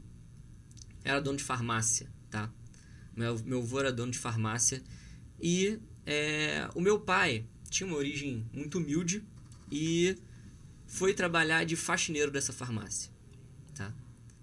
era 1.04 1.22
dono 1.22 1.38
de 1.38 1.44
farmácia, 1.44 2.10
tá? 2.32 2.52
Meu, 3.16 3.40
meu 3.46 3.60
avô 3.60 3.80
era 3.80 3.92
dono 3.92 4.12
de 4.12 4.18
farmácia 4.18 4.82
e 5.40 5.80
é, 6.10 6.70
o 6.74 6.80
meu 6.80 6.98
pai 7.00 7.44
tinha 7.70 7.86
uma 7.86 7.98
origem 7.98 8.46
muito 8.54 8.78
humilde 8.78 9.22
e 9.70 10.16
foi 10.88 11.14
trabalhar 11.14 11.66
de 11.66 11.76
faxineiro 11.76 12.32
dessa 12.32 12.54
farmácia, 12.54 13.12
tá? 13.76 13.94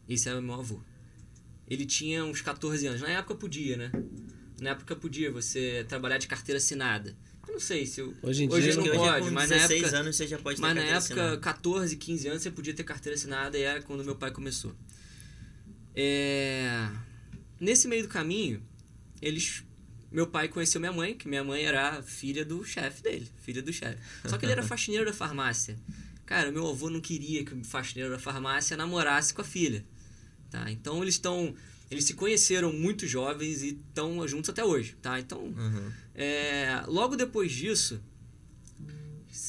Esse 0.07 0.29
era 0.29 0.39
o 0.39 0.43
meu 0.43 0.55
avô. 0.57 0.81
Ele 1.67 1.87
tinha 1.87 2.23
uns 2.23 2.43
14 2.43 2.87
anos. 2.87 3.01
Na 3.01 3.09
época 3.09 3.35
podia, 3.35 3.79
né? 3.79 3.91
Na 4.61 4.71
época 4.71 4.95
podia 4.95 5.33
você 5.33 5.87
trabalhar 5.89 6.19
de 6.19 6.27
carteira 6.27 6.59
assinada. 6.59 7.17
Eu 7.49 7.55
não 7.55 7.61
sei 7.61 7.87
se 7.87 8.01
eu... 8.03 8.15
Hoje 8.23 8.45
em 8.45 8.51
Hoje 8.53 8.73
dia 8.73 8.77
não 8.77 8.87
é 8.87 8.95
pode, 8.95 9.31
mas 9.31 9.49
na 9.49 9.57
16 9.57 9.83
época- 9.83 9.99
anos 9.99 10.17
você 10.17 10.27
já 10.27 10.39
pode 10.39 10.57
ter 10.57 10.63
Mas 10.63 10.75
na 10.75 10.83
época, 10.83 10.97
assinada. 10.99 11.39
14, 11.39 11.97
15 11.97 12.29
anos, 12.29 12.43
você 12.43 12.51
podia 12.51 12.75
ter 12.75 12.85
carteira 12.85 13.15
assinada 13.17 13.57
e 13.57 13.63
era 13.63 13.81
quando 13.81 14.05
meu 14.05 14.15
pai 14.17 14.31
começou. 14.31 14.75
É... 15.95 16.89
Nesse 17.59 17.89
meio 17.89 18.03
do 18.03 18.09
caminho, 18.09 18.63
eles... 19.23 19.65
Meu 20.15 20.29
pai 20.29 20.47
conheceu 20.47 20.81
minha 20.81 20.93
mãe, 20.93 21.13
que 21.15 21.27
minha 21.29 21.43
mãe 21.43 21.65
era 21.65 22.01
filha 22.03 22.45
do 22.45 22.63
chefe 22.65 23.03
dele, 23.03 23.27
filha 23.39 23.61
do 23.61 23.73
chefe. 23.73 23.99
Só 24.27 24.39
que 24.39 24.45
ele 24.45 24.53
era 24.53 24.63
faxineiro 24.67 25.05
da 25.05 25.13
farmácia. 25.13 25.77
Cara, 26.25 26.53
meu 26.53 26.69
avô 26.69 26.89
não 26.89 27.01
queria 27.01 27.45
que 27.45 27.53
o 27.53 27.65
faxineiro 27.65 28.13
da 28.13 28.19
farmácia 28.19 28.77
namorasse 28.77 29.35
com 29.35 29.41
a 29.43 29.45
filha. 29.45 29.85
Tá? 30.51 30.71
Então 30.71 31.03
eles 31.03 31.15
estão... 31.17 31.53
Eles 31.91 32.05
se 32.05 32.15
conheceram 32.15 32.73
muito 32.73 33.07
jovens 33.09 33.63
e 33.63 33.71
estão 33.89 34.27
juntos 34.27 34.49
até 34.51 34.65
hoje, 34.65 34.97
tá? 35.03 35.19
Então, 35.21 35.41
Uhum. 35.47 35.93
é, 36.15 36.83
logo 36.87 37.15
depois 37.17 37.53
disso, 37.53 38.01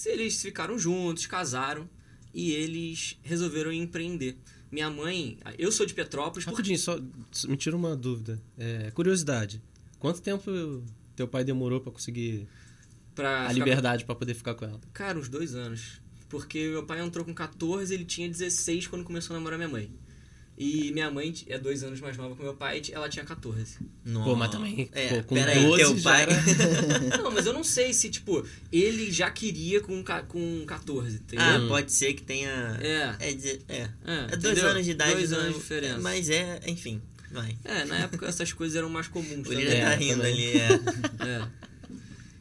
eles 0.06 0.42
ficaram 0.42 0.78
juntos, 0.78 1.26
casaram 1.28 1.90
e 2.34 2.52
eles 2.52 3.18
resolveram 3.24 3.72
empreender. 3.72 4.38
Minha 4.72 4.90
mãe, 4.90 5.38
eu 5.58 5.72
sou 5.72 5.86
de 5.86 5.94
Petrópolis, 5.94 6.46
Rapidinho, 6.46 6.78
só 6.78 7.00
me 7.48 7.56
tira 7.56 7.76
uma 7.76 7.96
dúvida. 7.96 8.42
É, 8.58 8.92
curiosidade. 8.92 9.62
Quanto 10.06 10.22
tempo 10.22 10.84
teu 11.16 11.28
pai 11.28 11.44
demorou 11.44 11.80
pra 11.82 11.92
conseguir 11.92 12.48
pra 13.16 13.42
a 13.46 13.50
ficar- 13.50 13.54
liberdade 13.54 14.06
pra 14.06 14.14
poder 14.16 14.34
ficar 14.34 14.54
com 14.54 14.66
ela? 14.66 14.80
Cara, 14.94 15.18
uns 15.18 15.28
dois 15.30 15.56
anos. 15.56 16.00
Porque 16.30 16.68
meu 16.70 16.84
pai 16.86 17.00
entrou 17.02 17.24
com 17.26 17.34
14, 17.34 17.94
ele 17.94 18.06
tinha 18.06 18.28
16 18.30 18.88
quando 18.88 19.04
começou 19.04 19.36
a 19.36 19.40
namorar 19.40 19.58
minha 19.58 19.70
mãe. 19.70 19.90
E 20.58 20.92
minha 20.94 21.12
mãe 21.12 21.34
é 21.48 21.58
dois 21.58 21.84
anos 21.84 22.00
mais 22.00 22.16
nova 22.16 22.36
que 22.36 22.42
meu 22.42 22.54
pai, 22.56 22.82
ela 22.92 23.10
tinha 23.10 23.26
14. 23.26 23.78
Nossa. 24.06 24.30
Pô, 24.30 24.36
mas 24.38 24.50
também, 24.52 24.90
É, 24.94 25.10
pô, 25.10 25.24
com 25.28 25.36
peraí, 25.36 25.62
12 25.66 25.84
teu 25.84 25.98
já 25.98 26.10
pai. 26.12 26.22
era- 26.24 26.34
Não, 27.24 27.32
mas 27.32 27.46
eu 27.46 27.52
não 27.54 27.64
sei 27.64 27.92
se, 27.94 28.10
tipo, 28.10 28.46
ele 28.72 29.12
já 29.12 29.30
queria 29.30 29.82
com, 29.82 30.02
ca- 30.04 30.24
com 30.24 30.64
14, 30.66 31.18
entendeu? 31.18 31.46
ah, 31.46 31.66
pode 31.68 31.92
ser 31.92 32.14
que 32.14 32.22
tenha. 32.24 32.50
É. 32.82 33.16
É, 33.20 33.32
é. 33.32 33.60
É, 33.68 33.90
É 34.06 34.28
dois 34.38 34.54
entendeu? 34.54 34.70
anos 34.70 34.86
de 34.86 34.92
idade. 34.92 35.14
Dois 35.14 35.34
anos 35.34 35.54
de 35.56 35.60
diferença. 35.60 36.00
Mas 36.00 36.30
é, 36.30 36.62
enfim, 36.68 37.02
vai. 37.36 37.56
É, 37.64 37.86
na 37.86 37.98
época 38.00 38.26
essas 38.26 38.52
coisas 38.52 38.76
eram 38.76 38.90
mais 38.90 39.08
comuns 39.08 39.42
O 39.42 39.44
também. 39.52 39.60
Lira 39.66 39.82
tá 39.82 39.92
É, 39.92 39.96
rindo 39.96 40.24
ali, 40.24 40.48
é. 40.58 40.70
É. 41.28 41.48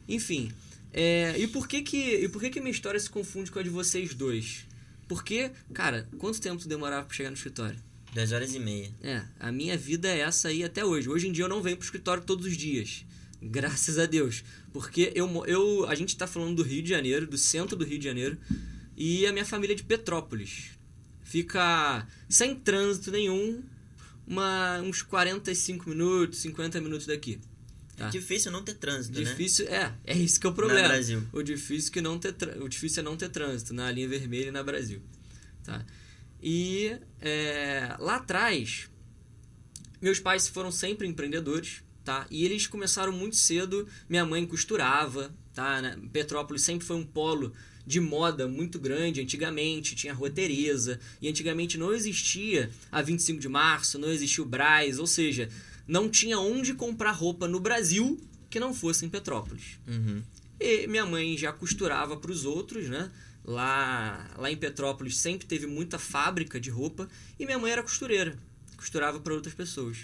Enfim, 0.07 0.51
é, 0.93 1.35
e 1.37 1.47
por 1.47 1.67
que 1.67 1.81
que 1.81 2.15
e 2.23 2.29
por 2.29 2.41
que 2.41 2.49
que 2.49 2.59
minha 2.59 2.71
história 2.71 2.99
se 2.99 3.09
confunde 3.09 3.51
com 3.51 3.59
a 3.59 3.63
de 3.63 3.69
vocês 3.69 4.13
dois? 4.13 4.65
Porque, 5.07 5.51
cara, 5.73 6.07
quanto 6.17 6.41
tempo 6.41 6.61
tu 6.61 6.67
demorava 6.67 7.05
pra 7.05 7.15
chegar 7.15 7.29
no 7.29 7.35
escritório? 7.35 7.77
Duas 8.13 8.31
horas 8.31 8.55
e 8.55 8.59
meia. 8.59 8.91
É, 9.03 9.21
a 9.39 9.51
minha 9.51 9.77
vida 9.77 10.07
é 10.07 10.19
essa 10.19 10.47
aí 10.47 10.63
até 10.63 10.83
hoje. 10.85 11.09
Hoje 11.09 11.27
em 11.27 11.31
dia 11.31 11.43
eu 11.43 11.49
não 11.49 11.61
venho 11.61 11.75
pro 11.77 11.85
escritório 11.85 12.23
todos 12.23 12.45
os 12.45 12.55
dias. 12.57 13.05
Graças 13.41 13.99
a 13.99 14.05
Deus. 14.05 14.43
Porque 14.73 15.11
eu, 15.13 15.45
eu, 15.45 15.85
a 15.87 15.93
gente 15.95 16.15
tá 16.17 16.25
falando 16.25 16.55
do 16.55 16.63
Rio 16.63 16.81
de 16.81 16.89
Janeiro, 16.89 17.27
do 17.27 17.37
centro 17.37 17.75
do 17.75 17.85
Rio 17.85 17.99
de 17.99 18.05
Janeiro, 18.05 18.37
e 18.95 19.27
a 19.27 19.33
minha 19.33 19.45
família 19.45 19.73
é 19.73 19.75
de 19.75 19.83
Petrópolis. 19.83 20.71
Fica 21.23 22.07
sem 22.29 22.55
trânsito 22.55 23.11
nenhum, 23.11 23.61
uma, 24.27 24.79
uns 24.81 25.01
45 25.01 25.89
minutos, 25.89 26.39
50 26.39 26.81
minutos 26.81 27.05
daqui. 27.05 27.39
Tá. 27.95 28.07
É 28.07 28.09
difícil 28.09 28.51
não 28.51 28.63
ter 28.63 28.73
trânsito, 28.75 29.19
né? 29.19 29.25
Difícil, 29.25 29.67
é, 29.67 29.93
é 30.03 30.17
isso 30.17 30.39
que 30.39 30.45
é 30.45 30.49
o 30.49 30.53
problema. 30.53 30.81
Na 30.81 30.87
Brasil. 30.89 31.23
O 31.31 31.41
difícil 31.41 31.91
que 31.91 32.01
não 32.01 32.19
ter, 32.19 32.35
o 32.61 32.67
difícil 32.67 33.01
é 33.01 33.03
não 33.03 33.15
ter 33.15 33.29
trânsito 33.29 33.73
na 33.73 33.89
linha 33.91 34.07
vermelha 34.07 34.49
e 34.49 34.51
na 34.51 34.61
Brasil, 34.63 35.01
tá? 35.63 35.85
E 36.41 36.97
é, 37.21 37.95
lá 37.99 38.17
atrás, 38.17 38.89
meus 40.01 40.19
pais 40.19 40.47
foram 40.47 40.71
sempre 40.71 41.07
empreendedores, 41.07 41.81
tá? 42.03 42.27
E 42.29 42.43
eles 42.43 42.67
começaram 42.67 43.13
muito 43.13 43.37
cedo. 43.37 43.87
Minha 44.09 44.25
mãe 44.25 44.45
costurava, 44.45 45.33
tá? 45.53 45.81
né? 45.81 45.97
Petrópolis 46.11 46.61
sempre 46.61 46.85
foi 46.85 46.97
um 46.97 47.05
polo 47.05 47.53
de 47.85 47.99
moda 47.99 48.47
muito 48.47 48.79
grande. 48.79 49.21
Antigamente 49.21 49.95
tinha 49.95 50.13
a 50.13 50.15
Rua 50.15 50.29
Teresa 50.29 50.99
e 51.21 51.27
antigamente 51.27 51.77
não 51.77 51.93
existia 51.93 52.71
a 52.91 53.01
25 53.01 53.39
de 53.39 53.49
março, 53.49 53.99
não 53.99 54.09
existia 54.09 54.43
o 54.43 54.47
Braz, 54.47 54.99
ou 54.99 55.07
seja, 55.07 55.49
não 55.87 56.09
tinha 56.09 56.39
onde 56.39 56.73
comprar 56.73 57.11
roupa 57.11 57.47
no 57.47 57.59
Brasil 57.59 58.19
que 58.49 58.59
não 58.59 58.73
fosse 58.73 59.05
em 59.05 59.09
Petrópolis. 59.09 59.79
Uhum. 59.87 60.21
E 60.59 60.87
minha 60.87 61.05
mãe 61.05 61.37
já 61.37 61.51
costurava 61.51 62.17
para 62.17 62.31
os 62.31 62.45
outros, 62.45 62.89
né? 62.89 63.11
Lá, 63.43 64.33
lá 64.37 64.49
em 64.49 64.57
Petrópolis 64.57 65.17
sempre 65.17 65.45
teve 65.45 65.67
muita 65.67 65.99
fábrica 65.99 66.59
de 66.59 66.69
roupa 66.69 67.07
e 67.39 67.45
minha 67.45 67.59
mãe 67.59 67.71
era 67.71 67.83
costureira, 67.83 68.35
costurava 68.75 69.19
para 69.19 69.33
outras 69.33 69.53
pessoas. 69.53 69.97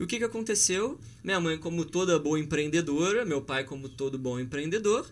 E 0.00 0.02
o 0.02 0.06
que, 0.06 0.18
que 0.18 0.24
aconteceu? 0.24 0.98
Minha 1.22 1.38
mãe, 1.38 1.58
como 1.58 1.84
toda 1.84 2.18
boa 2.18 2.40
empreendedora, 2.40 3.26
meu 3.26 3.42
pai, 3.42 3.64
como 3.64 3.88
todo 3.88 4.18
bom 4.18 4.40
empreendedor, 4.40 5.06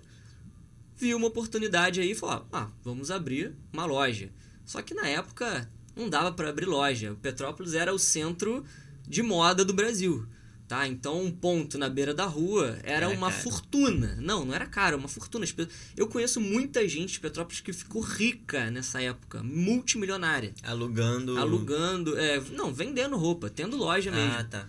viu 1.00 1.16
uma 1.16 1.28
oportunidade 1.28 2.00
aí 2.00 2.10
e 2.12 2.14
falou: 2.14 2.46
ah, 2.52 2.68
vamos 2.84 3.10
abrir 3.10 3.54
uma 3.72 3.86
loja. 3.86 4.30
Só 4.64 4.82
que 4.82 4.94
na 4.94 5.08
época 5.08 5.68
não 5.96 6.08
dava 6.08 6.30
para 6.32 6.48
abrir 6.50 6.66
loja. 6.66 7.12
O 7.12 7.16
Petrópolis 7.16 7.74
era 7.74 7.92
o 7.92 7.98
centro 7.98 8.64
de 9.08 9.22
moda 9.22 9.64
do 9.64 9.72
Brasil. 9.72 10.26
Tá? 10.68 10.86
Então, 10.86 11.20
um 11.20 11.32
ponto 11.32 11.76
na 11.76 11.88
beira 11.88 12.14
da 12.14 12.26
rua 12.26 12.78
era, 12.84 13.06
Era 13.06 13.08
uma 13.08 13.28
caro. 13.28 13.42
fortuna. 13.42 14.16
Não, 14.20 14.44
não 14.44 14.54
era 14.54 14.66
caro, 14.66 14.96
uma 14.96 15.08
fortuna. 15.08 15.44
Eu 15.96 16.06
conheço 16.06 16.40
muita 16.40 16.86
gente 16.88 17.14
de 17.14 17.18
Petrópolis 17.20 17.60
que 17.60 17.72
ficou 17.72 18.00
rica 18.00 18.70
nessa 18.70 19.02
época, 19.02 19.42
multimilionária. 19.42 20.54
Alugando. 20.62 21.36
Alugando, 21.36 22.16
é, 22.16 22.40
não, 22.52 22.72
vendendo 22.72 23.16
roupa, 23.16 23.50
tendo 23.50 23.76
loja 23.76 24.12
mesmo. 24.12 24.32
Ah, 24.32 24.44
tá. 24.44 24.68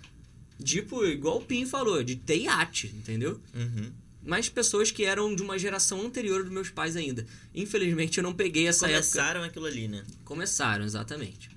Tipo, 0.64 1.06
igual 1.06 1.38
o 1.38 1.42
Pim 1.42 1.68
falou, 1.68 2.04
de 2.04 2.16
ter 2.16 2.40
iate, 2.40 2.88
entendeu? 2.88 3.40
Uhum. 3.54 3.92
Mas 4.24 4.50
pessoas 4.50 4.92
que 4.92 5.04
eram 5.04 5.34
de 5.34 5.42
uma 5.42 5.58
geração 5.58 6.06
anterior 6.06 6.44
dos 6.44 6.52
meus 6.52 6.70
pais 6.70 6.96
ainda. 6.96 7.26
Infelizmente 7.56 8.18
eu 8.18 8.24
não 8.24 8.34
peguei 8.34 8.68
essa 8.68 8.86
época. 8.86 9.02
Começaram 9.02 9.44
aquilo 9.44 9.66
ali, 9.66 9.88
né? 9.88 10.04
Começaram, 10.24 10.86
exatamente. 10.86 11.50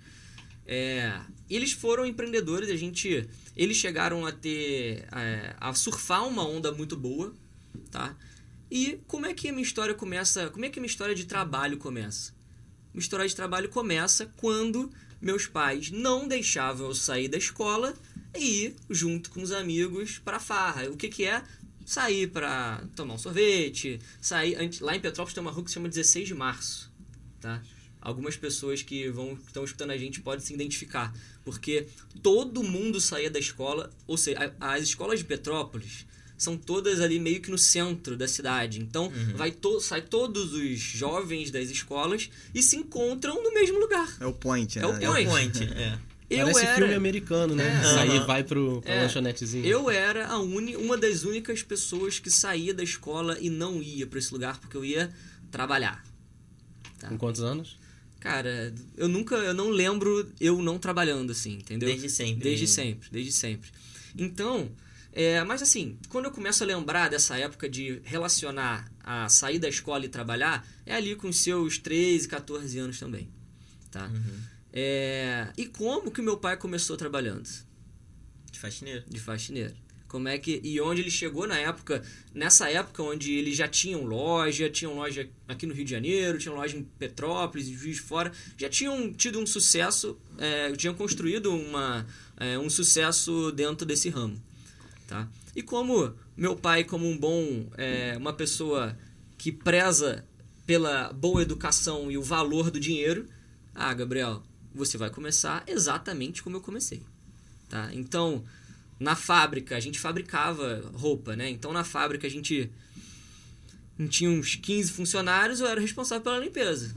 É, 0.67 1.21
eles 1.49 1.73
foram 1.73 2.07
empreendedores, 2.07 2.71
a 2.71 2.77
gente, 2.77 3.29
eles 3.55 3.77
chegaram 3.77 4.25
a 4.25 4.33
ter, 4.33 5.07
é, 5.13 5.55
a 5.61 5.75
surfar 5.75 6.27
uma 6.27 6.47
onda 6.47 6.73
muito 6.73 6.97
boa, 6.97 7.35
tá? 7.91 8.17
E 8.71 8.99
como 9.07 9.27
é 9.27 9.35
que 9.35 9.49
a 9.49 9.53
minha 9.53 9.63
história 9.63 9.95
começa? 9.95 10.49
Como 10.49 10.65
é 10.65 10.71
que 10.71 10.79
a 10.79 10.81
minha 10.81 10.91
história 10.91 11.15
de 11.15 11.27
trabalho 11.27 11.77
começa? 11.77 12.33
Minha 12.93 13.03
história 13.03 13.29
de 13.29 13.37
trabalho 13.37 13.69
começa 13.69 14.33
quando 14.37 14.91
meus 15.21 15.47
pais 15.47 15.91
não 15.91 16.27
deixavam 16.27 16.89
eu 16.89 16.95
sair 16.95 17.29
da 17.29 17.37
escola 17.37 17.95
e 18.35 18.65
ir 18.65 18.77
junto 18.89 19.31
com 19.31 19.43
os 19.43 19.53
amigos 19.53 20.19
para 20.19 20.41
farra. 20.41 20.89
O 20.89 20.97
que 20.97 21.09
que 21.09 21.25
é? 21.25 21.43
Sair 21.85 22.29
para 22.29 22.83
tomar 22.97 23.15
um 23.15 23.19
sorvete, 23.19 24.01
sair 24.21 24.57
lá 24.81 24.97
em 24.97 25.01
Petrópolis 25.01 25.35
tem 25.35 25.41
uma 25.41 25.51
rua 25.51 25.65
que 25.65 25.71
se 25.71 25.75
chama 25.75 25.89
16 25.89 26.29
de 26.29 26.35
março, 26.35 26.91
tá? 27.41 27.63
Algumas 28.01 28.37
pessoas 28.37 28.83
que 28.83 29.09
vão 29.09 29.35
que 29.37 29.47
estão 29.47 29.65
escutando 29.65 29.91
a 29.91 29.97
gente 29.97 30.21
podem 30.21 30.45
se 30.45 30.53
identificar, 30.53 31.15
porque 31.45 31.87
todo 32.23 32.63
mundo 32.63 33.01
saía 33.01 33.31
da 33.31 33.39
escola, 33.39 33.91
ou 34.07 34.17
seja, 34.17 34.55
as 34.61 34.83
escolas 34.83 35.19
de 35.19 35.25
Petrópolis 35.25 36.07
são 36.37 36.57
todas 36.57 37.01
ali 37.01 37.19
meio 37.19 37.41
que 37.41 37.51
no 37.51 37.57
centro 37.59 38.17
da 38.17 38.27
cidade. 38.29 38.81
Então, 38.81 39.11
vai 39.37 39.51
to 39.51 39.81
sai 39.81 40.03
todos 40.03 40.53
os 40.53 40.79
jovens 40.79 41.51
das 41.51 41.71
escolas 41.71 42.29
e 42.55 42.63
se 42.63 42.77
encontram 42.77 43.43
no 43.43 43.53
mesmo 43.55 43.79
lugar. 43.79 44.17
É 44.21 44.27
o 44.27 44.33
point, 44.33 44.79
né? 44.79 44.85
É 44.85 44.89
o 44.89 44.93
É 45.03 45.11
o 45.11 45.13
Point. 45.13 45.59
point, 45.59 45.73
é. 45.75 45.99
Eu 46.39 46.47
Parece 46.47 46.65
era, 46.67 46.75
filme 46.77 46.95
americano, 46.95 47.55
né? 47.55 47.65
É. 47.83 48.01
Aí 48.01 48.11
Aham. 48.11 48.27
vai 48.27 48.45
pro, 48.45 48.81
pra 48.83 48.93
É. 48.95 49.03
lanchonetezinho. 49.03 49.65
eu 49.65 49.91
era 49.91 50.27
a 50.27 50.39
uni, 50.39 50.77
uma 50.77 50.97
das 50.97 51.25
únicas 51.25 51.63
pessoas 51.63 52.19
que 52.19 52.31
saía 52.31 52.73
da 52.75 52.83
escola 52.83 53.39
e 53.41 53.49
não 53.51 53.83
ia 53.83 54.07
para 54.07 54.19
esse 54.19 54.33
lugar 54.33 54.59
porque 54.61 54.77
eu 54.77 54.85
ia 54.85 55.13
trabalhar. 55.51 56.05
Tá? 56.99 57.09
Com 57.09 57.19
quantos 57.19 57.43
anos? 57.43 57.79
Cara, 58.21 58.75
eu 58.97 59.07
nunca, 59.09 59.35
eu 59.37 59.53
não 59.53 59.69
lembro 59.69 60.27
eu 60.41 60.63
não 60.63 60.79
trabalhando 60.79 61.31
assim, 61.33 61.55
entendeu? 61.57 61.89
Desde 61.89 62.09
sempre. 62.09 62.43
Desde 62.43 62.67
sempre, 62.67 63.09
desde 63.11 63.33
sempre. 63.33 63.71
Então, 64.17 64.71
é, 65.13 65.45
mas 65.45 65.61
assim, 65.61 65.99
quando 66.09 66.25
eu 66.25 66.31
começo 66.31 66.65
a 66.65 66.67
lembrar 66.67 67.11
dessa 67.11 67.37
época 67.37 67.69
de 67.69 68.01
relacionar 68.03 68.91
a 69.03 69.29
sair 69.29 69.59
da 69.59 69.69
escola 69.69 70.05
e 70.07 70.09
trabalhar, 70.09 70.67
é 70.87 70.95
ali 70.95 71.15
com 71.15 71.29
os 71.29 71.37
seus 71.39 71.77
13, 71.79 72.27
14 72.27 72.79
anos 72.79 72.99
também, 72.99 73.29
tá? 73.91 74.07
Uhum. 74.07 74.39
É, 74.77 75.53
e 75.57 75.67
como 75.67 76.11
que 76.11 76.21
meu 76.21 76.37
pai 76.37 76.57
começou 76.57 76.97
trabalhando? 76.97 77.49
De 78.51 78.59
faxineiro. 78.59 79.05
de 79.09 79.21
faxineiro. 79.21 79.75
Como 80.09 80.27
é 80.29 80.37
que 80.37 80.61
e 80.65 80.81
onde 80.81 81.01
ele 81.01 81.11
chegou 81.11 81.47
na 81.47 81.59
época, 81.59 82.03
nessa 82.33 82.69
época 82.69 83.03
onde 83.03 83.33
eles 83.33 83.57
já 83.57 83.69
tinham 83.69 84.05
loja, 84.05 84.69
tinham 84.69 84.95
loja 84.95 85.29
aqui 85.47 85.65
no 85.65 85.75
Rio 85.75 85.85
de 85.85 85.91
Janeiro, 85.93 86.39
tinham 86.39 86.57
loja 86.57 86.77
em 86.77 86.83
Petrópolis, 86.83 87.69
em 87.69 87.75
Juiz 87.75 87.97
de 87.97 88.03
Fora, 88.03 88.33
já 88.57 88.69
tinham 88.69 89.13
tido 89.13 89.39
um 89.39 89.47
sucesso, 89.47 90.19
é, 90.39 90.73
tinham 90.73 90.95
construído 90.95 91.55
uma, 91.55 92.07
é, 92.37 92.59
um 92.59 92.71
sucesso 92.71 93.53
dentro 93.53 93.87
desse 93.87 94.09
ramo, 94.09 94.41
tá? 95.07 95.29
E 95.55 95.63
como 95.63 96.15
meu 96.37 96.57
pai, 96.57 96.83
como 96.83 97.09
um 97.09 97.17
bom, 97.17 97.69
é, 97.77 98.17
uma 98.17 98.33
pessoa 98.33 98.97
que 99.39 99.53
preza 99.53 100.25
pela 100.67 101.13
boa 101.13 101.43
educação 101.43 102.11
e 102.11 102.17
o 102.17 102.23
valor 102.23 102.71
do 102.71 102.79
dinheiro, 102.79 103.27
ah, 103.75 103.93
Gabriel, 103.93 104.43
você 104.75 104.99
vai 104.99 105.11
começar 105.11 105.63
exatamente 105.67 106.43
como 106.43 106.57
eu 106.57 106.61
comecei 106.61 107.03
tá? 107.75 107.91
Então, 107.93 108.45
na 109.01 109.17
fábrica, 109.17 109.77
a 109.77 109.81
gente 109.81 109.99
fabricava 109.99 110.89
roupa, 110.95 111.35
né? 111.35 111.51
Então, 111.51 111.73
na 111.73 111.83
fábrica, 111.83 112.25
a 112.27 112.31
gente 112.31 112.71
tinha 114.09 114.31
uns 114.31 114.55
15 114.55 114.93
funcionários, 114.93 115.59
eu 115.59 115.67
era 115.67 115.81
responsável 115.81 116.23
pela 116.23 116.39
limpeza. 116.39 116.95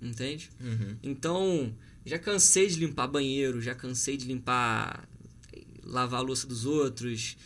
Entende? 0.00 0.50
Uhum. 0.60 0.96
Então, 1.02 1.74
já 2.06 2.18
cansei 2.18 2.68
de 2.68 2.76
limpar 2.76 3.08
banheiro, 3.08 3.60
já 3.60 3.74
cansei 3.74 4.16
de 4.16 4.26
limpar 4.26 5.08
lavar 5.82 6.20
a 6.20 6.22
louça 6.22 6.46
dos 6.46 6.64
outros. 6.64 7.36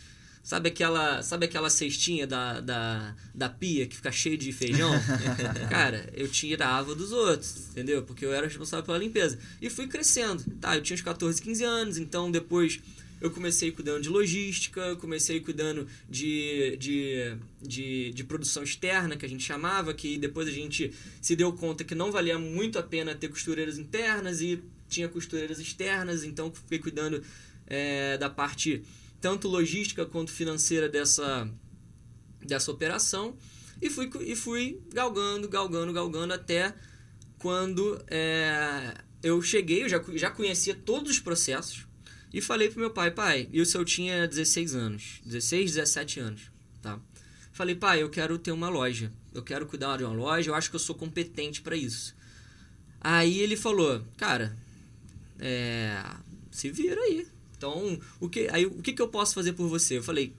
Sabe 0.49 0.69
aquela, 0.69 1.21
sabe 1.21 1.45
aquela 1.45 1.69
cestinha 1.69 2.25
da, 2.25 2.59
da, 2.59 3.15
da 3.35 3.47
pia 3.47 3.85
que 3.85 3.95
fica 3.95 4.11
cheia 4.11 4.35
de 4.35 4.51
feijão? 4.51 4.89
Cara, 5.69 6.09
eu 6.11 6.27
tirava 6.27 6.95
dos 6.95 7.11
outros, 7.11 7.69
entendeu? 7.69 8.01
Porque 8.01 8.25
eu 8.25 8.33
era 8.33 8.47
responsável 8.47 8.83
pela 8.83 8.97
limpeza. 8.97 9.37
E 9.61 9.69
fui 9.69 9.85
crescendo. 9.85 10.43
Tá, 10.59 10.75
eu 10.75 10.81
tinha 10.81 10.95
uns 10.95 11.03
14, 11.03 11.39
15 11.39 11.63
anos, 11.63 11.97
então 11.99 12.31
depois 12.31 12.79
eu 13.21 13.29
comecei 13.29 13.71
cuidando 13.71 14.01
de 14.01 14.09
logística, 14.09 14.81
eu 14.81 14.97
comecei 14.97 15.39
cuidando 15.39 15.85
de, 16.09 16.75
de, 16.77 17.37
de, 17.61 18.11
de 18.11 18.23
produção 18.23 18.63
externa, 18.63 19.15
que 19.15 19.27
a 19.27 19.29
gente 19.29 19.43
chamava, 19.43 19.93
que 19.93 20.17
depois 20.17 20.47
a 20.47 20.51
gente 20.51 20.91
se 21.21 21.35
deu 21.35 21.53
conta 21.53 21.83
que 21.83 21.93
não 21.93 22.11
valia 22.11 22.39
muito 22.39 22.79
a 22.79 22.81
pena 22.81 23.13
ter 23.13 23.27
costureiras 23.27 23.77
internas 23.77 24.41
e 24.41 24.59
tinha 24.89 25.07
costureiras 25.07 25.59
externas, 25.59 26.23
então 26.23 26.51
fiquei 26.51 26.79
cuidando 26.79 27.23
é, 27.67 28.17
da 28.17 28.31
parte 28.31 28.81
tanto 29.21 29.47
logística 29.47 30.05
quanto 30.05 30.31
financeira 30.31 30.87
dessa, 30.87 31.49
dessa 32.41 32.71
operação 32.71 33.35
e 33.81 33.89
fui, 33.89 34.09
e 34.21 34.35
fui 34.35 34.81
galgando, 34.93 35.47
galgando, 35.47 35.93
galgando 35.93 36.33
até 36.33 36.73
quando 37.37 38.03
é, 38.07 38.93
eu 39.23 39.41
cheguei, 39.41 39.83
eu 39.83 39.89
já, 39.89 40.03
já 40.15 40.29
conhecia 40.29 40.75
todos 40.75 41.11
os 41.11 41.19
processos 41.19 41.87
e 42.33 42.41
falei 42.41 42.69
pro 42.69 42.79
meu 42.79 42.91
pai, 42.91 43.11
pai, 43.11 43.49
isso 43.51 43.77
eu 43.77 43.85
tinha 43.85 44.27
16 44.27 44.75
anos, 44.75 45.21
16, 45.25 45.75
17 45.75 46.19
anos, 46.19 46.51
tá? 46.81 46.99
Falei, 47.51 47.75
pai, 47.75 48.03
eu 48.03 48.09
quero 48.09 48.37
ter 48.37 48.51
uma 48.51 48.69
loja, 48.69 49.11
eu 49.33 49.41
quero 49.41 49.65
cuidar 49.65 49.97
de 49.97 50.03
uma 50.03 50.13
loja, 50.13 50.49
eu 50.49 50.55
acho 50.55 50.69
que 50.69 50.75
eu 50.75 50.79
sou 50.79 50.95
competente 50.95 51.61
para 51.61 51.75
isso. 51.75 52.15
Aí 53.01 53.39
ele 53.39 53.55
falou, 53.55 54.05
cara, 54.17 54.57
é, 55.39 56.03
se 56.51 56.69
vira 56.69 57.01
aí. 57.01 57.27
Então, 57.59 57.99
o 58.21 58.29
que, 58.29 58.47
aí, 58.51 58.65
o 58.65 58.81
que, 58.81 58.93
que 58.93 59.01
eu 59.01 59.09
posso 59.09 59.35
fazer 59.35 59.51
por 59.51 59.67
você? 59.67 59.97
Eu 59.97 60.03
falei, 60.03 60.33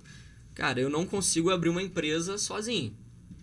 cara, 0.55 0.81
eu 0.81 0.89
não 0.89 1.05
consigo 1.05 1.51
abrir 1.51 1.69
uma 1.69 1.83
empresa 1.83 2.39
sozinho. 2.39 2.97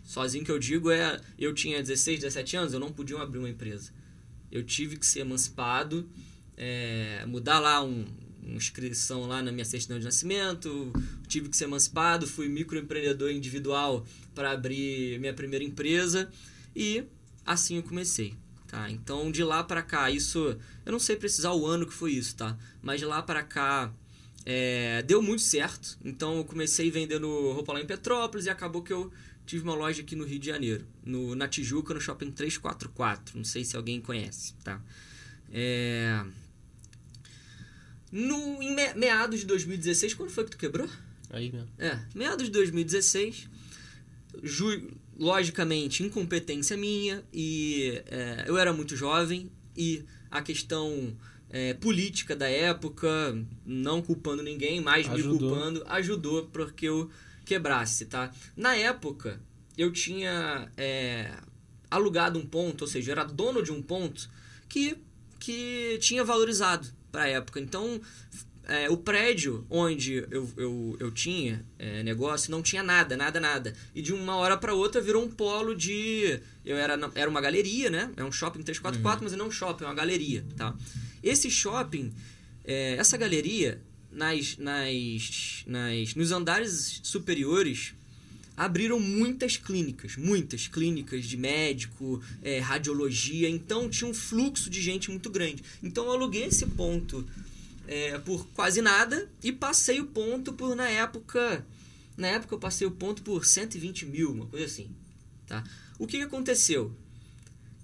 Sozinho 0.03 0.43
que 0.43 0.51
eu 0.51 0.57
digo 0.57 0.89
é, 0.89 1.22
eu 1.38 1.53
tinha 1.53 1.80
16, 1.80 2.22
17 2.22 2.57
anos, 2.57 2.73
eu 2.73 2.80
não 2.80 2.91
podia 2.91 3.22
abrir 3.22 3.38
uma 3.38 3.49
empresa. 3.49 3.91
Eu 4.51 4.64
tive 4.64 4.97
que 4.97 5.06
ser 5.06 5.19
emancipado, 5.19 6.10
é, 6.57 7.23
mudar 7.27 7.60
lá 7.60 7.84
um, 7.84 8.03
uma 8.41 8.56
inscrição 8.56 9.27
lá 9.27 9.43
na 9.43 9.51
minha 9.51 9.65
certidão 9.65 9.99
de 9.99 10.06
nascimento, 10.06 10.91
tive 11.27 11.47
que 11.47 11.56
ser 11.56 11.65
emancipado, 11.65 12.26
fui 12.26 12.49
microempreendedor 12.49 13.30
individual 13.30 14.03
para 14.34 14.53
abrir 14.53 15.19
minha 15.19 15.35
primeira 15.35 15.64
empresa 15.64 16.31
e 16.76 17.03
assim 17.45 17.76
eu 17.76 17.84
comecei. 17.84 18.34
Tá, 18.68 18.89
então 18.91 19.31
de 19.31 19.44
lá 19.45 19.64
para 19.64 19.81
cá, 19.81 20.11
isso 20.11 20.57
eu 20.85 20.91
não 20.91 20.99
sei 20.99 21.15
precisar 21.15 21.53
o 21.53 21.65
ano 21.65 21.85
que 21.88 21.94
foi 21.94 22.11
isso, 22.11 22.35
tá? 22.35 22.57
Mas 22.81 22.99
de 22.99 23.06
lá 23.06 23.22
para 23.22 23.41
cá 23.41 23.94
é, 24.45 25.02
deu 25.03 25.22
muito 25.22 25.41
certo. 25.41 25.98
Então 26.03 26.38
eu 26.38 26.44
comecei 26.45 26.91
vendendo 26.91 27.27
roupa 27.53 27.72
lá 27.73 27.80
em 27.81 27.85
Petrópolis 27.85 28.45
e 28.45 28.49
acabou 28.49 28.81
que 28.84 28.91
eu 28.91 29.10
tive 29.45 29.64
uma 29.64 29.73
loja 29.73 30.02
aqui 30.02 30.15
no 30.18 30.26
Rio 30.26 30.38
de 30.39 30.48
Janeiro, 30.48 30.85
no, 31.06 31.34
na 31.34 31.48
Tijuca, 31.48 31.94
no 31.94 32.02
Shopping 32.02 32.30
344. 32.31 33.38
Não 33.38 33.45
sei 33.45 33.64
se 33.64 33.77
alguém 33.77 34.02
conhece, 34.02 34.53
tá? 34.65 34.81
É... 35.49 36.22
No, 38.11 38.61
em 38.61 38.73
me- 38.76 38.94
meados 38.95 39.41
de 39.41 39.45
2016, 39.45 40.14
quando 40.14 40.30
foi 40.30 40.44
que 40.45 40.52
tu 40.52 40.57
quebrou? 40.57 40.89
Aí 41.30 41.52
mesmo. 41.52 41.69
É, 41.77 41.99
meados 42.15 42.45
de 42.45 42.52
2016, 42.52 43.49
ju- 44.44 44.91
logicamente, 45.18 46.03
incompetência 46.03 46.77
minha, 46.77 47.23
e 47.34 48.02
é, 48.06 48.45
eu 48.48 48.57
era 48.57 48.72
muito 48.72 48.95
jovem, 48.95 49.49
e 49.76 50.03
a 50.30 50.41
questão 50.41 51.15
é, 51.49 51.73
política 51.73 52.35
da 52.35 52.49
época, 52.49 53.07
não 53.65 54.02
culpando 54.02 54.44
ninguém, 54.44 54.81
mas 54.81 55.07
me 55.07 55.15
Ajudou. 55.15 55.39
culpando, 55.39 55.84
ajudou 55.88 56.45
para 56.48 56.72
que 56.72 56.85
eu 56.85 57.10
quebrasse, 57.45 58.06
tá? 58.06 58.31
Na 58.56 58.76
época, 58.76 59.39
eu 59.77 59.91
tinha 59.91 60.72
é, 60.76 61.31
alugado 61.89 62.38
um 62.38 62.45
ponto, 62.45 62.81
ou 62.81 62.88
seja, 62.88 63.10
eu 63.10 63.14
era 63.14 63.23
dono 63.23 63.64
de 63.64 63.72
um 63.72 63.81
ponto 63.81 64.30
que, 64.68 64.98
que 65.39 65.98
tinha 66.02 66.23
valorizado 66.23 66.88
para 67.11 67.23
a 67.23 67.27
época. 67.27 67.60
Então, 67.60 68.02
é, 68.68 68.89
o 68.89 68.98
prédio 68.98 69.65
onde 69.69 70.26
eu, 70.30 70.49
eu, 70.57 70.98
eu 70.99 71.10
tinha 71.10 71.65
é, 71.80 72.03
negócio 72.03 72.52
não 72.52 72.61
tinha 72.61 72.84
nada, 72.84 73.15
nada, 73.15 73.39
nada. 73.39 73.73
E 73.95 74.02
de 74.02 74.14
uma 74.14 74.35
hora 74.35 74.57
para 74.57 74.73
outra 74.73 74.99
virou 74.99 75.23
um 75.23 75.30
polo 75.30 75.73
de. 75.73 76.39
Eu 76.65 76.76
era, 76.76 76.99
era 77.15 77.30
uma 77.30 77.39
galeria, 77.39 77.89
né? 77.89 78.11
É 78.18 78.23
um 78.23 78.31
shopping 78.31 78.61
344, 78.61 79.23
mas 79.23 79.31
não 79.31 79.45
é 79.45 79.48
um 79.48 79.52
shopping, 79.52 79.85
é 79.85 79.88
uma 79.88 79.95
galeria, 79.95 80.45
tá? 80.57 80.76
Esse 81.23 81.49
shopping, 81.49 82.14
é, 82.65 82.95
essa 82.95 83.15
galeria, 83.15 83.81
nas, 84.11 84.57
nas, 84.57 85.64
nas, 85.65 86.15
nos 86.15 86.31
andares 86.34 86.99
superiores 87.03 87.94
abriram 88.57 88.99
muitas 88.99 89.56
clínicas, 89.56 90.18
muitas 90.18 90.68
clínicas 90.68 91.26
de 91.26 91.38
médico, 91.38 92.22
é, 92.41 92.60
radiologia, 92.60 93.48
então 93.48 93.88
tinha 93.88 94.10
um 94.10 94.14
fluxo 94.14 94.68
de 94.69 94.81
gente 94.81 95.11
muito 95.11 95.30
grande. 95.30 95.64
Então 95.81 96.06
eu 96.06 96.11
aluguei 96.11 96.45
esse 96.45 96.65
ponto 96.65 97.23
é, 97.88 98.18
por 98.19 98.45
quase 98.49 98.81
nada 98.81 99.30
e 99.43 99.51
passei 99.51 99.99
o 100.01 100.07
ponto 100.07 100.53
por, 100.53 100.76
na 100.76 100.89
época, 100.89 101.65
na 102.15 102.27
época 102.27 102.53
eu 102.55 102.59
passei 102.59 102.85
o 102.85 102.91
ponto 102.91 103.23
por 103.23 103.45
120 103.45 104.05
mil, 104.05 104.31
uma 104.31 104.45
coisa 104.45 104.65
assim, 104.65 104.89
tá? 105.47 105.64
O 105.97 106.05
que, 106.05 106.18
que 106.18 106.23
aconteceu? 106.23 106.95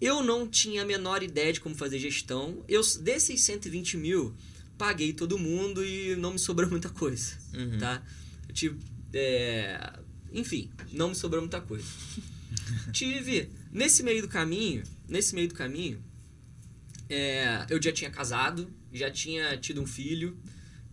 Eu 0.01 0.21
não 0.21 0.47
tinha 0.47 0.81
a 0.81 0.85
menor 0.85 1.23
ideia 1.23 1.53
de 1.53 1.61
como 1.61 1.73
fazer 1.75 1.97
gestão, 1.99 2.63
eu, 2.67 2.81
desses 2.99 3.41
120 3.41 3.95
mil, 3.97 4.35
paguei 4.77 5.13
todo 5.13 5.37
mundo 5.39 5.83
e 5.85 6.15
não 6.17 6.33
me 6.33 6.39
sobrou 6.39 6.69
muita 6.69 6.89
coisa, 6.89 7.37
Uhum. 7.53 7.77
tá? 7.79 8.03
Eu 8.49 8.53
tive, 8.53 8.79
é, 9.13 9.93
enfim, 10.31 10.69
não 10.91 11.09
me 11.09 11.15
sobrou 11.15 11.41
muita 11.41 11.61
coisa. 11.61 11.87
tive 12.91 13.49
nesse 13.71 14.03
meio 14.03 14.21
do 14.21 14.27
caminho, 14.27 14.83
nesse 15.07 15.33
meio 15.33 15.47
do 15.47 15.53
caminho, 15.55 16.03
é, 17.09 17.65
eu 17.69 17.81
já 17.81 17.91
tinha 17.91 18.09
casado, 18.09 18.69
já 18.93 19.09
tinha 19.09 19.57
tido 19.57 19.81
um 19.81 19.87
filho 19.87 20.37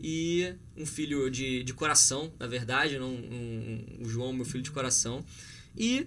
e 0.00 0.54
um 0.76 0.86
filho 0.86 1.30
de, 1.30 1.62
de 1.62 1.74
coração, 1.74 2.32
na 2.38 2.46
verdade, 2.46 2.98
não, 2.98 3.10
um, 3.10 3.98
o 4.00 4.08
João, 4.08 4.32
meu 4.32 4.44
filho 4.44 4.62
de 4.62 4.70
coração. 4.70 5.24
E 5.76 6.06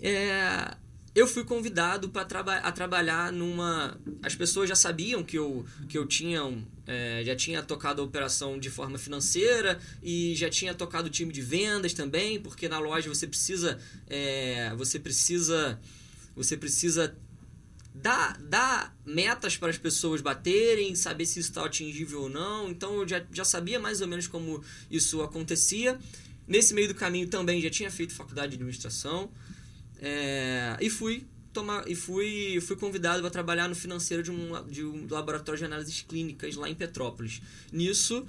é, 0.00 0.76
eu 1.14 1.28
fui 1.28 1.44
convidado 1.44 2.08
para 2.08 2.24
traba 2.24 2.56
a 2.56 2.72
trabalhar 2.72 3.32
numa. 3.32 3.96
As 4.22 4.34
pessoas 4.34 4.68
já 4.68 4.74
sabiam 4.74 5.22
que 5.22 5.38
eu, 5.38 5.64
que 5.88 5.96
eu 5.96 6.06
tinha. 6.06 6.40
é, 6.86 7.22
já 7.24 7.36
tinha 7.36 7.62
tocado 7.62 8.02
a 8.02 8.04
operação 8.04 8.58
de 8.58 8.68
forma 8.68 8.98
financeira 8.98 9.78
e 10.02 10.34
já 10.34 10.50
tinha 10.50 10.74
tocado 10.74 11.06
o 11.06 11.10
time 11.10 11.32
de 11.32 11.40
vendas 11.40 11.92
também, 11.92 12.40
porque 12.40 12.68
na 12.68 12.80
loja 12.80 13.08
você 13.08 13.26
precisa. 13.26 13.78
é, 14.08 14.74
você 14.76 14.98
precisa. 14.98 15.80
Você 16.36 16.56
precisa 16.56 17.16
dar, 17.94 18.36
dar 18.42 18.96
metas 19.06 19.56
para 19.56 19.70
as 19.70 19.78
pessoas 19.78 20.20
baterem, 20.20 20.94
saber 20.94 21.24
se 21.26 21.38
isso 21.40 21.50
está 21.50 21.64
atingível 21.64 22.22
ou 22.22 22.28
não. 22.28 22.68
Então 22.68 23.00
eu 23.00 23.08
já, 23.08 23.24
já 23.32 23.44
sabia 23.44 23.78
mais 23.78 24.00
ou 24.00 24.08
menos 24.08 24.26
como 24.26 24.62
isso 24.90 25.22
acontecia. 25.22 25.98
Nesse 26.46 26.74
meio 26.74 26.88
do 26.88 26.94
caminho 26.94 27.28
também 27.28 27.60
já 27.62 27.70
tinha 27.70 27.90
feito 27.90 28.12
faculdade 28.12 28.50
de 28.50 28.56
administração. 28.56 29.30
É, 30.00 30.76
e 30.80 30.90
fui 30.90 31.24
tomar 31.52 31.88
e 31.88 31.94
fui 31.94 32.60
fui 32.60 32.74
convidado 32.76 33.20
para 33.22 33.30
trabalhar 33.30 33.68
no 33.68 33.74
financeiro 33.76 34.22
de 34.22 34.30
um, 34.30 34.64
de 34.68 34.84
um 34.84 35.06
laboratório 35.08 35.58
de 35.60 35.64
análises 35.64 36.02
clínicas 36.02 36.56
lá 36.56 36.68
em 36.68 36.74
Petrópolis. 36.74 37.40
Nisso 37.72 38.26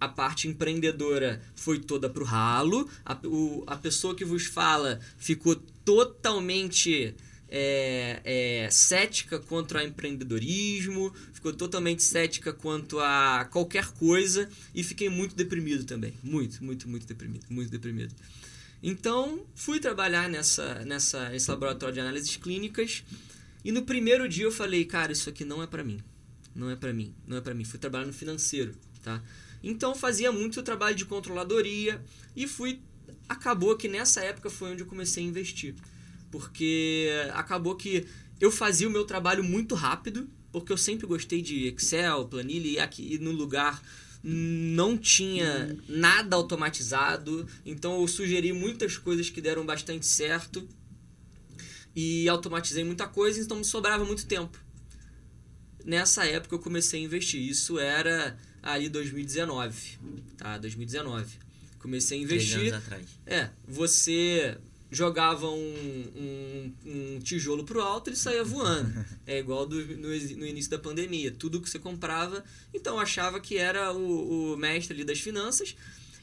a 0.00 0.08
parte 0.08 0.48
empreendedora 0.48 1.40
foi 1.54 1.78
toda 1.78 2.10
pro 2.10 2.24
ralo, 2.24 2.88
a, 3.04 3.16
o- 3.24 3.64
a 3.66 3.76
pessoa 3.76 4.14
que 4.14 4.24
vos 4.24 4.44
fala 4.46 4.98
ficou 5.16 5.54
totalmente 5.84 7.14
é, 7.56 8.20
é, 8.24 8.68
cética 8.68 9.38
quanto 9.38 9.78
ao 9.78 9.84
empreendedorismo, 9.84 11.14
ficou 11.32 11.52
totalmente 11.52 12.02
cética 12.02 12.52
quanto 12.52 12.98
a 12.98 13.44
qualquer 13.44 13.92
coisa 13.92 14.48
e 14.74 14.82
fiquei 14.82 15.08
muito 15.08 15.36
deprimido 15.36 15.84
também. 15.84 16.12
Muito, 16.20 16.64
muito, 16.64 16.88
muito 16.88 17.06
deprimido. 17.06 17.46
Muito 17.48 17.70
deprimido. 17.70 18.12
Então, 18.82 19.46
fui 19.54 19.78
trabalhar 19.78 20.28
nessa, 20.28 20.84
nessa, 20.84 21.28
nesse 21.28 21.48
laboratório 21.48 21.94
de 21.94 22.00
análises 22.00 22.36
clínicas 22.36 23.04
e 23.64 23.70
no 23.70 23.82
primeiro 23.82 24.28
dia 24.28 24.44
eu 24.44 24.52
falei, 24.52 24.84
cara, 24.84 25.12
isso 25.12 25.28
aqui 25.30 25.44
não 25.44 25.62
é 25.62 25.66
pra 25.68 25.84
mim. 25.84 26.00
Não 26.56 26.68
é 26.68 26.74
pra 26.74 26.92
mim, 26.92 27.14
não 27.24 27.36
é 27.36 27.40
pra 27.40 27.54
mim. 27.54 27.64
Fui 27.64 27.78
trabalhar 27.78 28.06
no 28.06 28.12
financeiro, 28.12 28.74
tá? 29.00 29.22
Então, 29.62 29.94
fazia 29.94 30.32
muito 30.32 30.60
trabalho 30.60 30.96
de 30.96 31.04
controladoria 31.04 32.02
e 32.34 32.48
fui... 32.48 32.80
Acabou 33.28 33.76
que 33.76 33.86
nessa 33.86 34.22
época 34.22 34.50
foi 34.50 34.72
onde 34.72 34.82
eu 34.82 34.86
comecei 34.86 35.22
a 35.22 35.26
investir. 35.26 35.74
Porque 36.34 37.08
acabou 37.32 37.76
que 37.76 38.08
eu 38.40 38.50
fazia 38.50 38.88
o 38.88 38.90
meu 38.90 39.04
trabalho 39.04 39.44
muito 39.44 39.76
rápido, 39.76 40.28
porque 40.50 40.72
eu 40.72 40.76
sempre 40.76 41.06
gostei 41.06 41.40
de 41.40 41.68
Excel, 41.68 42.26
planilha, 42.26 42.68
e 42.68 42.78
aqui 42.80 43.18
no 43.18 43.30
lugar 43.30 43.80
não 44.20 44.98
tinha 44.98 45.78
nada 45.88 46.34
automatizado, 46.34 47.46
então 47.64 48.00
eu 48.00 48.08
sugeri 48.08 48.52
muitas 48.52 48.98
coisas 48.98 49.30
que 49.30 49.40
deram 49.40 49.64
bastante 49.64 50.06
certo 50.06 50.68
e 51.94 52.28
automatizei 52.28 52.82
muita 52.82 53.06
coisa, 53.06 53.40
então 53.40 53.56
me 53.56 53.64
sobrava 53.64 54.04
muito 54.04 54.26
tempo. 54.26 54.58
Nessa 55.84 56.26
época 56.26 56.56
eu 56.56 56.58
comecei 56.58 57.00
a 57.00 57.04
investir, 57.04 57.48
isso 57.48 57.78
era 57.78 58.36
ali 58.60 58.88
2019, 58.88 59.98
tá? 60.36 60.58
2019. 60.58 61.38
Comecei 61.78 62.24
a 62.24 62.26
Três 62.26 62.42
investir. 62.42 62.72
anos 62.72 62.84
atrás. 62.84 63.06
É, 63.24 63.50
você 63.68 64.58
jogava 64.94 65.48
um, 65.48 66.12
um, 66.16 66.72
um 66.86 67.18
tijolo 67.20 67.64
pro 67.64 67.80
alto 67.80 68.08
ele 68.08 68.16
saía 68.16 68.44
voando. 68.44 69.04
É 69.26 69.38
igual 69.38 69.66
do, 69.66 69.76
no, 69.96 70.08
no 70.08 70.46
início 70.46 70.70
da 70.70 70.78
pandemia. 70.78 71.32
Tudo 71.32 71.60
que 71.60 71.68
você 71.68 71.78
comprava, 71.78 72.44
então 72.74 72.94
eu 72.96 73.00
achava 73.00 73.40
que 73.40 73.56
era 73.56 73.90
o, 73.92 74.52
o 74.52 74.56
mestre 74.56 74.94
ali 74.94 75.02
das 75.02 75.18
finanças. 75.18 75.74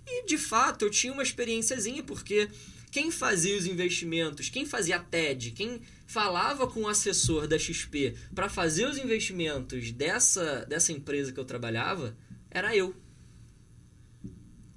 E 0.05 0.25
de 0.25 0.37
fato 0.37 0.85
eu 0.85 0.89
tinha 0.89 1.11
uma 1.11 1.23
experiênciazinha, 1.23 2.03
porque 2.03 2.47
quem 2.91 3.09
fazia 3.09 3.57
os 3.57 3.65
investimentos, 3.65 4.49
quem 4.49 4.65
fazia 4.65 4.97
a 4.97 4.99
TED, 4.99 5.51
quem 5.51 5.81
falava 6.05 6.67
com 6.67 6.81
o 6.81 6.87
assessor 6.87 7.47
da 7.47 7.57
XP 7.57 8.15
para 8.35 8.49
fazer 8.49 8.85
os 8.85 8.97
investimentos 8.97 9.91
dessa, 9.91 10.65
dessa 10.65 10.91
empresa 10.91 11.31
que 11.31 11.39
eu 11.39 11.45
trabalhava, 11.45 12.15
era 12.51 12.75
eu. 12.75 12.93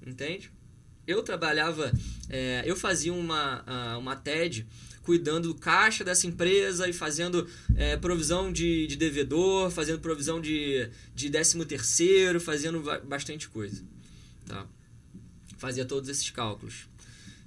Entende? 0.07 0.54
Eu 1.07 1.23
trabalhava, 1.23 1.93
é, 2.29 2.63
eu 2.65 2.77
fazia 2.77 3.13
uma, 3.13 3.97
uma 3.99 4.17
TED 4.17 4.67
cuidando 5.03 5.49
do 5.49 5.55
caixa 5.55 6.03
dessa 6.03 6.27
empresa 6.27 6.89
e 6.89 6.93
fazendo 6.93 7.47
é, 7.77 7.95
provisão 7.97 8.51
de, 8.51 8.87
de 8.87 8.97
devedor, 8.97 9.71
fazendo 9.71 10.01
provisão 10.01 10.41
de, 10.41 10.89
de 11.15 11.29
décimo 11.29 11.65
terceiro, 11.67 12.41
fazendo 12.41 12.81
ba- 12.81 13.01
bastante 13.01 13.49
coisa. 13.49 13.83
Tá? 14.47 14.67
Fazia 15.59 15.85
todos 15.85 16.09
esses 16.09 16.31
cálculos. 16.31 16.89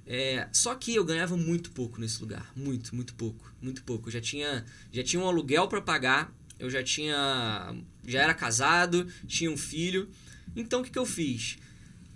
É, 0.06 0.48
só 0.52 0.74
que 0.74 0.94
eu 0.94 1.04
ganhava 1.04 1.36
muito 1.36 1.70
pouco 1.72 2.00
nesse 2.00 2.20
lugar. 2.20 2.50
Muito, 2.54 2.94
muito 2.94 3.12
pouco. 3.14 3.52
Muito 3.60 3.82
pouco. 3.82 4.08
Eu 4.08 4.12
já 4.12 4.20
tinha, 4.20 4.64
já 4.92 5.02
tinha 5.02 5.20
um 5.20 5.26
aluguel 5.26 5.66
para 5.66 5.82
pagar, 5.82 6.32
eu 6.58 6.70
já 6.70 6.82
tinha. 6.82 7.74
Já 8.06 8.22
era 8.22 8.34
casado, 8.34 9.06
tinha 9.26 9.50
um 9.50 9.56
filho. 9.56 10.08
Então 10.56 10.80
o 10.80 10.84
que, 10.84 10.90
que 10.90 10.98
eu 10.98 11.04
fiz? 11.04 11.58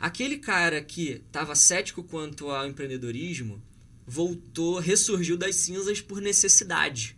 Aquele 0.03 0.39
cara 0.39 0.83
que 0.83 1.23
estava 1.25 1.55
cético 1.55 2.03
quanto 2.03 2.51
ao 2.51 2.67
empreendedorismo 2.67 3.63
voltou, 4.05 4.81
ressurgiu 4.81 5.37
das 5.37 5.55
cinzas 5.55 6.01
por 6.01 6.21
necessidade. 6.21 7.17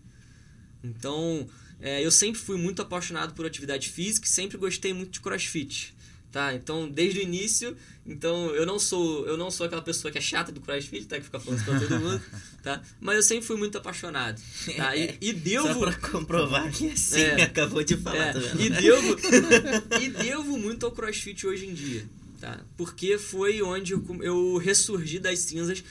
Então, 0.82 1.48
é, 1.80 2.04
eu 2.04 2.10
sempre 2.10 2.38
fui 2.38 2.58
muito 2.58 2.82
apaixonado 2.82 3.32
por 3.32 3.46
atividade 3.46 3.88
física 3.88 4.26
e 4.26 4.28
sempre 4.30 4.58
gostei 4.58 4.92
muito 4.92 5.12
de 5.12 5.20
crossfit. 5.20 5.94
Tá? 6.30 6.52
Então, 6.52 6.86
desde 6.86 7.20
o 7.20 7.22
início, 7.22 7.74
então 8.04 8.54
eu 8.54 8.66
não 8.66 8.78
sou, 8.78 9.24
eu 9.26 9.36
não 9.38 9.50
sou 9.50 9.64
aquela 9.64 9.80
pessoa 9.80 10.12
que 10.12 10.18
é 10.18 10.20
chata 10.20 10.52
do 10.52 10.60
CrossFit, 10.60 11.06
tá? 11.06 11.16
Que 11.16 11.22
fica 11.22 11.40
falando 11.40 11.64
pra 11.64 11.78
todo 11.78 12.00
mundo, 12.00 12.20
tá? 12.60 12.82
Mas 13.00 13.14
eu 13.16 13.22
sempre 13.22 13.46
fui 13.46 13.56
muito 13.56 13.78
apaixonado, 13.78 14.42
tá? 14.76 14.94
E, 14.96 15.16
e 15.20 15.32
devo 15.32 15.72
Só 15.72 15.78
pra 15.78 15.94
comprovar 15.94 16.70
que 16.72 16.88
é 16.88 16.92
assim, 16.92 17.20
É. 17.20 17.42
acabou 17.44 17.84
de 17.84 17.96
falar, 17.96 18.16
é, 18.16 18.32
tá 18.32 18.40
e 18.58 18.68
devo 18.68 19.16
e 20.02 20.08
devo 20.08 20.58
muito 20.58 20.84
ao 20.84 20.90
CrossFit 20.90 21.46
hoje 21.46 21.66
em 21.66 21.72
dia, 21.72 22.04
tá? 22.44 22.60
Porque 22.76 23.16
foi 23.16 23.62
onde 23.62 23.94
eu, 23.94 24.04
eu 24.20 24.56
ressurgi 24.58 25.18
das 25.18 25.38
cinzas 25.38 25.82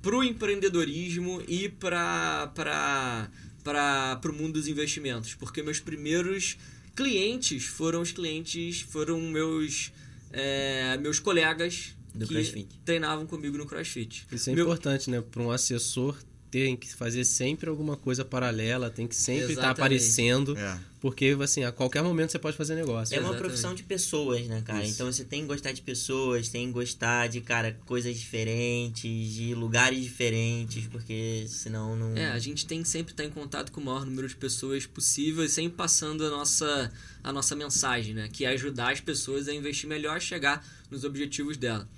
pro 0.00 0.24
empreendedorismo 0.24 1.42
e 1.46 1.68
para 1.68 2.46
para 2.54 3.30
para 3.62 4.16
pro 4.16 4.32
mundo 4.32 4.54
dos 4.54 4.66
investimentos, 4.68 5.34
porque 5.34 5.62
meus 5.62 5.78
primeiros 5.80 6.56
clientes 6.96 7.64
foram 7.64 8.00
os 8.00 8.10
clientes, 8.10 8.80
foram 8.80 9.20
meus 9.20 9.92
é, 10.32 10.96
meus 10.98 11.18
colegas 11.20 11.94
Do 12.14 12.26
que 12.26 12.34
CrossFit. 12.34 12.68
treinavam 12.86 13.26
comigo 13.26 13.58
no 13.58 13.66
CrossFit. 13.66 14.26
Isso 14.32 14.48
é 14.50 14.54
Meu- 14.54 14.64
importante, 14.64 15.10
né? 15.10 15.20
Para 15.20 15.42
um 15.42 15.50
assessor 15.50 16.16
tem 16.52 16.76
que 16.76 16.94
fazer 16.94 17.24
sempre 17.24 17.70
alguma 17.70 17.96
coisa 17.96 18.26
paralela, 18.26 18.90
tem 18.90 19.08
que 19.08 19.16
sempre 19.16 19.40
estar 19.44 19.52
Exatamente. 19.52 19.80
aparecendo, 19.80 20.54
É. 20.58 20.78
porque 21.00 21.34
assim, 21.42 21.64
a 21.64 21.72
qualquer 21.72 22.02
momento 22.02 22.30
você 22.30 22.38
pode 22.38 22.58
fazer 22.58 22.74
negócio. 22.74 23.14
É 23.14 23.18
uma 23.18 23.28
Exatamente. 23.30 23.40
profissão 23.40 23.74
de 23.74 23.82
pessoas, 23.82 24.46
né, 24.46 24.60
cara? 24.60 24.84
Isso. 24.84 24.92
Então 24.92 25.10
você 25.10 25.24
tem 25.24 25.40
que 25.40 25.46
gostar 25.46 25.72
de 25.72 25.80
pessoas, 25.80 26.50
tem 26.50 26.66
que 26.66 26.72
gostar 26.74 27.28
de, 27.28 27.40
cara, 27.40 27.74
coisas 27.86 28.14
diferentes, 28.18 29.32
de 29.32 29.54
lugares 29.54 30.04
diferentes, 30.04 30.86
porque 30.88 31.46
senão 31.48 31.96
não. 31.96 32.14
É, 32.18 32.26
a 32.32 32.38
gente 32.38 32.66
tem 32.66 32.82
que 32.82 32.88
sempre 32.88 33.14
estar 33.14 33.24
em 33.24 33.30
contato 33.30 33.72
com 33.72 33.80
o 33.80 33.84
maior 33.86 34.04
número 34.04 34.28
de 34.28 34.36
pessoas 34.36 34.84
possível 34.84 35.42
e 35.42 35.48
sempre 35.48 35.78
passando 35.78 36.22
a 36.26 36.28
nossa, 36.28 36.92
a 37.24 37.32
nossa 37.32 37.56
mensagem, 37.56 38.12
né? 38.12 38.28
Que 38.30 38.44
é 38.44 38.48
ajudar 38.48 38.92
as 38.92 39.00
pessoas 39.00 39.48
a 39.48 39.54
investir 39.54 39.88
melhor, 39.88 40.18
a 40.18 40.20
chegar 40.20 40.62
nos 40.90 41.02
objetivos 41.02 41.56
dela. 41.56 41.88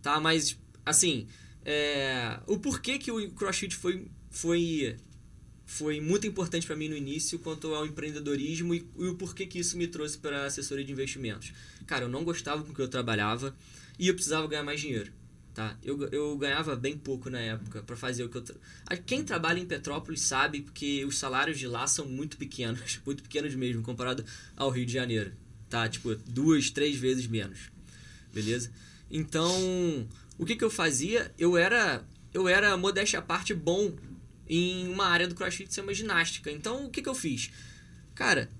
Tá? 0.00 0.18
Mas, 0.18 0.56
assim, 0.86 1.26
é, 1.70 2.40
o 2.46 2.58
porquê 2.58 2.98
que 2.98 3.12
o 3.12 3.30
CrossFit 3.32 3.76
foi, 3.76 4.06
foi 4.30 4.96
foi 5.66 6.00
muito 6.00 6.26
importante 6.26 6.66
para 6.66 6.74
mim 6.74 6.88
no 6.88 6.96
início 6.96 7.38
quanto 7.40 7.74
ao 7.74 7.84
empreendedorismo 7.84 8.74
e, 8.74 8.88
e 8.98 9.04
o 9.04 9.16
porquê 9.16 9.46
que 9.46 9.58
isso 9.58 9.76
me 9.76 9.86
trouxe 9.86 10.16
para 10.16 10.46
assessoria 10.46 10.82
de 10.82 10.90
investimentos. 10.90 11.52
Cara, 11.86 12.06
eu 12.06 12.08
não 12.08 12.24
gostava 12.24 12.64
com 12.64 12.72
o 12.72 12.74
que 12.74 12.80
eu 12.80 12.88
trabalhava 12.88 13.54
e 13.98 14.08
eu 14.08 14.14
precisava 14.14 14.46
ganhar 14.46 14.62
mais 14.62 14.80
dinheiro. 14.80 15.12
Tá? 15.52 15.76
Eu, 15.84 16.02
eu 16.10 16.38
ganhava 16.38 16.74
bem 16.74 16.96
pouco 16.96 17.28
na 17.28 17.38
época 17.38 17.82
para 17.82 17.96
fazer 17.96 18.24
o 18.24 18.30
que 18.30 18.38
eu. 18.38 18.42
Tra... 18.42 18.56
Quem 19.04 19.22
trabalha 19.22 19.58
em 19.58 19.66
Petrópolis 19.66 20.22
sabe 20.22 20.62
que 20.72 21.04
os 21.04 21.18
salários 21.18 21.58
de 21.58 21.66
lá 21.66 21.86
são 21.86 22.06
muito 22.06 22.38
pequenos, 22.38 22.98
muito 23.04 23.22
pequenos 23.22 23.54
mesmo, 23.54 23.82
comparado 23.82 24.24
ao 24.56 24.70
Rio 24.70 24.86
de 24.86 24.92
Janeiro. 24.94 25.32
Tá? 25.68 25.86
Tipo, 25.86 26.14
duas, 26.14 26.70
três 26.70 26.96
vezes 26.96 27.26
menos. 27.26 27.70
Beleza? 28.32 28.72
Então, 29.10 30.08
o 30.38 30.46
que, 30.46 30.56
que 30.56 30.64
eu 30.64 30.70
fazia? 30.70 31.34
Eu 31.38 31.56
era, 31.56 32.06
eu 32.32 32.48
era 32.48 32.76
modéstia 32.76 33.18
à 33.18 33.22
parte, 33.22 33.52
bom 33.52 33.94
em 34.48 34.88
uma 34.88 35.06
área 35.06 35.28
do 35.28 35.34
CrossFit 35.34 35.64
que 35.64 35.74
se 35.74 35.80
chama 35.80 35.92
ginástica. 35.92 36.50
Então, 36.50 36.86
o 36.86 36.90
que, 36.90 37.02
que 37.02 37.08
eu 37.08 37.14
fiz? 37.14 37.50
Cara, 38.14 38.50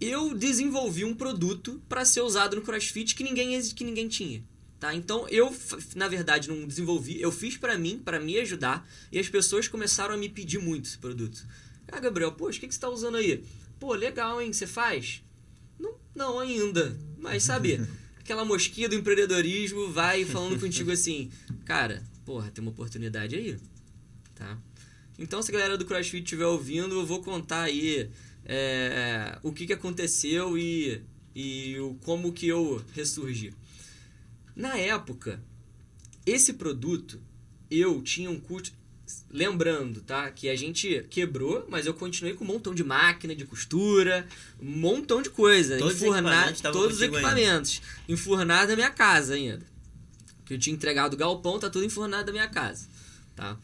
eu 0.00 0.34
desenvolvi 0.34 1.04
um 1.04 1.14
produto 1.14 1.82
para 1.88 2.04
ser 2.04 2.22
usado 2.22 2.56
no 2.56 2.62
CrossFit 2.62 3.14
que 3.14 3.22
ninguém, 3.22 3.60
que 3.70 3.84
ninguém 3.84 4.08
tinha. 4.08 4.42
Tá? 4.80 4.92
Então, 4.94 5.28
eu, 5.28 5.54
na 5.94 6.08
verdade, 6.08 6.48
não 6.48 6.66
desenvolvi, 6.66 7.20
eu 7.20 7.30
fiz 7.30 7.56
para 7.56 7.78
mim, 7.78 8.00
para 8.04 8.18
me 8.18 8.36
ajudar, 8.38 8.88
e 9.12 9.18
as 9.18 9.28
pessoas 9.28 9.68
começaram 9.68 10.14
a 10.14 10.16
me 10.16 10.28
pedir 10.28 10.58
muito 10.58 10.86
esse 10.86 10.98
produto. 10.98 11.46
Ah, 11.86 12.00
Gabriel, 12.00 12.32
poxa, 12.32 12.58
o 12.58 12.60
que, 12.60 12.66
que 12.66 12.74
você 12.74 12.78
está 12.78 12.88
usando 12.88 13.16
aí? 13.16 13.44
Pô, 13.78 13.94
legal, 13.94 14.40
hein? 14.40 14.52
Você 14.52 14.66
faz? 14.66 15.22
Não, 15.78 15.94
não 16.14 16.40
ainda. 16.40 16.98
Mas, 17.16 17.44
sabe, 17.44 17.80
aquela 18.22 18.44
mosquinha 18.44 18.88
do 18.88 18.94
empreendedorismo 18.94 19.90
vai 19.90 20.24
falando 20.24 20.58
contigo 20.58 20.92
assim, 20.92 21.30
cara, 21.64 22.02
porra, 22.24 22.50
tem 22.50 22.62
uma 22.62 22.70
oportunidade 22.70 23.34
aí, 23.34 23.58
tá? 24.34 24.56
Então, 25.18 25.42
se 25.42 25.50
a 25.50 25.54
galera 25.54 25.76
do 25.76 25.84
CrossFit 25.84 26.22
estiver 26.22 26.46
ouvindo, 26.46 26.94
eu 26.94 27.04
vou 27.04 27.22
contar 27.22 27.62
aí 27.62 28.08
é, 28.44 29.38
o 29.42 29.52
que, 29.52 29.66
que 29.66 29.72
aconteceu 29.72 30.56
e, 30.56 31.02
e 31.34 31.78
o, 31.80 31.94
como 32.02 32.32
que 32.32 32.46
eu 32.46 32.82
ressurgi. 32.94 33.52
Na 34.54 34.78
época, 34.78 35.42
esse 36.24 36.54
produto, 36.54 37.20
eu 37.70 38.00
tinha 38.02 38.30
um 38.30 38.38
custo... 38.38 38.72
Lembrando, 39.30 40.00
tá? 40.02 40.30
Que 40.30 40.48
a 40.48 40.56
gente 40.56 41.06
quebrou, 41.08 41.66
mas 41.68 41.86
eu 41.86 41.94
continuei 41.94 42.34
com 42.34 42.44
um 42.44 42.46
montão 42.46 42.74
de 42.74 42.84
máquina 42.84 43.34
de 43.34 43.44
costura, 43.44 44.26
um 44.60 44.70
montão 44.70 45.22
de 45.22 45.30
coisa. 45.30 45.78
Todos 45.78 46.02
enfurnado, 46.02 46.52
os 46.52 46.60
todos 46.60 46.96
os 46.96 47.02
equipamentos. 47.02 47.80
Enfurnado 48.08 48.70
na 48.70 48.76
minha 48.76 48.90
casa 48.90 49.34
ainda. 49.34 49.64
Que 50.44 50.54
eu 50.54 50.58
tinha 50.58 50.74
entregado 50.74 51.14
o 51.14 51.16
galpão, 51.16 51.58
tá 51.58 51.70
tudo 51.70 51.84
enfurnado 51.84 52.26
na 52.26 52.32
minha 52.32 52.48
casa. 52.48 52.86
Tá? 53.34 53.56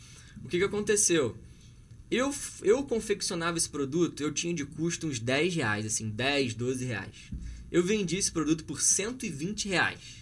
O 0.45 0.49
que, 0.49 0.59
que 0.59 0.65
aconteceu? 0.65 1.37
Eu, 2.11 2.35
eu 2.62 2.83
confeccionava 2.85 3.59
esse 3.59 3.69
produto, 3.69 4.23
eu 4.23 4.33
tinha 4.33 4.55
de 4.55 4.65
custo 4.65 5.07
uns 5.07 5.19
10 5.19 5.55
reais, 5.55 5.85
assim, 5.85 6.09
10, 6.09 6.55
12 6.55 6.85
reais. 6.87 7.15
Eu 7.70 7.83
vendi 7.83 8.16
esse 8.16 8.33
produto 8.33 8.65
por 8.65 8.81
120 8.81 9.69
reais. 9.69 10.18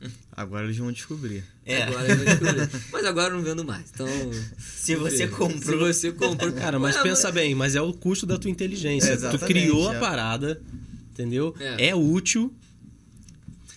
Agora 0.32 0.64
eles 0.64 0.76
vão 0.76 0.92
descobrir. 0.92 1.44
É. 1.64 1.82
Agora 1.82 2.08
eu 2.08 2.16
vou 2.16 2.24
descobrir. 2.24 2.70
Mas 2.92 3.04
agora 3.04 3.32
eu 3.32 3.36
não 3.36 3.44
vendo 3.44 3.64
mais. 3.64 3.90
Então. 3.92 4.06
Se 4.58 4.94
você 4.94 5.26
comprou. 5.26 5.92
Se 5.92 6.10
você 6.10 6.12
comprou. 6.12 6.52
Cara, 6.54 6.78
mas 6.78 6.96
pensa 6.98 7.30
bem, 7.32 7.54
mas 7.54 7.74
é 7.74 7.80
o 7.80 7.92
custo 7.92 8.24
da 8.24 8.38
tua 8.38 8.50
inteligência. 8.50 9.08
tu 9.08 9.14
Exatamente, 9.14 9.46
criou 9.46 9.92
é. 9.92 9.96
a 9.96 10.00
parada, 10.00 10.62
entendeu? 11.10 11.54
É. 11.58 11.88
É, 11.88 11.94
útil. 11.94 12.54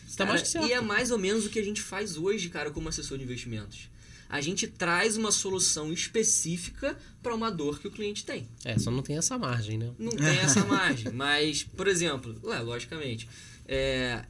Você 0.08 0.18
tá 0.18 0.26
Cara, 0.26 0.30
mais 0.30 0.42
que 0.44 0.50
certo. 0.50 0.68
E 0.68 0.74
é 0.74 0.82
mais 0.82 1.10
ou 1.10 1.18
menos 1.18 1.46
o 1.46 1.50
que 1.50 1.60
a 1.60 1.64
gente 1.64 1.82
faz 1.82 2.16
hoje, 2.18 2.50
cara, 2.50 2.70
como 2.70 2.88
assessor 2.88 3.18
de 3.18 3.24
investimentos. 3.24 3.90
A 4.30 4.40
gente 4.40 4.66
traz 4.66 5.18
uma 5.18 5.32
solução 5.32 5.92
específica 5.92 6.98
para 7.22 7.36
uma 7.36 7.52
dor 7.52 7.80
que 7.80 7.88
o 7.88 7.92
cliente 7.92 8.24
tem. 8.24 8.48
É, 8.64 8.80
só 8.80 8.90
não 8.90 9.02
tem 9.02 9.18
essa 9.18 9.38
margem, 9.38 9.78
né? 9.78 9.90
Não 10.00 10.12
tem 10.12 10.38
essa 10.40 10.64
margem. 10.66 11.12
Mas, 11.12 11.64
por 11.64 11.86
exemplo, 11.86 12.40
ué, 12.46 12.60
logicamente, 12.62 13.28
é, 13.68 14.24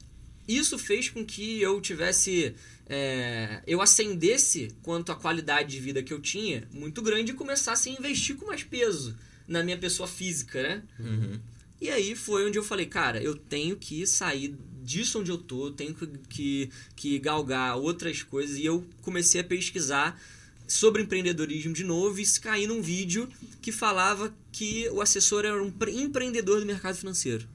isso 0.47 0.77
fez 0.77 1.09
com 1.09 1.25
que 1.25 1.61
eu 1.61 1.79
tivesse. 1.81 2.53
é, 2.89 3.61
eu 3.65 3.81
acendesse 3.81 4.69
quanto 4.83 5.11
à 5.11 5.15
qualidade 5.15 5.69
de 5.71 5.79
vida 5.79 6.03
que 6.03 6.13
eu 6.13 6.19
tinha 6.19 6.67
muito 6.73 7.01
grande 7.01 7.31
e 7.31 7.35
começasse 7.35 7.89
a 7.89 7.93
investir 7.93 8.35
com 8.35 8.47
mais 8.47 8.63
peso 8.63 9.15
na 9.47 9.63
minha 9.63 9.77
pessoa 9.77 10.07
física, 10.07 10.61
né? 10.61 10.83
Uhum. 10.99 11.39
E 11.79 11.89
aí 11.89 12.15
foi 12.15 12.45
onde 12.45 12.59
eu 12.59 12.63
falei, 12.63 12.85
cara, 12.85 13.21
eu 13.21 13.35
tenho 13.35 13.75
que 13.75 14.05
sair 14.05 14.55
disso 14.83 15.19
onde 15.19 15.31
eu 15.31 15.37
tô, 15.37 15.67
eu 15.67 15.71
tenho 15.71 15.93
que, 15.95 16.07
que, 16.29 16.69
que 16.95 17.19
galgar 17.19 17.77
outras 17.77 18.21
coisas. 18.23 18.57
E 18.57 18.65
eu 18.65 18.85
comecei 19.01 19.41
a 19.41 19.43
pesquisar 19.43 20.21
sobre 20.67 21.01
empreendedorismo 21.01 21.73
de 21.73 21.83
novo 21.83 22.19
e 22.19 22.25
caí 22.39 22.67
num 22.67 22.81
vídeo 22.81 23.27
que 23.61 23.71
falava 23.71 24.33
que 24.51 24.87
o 24.89 25.01
assessor 25.01 25.43
era 25.43 25.61
um 25.61 25.71
pre- 25.71 25.91
empreendedor 25.91 26.59
do 26.59 26.65
mercado 26.65 26.95
financeiro. 26.95 27.47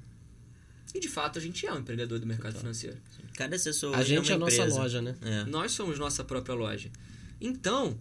E 0.95 1.01
de 1.01 1.09
fato 1.09 1.39
a 1.39 1.43
gente 1.43 1.67
é 1.67 1.73
um 1.73 1.79
empreendedor 1.79 2.19
do 2.19 2.27
mercado 2.27 2.59
financeiro. 2.59 2.97
Cada 3.37 3.57
assessor 3.57 3.95
A 3.95 3.99
hoje 4.01 4.09
gente 4.09 4.31
é 4.31 4.35
a 4.35 4.37
uma 4.37 4.47
nossa 4.47 4.57
empresa. 4.57 4.79
loja, 4.79 5.03
né? 5.03 5.15
É. 5.23 5.45
Nós 5.45 5.73
somos 5.73 5.99
nossa 5.99 6.25
própria 6.25 6.55
loja. 6.55 6.91
Então, 7.41 7.99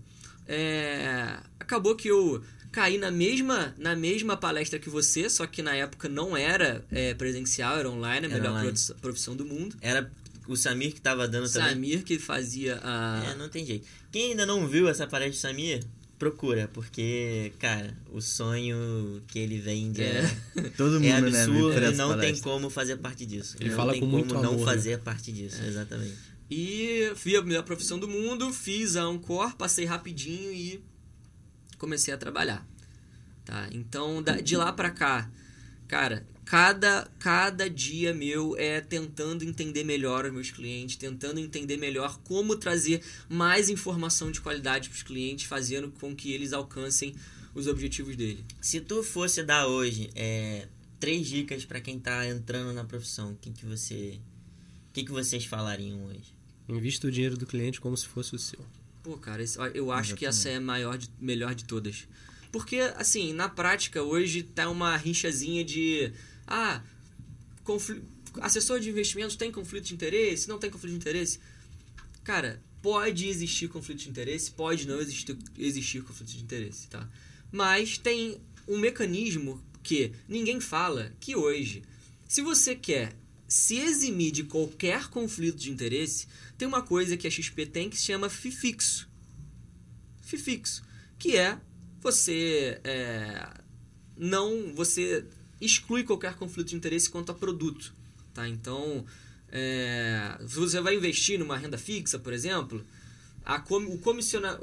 é, 0.47 1.37
acabou 1.59 1.95
que 1.95 2.07
eu 2.07 2.43
caí 2.71 2.97
na 2.97 3.11
mesma, 3.11 3.73
na 3.77 3.95
mesma 3.95 4.37
palestra 4.37 4.79
que 4.79 4.89
você, 4.89 5.29
só 5.29 5.45
que 5.47 5.61
na 5.61 5.75
época 5.75 6.07
não 6.09 6.35
era 6.37 6.83
é, 6.91 7.13
presencial, 7.13 7.77
era 7.77 7.89
online, 7.89 8.27
a 8.27 8.29
Era 8.29 8.37
melhor 8.37 8.51
online. 8.59 8.77
profissão 9.01 9.35
do 9.35 9.45
mundo. 9.45 9.75
Era 9.81 10.09
o 10.47 10.55
Samir 10.55 10.93
que 10.93 11.01
tava 11.01 11.27
dando 11.27 11.51
também. 11.51 11.69
Samir 11.69 12.03
que 12.03 12.19
fazia 12.19 12.79
a. 12.83 13.23
É, 13.31 13.35
não 13.35 13.49
tem 13.49 13.65
jeito. 13.65 13.87
Quem 14.11 14.31
ainda 14.31 14.45
não 14.45 14.67
viu 14.67 14.87
essa 14.87 15.07
palestra 15.07 15.31
do 15.37 15.41
Samir, 15.41 15.83
procura, 16.17 16.69
porque, 16.73 17.51
cara, 17.59 17.95
o 18.11 18.21
sonho 18.21 19.21
que 19.27 19.37
ele 19.39 19.59
vende 19.59 20.01
é, 20.01 20.21
Todo 20.77 20.97
é 20.97 20.99
mundo, 20.99 21.29
né? 21.31 21.41
absurdo 21.43 21.73
por 21.73 21.83
e 21.83 21.95
não 21.95 22.17
tem 22.19 22.37
como 22.39 22.69
fazer 22.69 22.97
parte 22.97 23.25
disso. 23.25 23.57
Ele 23.59 23.69
não 23.69 23.75
fala 23.77 23.91
tem 23.91 23.99
com 24.01 24.07
como 24.07 24.17
muito 24.19 24.33
não 24.35 24.41
amor, 24.53 24.57
né? 24.59 24.65
fazer 24.65 24.99
parte 24.99 25.31
disso, 25.31 25.61
exatamente. 25.63 26.15
E 26.49 27.11
fui 27.15 27.35
a 27.35 27.41
melhor 27.41 27.63
profissão 27.63 27.97
do 27.99 28.07
mundo, 28.07 28.53
fiz 28.53 28.95
a 28.95 29.01
Ancor, 29.03 29.55
passei 29.55 29.83
rapidinho 29.85 30.51
e 30.53 30.81
comecei 31.77 32.13
a 32.13 32.17
trabalhar. 32.17 32.65
Tá? 33.43 33.67
Então, 33.71 34.21
da- 34.23 34.39
de 34.39 34.55
lá 34.55 34.71
pra 34.71 34.89
cá, 34.91 35.29
cara, 35.87 36.25
cada, 36.45 37.09
cada 37.19 37.69
dia 37.69 38.13
meu 38.13 38.55
é 38.57 38.79
tentando 38.79 39.43
entender 39.43 39.83
melhor 39.83 40.25
os 40.25 40.31
meus 40.33 40.51
clientes, 40.51 40.95
tentando 40.95 41.39
entender 41.39 41.77
melhor 41.77 42.19
como 42.23 42.55
trazer 42.55 43.01
mais 43.27 43.67
informação 43.69 44.31
de 44.31 44.39
qualidade 44.41 44.89
para 44.89 44.95
os 44.95 45.03
clientes, 45.03 45.45
fazendo 45.45 45.91
com 45.91 46.15
que 46.15 46.31
eles 46.31 46.53
alcancem 46.53 47.15
os 47.53 47.67
objetivos 47.67 48.15
dele. 48.15 48.45
Se 48.61 48.79
tu 48.79 49.01
fosse 49.03 49.41
dar 49.43 49.67
hoje 49.67 50.09
é, 50.15 50.67
três 50.99 51.27
dicas 51.27 51.65
pra 51.65 51.81
quem 51.81 51.99
tá 51.99 52.27
entrando 52.27 52.73
na 52.73 52.83
profissão, 52.83 53.31
o 53.31 53.35
que, 53.35 53.51
que 53.51 53.65
você. 53.65 54.19
O 54.89 54.93
que, 54.93 55.03
que 55.03 55.11
vocês 55.11 55.43
falariam 55.45 56.05
hoje? 56.05 56.33
Invista 56.69 57.07
o 57.07 57.11
dinheiro 57.11 57.35
do 57.37 57.45
cliente 57.45 57.81
como 57.81 57.97
se 57.97 58.07
fosse 58.07 58.33
o 58.35 58.39
seu. 58.39 58.59
Pô, 59.03 59.17
cara, 59.17 59.43
esse- 59.43 59.57
eu 59.73 59.91
acho 59.91 60.15
que 60.15 60.25
essa 60.25 60.49
é 60.49 60.55
a 60.55 60.61
maior 60.61 60.97
de- 60.97 61.09
melhor 61.19 61.53
de 61.53 61.63
todas. 61.65 62.07
Porque, 62.51 62.77
assim, 62.95 63.33
na 63.33 63.49
prática, 63.49 64.01
hoje 64.01 64.41
tá 64.43 64.69
uma 64.69 64.95
rinchazinha 64.95 65.63
de. 65.65 66.11
Ah, 66.47 66.83
confli- 67.63 68.03
assessor 68.41 68.79
de 68.79 68.89
investimentos 68.89 69.35
tem 69.35 69.51
conflito 69.51 69.85
de 69.85 69.93
interesse? 69.93 70.47
Não 70.47 70.59
tem 70.59 70.69
conflito 70.69 70.91
de 70.91 70.97
interesse? 70.97 71.39
Cara, 72.23 72.61
pode 72.81 73.27
existir 73.27 73.67
conflito 73.67 73.99
de 73.99 74.09
interesse, 74.09 74.51
pode 74.51 74.87
não 74.87 74.99
existir, 74.99 75.37
existir 75.57 76.03
conflito 76.03 76.29
de 76.29 76.43
interesse, 76.43 76.87
tá? 76.87 77.09
Mas 77.51 77.97
tem 77.97 78.39
um 78.67 78.77
mecanismo 78.77 79.63
que 79.81 80.11
ninguém 80.27 80.59
fala 80.59 81.11
que 81.19 81.35
hoje, 81.35 81.83
se 82.27 82.41
você 82.41 82.75
quer 82.75 83.15
se 83.47 83.77
eximir 83.77 84.31
de 84.31 84.43
qualquer 84.43 85.07
conflito 85.09 85.57
de 85.57 85.71
interesse, 85.71 86.27
tem 86.57 86.67
uma 86.67 86.81
coisa 86.81 87.15
que 87.15 87.27
a 87.27 87.31
XP 87.31 87.67
tem 87.67 87.89
que 87.89 87.97
se 87.97 88.05
chama 88.05 88.29
FIFIXO. 88.29 89.07
FIFIXO, 90.21 90.83
que 91.19 91.37
é 91.37 91.59
você 92.01 92.79
é, 92.83 93.47
não 94.17 94.73
você 94.73 95.25
exclui 95.59 96.03
qualquer 96.03 96.35
conflito 96.35 96.69
de 96.69 96.75
interesse 96.75 97.09
quanto 97.09 97.31
a 97.31 97.35
produto, 97.35 97.93
tá? 98.33 98.47
Então, 98.47 99.05
é, 99.51 100.37
se 100.47 100.55
você 100.55 100.81
vai 100.81 100.95
investir 100.95 101.39
numa 101.39 101.57
renda 101.57 101.77
fixa, 101.77 102.19
por 102.19 102.33
exemplo, 102.33 102.85
a 103.43 103.59
com, 103.59 103.77
o 103.77 103.97
comissiona, 103.99 104.59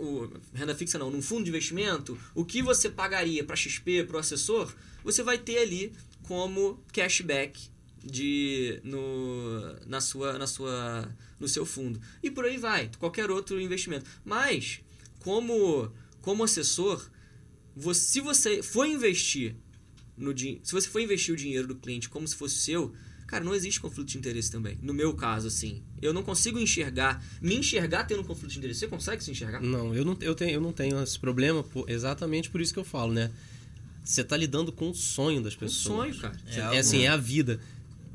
renda 0.53 0.75
fixa 0.75 0.99
não, 0.99 1.11
num 1.11 1.23
fundo 1.23 1.45
de 1.45 1.51
investimento, 1.51 2.19
o 2.35 2.45
que 2.45 2.63
você 2.63 2.91
pagaria 2.91 3.45
para 3.45 3.57
XP, 3.57 4.05
para 4.05 4.17
o 4.17 4.21
assessor, 4.21 4.75
você 5.05 5.23
vai 5.23 5.39
ter 5.39 5.59
ali 5.59 5.93
como 6.25 6.83
cashback 6.93 7.71
de 8.05 8.81
no, 8.83 9.77
na 9.87 10.01
sua 10.01 10.37
na 10.37 10.47
sua 10.47 11.09
no 11.39 11.47
seu 11.47 11.65
fundo 11.65 12.01
e 12.23 12.31
por 12.31 12.45
aí 12.45 12.57
vai 12.57 12.91
qualquer 12.99 13.31
outro 13.31 13.61
investimento 13.61 14.11
mas 14.25 14.81
como 15.21 15.93
como 16.21 16.43
assessor 16.43 17.09
você, 17.77 18.01
se 18.01 18.21
você 18.21 18.63
for 18.63 18.87
investir 18.87 19.55
no 20.23 20.33
din- 20.33 20.61
se 20.63 20.73
você 20.73 20.89
for 20.89 21.01
investir 21.01 21.35
o 21.35 21.37
dinheiro 21.37 21.67
do 21.69 21.75
cliente 21.75 22.09
como 22.09 22.27
se 22.27 22.35
fosse 22.37 22.57
seu 22.57 22.95
Cara, 23.25 23.45
não 23.45 23.55
existe 23.55 23.81
conflito 23.81 24.09
de 24.09 24.19
interesse 24.19 24.51
também. 24.51 24.77
No 24.83 24.93
meu 24.93 25.15
caso, 25.15 25.47
assim. 25.49 25.81
Eu 26.03 26.13
não 26.13 26.23
consigo 26.23 26.59
enxergar. 26.59 27.25
Me 27.41 27.55
enxergar 27.55 28.05
tendo 28.05 28.21
um 28.21 28.25
conflito 28.25 28.53
de 28.53 28.59
interesse. 28.59 28.81
Você 28.81 28.89
consegue 28.89 29.25
se 29.25 29.31
enxergar? 29.31 29.63
Não, 29.63 29.95
eu 29.95 30.05
não, 30.05 30.15
eu 30.21 30.35
tenho, 30.35 30.51
eu 30.51 30.61
não 30.61 30.71
tenho 30.71 31.03
esse 31.03 31.19
problema 31.19 31.63
por- 31.63 31.89
exatamente 31.89 32.51
por 32.51 32.61
isso 32.61 32.75
que 32.75 32.79
eu 32.79 32.85
falo, 32.85 33.11
né? 33.11 33.31
Você 34.05 34.23
tá 34.23 34.37
lidando 34.37 34.71
com 34.71 34.91
o 34.91 34.95
sonho 34.95 35.41
das 35.43 35.55
Um 35.55 35.59
pessoas. 35.61 35.81
sonho, 36.15 36.15
cara. 36.21 36.39
É 36.47 36.59
É, 36.59 36.61
algo- 36.63 36.77
assim, 36.79 37.03
é 37.05 37.09
a 37.09 37.17
vida. 37.17 37.59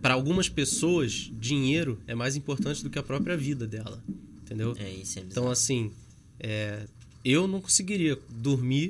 Para 0.04 0.14
algumas 0.14 0.50
pessoas, 0.50 1.32
dinheiro 1.34 2.00
é 2.06 2.14
mais 2.14 2.36
importante 2.36 2.84
do 2.84 2.90
que 2.92 3.00
a 3.00 3.04
própria 3.04 3.36
vida 3.36 3.66
dela. 3.66 4.04
Entendeu? 4.44 4.76
É, 4.78 4.88
isso 4.92 5.18
é 5.18 5.24
bizarro. 5.24 5.32
Então, 5.32 5.50
assim, 5.50 5.92
é, 6.40 6.86
eu 7.26 7.48
não 7.48 7.60
conseguiria 7.60 8.20
dormir 8.30 8.90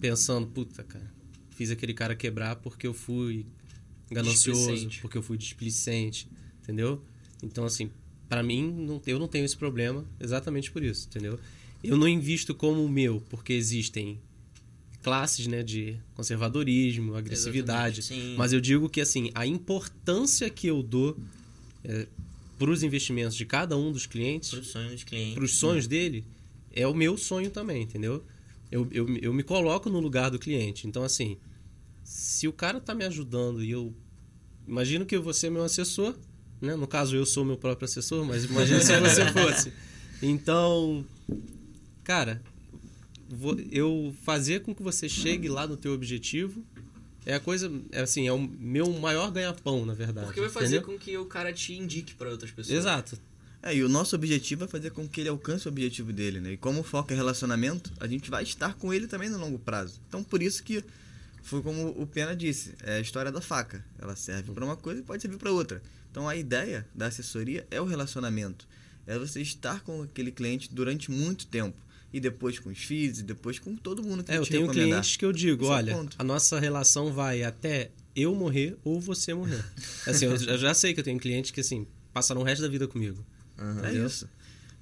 pensando, 0.00 0.46
puta, 0.46 0.82
cara, 0.84 1.12
fiz 1.60 1.70
aquele 1.70 1.92
cara 1.92 2.16
quebrar 2.16 2.56
porque 2.56 2.86
eu 2.86 2.94
fui 2.94 3.44
ganancioso, 4.10 4.88
porque 5.02 5.18
eu 5.18 5.22
fui 5.22 5.36
displicente, 5.36 6.26
entendeu? 6.62 7.02
Então, 7.42 7.66
assim, 7.66 7.90
pra 8.30 8.42
mim, 8.42 8.72
não, 8.72 9.02
eu 9.06 9.18
não 9.18 9.28
tenho 9.28 9.44
esse 9.44 9.58
problema 9.58 10.06
exatamente 10.18 10.70
por 10.70 10.82
isso, 10.82 11.06
entendeu? 11.08 11.38
Eu 11.84 11.98
não 11.98 12.08
invisto 12.08 12.54
como 12.54 12.82
o 12.82 12.88
meu, 12.88 13.22
porque 13.28 13.52
existem 13.52 14.18
classes, 15.02 15.46
né, 15.46 15.62
de 15.62 15.98
conservadorismo, 16.14 17.14
agressividade, 17.14 18.00
mas 18.38 18.54
eu 18.54 18.60
digo 18.60 18.88
que, 18.88 19.02
assim, 19.02 19.30
a 19.34 19.46
importância 19.46 20.48
que 20.48 20.66
eu 20.66 20.82
dou 20.82 21.14
para 22.58 22.70
os 22.70 22.82
investimentos 22.82 23.36
de 23.36 23.44
cada 23.44 23.76
um 23.76 23.92
dos 23.92 24.06
clientes 24.06 24.48
Pro 24.48 24.64
sonho 24.64 24.90
dos 24.92 25.04
clientes. 25.04 25.34
para 25.34 25.44
os 25.44 25.56
sonhos 25.56 25.86
dele 25.86 26.24
é 26.72 26.86
o 26.86 26.94
meu 26.94 27.18
sonho 27.18 27.50
também, 27.50 27.82
entendeu? 27.82 28.24
Eu, 28.70 28.86
eu, 28.92 29.16
eu 29.16 29.34
me 29.34 29.42
coloco 29.42 29.90
no 29.90 29.98
lugar 29.98 30.30
do 30.30 30.38
cliente. 30.38 30.86
Então, 30.86 31.02
assim, 31.02 31.36
se 32.12 32.48
o 32.48 32.52
cara 32.52 32.80
tá 32.80 32.92
me 32.92 33.04
ajudando 33.04 33.62
e 33.62 33.70
eu. 33.70 33.94
Imagino 34.66 35.06
que 35.06 35.16
você 35.16 35.46
é 35.46 35.50
meu 35.50 35.62
assessor, 35.62 36.14
né? 36.60 36.74
No 36.74 36.86
caso, 36.88 37.14
eu 37.14 37.24
sou 37.24 37.44
meu 37.44 37.56
próprio 37.56 37.84
assessor, 37.84 38.24
mas 38.24 38.44
imagina 38.44 38.80
se 38.80 38.98
você 39.00 39.26
fosse. 39.32 39.72
Então, 40.20 41.04
cara, 42.04 42.42
vo- 43.28 43.58
eu 43.70 44.12
fazer 44.24 44.60
com 44.62 44.74
que 44.74 44.82
você 44.82 45.08
chegue 45.08 45.48
lá 45.48 45.66
no 45.68 45.76
teu 45.76 45.92
objetivo 45.92 46.64
é 47.24 47.34
a 47.34 47.40
coisa, 47.40 47.70
é 47.92 48.00
assim, 48.00 48.26
é 48.26 48.32
o 48.32 48.38
meu 48.40 48.90
maior 48.98 49.30
ganha-pão, 49.30 49.86
na 49.86 49.94
verdade. 49.94 50.26
Porque 50.26 50.40
vai 50.40 50.50
fazer 50.50 50.78
entendeu? 50.78 50.82
com 50.82 50.98
que 50.98 51.16
o 51.16 51.26
cara 51.26 51.52
te 51.52 51.72
indique 51.74 52.14
pra 52.14 52.28
outras 52.30 52.50
pessoas. 52.50 52.76
Exato. 52.76 53.16
É, 53.62 53.74
e 53.76 53.84
o 53.84 53.88
nosso 53.88 54.16
objetivo 54.16 54.64
é 54.64 54.66
fazer 54.68 54.90
com 54.90 55.06
que 55.06 55.20
ele 55.20 55.28
alcance 55.28 55.68
o 55.68 55.70
objetivo 55.70 56.12
dele, 56.12 56.40
né? 56.40 56.52
E 56.52 56.56
como 56.56 56.80
o 56.80 56.82
foco 56.82 57.12
é 57.12 57.16
relacionamento, 57.16 57.92
a 58.00 58.06
gente 58.06 58.30
vai 58.30 58.42
estar 58.42 58.74
com 58.74 58.92
ele 58.92 59.06
também 59.06 59.28
no 59.28 59.38
longo 59.38 59.58
prazo. 59.58 60.00
Então, 60.08 60.24
por 60.24 60.42
isso 60.42 60.62
que 60.64 60.82
foi 61.42 61.62
como 61.62 61.88
o 62.00 62.06
Pena 62.06 62.34
disse, 62.36 62.74
é 62.82 62.96
a 62.96 63.00
história 63.00 63.30
da 63.32 63.40
faca. 63.40 63.84
Ela 63.98 64.14
serve 64.16 64.52
para 64.52 64.64
uma 64.64 64.76
coisa 64.76 65.00
e 65.00 65.02
pode 65.04 65.22
servir 65.22 65.38
para 65.38 65.50
outra. 65.52 65.82
Então, 66.10 66.28
a 66.28 66.36
ideia 66.36 66.86
da 66.94 67.06
assessoria 67.06 67.66
é 67.70 67.80
o 67.80 67.84
relacionamento. 67.84 68.66
É 69.06 69.18
você 69.18 69.40
estar 69.40 69.80
com 69.82 70.02
aquele 70.02 70.30
cliente 70.30 70.68
durante 70.72 71.10
muito 71.10 71.46
tempo. 71.46 71.76
E 72.12 72.18
depois 72.18 72.58
com 72.58 72.70
os 72.70 72.78
FIIs, 72.78 73.20
e 73.20 73.22
depois 73.22 73.58
com 73.60 73.76
todo 73.76 74.02
mundo 74.02 74.24
que 74.24 74.32
É, 74.32 74.38
eu 74.38 74.42
te 74.42 74.50
tenho 74.50 74.62
recomendar. 74.62 74.88
clientes 74.88 75.16
que 75.16 75.24
eu 75.24 75.32
digo, 75.32 75.62
Esse 75.64 75.72
é 75.72 75.74
olha, 75.76 75.94
ponto. 75.94 76.16
a 76.18 76.24
nossa 76.24 76.58
relação 76.58 77.12
vai 77.12 77.44
até 77.44 77.90
eu 78.16 78.34
morrer 78.34 78.76
ou 78.82 79.00
você 79.00 79.32
morrer. 79.32 79.64
assim, 80.06 80.24
eu 80.26 80.58
já- 80.58 80.74
sei 80.74 80.92
que 80.92 80.98
eu 81.00 81.04
tenho 81.04 81.20
clientes 81.20 81.52
que, 81.52 81.60
assim, 81.60 81.86
passaram 82.12 82.40
o 82.40 82.44
resto 82.44 82.62
da 82.62 82.68
vida 82.68 82.88
comigo. 82.88 83.24
Aham. 83.56 83.86
É 83.86 83.92
isso. 83.94 84.28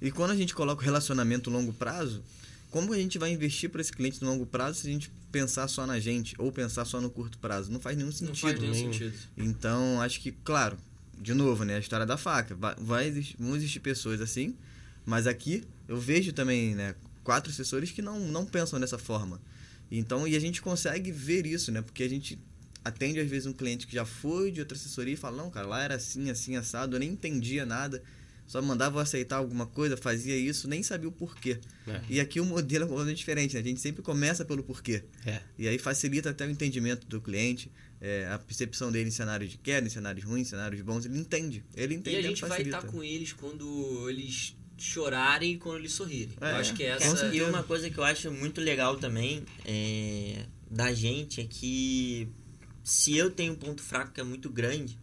E 0.01 0.09
quando 0.09 0.31
a 0.31 0.35
gente 0.35 0.55
coloca 0.55 0.81
o 0.81 0.85
relacionamento 0.85 1.51
longo 1.51 1.71
prazo, 1.73 2.23
como 2.69 2.93
a 2.93 2.97
gente 2.97 3.17
vai 3.17 3.31
investir 3.31 3.69
para 3.69 3.81
esse 3.81 3.91
cliente 3.91 4.21
no 4.21 4.29
longo 4.29 4.45
prazo 4.45 4.79
se 4.81 4.87
a 4.87 4.91
gente 4.91 5.11
pensar 5.31 5.67
só 5.67 5.85
na 5.85 5.99
gente 5.99 6.35
ou 6.37 6.51
pensar 6.51 6.85
só 6.85 6.99
no 7.01 7.09
curto 7.09 7.37
prazo? 7.39 7.71
Não 7.71 7.79
faz 7.79 7.97
nenhum 7.97 8.09
Não 8.09 8.15
sentido. 8.17 8.39
faz 8.41 8.59
nenhum 8.59 8.71
nenhum. 8.73 8.93
sentido. 8.93 9.13
Então, 9.37 10.01
acho 10.01 10.19
que, 10.21 10.31
claro, 10.31 10.77
de 11.19 11.33
novo, 11.33 11.63
né, 11.63 11.75
a 11.75 11.79
história 11.79 12.05
da 12.05 12.17
faca. 12.17 12.55
Vai, 12.55 12.75
vai 12.77 13.07
existir, 13.07 13.35
vão 13.39 13.55
existir 13.55 13.79
pessoas 13.79 14.21
assim, 14.21 14.55
mas 15.05 15.27
aqui 15.27 15.63
eu 15.87 15.99
vejo 15.99 16.31
também, 16.33 16.75
né, 16.75 16.95
quatro 17.23 17.51
assessores 17.51 17.91
que 17.91 18.01
não, 18.01 18.19
não 18.19 18.45
pensam 18.45 18.79
dessa 18.79 18.97
forma. 18.97 19.41
Então, 19.91 20.27
e 20.27 20.35
a 20.35 20.39
gente 20.39 20.61
consegue 20.61 21.11
ver 21.11 21.45
isso, 21.45 21.71
né, 21.71 21.81
porque 21.81 22.03
a 22.03 22.09
gente 22.09 22.39
atende 22.85 23.19
às 23.19 23.29
vezes 23.29 23.45
um 23.45 23.53
cliente 23.53 23.85
que 23.87 23.93
já 23.93 24.05
foi 24.05 24.51
de 24.51 24.59
outra 24.61 24.77
assessoria 24.77 25.13
e 25.13 25.17
fala: 25.17 25.37
"Não, 25.37 25.49
cara, 25.49 25.67
lá 25.67 25.81
era 25.83 25.95
assim, 25.95 26.29
assim 26.29 26.55
assado, 26.55 26.95
eu 26.95 26.99
nem 26.99 27.09
entendia 27.09 27.65
nada". 27.65 28.01
Só 28.49 28.59
mandava 28.63 28.97
eu 28.97 29.01
aceitar 29.03 29.35
alguma 29.35 29.67
coisa, 29.67 29.95
fazia 29.95 30.35
isso, 30.35 30.67
nem 30.67 30.81
sabia 30.81 31.07
o 31.07 31.11
porquê. 31.11 31.59
É. 31.87 32.01
E 32.09 32.19
aqui 32.19 32.39
o 32.39 32.45
modelo 32.45 32.85
é 32.85 32.87
completamente 32.87 33.19
diferente, 33.19 33.53
né? 33.53 33.59
A 33.59 33.63
gente 33.63 33.79
sempre 33.79 34.01
começa 34.01 34.43
pelo 34.43 34.63
porquê. 34.63 35.03
É. 35.23 35.39
E 35.55 35.67
aí 35.67 35.77
facilita 35.77 36.31
até 36.31 36.47
o 36.47 36.49
entendimento 36.49 37.05
do 37.05 37.21
cliente, 37.21 37.71
é, 38.01 38.27
a 38.27 38.39
percepção 38.39 38.91
dele 38.91 39.09
em 39.09 39.11
cenários 39.11 39.51
de 39.51 39.57
queda, 39.59 39.85
em 39.85 39.89
cenários 39.91 40.25
ruins, 40.25 40.47
em 40.47 40.49
cenários 40.49 40.81
bons, 40.81 41.05
ele 41.05 41.19
entende. 41.19 41.63
Ele 41.75 41.93
entende 41.93 42.15
E 42.15 42.19
a 42.19 42.21
gente 42.23 42.41
vai 42.41 42.49
facilita. 42.49 42.77
estar 42.77 42.89
com 42.91 43.03
eles 43.03 43.33
quando 43.33 44.09
eles 44.09 44.57
chorarem 44.79 45.51
e 45.51 45.57
quando 45.59 45.77
eles 45.77 45.93
sorrirem. 45.93 46.33
É, 46.41 46.53
eu 46.53 46.55
acho 46.55 46.73
que 46.73 46.83
essa. 46.83 47.27
E 47.27 47.43
uma 47.43 47.61
coisa 47.61 47.87
que 47.87 47.99
eu 47.99 48.03
acho 48.03 48.31
muito 48.31 48.59
legal 48.59 48.97
também 48.97 49.45
é, 49.63 50.47
da 50.71 50.91
gente 50.91 51.39
é 51.39 51.45
que 51.47 52.27
se 52.83 53.15
eu 53.15 53.29
tenho 53.29 53.53
um 53.53 53.55
ponto 53.55 53.83
fraco 53.83 54.11
que 54.11 54.19
é 54.19 54.23
muito 54.23 54.49
grande 54.49 54.97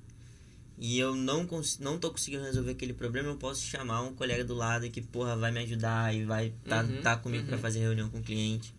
e 0.78 0.98
eu 0.98 1.14
não, 1.14 1.46
não 1.80 1.98
tô 1.98 2.10
conseguindo 2.10 2.42
resolver 2.44 2.72
aquele 2.72 2.92
problema, 2.92 3.28
eu 3.28 3.36
posso 3.36 3.62
chamar 3.62 4.02
um 4.02 4.14
colega 4.14 4.44
do 4.44 4.54
lado 4.54 4.88
que, 4.90 5.00
porra, 5.00 5.36
vai 5.36 5.50
me 5.50 5.60
ajudar 5.60 6.14
e 6.14 6.24
vai 6.24 6.52
tá, 6.68 6.82
Uhum, 6.82 7.00
tá 7.02 7.16
comigo 7.16 7.42
uhum. 7.44 7.48
pra 7.48 7.58
fazer 7.58 7.80
reunião 7.80 8.08
com 8.10 8.18
o 8.18 8.22
cliente. 8.22 8.74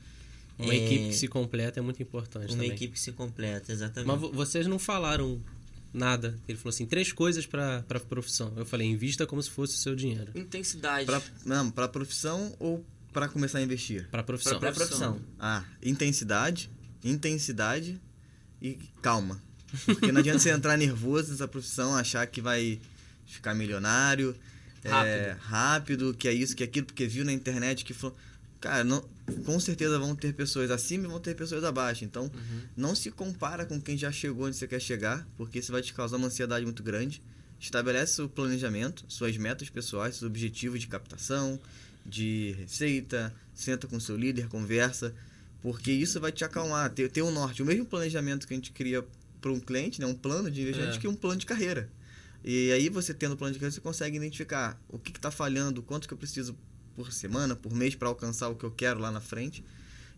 Uma 0.59 0.73
É, 0.73 0.77
equipe 0.77 1.07
que 1.09 1.13
se 1.15 1.27
completa 1.27 1.79
é 1.79 1.83
muito 1.83 2.01
importante 2.01 2.47
Uma 2.47 2.63
também. 2.63 2.71
equipe 2.71 2.93
que 2.93 2.99
se 2.99 3.11
completa, 3.11 3.71
exatamente. 3.71 4.07
Mas 4.07 4.19
vo- 4.19 4.31
vocês 4.31 4.65
não 4.67 4.79
falaram 4.79 5.39
nada. 5.93 6.35
Ele 6.47 6.57
falou 6.57 6.69
assim, 6.69 6.85
três 6.85 7.11
coisas 7.11 7.45
para 7.45 7.83
para 7.87 7.99
profissão. 7.99 8.51
Eu 8.55 8.65
falei, 8.65 8.87
invista 8.87 9.25
como 9.27 9.41
se 9.41 9.49
fosse 9.51 9.75
o 9.75 9.77
seu 9.77 9.95
dinheiro. 9.95 10.31
Intensidade. 10.35 11.05
Pra, 11.05 11.21
não, 11.45 11.69
pra 11.71 11.87
profissão 11.87 12.55
ou 12.59 12.83
para 13.13 13.27
começar 13.27 13.59
a 13.59 13.61
investir? 13.61 14.07
Para 14.09 14.23
profissão. 14.23 14.59
pra 14.59 14.71
profissão. 14.71 15.19
Ah, 15.39 15.63
intensidade, 15.81 16.69
intensidade 17.03 17.99
e 18.61 18.77
calma. 19.01 19.41
Porque 19.85 20.11
não 20.11 20.19
adianta 20.19 20.39
você 20.39 20.49
entrar 20.49 20.77
nervoso 20.77 21.31
nessa 21.31 21.47
profissão, 21.47 21.95
achar 21.95 22.25
que 22.27 22.41
vai 22.41 22.79
ficar 23.25 23.53
milionário, 23.53 24.35
é, 24.83 25.35
rápido, 25.41 26.13
que 26.13 26.27
é 26.27 26.33
isso, 26.33 26.55
que 26.55 26.63
é 26.63 26.65
aquilo, 26.65 26.85
porque 26.85 27.05
viu 27.07 27.25
na 27.25 27.33
internet 27.33 27.83
que 27.83 27.93
falou. 27.93 28.15
Cara, 28.59 28.83
não, 28.83 29.07
com 29.45 29.59
certeza 29.59 29.99
vão 29.99 30.15
ter 30.15 30.33
pessoas 30.33 30.71
acima 30.71 31.05
e 31.05 31.07
vão 31.07 31.19
ter 31.19 31.35
pessoas 31.35 31.63
abaixo. 31.63 32.03
Então, 32.05 32.23
Uhum. 32.33 32.61
não 32.75 32.95
se 32.95 33.11
compara 33.11 33.65
com 33.65 33.79
quem 33.79 33.95
já 33.97 34.11
chegou 34.11 34.47
onde 34.47 34.55
você 34.55 34.67
quer 34.67 34.79
chegar, 34.81 35.27
porque 35.37 35.59
isso 35.59 35.71
vai 35.71 35.81
te 35.81 35.93
causar 35.93 36.17
uma 36.17 36.27
ansiedade 36.27 36.65
muito 36.65 36.81
grande. 36.81 37.21
Estabelece 37.59 38.21
o 38.21 38.29
planejamento, 38.29 39.03
suas 39.07 39.35
metas 39.37 39.69
pessoais, 39.69 40.15
seus 40.15 40.27
objetivos 40.29 40.79
de 40.79 40.87
captação, 40.87 41.59
de 42.05 42.55
receita, 42.59 43.33
senta 43.53 43.85
com 43.87 43.99
seu 43.99 44.15
líder, 44.17 44.47
conversa, 44.47 45.13
porque 45.61 45.91
isso 45.91 46.19
vai 46.19 46.31
te 46.31 46.43
acalmar, 46.43 46.89
ter, 46.91 47.11
ter 47.11 47.21
um 47.21 47.31
norte. 47.31 47.61
O 47.61 47.65
mesmo 47.65 47.85
planejamento 47.85 48.47
que 48.47 48.53
a 48.53 48.57
gente 48.57 48.71
cria 48.71 49.03
para 49.47 49.57
um 49.57 49.59
cliente, 49.59 49.99
né, 50.01 50.07
um 50.07 50.13
plano 50.15 50.51
de 50.51 50.61
investimento, 50.61 50.93
É. 50.93 50.95
a 50.95 50.99
cria 50.99 51.09
um 51.09 51.15
plano 51.15 51.39
de 51.39 51.45
carreira. 51.45 51.89
E 52.43 52.71
aí 52.71 52.89
você 52.89 53.13
tendo 53.13 53.33
o 53.33 53.37
plano 53.37 53.53
de 53.53 53.59
carreira, 53.59 53.73
você 53.73 53.81
consegue 53.81 54.17
identificar 54.17 54.79
o 54.87 54.99
que 54.99 55.11
está 55.11 55.31
falhando, 55.31 55.81
quanto 55.81 56.07
que 56.07 56.13
eu 56.13 56.17
preciso 56.17 56.55
por 56.95 57.11
semana, 57.11 57.55
por 57.55 57.73
mês 57.73 57.95
para 57.95 58.07
alcançar 58.07 58.49
o 58.49 58.55
que 58.55 58.63
eu 58.63 58.71
quero 58.71 58.99
lá 58.99 59.11
na 59.11 59.19
frente. 59.21 59.63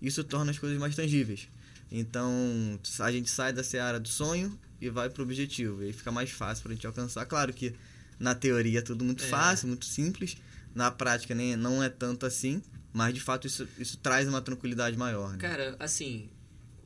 Isso 0.01 0.23
torna 0.23 0.51
as 0.51 0.57
coisas 0.59 0.77
mais 0.77 0.95
tangíveis. 0.95 1.47
Então, 1.91 2.79
a 2.99 3.11
gente 3.11 3.29
sai 3.29 3.51
da 3.51 3.63
seara 3.63 3.99
do 3.99 4.07
sonho 4.07 4.57
e 4.79 4.89
vai 4.89 5.09
pro 5.09 5.23
objetivo. 5.23 5.81
E 5.81 5.87
aí 5.87 5.93
fica 5.93 6.11
mais 6.11 6.29
fácil 6.29 6.63
pra 6.63 6.73
gente 6.73 6.85
alcançar. 6.85 7.25
Claro 7.25 7.51
que 7.53 7.73
na 8.19 8.35
teoria 8.35 8.79
é 8.79 8.81
tudo 8.81 9.03
muito 9.03 9.23
É. 9.23 9.27
fácil, 9.27 9.67
muito 9.67 9.85
simples. 9.85 10.37
Na 10.75 10.91
prática 10.91 11.33
nem, 11.33 11.55
não 11.55 11.83
é 11.83 11.89
tanto 11.89 12.25
assim. 12.25 12.61
Mas 12.93 13.13
de 13.13 13.19
fato 13.19 13.45
isso, 13.47 13.67
isso 13.77 13.97
traz 13.97 14.27
uma 14.27 14.41
tranquilidade 14.41 14.95
maior. 14.97 15.31
Né? 15.31 15.37
Cara, 15.37 15.75
assim, 15.79 16.29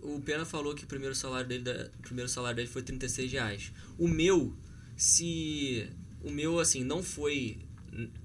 o 0.04 0.22
Pena 0.22 0.46
falou 0.46 0.76
que 0.76 0.84
o 0.84 0.88
primeiro 0.88 1.16
salário 1.16 1.48
dele, 1.48 1.64
da- 1.64 1.90
o 2.00 2.02
primeiro 2.02 2.30
salário 2.30 2.58
dele 2.58 2.68
foi 2.68 2.82
36 2.84 3.32
reais. 3.32 3.72
O 3.98 4.08
meu, 4.08 4.54
se. 4.96 5.88
O 6.24 6.30
meu, 6.32 6.60
assim, 6.60 6.84
não 6.84 7.02
foi. 7.04 7.58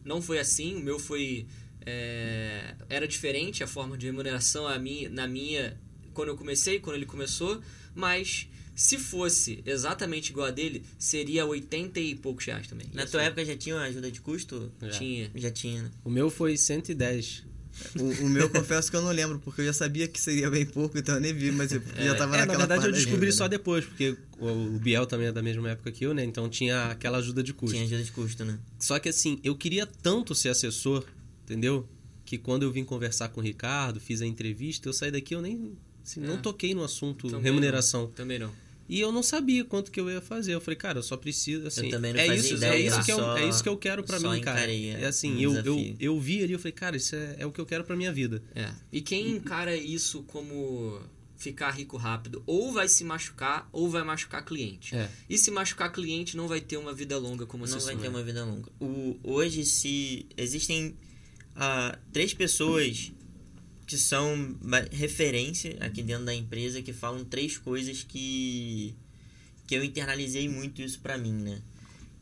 Não 0.05 0.21
foi 0.23 0.39
assim, 0.39 0.75
o 0.77 0.81
meu 0.81 0.99
foi. 0.99 1.47
é, 1.87 2.75
era 2.89 3.07
diferente 3.09 3.63
a 3.65 3.67
forma 3.67 3.97
de 3.97 4.07
remuneração 4.07 4.67
a 4.67 4.79
minha, 4.79 5.09
na 5.09 5.27
minha. 5.27 5.79
Quando 6.13 6.29
eu 6.29 6.37
comecei, 6.37 6.81
quando 6.81 6.97
ele 6.97 7.07
começou, 7.07 7.61
mas 7.95 8.49
se 8.75 8.99
fosse 8.99 9.63
exatamente 9.67 10.31
igual 10.31 10.47
a 10.49 10.51
dele, 10.51 10.85
seria 10.99 11.45
80 11.47 11.99
e 12.01 12.15
poucos 12.15 12.45
reais 12.45 12.67
também. 12.67 12.87
Na 12.93 13.03
Isso 13.05 13.13
tua 13.13 13.23
época 13.23 13.45
já 13.45 13.57
tinha 13.57 13.75
uma 13.77 13.85
ajuda 13.85 14.11
de 14.11 14.21
custo? 14.21 14.71
Já. 14.83 14.91
tinha. 14.91 15.31
Já 15.35 15.51
tinha, 15.51 15.83
né? 15.83 15.91
O 16.05 16.11
meu 16.11 16.29
foi 16.31 16.57
110. 16.57 17.45
O, 17.99 18.25
o 18.25 18.29
meu, 18.29 18.49
confesso 18.51 18.91
que 18.91 18.97
eu 18.97 19.03
não 19.03 19.11
lembro, 19.11 19.39
porque 19.39 19.61
eu 19.61 19.65
já 19.67 19.73
sabia 19.73 20.07
que 20.09 20.21
seria 20.21 20.51
bem 20.51 20.67
pouco, 20.67 20.99
então 20.99 21.15
eu 21.15 21.21
nem 21.21 21.33
vi, 21.33 21.51
mas 21.53 21.73
eu 21.73 21.81
já 21.97 22.15
tava 22.15 22.35
É, 22.37 22.41
na 22.41 22.47
naquela 22.47 22.67
verdade 22.67 22.87
eu 22.87 22.93
descobri 22.93 23.33
só 23.33 23.45
né? 23.45 23.51
depois, 23.51 23.85
porque 23.85 24.17
o, 24.39 24.47
o 24.47 24.79
Biel 24.79 25.07
também 25.07 25.27
é 25.29 25.33
da 25.33 25.43
mesma 25.43 25.71
época 25.71 25.91
que 25.93 26.05
eu, 26.05 26.13
né? 26.13 26.25
Então 26.25 26.49
tinha 26.49 26.87
aquela 26.87 27.19
ajuda 27.19 27.43
de 27.43 27.53
custo. 27.53 27.75
Tinha 27.75 27.87
ajuda 27.87 28.03
de 28.03 28.13
custo, 28.13 28.45
né? 28.45 28.59
Só 28.79 28.99
que 28.99 29.09
assim, 29.09 29.39
eu 29.43 29.55
queria 29.57 29.87
tanto 29.87 30.35
ser 30.35 30.49
assessor, 30.51 31.05
entendeu? 31.45 31.89
Que 32.25 32.37
quando 32.37 32.63
eu 32.63 32.71
vim 32.71 32.85
conversar 32.85 33.29
com 33.31 33.41
o 33.41 33.45
Ricardo, 33.45 33.99
fiz 34.01 34.21
a 34.21 34.27
entrevista, 34.27 34.89
eu 34.89 34.93
saí 34.93 35.11
daqui, 35.11 35.35
eu 35.35 35.41
nem 35.43 35.73
assim, 36.05 36.23
É. 36.23 36.27
não 36.27 36.37
toquei 36.39 36.75
no 36.75 36.85
assunto 36.85 37.29
Também 37.29 37.45
remuneração. 37.45 38.03
não, 38.03 38.11
Também 38.11 38.39
não. 38.39 38.53
E 38.89 38.99
eu 39.01 39.13
não 39.13 39.23
sabia 39.23 39.65
quanto 39.65 39.91
que 39.91 40.01
eu 40.01 40.11
ia 40.11 40.21
fazer. 40.21 40.55
Eu 40.55 40.61
falei, 40.61 40.77
cara, 40.77 40.99
eu 40.99 41.03
só 41.03 41.17
preciso, 41.17 41.67
assim... 41.67 41.91
também 41.91 42.13
não 42.13 42.21
é 42.21 42.35
isso, 42.35 42.55
ideia, 42.55 42.73
é 42.73 42.81
isso 42.81 43.05
que 43.05 43.13
eu, 43.13 43.17
só- 43.17 43.37
é 43.37 43.49
isso 43.49 43.63
que 43.63 43.69
eu 43.69 43.77
quero 43.77 44.03
pra 44.03 44.19
só 44.19 44.33
mim, 44.33 44.41
cara. 44.41 44.73
É 44.73 45.03
é, 45.03 45.07
assim, 45.07 45.37
um 45.37 45.41
eu, 45.41 45.55
eu, 45.55 45.63
desafio. 45.63 45.97
eu 46.01 46.21
vi 46.21 46.43
ali, 46.43 46.53
eu 46.55 46.59
falei, 46.59 46.73
cara, 46.73 46.97
isso 46.97 47.15
é, 47.15 47.37
é 47.41 47.47
o 47.47 47.53
que 47.53 47.61
eu 47.61 47.67
quero 47.67 47.85
pra 47.85 47.95
minha 47.95 48.13
vida. 48.13 48.43
É. 48.55 48.71
E 48.91 49.01
quem 49.03 49.31
encara 49.31 49.77
isso 49.77 50.23
como 50.23 51.01
ficar 51.37 51.71
rico 51.71 51.97
rápido, 51.97 52.43
ou 52.47 52.73
vai 52.73 52.89
se 52.89 53.05
machucar, 53.05 53.69
ou 53.73 53.89
vai 53.89 54.03
machucar 54.03 54.45
cliente. 54.45 54.97
É. 54.97 55.09
E 55.29 55.39
se 55.39 55.51
machucar 55.51 55.93
cliente, 55.93 56.37
não 56.37 56.49
vai 56.49 56.61
ter 56.61 56.77
uma 56.77 56.93
vida 56.93 57.17
longa 57.17 57.47
como 57.47 57.65
não 57.65 57.69
você 57.69 57.85
vai 57.85 57.95
sonha. 57.95 57.99
ter 58.03 58.09
uma 58.09 58.23
vida 58.23 58.45
longa. 58.45 58.71
O, 58.81 59.17
hoje, 59.23 59.65
se 59.65 60.27
existem 60.37 60.97
ah, 61.55 61.97
três 62.13 62.35
pessoas 62.35 63.13
que 63.89 63.97
são 63.97 64.55
referência 64.93 65.79
aqui 65.81 66.03
dentro 66.03 66.27
da 66.27 66.35
empresa 66.35 66.83
que 66.83 66.93
falam 66.93 67.25
três 67.25 67.57
coisas 67.57 68.05
que 68.05 68.95
que 69.67 69.75
eu 69.75 69.85
internalizei 69.85 70.49
muito 70.49 70.81
isso 70.81 70.99
pra 71.01 71.19
mim, 71.19 71.33
né? 71.33 71.61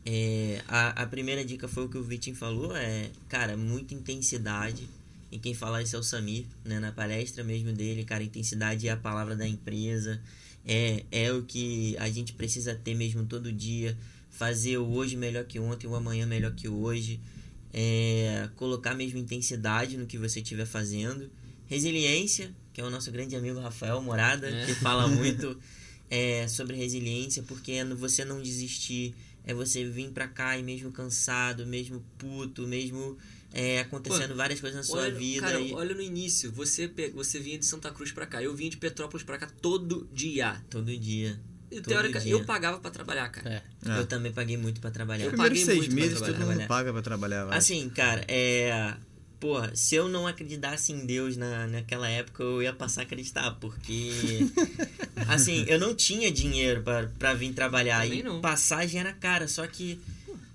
É, 0.05 0.63
a, 0.67 1.03
a 1.03 1.07
primeira 1.07 1.45
dica 1.45 1.69
foi 1.69 1.85
o 1.85 1.89
que 1.89 1.99
o 1.99 2.03
Vitinho 2.03 2.35
falou, 2.35 2.75
é, 2.77 3.11
cara, 3.29 3.57
muita 3.57 3.95
intensidade. 3.95 4.89
E 5.31 5.39
quem 5.39 5.55
fala 5.55 5.83
isso 5.83 5.95
é 5.95 5.99
o 5.99 6.03
Samir, 6.03 6.45
né? 6.65 6.81
Na 6.81 6.91
palestra 6.93 7.45
mesmo 7.45 7.73
dele, 7.73 8.05
cara, 8.05 8.23
intensidade 8.23 8.89
é 8.89 8.91
a 8.93 8.97
palavra 8.97 9.37
da 9.37 9.47
empresa. 9.47 10.21
É, 10.65 11.05
é 11.11 11.33
o 11.33 11.43
que 11.43 11.97
a 11.99 12.09
gente 12.09 12.33
precisa 12.33 12.75
ter 12.75 12.95
mesmo 12.95 13.25
todo 13.27 13.53
dia. 13.53 13.97
Fazer 14.31 14.79
o 14.79 14.87
hoje 14.87 15.17
melhor 15.17 15.45
que 15.45 15.59
ontem, 15.59 15.87
o 15.87 15.95
amanhã 15.95 16.27
melhor 16.27 16.53
que 16.53 16.69
hoje. 16.69 17.21
É, 17.73 18.49
colocar 18.57 18.95
mesmo 18.95 19.19
intensidade 19.19 19.97
no 19.97 20.07
que 20.07 20.19
você 20.19 20.41
estiver 20.41 20.67
fazendo. 20.67 21.31
Resiliência, 21.67 22.55
que 22.73 22.81
é 22.81 22.85
o 22.85 22.91
nosso 22.91 23.11
grande 23.11 23.35
amigo 23.37 23.61
Rafael 23.61 24.01
Morada, 24.03 24.49
É. 24.49 24.67
que 24.67 24.75
fala 24.75 25.07
muito 25.09 25.59
é, 26.11 26.47
sobre 26.49 26.77
resiliência, 26.77 27.43
porque 27.43 27.73
é 27.73 27.85
você 27.85 28.25
não 28.25 28.41
desistir, 28.41 29.15
é 29.45 29.53
você 29.55 29.85
vir 29.85 30.11
pra 30.11 30.27
cá 30.29 30.57
e 30.59 30.63
mesmo 30.63 30.91
cansado, 30.93 31.67
mesmo 31.67 32.05
puto, 32.19 32.67
mesmo 32.67 33.17
é, 33.53 33.81
acontecendo 33.81 34.35
várias 34.37 34.61
coisas 34.61 34.77
na 34.77 34.83
sua 34.83 35.03
Olha, 35.03 35.15
vida. 35.15 35.41
cara, 35.43 35.61
e- 35.61 35.73
olha 35.73 35.95
no 35.95 36.03
início, 36.03 36.53
você, 36.53 36.91
você 37.15 37.39
vinha 37.41 37.59
de 37.59 37.65
Santa 37.67 37.91
Cruz 37.91 38.13
pra 38.13 38.27
cá, 38.27 38.43
eu 38.43 38.55
vinha 38.55 38.71
de 38.71 38.77
Petrópolis 38.77 39.25
pra 39.25 39.39
cá 39.39 39.49
todo 39.61 40.09
dia. 40.13 40.63
Todo 40.71 40.97
dia. 40.97 41.41
E, 41.69 41.81
teórica, 41.81 42.21
dia. 42.21 42.31
eu 42.31 42.45
pagava 42.45 42.79
pra 42.79 42.93
trabalhar, 42.93 43.29
cara. 43.29 43.51
É. 43.85 43.91
É. 43.91 43.99
Eu 43.99 44.07
também 44.07 44.31
paguei 44.33 44.57
muito 44.57 44.81
pra 44.81 44.91
trabalhar. 44.91 45.25
Eu 45.25 45.33
paguei 45.33 45.65
seis 45.65 45.79
muito 45.79 45.91
pra 45.91 46.01
meses 46.01 46.19
todo 46.21 46.35
trabalhar. 46.35 46.59
mundo 46.61 46.69
paga 46.69 46.93
pra 46.93 47.03
trabalhar. 47.03 47.45
vai. 47.47 47.59
Assim, 47.59 47.89
cara, 47.91 48.25
é. 48.29 48.95
Porra, 49.39 49.75
se 49.75 49.95
eu 49.95 50.09
não 50.09 50.27
acreditasse 50.27 50.93
em 50.93 51.05
Deus 51.05 51.37
na, 51.37 51.67
naquela 51.67 52.09
época, 52.09 52.43
eu 52.43 52.63
ia 52.63 52.73
passar 52.73 53.03
a 53.03 53.05
acreditar, 53.05 53.51
porque. 53.61 54.11
assim, 55.29 55.65
eu 55.69 55.79
não 55.79 55.95
tinha 55.95 56.33
dinheiro 56.33 56.83
pra, 56.83 57.07
pra 57.19 57.35
vir 57.35 57.53
trabalhar. 57.53 58.03
Também 58.03 58.21
e 58.21 58.23
não. 58.23 58.41
passagem 58.41 59.01
era 59.01 59.13
cara, 59.13 59.47
só 59.47 59.67
que 59.67 60.01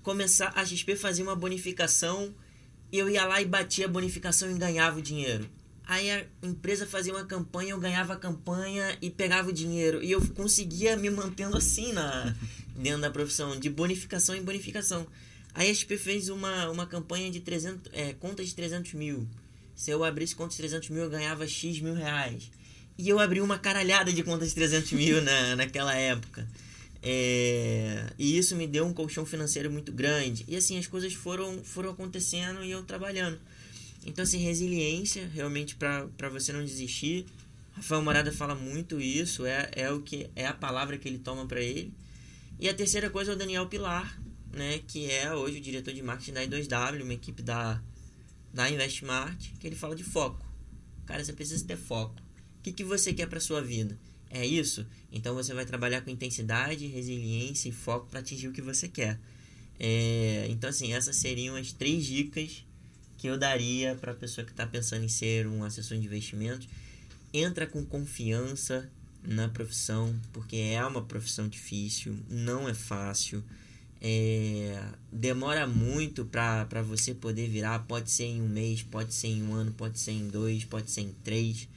começar 0.02 0.52
a 0.56 0.64
XP 0.64 0.96
fazia 0.96 1.24
uma 1.24 1.36
bonificação 1.36 2.34
e 2.90 2.98
eu 2.98 3.08
ia 3.08 3.24
lá 3.24 3.40
e 3.40 3.44
batia 3.44 3.86
a 3.86 3.88
bonificação 3.88 4.50
e 4.50 4.58
ganhava 4.58 4.98
o 4.98 5.02
dinheiro. 5.02 5.48
Aí 5.86 6.10
a 6.10 6.24
empresa 6.42 6.86
fazia 6.86 7.12
uma 7.12 7.24
campanha, 7.24 7.70
eu 7.70 7.80
ganhava 7.80 8.14
a 8.14 8.16
campanha 8.16 8.96
e 9.00 9.10
pegava 9.10 9.48
o 9.48 9.52
dinheiro. 9.52 10.02
E 10.02 10.10
eu 10.10 10.20
conseguia 10.28 10.96
me 10.96 11.10
mantendo 11.10 11.56
assim 11.56 11.92
na, 11.92 12.34
dentro 12.76 13.00
da 13.00 13.10
profissão, 13.10 13.58
de 13.58 13.70
bonificação 13.70 14.34
em 14.34 14.42
bonificação. 14.42 15.06
A 15.54 15.64
XP 15.64 15.98
fez 15.98 16.28
uma, 16.28 16.70
uma 16.70 16.86
campanha 16.86 17.30
de 17.30 17.40
300, 17.40 17.92
é, 17.92 18.12
contas 18.14 18.48
de 18.48 18.54
300 18.54 18.94
mil. 18.94 19.28
Se 19.74 19.90
eu 19.90 20.02
abrisse 20.04 20.34
contas 20.34 20.54
de 20.54 20.62
300 20.62 20.88
mil, 20.90 21.02
eu 21.04 21.10
ganhava 21.10 21.46
X 21.46 21.80
mil 21.80 21.94
reais. 21.94 22.50
E 22.96 23.08
eu 23.08 23.18
abri 23.18 23.40
uma 23.40 23.58
caralhada 23.58 24.12
de 24.12 24.22
contas 24.22 24.50
de 24.50 24.54
300 24.54 24.92
mil 24.92 25.22
na, 25.22 25.56
naquela 25.56 25.94
época. 25.94 26.48
É, 27.02 28.12
e 28.16 28.38
isso 28.38 28.54
me 28.54 28.66
deu 28.66 28.86
um 28.86 28.94
colchão 28.94 29.26
financeiro 29.26 29.70
muito 29.70 29.92
grande. 29.92 30.44
E 30.46 30.56
assim, 30.56 30.78
as 30.78 30.86
coisas 30.86 31.12
foram, 31.12 31.62
foram 31.64 31.90
acontecendo 31.90 32.62
e 32.62 32.70
eu 32.70 32.82
trabalhando. 32.82 33.38
Então, 34.06 34.22
assim, 34.22 34.38
resiliência, 34.38 35.28
realmente, 35.34 35.74
para 35.74 36.28
você 36.30 36.52
não 36.52 36.64
desistir. 36.64 37.26
Rafael 37.72 38.02
Morada 38.02 38.30
fala 38.30 38.54
muito 38.54 39.00
isso, 39.00 39.46
é, 39.46 39.70
é, 39.72 39.90
o 39.90 40.00
que, 40.00 40.28
é 40.36 40.46
a 40.46 40.52
palavra 40.52 40.98
que 40.98 41.08
ele 41.08 41.18
toma 41.18 41.46
para 41.46 41.60
ele. 41.60 41.92
E 42.60 42.68
a 42.68 42.74
terceira 42.74 43.10
coisa 43.10 43.32
é 43.32 43.34
o 43.34 43.38
Daniel 43.38 43.66
Pilar, 43.66 44.20
né, 44.52 44.80
que 44.86 45.10
é 45.10 45.34
hoje 45.34 45.58
o 45.58 45.60
diretor 45.60 45.92
de 45.92 46.02
marketing 46.02 46.32
da 46.32 46.46
I2W, 46.46 47.02
uma 47.02 47.14
equipe 47.14 47.42
da, 47.42 47.82
da 48.52 48.70
Investmart, 48.70 49.50
que 49.58 49.66
ele 49.66 49.76
fala 49.76 49.94
de 49.94 50.04
foco. 50.04 50.46
Cara, 51.06 51.24
você 51.24 51.32
precisa 51.32 51.64
ter 51.64 51.76
foco. 51.76 52.20
O 52.58 52.62
que, 52.62 52.72
que 52.72 52.84
você 52.84 53.12
quer 53.12 53.26
para 53.26 53.40
sua 53.40 53.60
vida? 53.60 53.98
É 54.30 54.46
isso? 54.46 54.86
Então 55.10 55.34
você 55.34 55.52
vai 55.52 55.66
trabalhar 55.66 56.00
com 56.02 56.10
intensidade, 56.10 56.86
resiliência 56.86 57.68
e 57.68 57.72
foco 57.72 58.06
para 58.06 58.20
atingir 58.20 58.48
o 58.48 58.52
que 58.52 58.62
você 58.62 58.88
quer. 58.88 59.18
É, 59.78 60.46
então, 60.48 60.70
assim, 60.70 60.92
essas 60.92 61.16
seriam 61.16 61.56
as 61.56 61.72
três 61.72 62.06
dicas 62.06 62.64
que 63.18 63.26
eu 63.26 63.38
daria 63.38 63.94
para 63.96 64.12
a 64.12 64.14
pessoa 64.14 64.44
que 64.44 64.52
está 64.52 64.66
pensando 64.66 65.04
em 65.04 65.08
ser 65.08 65.46
um 65.46 65.64
assessor 65.64 65.98
de 65.98 66.06
investimentos. 66.06 66.68
Entra 67.32 67.66
com 67.66 67.84
confiança 67.84 68.90
na 69.22 69.48
profissão, 69.48 70.18
porque 70.32 70.56
é 70.56 70.84
uma 70.84 71.02
profissão 71.02 71.48
difícil, 71.48 72.16
não 72.28 72.68
é 72.68 72.74
fácil. 72.74 73.42
É, 74.04 74.82
demora 75.12 75.64
muito 75.64 76.24
para 76.24 76.82
você 76.82 77.14
poder 77.14 77.48
virar. 77.48 77.78
Pode 77.86 78.10
ser 78.10 78.24
em 78.24 78.42
um 78.42 78.48
mês, 78.48 78.82
pode 78.82 79.14
ser 79.14 79.28
em 79.28 79.42
um 79.44 79.54
ano, 79.54 79.70
pode 79.72 80.00
ser 80.00 80.10
em 80.10 80.26
dois, 80.26 80.64
pode 80.64 80.90
ser 80.90 81.02
em 81.02 81.12
três. 81.22 81.68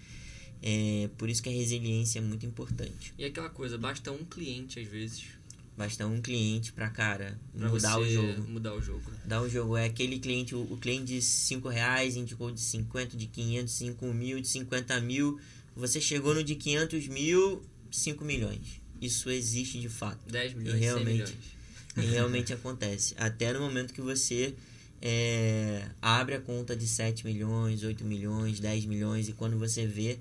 É, 0.62 1.08
por 1.20 1.30
isso 1.30 1.44
que 1.44 1.50
a 1.50 1.52
resiliência 1.52 2.18
é 2.18 2.22
muito 2.22 2.44
importante. 2.46 3.14
E 3.18 3.26
aquela 3.26 3.50
coisa, 3.50 3.78
basta 3.78 4.12
um 4.12 4.26
cliente 4.26 4.80
às 4.80 4.88
vezes 4.88 5.36
Basta 5.78 6.08
um 6.08 6.22
cliente 6.22 6.72
pra, 6.72 6.90
cara, 6.90 7.38
pra 7.54 7.68
mudar 7.70 8.00
o 8.00 8.10
jogo. 8.10 8.50
mudar 8.50 8.74
o 8.74 8.82
jogo. 8.82 9.12
Dar 9.26 9.42
o 9.42 9.50
jogo. 9.50 9.76
É 9.76 9.86
aquele 9.86 10.20
cliente, 10.20 10.56
o, 10.56 10.62
o 10.62 10.78
cliente 10.78 11.06
de 11.08 11.22
5 11.22 11.68
reais 11.68 12.16
indicou 12.16 12.50
de 12.50 12.62
50, 12.62 13.18
de 13.18 13.28
500, 13.28 13.74
5 13.74 14.06
mil, 14.14 14.40
de 14.40 14.48
50 14.48 15.02
mil. 15.02 15.38
Você 15.76 16.00
chegou 16.00 16.34
no 16.34 16.42
de 16.42 16.56
500 16.56 17.08
mil, 17.10 17.62
5 17.92 18.24
milhões. 18.24 18.82
Isso 19.02 19.30
existe 19.30 19.78
de 19.78 19.90
fato. 19.90 20.32
10 20.32 20.54
E 20.54 20.56
milhões, 20.56 20.80
100 20.80 20.82
realmente, 20.82 21.12
milhões. 21.12 21.55
E 21.98 22.02
realmente 22.02 22.54
acontece. 22.54 23.14
Até 23.18 23.54
no 23.54 23.62
momento 23.62 23.94
que 23.94 24.02
você 24.02 24.56
é, 25.02 25.88
abre 26.02 26.36
a 26.36 26.42
conta 26.42 26.76
de 26.76 26.88
7 26.88 27.26
milhões, 27.26 27.84
8 27.84 28.04
milhões, 28.04 28.60
10 28.60 28.86
milhões, 28.86 29.30
e 29.30 29.34
quando 29.34 29.58
você 29.58 29.86
vê 29.86 30.20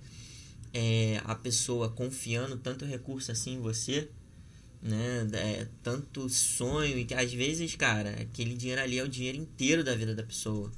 é, 0.73 1.21
a 1.25 1.35
pessoa 1.35 1.89
confiando 1.89 2.57
tanto 2.57 2.85
recurso 2.85 3.33
assim 3.33 3.55
em 3.55 3.61
você, 3.61 4.09
né? 4.83 5.27
É, 5.33 5.67
tanto 5.83 6.29
sonho, 6.29 6.99
e 6.99 7.05
que 7.05 7.15
às 7.15 7.33
vezes, 7.33 7.75
cara, 7.75 8.11
aquele 8.21 8.55
dinheiro 8.55 8.83
ali 8.83 8.99
é 8.99 9.03
o 9.03 9.09
dinheiro 9.09 9.39
inteiro 9.39 9.83
da 9.83 9.95
vida 9.95 10.15
da 10.15 10.23
pessoa. 10.23 10.71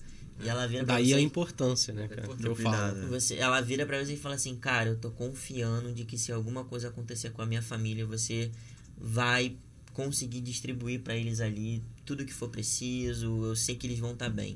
E 0.43 0.48
ela 0.48 0.66
vira 0.66 0.85
Daí 0.85 1.09
você 1.09 1.14
a 1.14 1.20
importância, 1.20 1.94
né, 1.94 2.09
cara? 2.09 2.28
Eu 2.43 2.55
falo. 2.55 3.09
você, 3.09 3.36
ela 3.36 3.60
vira 3.60 3.86
pra 3.86 4.05
você 4.05 4.12
e 4.12 4.16
fala 4.16 4.35
assim, 4.35 4.55
cara, 4.55 4.90
eu 4.90 4.97
tô 4.97 5.10
confiando 5.10 5.93
de 5.93 6.05
que 6.05 6.18
se 6.18 6.31
alguma 6.31 6.62
coisa 6.64 6.89
acontecer 6.89 7.31
com 7.31 7.40
a 7.40 7.47
minha 7.47 7.62
família, 7.62 8.05
você 8.05 8.51
vai 8.98 9.56
conseguir 9.97 10.43
distribuir 10.43 11.01
pra 11.01 11.16
eles 11.16 11.40
ali 11.40 11.82
tudo 12.05 12.27
que 12.27 12.32
for 12.32 12.51
preciso, 12.51 13.47
eu 13.47 13.56
sei 13.56 13.77
que 13.77 13.86
eles 13.86 13.98
vão 13.98 14.12
estar 14.12 14.28
bem. 14.28 14.55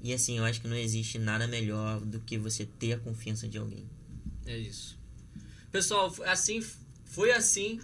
E 0.00 0.14
assim, 0.14 0.38
eu 0.38 0.44
acho 0.44 0.60
que 0.60 0.68
não 0.68 0.76
existe 0.76 1.18
nada 1.18 1.48
melhor 1.48 2.00
do 2.00 2.20
que 2.20 2.38
você 2.38 2.64
ter 2.64 2.92
a 2.92 2.98
confiança 2.98 3.48
de 3.48 3.58
alguém. 3.58 3.84
É 4.46 4.56
isso. 4.56 4.96
Pessoal, 5.72 6.08
foi 6.08 6.28
assim, 6.28 6.64
foi 7.04 7.32
assim, 7.34 7.80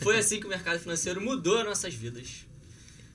foi 0.00 0.16
assim 0.16 0.38
que 0.38 0.46
o 0.46 0.48
mercado 0.48 0.78
financeiro 0.78 1.20
mudou 1.20 1.58
as 1.58 1.64
nossas 1.64 1.92
vidas. 1.92 2.46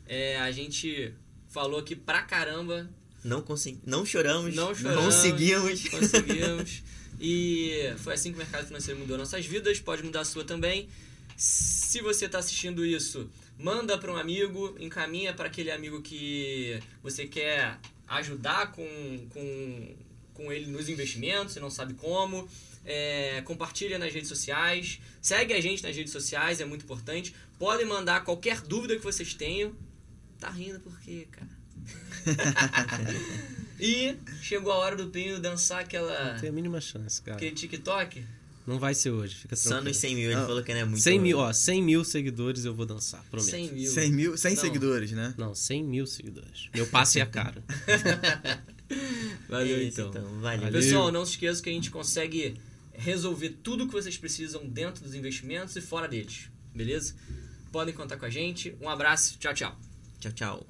É, 0.06 0.38
a 0.42 0.52
gente 0.52 1.14
falou 1.48 1.80
aqui 1.80 1.96
pra 1.96 2.24
caramba, 2.24 2.90
Não, 3.24 3.42
consegui, 3.42 3.80
não 3.86 4.06
choramos, 4.06 4.54
não 4.54 4.76
choramos, 4.76 5.06
conseguimos. 5.06 5.88
conseguimos. 5.88 6.84
E 7.22 7.94
foi 8.00 8.16
assim 8.16 8.32
que 8.32 8.36
o 8.36 8.40
mercado 8.40 8.68
financeiro 8.68 9.00
mudou 9.00 9.18
nossas 9.18 9.46
vidas, 9.46 9.80
pode 9.80 10.04
mudar 10.04 10.22
a 10.22 10.26
sua 10.26 10.44
também. 10.44 10.90
Se 11.42 12.02
você 12.02 12.28
está 12.28 12.38
assistindo 12.38 12.86
isso, 12.86 13.28
manda 13.58 13.98
para 13.98 14.12
um 14.12 14.16
amigo, 14.16 14.76
encaminha 14.80 15.34
para 15.34 15.48
aquele 15.48 15.72
amigo 15.72 16.00
que 16.00 16.80
você 17.02 17.26
quer 17.26 17.80
ajudar 18.08 18.72
com, 18.72 18.86
com, 19.30 19.96
com 20.36 20.52
ele 20.52 20.68
nos 20.68 20.88
investimentos, 20.88 21.54
você 21.54 21.60
não 21.60 21.72
sabe 21.72 21.96
como. 21.96 22.48
É, 22.86 23.42
compartilha 23.42 23.98
nas 23.98 24.14
redes 24.14 24.30
sociais, 24.30 25.02
segue 25.20 25.52
a 25.56 25.60
gente 25.60 25.82
nas 25.82 25.96
redes 25.96 26.14
sociais, 26.14 26.62
é 26.62 26.66
muito 26.66 26.84
importante. 26.84 27.34
Podem 27.58 27.88
mandar 27.88 28.24
qualquer 28.24 28.62
dúvida 28.62 28.96
que 28.96 29.04
vocês 29.04 29.34
tenham. 29.34 29.76
Tá 30.40 30.52
rindo 30.52 30.80
por 30.80 31.00
quê, 31.00 31.28
cara? 31.32 31.50
e 33.80 34.16
chegou 34.44 34.72
a 34.72 34.76
hora 34.76 34.96
do 34.96 35.08
Pinho 35.08 35.40
dançar 35.40 35.82
aquela, 35.82 36.34
Não 36.34 36.40
tem 36.40 36.50
a 36.50 36.54
mínima 36.54 36.80
chance, 36.80 37.20
cara. 37.20 37.38
aquele 37.38 37.56
TikTok. 37.56 38.24
Não 38.68 38.78
vai 38.78 38.94
ser 38.94 39.10
hoje, 39.10 39.36
fica 39.36 39.56
Só 39.56 39.70
tranquilo. 39.70 39.90
nos 39.90 39.98
100 39.98 40.16
mil, 40.16 40.26
ele 40.32 40.36
Não. 40.40 40.46
falou 40.46 40.64
que 40.64 40.72
não 40.74 40.80
é 40.82 40.86
muito. 40.86 41.02
100 41.02 41.20
mil, 41.20 41.38
ó, 41.40 41.52
100 41.52 41.82
mil 41.84 42.04
seguidores 42.04 42.64
eu 42.64 42.74
vou 42.74 42.86
dançar, 42.86 43.24
prometo. 43.30 43.50
100 43.50 43.72
mil. 43.72 43.92
100 43.92 44.12
mil, 44.12 44.38
100 44.38 44.56
Não. 44.56 44.62
seguidores, 44.62 45.12
né? 45.12 45.34
Não, 45.38 45.56
100 45.56 45.84
mil 45.84 46.06
seguidores. 46.06 46.70
Meu 46.74 46.86
passe 46.88 47.20
é 47.20 47.26
caro. 47.26 47.64
Valeu 49.50 49.78
É 49.78 49.84
isso, 49.84 50.02
então. 50.02 50.22
Valeu. 50.42 50.62
Valeu. 50.62 50.72
Pessoal, 50.72 51.12
não 51.12 51.26
se 51.26 51.32
esqueça 51.32 51.62
que 51.62 51.70
a 51.70 51.74
gente 51.74 51.90
consegue 51.90 52.56
resolver 52.94 53.50
tudo 53.64 53.86
o 53.86 53.88
que 53.88 53.94
vocês 53.94 54.18
precisam 54.18 54.68
dentro 54.68 55.04
dos 55.04 55.16
investimentos 55.16 55.76
e 55.76 55.82
fora 55.82 56.08
deles, 56.08 56.50
beleza? 56.76 57.16
Podem 57.72 57.94
contar 57.94 58.18
com 58.18 58.26
a 58.26 58.30
gente. 58.30 58.76
Um 58.82 58.90
abraço, 58.90 59.38
tchau, 59.40 59.54
tchau. 59.54 59.80
Tchau, 60.20 60.32
tchau. 60.34 60.68